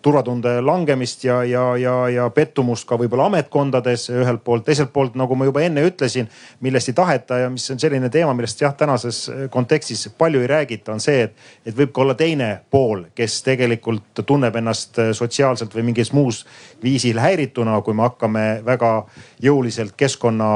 turvatunde 0.05 0.59
langemist 0.61 1.23
ja, 1.25 1.39
ja, 1.43 1.63
ja, 1.81 1.93
ja 2.13 2.25
pettumust 2.33 2.85
ka 2.85 2.97
võib-olla 3.01 3.25
ametkondades 3.31 4.07
ühelt 4.13 4.43
poolt, 4.45 4.65
teiselt 4.67 4.91
poolt, 4.93 5.15
nagu 5.17 5.37
ma 5.37 5.47
juba 5.47 5.63
enne 5.65 5.81
ütlesin, 5.87 6.29
millest 6.61 6.91
ei 6.91 6.97
taheta 6.97 7.39
ja 7.41 7.49
mis 7.49 7.65
on 7.73 7.81
selline 7.81 8.11
teema, 8.13 8.35
millest 8.37 8.61
jah, 8.61 8.75
tänases 8.77 9.23
kontekstis 9.53 10.05
palju 10.17 10.43
ei 10.43 10.51
räägita, 10.51 10.93
on 10.93 11.01
see, 11.01 11.25
et, 11.25 11.49
et 11.65 11.77
võib 11.77 11.95
ka 11.95 12.05
olla 12.05 12.17
teine 12.19 12.51
pool, 12.69 13.07
kes 13.17 13.39
tegelikult 13.47 14.21
tunneb 14.25 14.61
ennast 14.61 15.01
sotsiaalselt 15.17 15.73
või 15.73 15.87
mingis 15.89 16.13
muus 16.13 16.43
viisil 16.83 17.19
häirituna, 17.23 17.79
kui 17.81 17.97
me 17.97 18.05
hakkame 18.05 18.45
väga 18.65 18.93
jõuliselt 19.41 19.97
keskkonna 19.97 20.51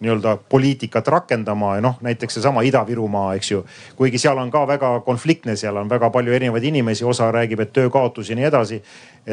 nii-öelda 0.00 0.36
poliitikat 0.48 1.08
rakendama 1.08 1.76
ja 1.78 1.84
noh, 1.84 1.96
näiteks 2.04 2.36
seesama 2.36 2.62
Ida-Virumaa, 2.68 3.34
eks 3.38 3.50
ju. 3.50 3.62
kuigi 3.96 4.18
seal 4.20 4.38
on 4.38 4.50
ka 4.52 4.66
väga 4.68 4.90
konfliktne, 5.06 5.56
seal 5.56 5.76
on 5.80 5.88
väga 5.88 6.10
palju 6.12 6.34
erinevaid 6.36 6.64
inimesi, 6.68 7.04
osa 7.04 7.30
räägib, 7.32 7.62
et 7.64 7.72
töökaotus 7.72 8.30
ja 8.30 8.36
nii 8.36 8.48
edasi. 8.50 8.82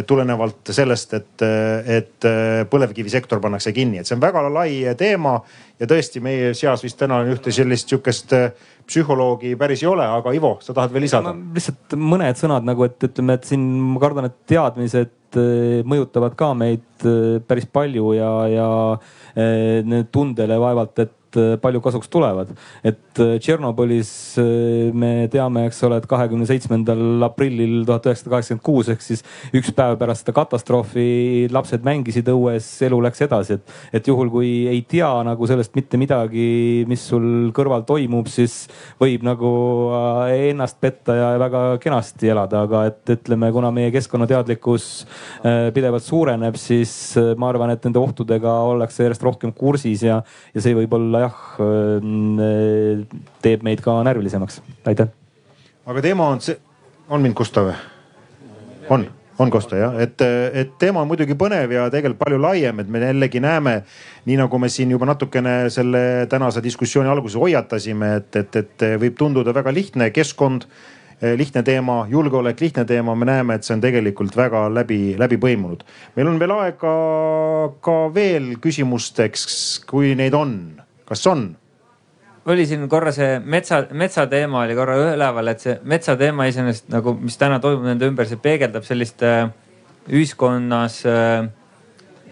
tulenevalt 0.08 0.72
sellest, 0.74 1.14
et, 1.14 1.44
et 1.86 2.26
põlevkivisektor 2.70 3.42
pannakse 3.42 3.72
kinni, 3.74 4.00
et 4.00 4.10
see 4.10 4.16
on 4.16 4.22
väga 4.24 4.42
lai 4.50 4.96
teema 4.98 5.36
ja 5.80 5.88
tõesti 5.90 6.22
meie 6.24 6.54
seas 6.58 6.84
vist 6.84 6.98
täna 6.98 7.20
ühte 7.30 7.52
sellist 7.52 7.92
sihukest 7.92 8.34
psühholoogi 8.88 9.56
päris 9.60 9.84
ei 9.84 9.90
ole, 9.92 10.06
aga 10.08 10.34
Ivo, 10.34 10.56
sa 10.62 10.74
tahad 10.74 10.94
veel 10.96 11.06
lisada? 11.06 11.36
lihtsalt 11.56 11.96
mõned 12.00 12.40
sõnad 12.40 12.66
nagu, 12.68 12.88
et 12.88 13.04
ütleme, 13.04 13.38
et 13.38 13.46
siin 13.48 13.68
ma 13.94 14.02
kardan, 14.02 14.32
et 14.32 14.40
teadmised 14.50 15.14
mõjutavad 15.86 16.36
ka 16.38 16.52
meid 16.58 17.06
eh, 17.08 17.40
päris 17.48 17.66
palju 17.66 18.14
ja, 18.18 18.32
ja 18.52 18.70
eh, 19.36 20.06
tundele 20.12 20.60
vaevalt, 20.62 21.04
et 21.04 21.14
palju 21.62 21.82
kasuks 21.84 22.10
tulevad. 22.12 22.54
et 22.84 23.20
äh, 23.20 23.36
Tšernobõlis 23.40 24.12
äh, 24.42 24.92
me 24.94 25.28
teame, 25.32 25.66
eks 25.68 25.82
ole, 25.88 26.00
et 26.02 26.08
kahekümne 26.10 26.48
seitsmendal 26.50 27.24
aprillil 27.28 27.84
tuhat 27.88 28.08
üheksasada 28.10 28.36
kaheksakümmend 28.36 28.64
kuus 28.66 28.90
ehk 28.94 29.04
siis 29.04 29.24
üks 29.56 29.72
päev 29.76 29.98
pärast 30.02 30.24
seda 30.24 30.36
katastroofi 30.38 31.50
lapsed 31.54 31.86
mängisid 31.86 32.30
õues, 32.32 32.68
elu 32.88 33.00
läks 33.06 33.24
edasi, 33.26 33.58
et, 33.58 33.74
et 34.00 34.10
juhul 34.10 34.32
kui 34.34 34.52
ei 34.72 34.84
tea 34.90 35.10
nagu 35.26 35.48
sellest 35.50 35.76
mitte 35.78 36.00
midagi, 36.02 36.86
mis 36.90 37.04
sul 37.10 37.52
kõrval 37.56 37.86
toimub, 37.88 38.30
siis 38.32 38.68
võib 39.02 39.26
nagu 39.26 39.52
ennast 40.34 40.80
petta 40.84 41.16
ja 41.18 41.32
väga 41.42 41.64
kenasti 41.84 42.32
elada, 42.34 42.64
aga 42.68 42.86
et 42.92 43.14
ütleme, 43.18 43.52
kuna 43.56 43.72
meie 43.76 43.92
keskkonnateadlikkus 43.94 44.90
pidevalt 45.76 46.06
suureneb, 46.06 46.58
siis 46.60 46.94
ma 47.40 47.50
arvan, 47.52 47.74
et 47.74 47.84
nende 47.88 48.02
ohtudega 48.02 48.54
ollakse 48.70 49.06
järjest 49.06 49.26
rohkem 49.26 49.54
kursis 49.56 50.06
ja, 50.06 50.22
ja 50.54 50.64
see 50.64 50.76
võib 50.78 50.94
olla 50.98 51.23
jah, 51.24 51.42
teeb 53.44 53.66
meid 53.66 53.82
ka 53.84 53.98
närvilisemaks. 54.06 54.62
aitäh. 54.86 55.12
aga 55.86 56.06
teema 56.06 56.30
on 56.36 56.42
see, 56.42 56.58
on 57.10 57.22
mind 57.22 57.38
kusta 57.38 57.66
või? 57.68 57.76
on, 58.90 59.06
on 59.40 59.52
kosta 59.52 59.80
jah, 59.80 60.00
et, 60.02 60.22
et 60.54 60.74
teema 60.80 61.02
on 61.02 61.10
muidugi 61.10 61.36
põnev 61.40 61.72
ja 61.74 61.88
tegelikult 61.94 62.22
palju 62.24 62.42
laiem, 62.42 62.82
et 62.84 62.90
me 62.90 63.02
jällegi 63.04 63.42
näeme, 63.44 63.78
nii 64.30 64.40
nagu 64.44 64.60
me 64.60 64.70
siin 64.70 64.92
juba 64.94 65.08
natukene 65.10 65.70
selle 65.74 66.04
tänase 66.30 66.64
diskussiooni 66.64 67.10
alguses 67.10 67.40
hoiatasime, 67.42 68.16
et, 68.22 68.36
et, 68.44 68.60
et 68.64 68.86
võib 69.02 69.18
tunduda 69.20 69.56
väga 69.56 69.74
lihtne 69.74 70.12
keskkond 70.14 70.68
lihtne 71.38 71.64
teema, 71.64 72.02
julgeolek, 72.10 72.60
lihtne 72.60 72.84
teema, 72.86 73.16
me 73.16 73.26
näeme, 73.26 73.56
et 73.56 73.64
see 73.64 73.76
on 73.78 73.82
tegelikult 73.84 74.36
väga 74.36 74.66
läbi, 74.74 75.16
läbi 75.20 75.38
põimunud. 75.40 75.86
meil 76.18 76.28
on 76.28 76.40
veel 76.42 76.52
aega 76.58 76.94
ka 77.86 77.98
veel 78.14 78.56
küsimusteks, 78.60 79.46
kui 79.88 80.16
neid 80.20 80.36
on, 80.36 80.83
kas 81.06 81.28
on? 81.28 81.52
oli 82.46 82.66
siin 82.68 82.90
korra 82.92 83.12
see 83.16 83.38
metsa, 83.40 83.86
metsateema 83.96 84.66
oli 84.66 84.76
korra 84.76 84.98
üleval, 85.14 85.48
et 85.54 85.64
see 85.64 85.78
metsateema 85.88 86.48
iseenesest 86.50 86.90
nagu, 86.92 87.16
mis 87.16 87.38
täna 87.40 87.60
toimub 87.64 87.86
nende 87.88 88.10
ümber, 88.10 88.28
see 88.28 88.42
peegeldab 88.42 88.84
sellist 88.88 89.24
äh, 89.24 89.48
ühiskonnas, 90.12 91.04
äh, 91.08 91.48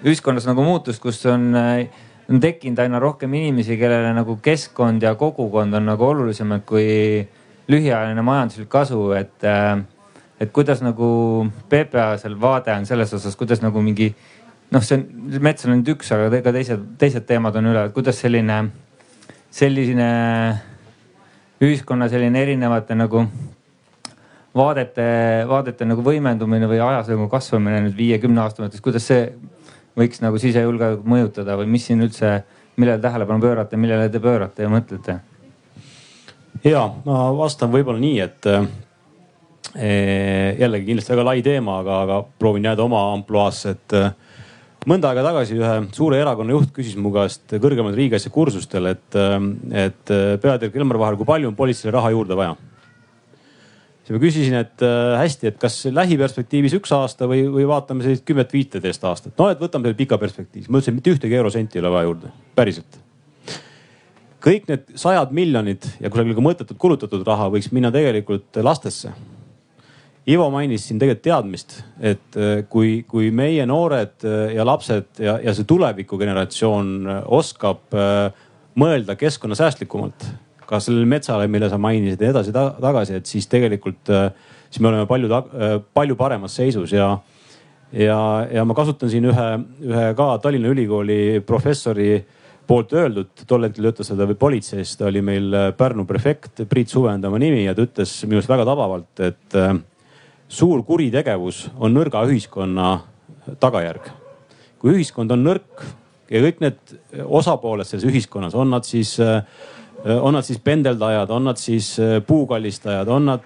ühiskonnas 0.04 0.48
nagu 0.50 0.66
muutust, 0.68 1.02
kus 1.04 1.24
on, 1.32 1.54
äh, 1.56 1.88
on 2.30 2.42
tekkinud 2.44 2.80
aina 2.84 3.00
rohkem 3.00 3.34
inimesi, 3.40 3.78
kellele 3.80 4.12
nagu 4.16 4.38
keskkond 4.44 5.04
ja 5.04 5.16
kogukond 5.16 5.80
on 5.80 5.88
nagu 5.88 6.10
olulisemad 6.12 6.66
kui 6.68 7.24
lühiajaline 7.72 8.22
majanduslik 8.26 8.70
kasu, 8.70 9.12
et, 9.16 9.44
äh, 9.44 9.80
et 10.40 10.52
kuidas 10.52 10.84
nagu 10.84 11.48
PPA-sel 11.70 12.36
vaade 12.42 12.76
on 12.76 12.86
selles 12.86 13.14
osas, 13.14 13.36
kuidas 13.40 13.62
nagu 13.64 13.82
mingi 13.82 14.12
noh, 14.72 14.84
see 14.84 14.98
on, 14.98 15.06
mets 15.44 15.66
on 15.68 15.76
ainult 15.76 15.94
üks, 15.96 16.12
aga 16.16 16.42
ka 16.44 16.54
teised, 16.56 16.84
teised 17.02 17.28
teemad 17.30 17.58
on 17.60 17.72
üle, 17.72 17.86
et 17.88 17.96
kuidas 17.96 18.20
selline, 18.24 18.60
selline 19.52 20.12
ühiskonna 21.62 22.08
selline 22.10 22.42
erinevate 22.42 22.96
nagu 22.98 23.26
vaadete, 24.58 25.08
vaadete 25.48 25.88
nagu 25.88 26.04
võimendumine 26.06 26.70
või 26.70 26.82
ajas 26.84 27.12
nagu 27.12 27.28
kasvamine 27.32 27.84
nüüd 27.86 27.98
viie-kümne 27.98 28.44
aasta 28.44 28.64
mõttes, 28.64 28.84
kuidas 28.84 29.06
see 29.08 29.28
võiks 29.98 30.24
nagu 30.24 30.40
sisejulgeolekut 30.40 31.08
mõjutada 31.08 31.58
või 31.60 31.70
mis 31.72 31.86
siin 31.88 32.04
üldse, 32.04 32.42
millele 32.80 33.02
tähelepanu 33.04 33.44
pöörate, 33.44 33.80
millele 33.80 34.10
te 34.12 34.24
pöörate 34.24 34.66
ja 34.66 34.72
mõtlete? 34.72 35.20
ja 36.64 36.86
ma 37.06 37.24
vastan 37.36 37.72
võib-olla 37.74 38.02
nii, 38.02 38.20
et 38.24 38.50
eh, 39.76 40.58
jällegi 40.60 40.90
kindlasti 40.90 41.16
väga 41.16 41.28
lai 41.28 41.42
teema, 41.46 41.80
aga, 41.84 42.02
aga 42.06 42.20
proovin 42.40 42.68
jääda 42.70 42.86
oma 42.86 43.06
ampluaasse, 43.14 43.76
et 43.76 43.98
eh, 44.00 44.12
mõnda 44.90 45.12
aega 45.12 45.24
tagasi 45.28 45.60
ühe 45.60 45.76
suure 45.94 46.18
erakonna 46.22 46.56
juht 46.56 46.72
küsis 46.76 46.98
mu 46.98 47.12
käest 47.14 47.54
kõrgemal 47.62 47.94
riigikaitsekursustel, 47.98 48.90
et, 48.96 49.20
et 49.84 50.14
peadirektor 50.42 50.82
Elmar 50.82 51.00
Vahel, 51.02 51.20
kui 51.20 51.30
palju 51.30 51.52
on 51.52 51.58
politseile 51.58 51.96
raha 51.98 52.14
juurde 52.16 52.38
vaja? 52.40 52.56
siis 54.02 54.16
ma 54.16 54.24
küsisin, 54.24 54.58
et 54.58 54.84
hästi, 55.22 55.52
et 55.52 55.62
kas 55.62 55.78
lähiperspektiivis 55.94 56.74
üks 56.80 56.92
aasta 56.98 57.30
või, 57.30 57.46
või 57.54 57.68
vaatame 57.70 58.08
sellist 58.08 58.26
kümmet-viiteist 58.26 59.06
aastat. 59.06 59.38
no 59.38 59.52
et 59.54 59.62
võtame 59.62 59.90
selle 59.90 60.00
pika 60.00 60.18
perspektiivis. 60.22 60.70
ma 60.70 60.82
ütlesin, 60.82 60.98
mitte 60.98 61.14
ühtegi 61.14 61.38
eurosenti 61.38 61.78
ei 61.78 61.86
ole 61.86 61.96
vaja 62.00 62.10
juurde, 62.10 62.36
päriselt 62.58 63.02
kõik 64.42 64.68
need 64.70 64.96
sajad 65.00 65.34
miljonid 65.36 65.86
ja 66.02 66.10
kusagil 66.12 66.36
ka 66.38 66.44
mõttetult 66.44 66.80
kulutatud 66.82 67.24
raha 67.28 67.50
võiks 67.54 67.70
minna 67.76 67.92
tegelikult 67.94 68.58
lastesse. 68.66 69.14
Ivo 70.30 70.52
mainis 70.54 70.84
siin 70.86 71.00
tegelikult 71.02 71.24
teadmist, 71.26 71.80
et 71.98 72.38
äh, 72.38 72.60
kui, 72.70 73.00
kui 73.10 73.32
meie 73.34 73.64
noored 73.66 74.22
äh, 74.22 74.52
ja 74.54 74.66
lapsed 74.68 75.18
ja, 75.18 75.40
ja 75.42 75.54
see 75.58 75.66
tulevikugeneratsioon 75.66 76.92
äh, 77.10 77.24
oskab 77.26 77.98
mõelda 78.78 79.16
keskkonnasäästlikumalt, 79.18 80.28
ka 80.70 80.80
sellele 80.80 81.10
metsale, 81.10 81.50
mille 81.52 81.72
sa 81.72 81.82
mainisid 81.82 82.22
ja 82.22 82.30
edasi 82.36 82.54
tagasi, 82.54 83.18
et 83.18 83.28
siis 83.28 83.50
tegelikult 83.52 84.08
siis 84.08 84.80
me 84.80 84.92
oleme 84.92 85.10
palju, 85.10 85.42
palju 85.92 86.16
paremas 86.16 86.56
seisus 86.56 86.94
ja 86.96 87.10
ja, 87.92 88.20
ja 88.48 88.64
ma 88.64 88.78
kasutan 88.78 89.12
siin 89.12 89.28
ühe, 89.28 89.50
ühe 89.84 90.06
ka 90.16 90.30
Tallinna 90.40 90.72
Ülikooli 90.72 91.42
professori 91.44 92.14
poolt 92.70 92.94
öeldud, 92.96 93.44
tol 93.50 93.68
hetkel 93.68 93.92
ta 93.92 94.16
veel 94.22 94.38
politseis, 94.40 94.96
ta 94.96 95.10
oli 95.10 95.20
meil 95.26 95.52
Pärnu 95.76 96.06
prefekt, 96.08 96.64
Priit 96.70 96.94
Suve 96.94 97.12
on 97.12 97.26
tema 97.26 97.42
nimi 97.42 97.66
ja 97.66 97.76
ta 97.76 97.84
ütles 97.84 98.22
minu 98.30 98.40
arust 98.40 98.54
väga 98.54 98.70
tabavalt, 98.70 99.26
et 99.28 99.64
suur 100.52 100.84
kuritegevus 100.84 101.70
on 101.80 101.96
nõrga 101.96 102.26
ühiskonna 102.28 102.92
tagajärg. 103.60 104.12
kui 104.82 104.96
ühiskond 104.98 105.32
on 105.32 105.44
nõrk 105.46 105.84
ja 106.32 106.42
kõik 106.42 106.62
need 106.64 106.96
osapooled 107.22 107.86
selles 107.86 108.08
ühiskonnas, 108.10 108.56
on 108.58 108.72
nad 108.74 108.88
siis, 108.88 109.14
on 109.20 110.34
nad 110.34 110.48
siis 110.48 110.58
pendeldajad, 110.64 111.30
on 111.30 111.46
nad 111.52 111.60
siis 111.62 111.94
puukallistajad, 112.28 113.08
on 113.08 113.30
nad, 113.30 113.46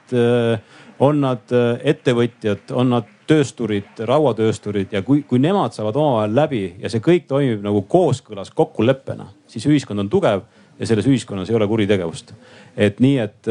on 1.00 1.20
nad 1.22 1.56
ettevõtjad, 1.84 2.72
on 2.72 2.94
nad 2.96 3.10
töösturid, 3.28 4.00
rauatöösturid 4.08 4.94
ja 4.96 5.02
kui, 5.04 5.26
kui 5.28 5.42
nemad 5.44 5.76
saavad 5.76 5.98
omavahel 6.00 6.36
läbi 6.38 6.64
ja 6.80 6.92
see 6.94 7.04
kõik 7.04 7.28
toimib 7.28 7.66
nagu 7.66 7.82
kooskõlas 7.90 8.54
kokkuleppena, 8.56 9.28
siis 9.52 9.66
ühiskond 9.68 10.06
on 10.06 10.10
tugev 10.14 10.46
ja 10.80 10.88
selles 10.88 11.08
ühiskonnas 11.08 11.50
ei 11.50 11.56
ole 11.56 11.68
kuritegevust. 11.68 12.34
et 12.78 13.00
nii, 13.00 13.18
et, 13.24 13.48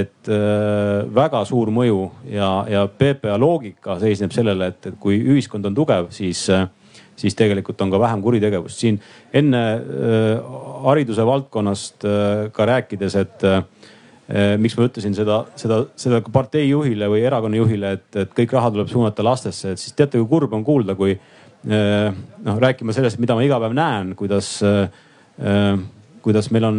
et 0.00 0.30
väga 1.14 1.42
suur 1.44 1.68
mõju 1.74 2.06
ja, 2.32 2.50
ja 2.70 2.86
PPA 2.88 3.36
loogika 3.38 3.98
seisneb 4.00 4.32
sellele, 4.32 4.70
et, 4.72 4.86
et 4.88 4.96
kui 5.00 5.18
ühiskond 5.20 5.68
on 5.68 5.76
tugev, 5.76 6.08
siis, 6.16 6.46
siis 7.16 7.36
tegelikult 7.36 7.80
on 7.84 7.92
ka 7.92 8.00
vähem 8.00 8.22
kuritegevust. 8.24 8.78
siin 8.78 9.00
enne 9.32 9.62
äh, 9.74 10.56
hariduse 10.86 11.26
valdkonnast 11.26 12.04
äh, 12.04 12.52
ka 12.52 12.66
rääkides, 12.66 13.16
et 13.20 13.44
äh, 13.44 13.62
miks 14.58 14.76
ma 14.78 14.86
ütlesin 14.88 15.14
seda, 15.14 15.42
seda, 15.58 15.84
seda 15.96 16.20
partei 16.32 16.68
juhile 16.68 17.08
või 17.10 17.22
erakonna 17.26 17.60
juhile, 17.60 17.92
et, 17.98 18.08
et 18.16 18.32
kõik 18.34 18.56
raha 18.56 18.72
tuleb 18.74 18.88
suunata 18.90 19.24
lastesse, 19.24 19.74
et 19.74 19.82
siis 19.82 19.94
teate, 19.94 20.18
kui 20.18 20.28
kurb 20.30 20.56
on 20.56 20.64
kuulda, 20.66 20.96
kui 20.98 21.12
eh, 21.14 22.08
noh, 22.48 22.58
rääkima 22.58 22.94
sellest, 22.96 23.20
mida 23.22 23.36
ma 23.38 23.44
iga 23.46 23.60
päev 23.62 23.76
näen, 23.76 24.16
kuidas, 24.18 24.56
kuidas 26.26 26.48
meil 26.50 26.64
on 26.66 26.78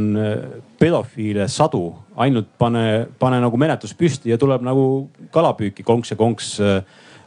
pedofiile 0.80 1.46
sadu, 1.48 1.86
ainult 2.20 2.50
pane, 2.60 3.08
pane 3.20 3.40
nagu 3.40 3.60
menetlus 3.60 3.94
püsti 3.96 4.34
ja 4.34 4.38
tuleb 4.40 4.66
nagu 4.68 5.08
kalapüüki 5.32 5.86
konks 5.88 6.12
ja 6.12 6.18
konks. 6.20 6.58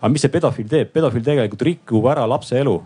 aga 0.01 0.10
mis 0.12 0.20
see 0.26 0.32
pedofiil 0.32 0.68
teeb? 0.68 0.92
pedofiil 0.92 1.24
tegelikult 1.24 1.64
rikub 1.64 2.10
ära 2.12 2.26
lapse 2.28 2.59
elu. 2.60 2.76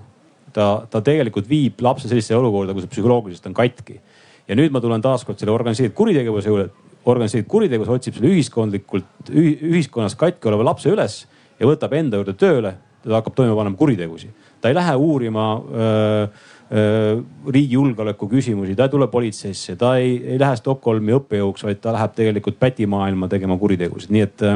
ta, 0.54 0.86
ta 0.90 1.02
tegelikult 1.02 1.48
viib 1.50 1.82
lapse 1.82 2.06
sellisesse 2.06 2.38
olukorda, 2.38 2.74
kus 2.74 2.86
ta 2.86 2.94
psühholoogiliselt 2.94 3.50
on 3.50 3.58
katki. 3.58 3.98
ja 4.46 4.54
nüüd 4.54 4.70
ma 4.70 4.80
tulen 4.80 5.02
taaskord 5.02 5.38
selle 5.40 5.50
organiseeritud 5.50 5.98
kuritegevuse 5.98 6.48
juurde 6.48 6.70
organiseeritud 7.04 7.50
kuritegevus 7.50 7.90
otsib 7.92 8.16
selle 8.16 8.30
ühiskondlikult, 8.32 9.30
ühiskonnas 9.34 10.16
katki 10.16 10.48
oleva 10.48 10.70
lapse 10.70 10.92
üles 10.92 11.24
ja 11.58 11.68
võtab 11.68 11.92
enda 11.98 12.20
juurde 12.20 12.36
tööle. 12.38 12.76
ta 13.04 13.18
hakkab 13.18 13.34
toime 13.36 13.54
panema 13.56 13.76
kuritegusid. 13.76 14.30
ta 14.60 14.70
ei 14.70 14.74
lähe 14.74 14.94
uurima 14.96 15.48
öö, 15.58 15.80
öö, 15.82 16.26
riigi 16.70 17.76
julgeoleku 17.76 18.28
küsimusi, 18.30 18.74
ta 18.74 18.88
ei 18.88 18.94
tule 18.94 19.08
politseisse, 19.12 19.76
ta 19.76 19.96
ei, 20.00 20.16
ei 20.34 20.38
lähe 20.40 20.56
Stockholmi 20.56 21.12
õppejõuks, 21.18 21.66
vaid 21.66 21.82
ta 21.84 21.92
läheb 21.94 22.16
tegelikult 22.16 22.58
pätimaailma 22.58 23.28
tegema 23.28 23.58
kuritegusid, 23.60 24.14
nii 24.14 24.26
et 24.28 24.48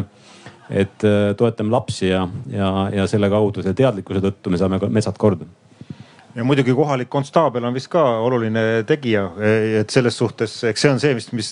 et 0.68 1.04
toetame 1.36 1.72
lapsi 1.72 2.10
ja, 2.10 2.26
ja, 2.52 2.68
ja 2.92 3.06
selle 3.08 3.30
kaudu, 3.32 3.62
selle 3.64 3.76
teadlikkuse 3.76 4.20
tõttu 4.20 4.52
me 4.52 4.60
saame 4.60 4.80
metsad 4.92 5.16
korda. 5.16 5.46
Ja 6.36 6.44
muidugi 6.44 6.74
kohalik 6.76 7.08
konstaabel 7.10 7.64
on 7.64 7.72
vist 7.74 7.88
ka 7.90 8.02
oluline 8.22 8.60
tegija, 8.86 9.24
et 9.80 9.90
selles 9.90 10.14
suhtes, 10.20 10.52
eks 10.68 10.84
see 10.84 10.90
on 10.92 11.00
see, 11.00 11.14
mis, 11.16 11.30
mis 11.34 11.48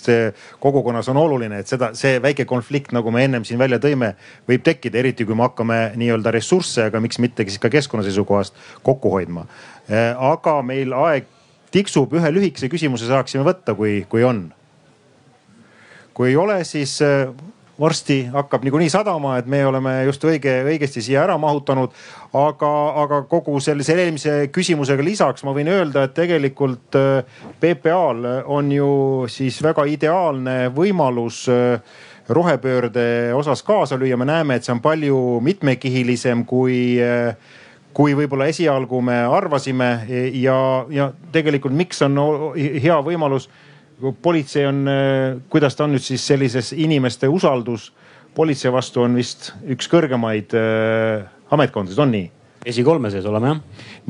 kogukonnas 0.62 1.08
on 1.10 1.18
oluline, 1.18 1.62
et 1.62 1.70
seda, 1.70 1.88
see 1.96 2.20
väike 2.22 2.44
konflikt, 2.46 2.92
nagu 2.94 3.10
me 3.10 3.24
ennem 3.24 3.42
siin 3.48 3.58
välja 3.58 3.80
tõime, 3.82 4.12
võib 4.46 4.62
tekkida, 4.68 5.00
eriti 5.00 5.26
kui 5.26 5.34
me 5.34 5.48
hakkame 5.48 5.80
nii-öelda 5.98 6.30
ressursse, 6.36 6.90
aga 6.90 7.00
miks 7.02 7.18
mitte 7.24 7.48
siis 7.48 7.58
ka 7.62 7.72
keskkonna 7.72 8.04
seisukohast 8.06 8.54
kokku 8.86 9.10
hoidma. 9.16 9.48
Aga 9.88 10.60
meil 10.66 10.92
aeg 10.96 11.26
tiksub, 11.70 12.14
ühe 12.16 12.30
lühikese 12.34 12.70
küsimuse 12.72 13.06
saaksime 13.06 13.44
võtta, 13.46 13.74
kui, 13.78 14.00
kui 14.08 14.24
on. 14.24 14.48
kui 16.14 16.30
ei 16.30 16.36
ole, 16.36 16.64
siis 16.64 16.96
varsti 17.80 18.24
hakkab 18.32 18.64
niikuinii 18.64 18.90
sadama, 18.90 19.36
et 19.38 19.46
me 19.46 19.60
oleme 19.66 20.04
just 20.04 20.24
õige, 20.24 20.52
õigesti 20.64 21.02
siia 21.04 21.22
ära 21.26 21.36
mahutanud. 21.38 21.92
aga, 22.36 22.70
aga 23.02 23.22
kogu 23.28 23.60
sellise 23.60 23.94
eelmise 23.96 24.32
küsimusega 24.52 25.04
lisaks 25.04 25.44
ma 25.44 25.54
võin 25.56 25.68
öelda, 25.72 26.04
et 26.04 26.14
tegelikult 26.14 26.96
äh, 26.96 27.24
PPA-l 27.60 28.26
on 28.46 28.72
ju 28.72 28.90
siis 29.28 29.62
väga 29.62 29.84
ideaalne 29.88 30.56
võimalus 30.74 31.46
rohepöörde 32.28 33.32
osas 33.34 33.62
kaasa 33.62 33.96
lüüa. 33.96 34.16
me 34.16 34.24
näeme, 34.24 34.56
et 34.56 34.64
see 34.64 34.72
on 34.72 34.80
palju 34.80 35.40
mitmekihilisem 35.40 36.44
kui 36.44 36.98
äh, 37.00 37.36
kui 37.96 38.12
võib-olla 38.16 38.50
esialgu 38.52 39.00
me 39.04 39.22
arvasime 39.24 39.88
ja, 40.36 40.58
ja 40.92 41.08
tegelikult 41.32 41.76
miks 41.76 42.02
on 42.04 42.18
hea 42.56 42.98
võimalus 43.04 43.48
politsei 44.22 44.66
on, 44.68 44.82
äh, 44.92 45.38
kuidas 45.52 45.76
ta 45.76 45.86
on 45.86 45.94
nüüd 45.96 46.04
siis 46.04 46.26
sellises 46.28 46.74
inimeste 46.76 47.28
usaldus 47.32 47.90
politsei 48.36 48.72
vastu 48.72 49.06
on 49.06 49.16
vist 49.16 49.54
üks 49.64 49.88
kõrgemaid 49.88 50.52
äh, 50.58 51.24
ametkondasid, 51.56 52.02
on 52.04 52.12
nii? 52.12 52.30
esikolme 52.66 53.12
sees 53.14 53.26
oleme 53.30 53.52
jah. 53.52 53.58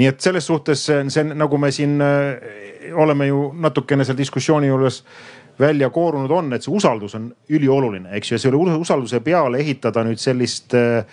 nii 0.01 0.11
et 0.11 0.21
selles 0.25 0.47
suhtes 0.49 0.87
see 0.89 1.25
nagu 1.29 1.59
me 1.61 1.69
siin 1.75 2.01
oleme 2.97 3.27
ju 3.29 3.51
natukene 3.61 4.05
seal 4.07 4.17
diskussiooni 4.17 4.71
juures 4.71 5.03
välja 5.59 5.91
koorunud 5.91 6.31
on, 6.31 6.53
et 6.53 6.65
see 6.65 6.73
usaldus 6.75 7.15
on 7.17 7.31
ülioluline, 7.49 8.11
eks 8.19 8.31
ju, 8.31 8.37
ja 8.37 8.43
selle 8.43 8.77
usalduse 8.77 9.21
peale 9.25 9.61
ehitada 9.63 10.05
nüüd 10.05 10.21
sellist 10.21 10.75
äh, 10.77 11.05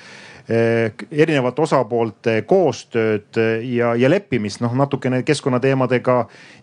erinevate 0.49 1.61
osapoolte 1.63 2.41
koostööd 2.47 3.37
ja, 3.63 3.93
ja 3.95 4.09
leppimist, 4.11 4.59
noh 4.59 4.73
natukene 4.75 5.21
keskkonnateemadega 5.23 6.17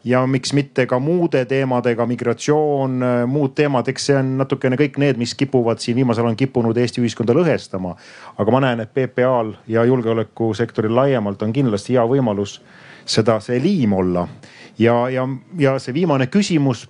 ja 0.05 0.21
miks 0.29 0.53
mitte 0.53 0.85
ka 0.87 0.99
muude 1.01 1.47
teemadega, 1.49 2.05
migratsioon, 2.07 3.01
muud 3.31 3.55
teemad, 3.57 3.89
eks 3.89 4.11
see 4.11 4.19
on 4.21 4.37
natukene 4.43 4.77
kõik 4.81 5.01
need, 5.01 5.21
mis 5.21 5.33
kipuvad 5.35 5.81
siin 5.81 5.97
viimasel 5.97 6.27
ajal 6.27 6.35
on 6.35 6.39
kippunud 6.43 6.77
Eesti 6.77 7.01
ühiskonda 7.01 7.37
lõhestama. 7.37 7.97
aga 8.37 8.53
ma 8.53 8.61
näen, 8.61 8.85
et 8.85 8.93
PPA-l 8.93 9.55
ja 9.69 9.85
julgeolekusektoril 9.89 10.95
laiemalt 10.95 11.43
on 11.43 11.53
kindlasti 11.53 11.97
hea 11.97 12.05
võimalus 12.05 12.61
seda, 13.09 13.41
see 13.41 13.61
liim 13.63 13.93
olla 13.97 14.29
ja, 14.79 15.09
ja, 15.09 15.29
ja 15.59 15.79
see 15.79 15.95
viimane 15.95 16.27
küsimus 16.27 16.89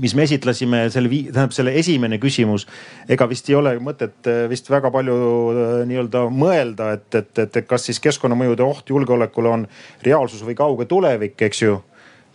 mis 0.00 0.14
me 0.14 0.24
esitlesime, 0.26 0.84
selle, 0.92 1.10
tähendab 1.10 1.54
selle 1.56 1.74
esimene 1.78 2.18
küsimus. 2.22 2.66
ega 3.08 3.28
vist 3.28 3.48
ei 3.50 3.56
ole 3.58 3.74
mõtet 3.82 4.28
äh, 4.30 4.46
vist 4.50 4.70
väga 4.70 4.90
palju 4.94 5.18
äh, 5.18 5.74
nii-öelda 5.88 6.24
mõelda, 6.32 6.92
et, 6.98 7.08
et, 7.14 7.32
et, 7.38 7.60
et 7.62 7.68
kas 7.68 7.88
siis 7.88 8.00
keskkonnamõjude 8.04 8.64
oht 8.64 8.90
julgeolekule 8.90 9.54
on 9.54 9.68
reaalsus 10.06 10.44
või 10.46 10.56
kauge 10.58 10.88
tulevik, 10.90 11.40
eks 11.48 11.62
ju 11.62 11.78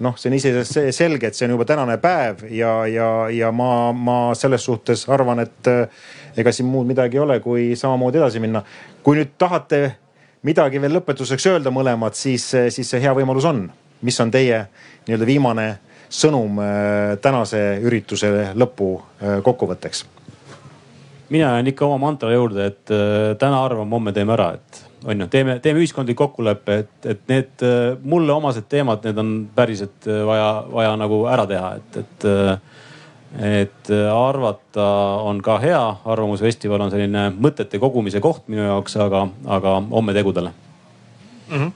noh, 0.04 0.18
see 0.18 0.32
on 0.32 0.38
iseenesest 0.38 0.96
selge, 0.96 1.30
et 1.30 1.38
see 1.38 1.48
on 1.48 1.56
juba 1.56 1.68
tänane 1.70 1.98
päev 2.02 2.44
ja, 2.52 2.74
ja, 2.90 3.10
ja 3.32 3.52
ma, 3.56 3.94
ma 3.94 4.18
selles 4.38 4.66
suhtes 4.66 5.06
arvan, 5.12 5.44
et 5.46 5.72
äh, 5.72 6.04
ega 6.38 6.52
siin 6.52 6.70
muud 6.70 6.90
midagi 6.90 7.20
ei 7.20 7.24
ole, 7.24 7.40
kui 7.44 7.72
samamoodi 7.80 8.20
edasi 8.22 8.42
minna. 8.44 8.64
kui 9.04 9.20
nüüd 9.20 9.38
tahate 9.38 9.84
midagi 10.44 10.82
veel 10.82 10.98
lõpetuseks 10.98 11.48
öelda 11.54 11.72
mõlemad, 11.72 12.16
siis, 12.18 12.50
siis 12.52 12.90
see 12.90 13.02
hea 13.04 13.14
võimalus 13.16 13.48
on. 13.48 13.70
mis 14.04 14.20
on 14.20 14.32
teie 14.32 14.66
nii-öelda 15.08 15.26
viimane 15.26 15.68
sõnum 16.14 16.62
äh, 16.62 17.16
tänase 17.22 17.62
ürituse 17.84 18.30
lõpu 18.54 18.96
äh, 19.00 19.40
kokkuvõtteks? 19.44 20.06
mina 21.34 21.48
jään 21.56 21.68
ikka 21.68 21.86
oma 21.88 21.98
mantra 21.98 22.30
juurde, 22.34 22.66
et 22.70 22.92
äh, 22.94 23.34
täna 23.42 23.64
arvame, 23.66 23.96
homme 23.96 24.12
teeme 24.14 24.36
ära, 24.36 24.52
et 24.54 24.84
on 25.06 25.24
ju, 25.24 25.28
teeme, 25.28 25.58
teeme 25.60 25.82
ühiskondlik 25.82 26.18
kokkulepe, 26.20 26.76
et, 26.84 27.08
et 27.10 27.24
need 27.28 27.66
mulle 28.04 28.32
omased 28.36 28.68
teemad, 28.70 29.02
need 29.04 29.18
on 29.20 29.32
päriselt 29.56 30.06
vaja, 30.28 30.52
vaja 30.72 30.94
nagu 31.00 31.24
ära 31.32 31.48
teha, 31.50 31.76
et, 31.82 32.02
et 32.04 32.30
et 33.34 33.90
arvata 34.14 34.84
on 35.26 35.40
ka 35.42 35.56
hea, 35.58 35.82
Arvamusfestival 36.06 36.84
on 36.86 36.92
selline 36.94 37.32
mõtete 37.34 37.80
kogumise 37.82 38.22
koht 38.22 38.46
minu 38.46 38.62
jaoks, 38.62 38.94
aga, 39.02 39.24
aga 39.58 39.72
homme 39.90 40.14
tegudele 40.14 40.52
mm. 41.50 41.58
-hmm 41.58 41.72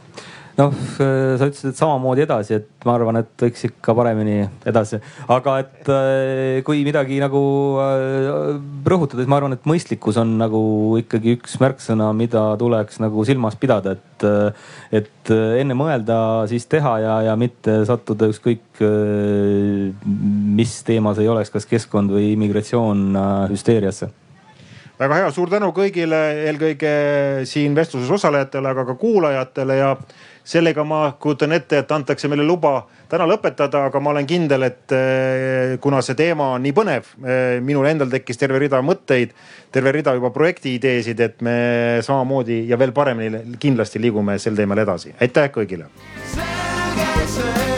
noh, 0.57 0.73
sa 0.97 1.47
ütlesid, 1.47 1.71
et 1.71 1.77
samamoodi 1.77 2.23
edasi, 2.25 2.57
et 2.57 2.87
ma 2.87 2.95
arvan, 2.97 3.19
et 3.21 3.43
võiks 3.43 3.67
ikka 3.67 3.93
paremini 3.97 4.39
edasi. 4.67 4.99
aga 5.33 5.57
et 5.61 5.91
äh, 5.93 6.59
kui 6.65 6.81
midagi 6.87 7.19
nagu 7.21 7.41
äh, 7.83 8.57
rõhutada, 8.87 9.21
siis 9.21 9.29
ma 9.29 9.39
arvan, 9.39 9.53
et 9.57 9.69
mõistlikkus 9.69 10.17
on 10.21 10.37
nagu 10.41 10.61
ikkagi 11.01 11.37
üks 11.37 11.59
märksõna, 11.61 12.09
mida 12.17 12.49
tuleks 12.59 13.01
nagu 13.03 13.25
silmas 13.27 13.57
pidada, 13.59 13.97
et, 13.97 14.27
äh, 14.27 14.69
et 15.03 15.33
enne 15.33 15.77
mõelda, 15.77 16.19
siis 16.49 16.65
teha 16.71 16.97
ja, 17.03 17.17
ja 17.29 17.35
mitte 17.39 17.81
sattuda 17.87 18.29
ükskõik 18.31 18.81
mis 20.57 20.77
teema 20.87 21.13
see 21.13 21.25
ei 21.25 21.33
oleks, 21.33 21.51
kas 21.53 21.67
keskkond 21.69 22.13
või 22.13 22.31
immigratsioon 22.35 23.11
hüsteeriasse 23.51 24.09
väga 24.97 25.19
hea, 25.19 25.27
suur 25.33 25.49
tänu 25.51 25.69
kõigile, 25.75 26.21
eelkõige 26.47 26.93
siin 27.49 27.75
vestluses 27.77 28.09
osalejatele, 28.17 28.71
aga 28.73 28.85
ka 28.87 28.95
kuulajatele 28.97 29.77
ja 29.77 29.91
sellega 30.47 30.83
ma 30.87 31.01
kujutan 31.19 31.51
ette, 31.57 31.81
et 31.83 31.91
antakse 31.91 32.29
meile 32.31 32.45
luba 32.47 32.79
täna 33.11 33.27
lõpetada, 33.27 33.85
aga 33.89 33.99
ma 34.03 34.13
olen 34.13 34.27
kindel, 34.27 34.67
et 34.67 34.95
eh, 34.95 35.75
kuna 35.83 36.01
see 36.05 36.17
teema 36.19 36.53
on 36.55 36.63
nii 36.63 36.75
põnev, 36.75 37.11
eh, 37.23 37.57
minul 37.63 37.87
endal 37.89 38.11
tekkis 38.11 38.39
terve 38.39 38.61
rida 38.63 38.81
mõtteid, 38.83 39.35
terve 39.75 39.95
rida 39.95 40.15
juba 40.17 40.31
projektiideesid, 40.35 41.23
et 41.27 41.41
me 41.45 41.57
samamoodi 42.05 42.63
ja 42.69 42.79
veel 42.79 42.95
paremini 42.95 43.57
kindlasti 43.59 44.01
liigume 44.03 44.39
sel 44.39 44.55
teemal 44.59 44.83
edasi. 44.85 45.15
aitäh 45.19 45.51
kõigile. 45.51 45.91
selge 46.35 47.09
eesveetega 47.21 47.76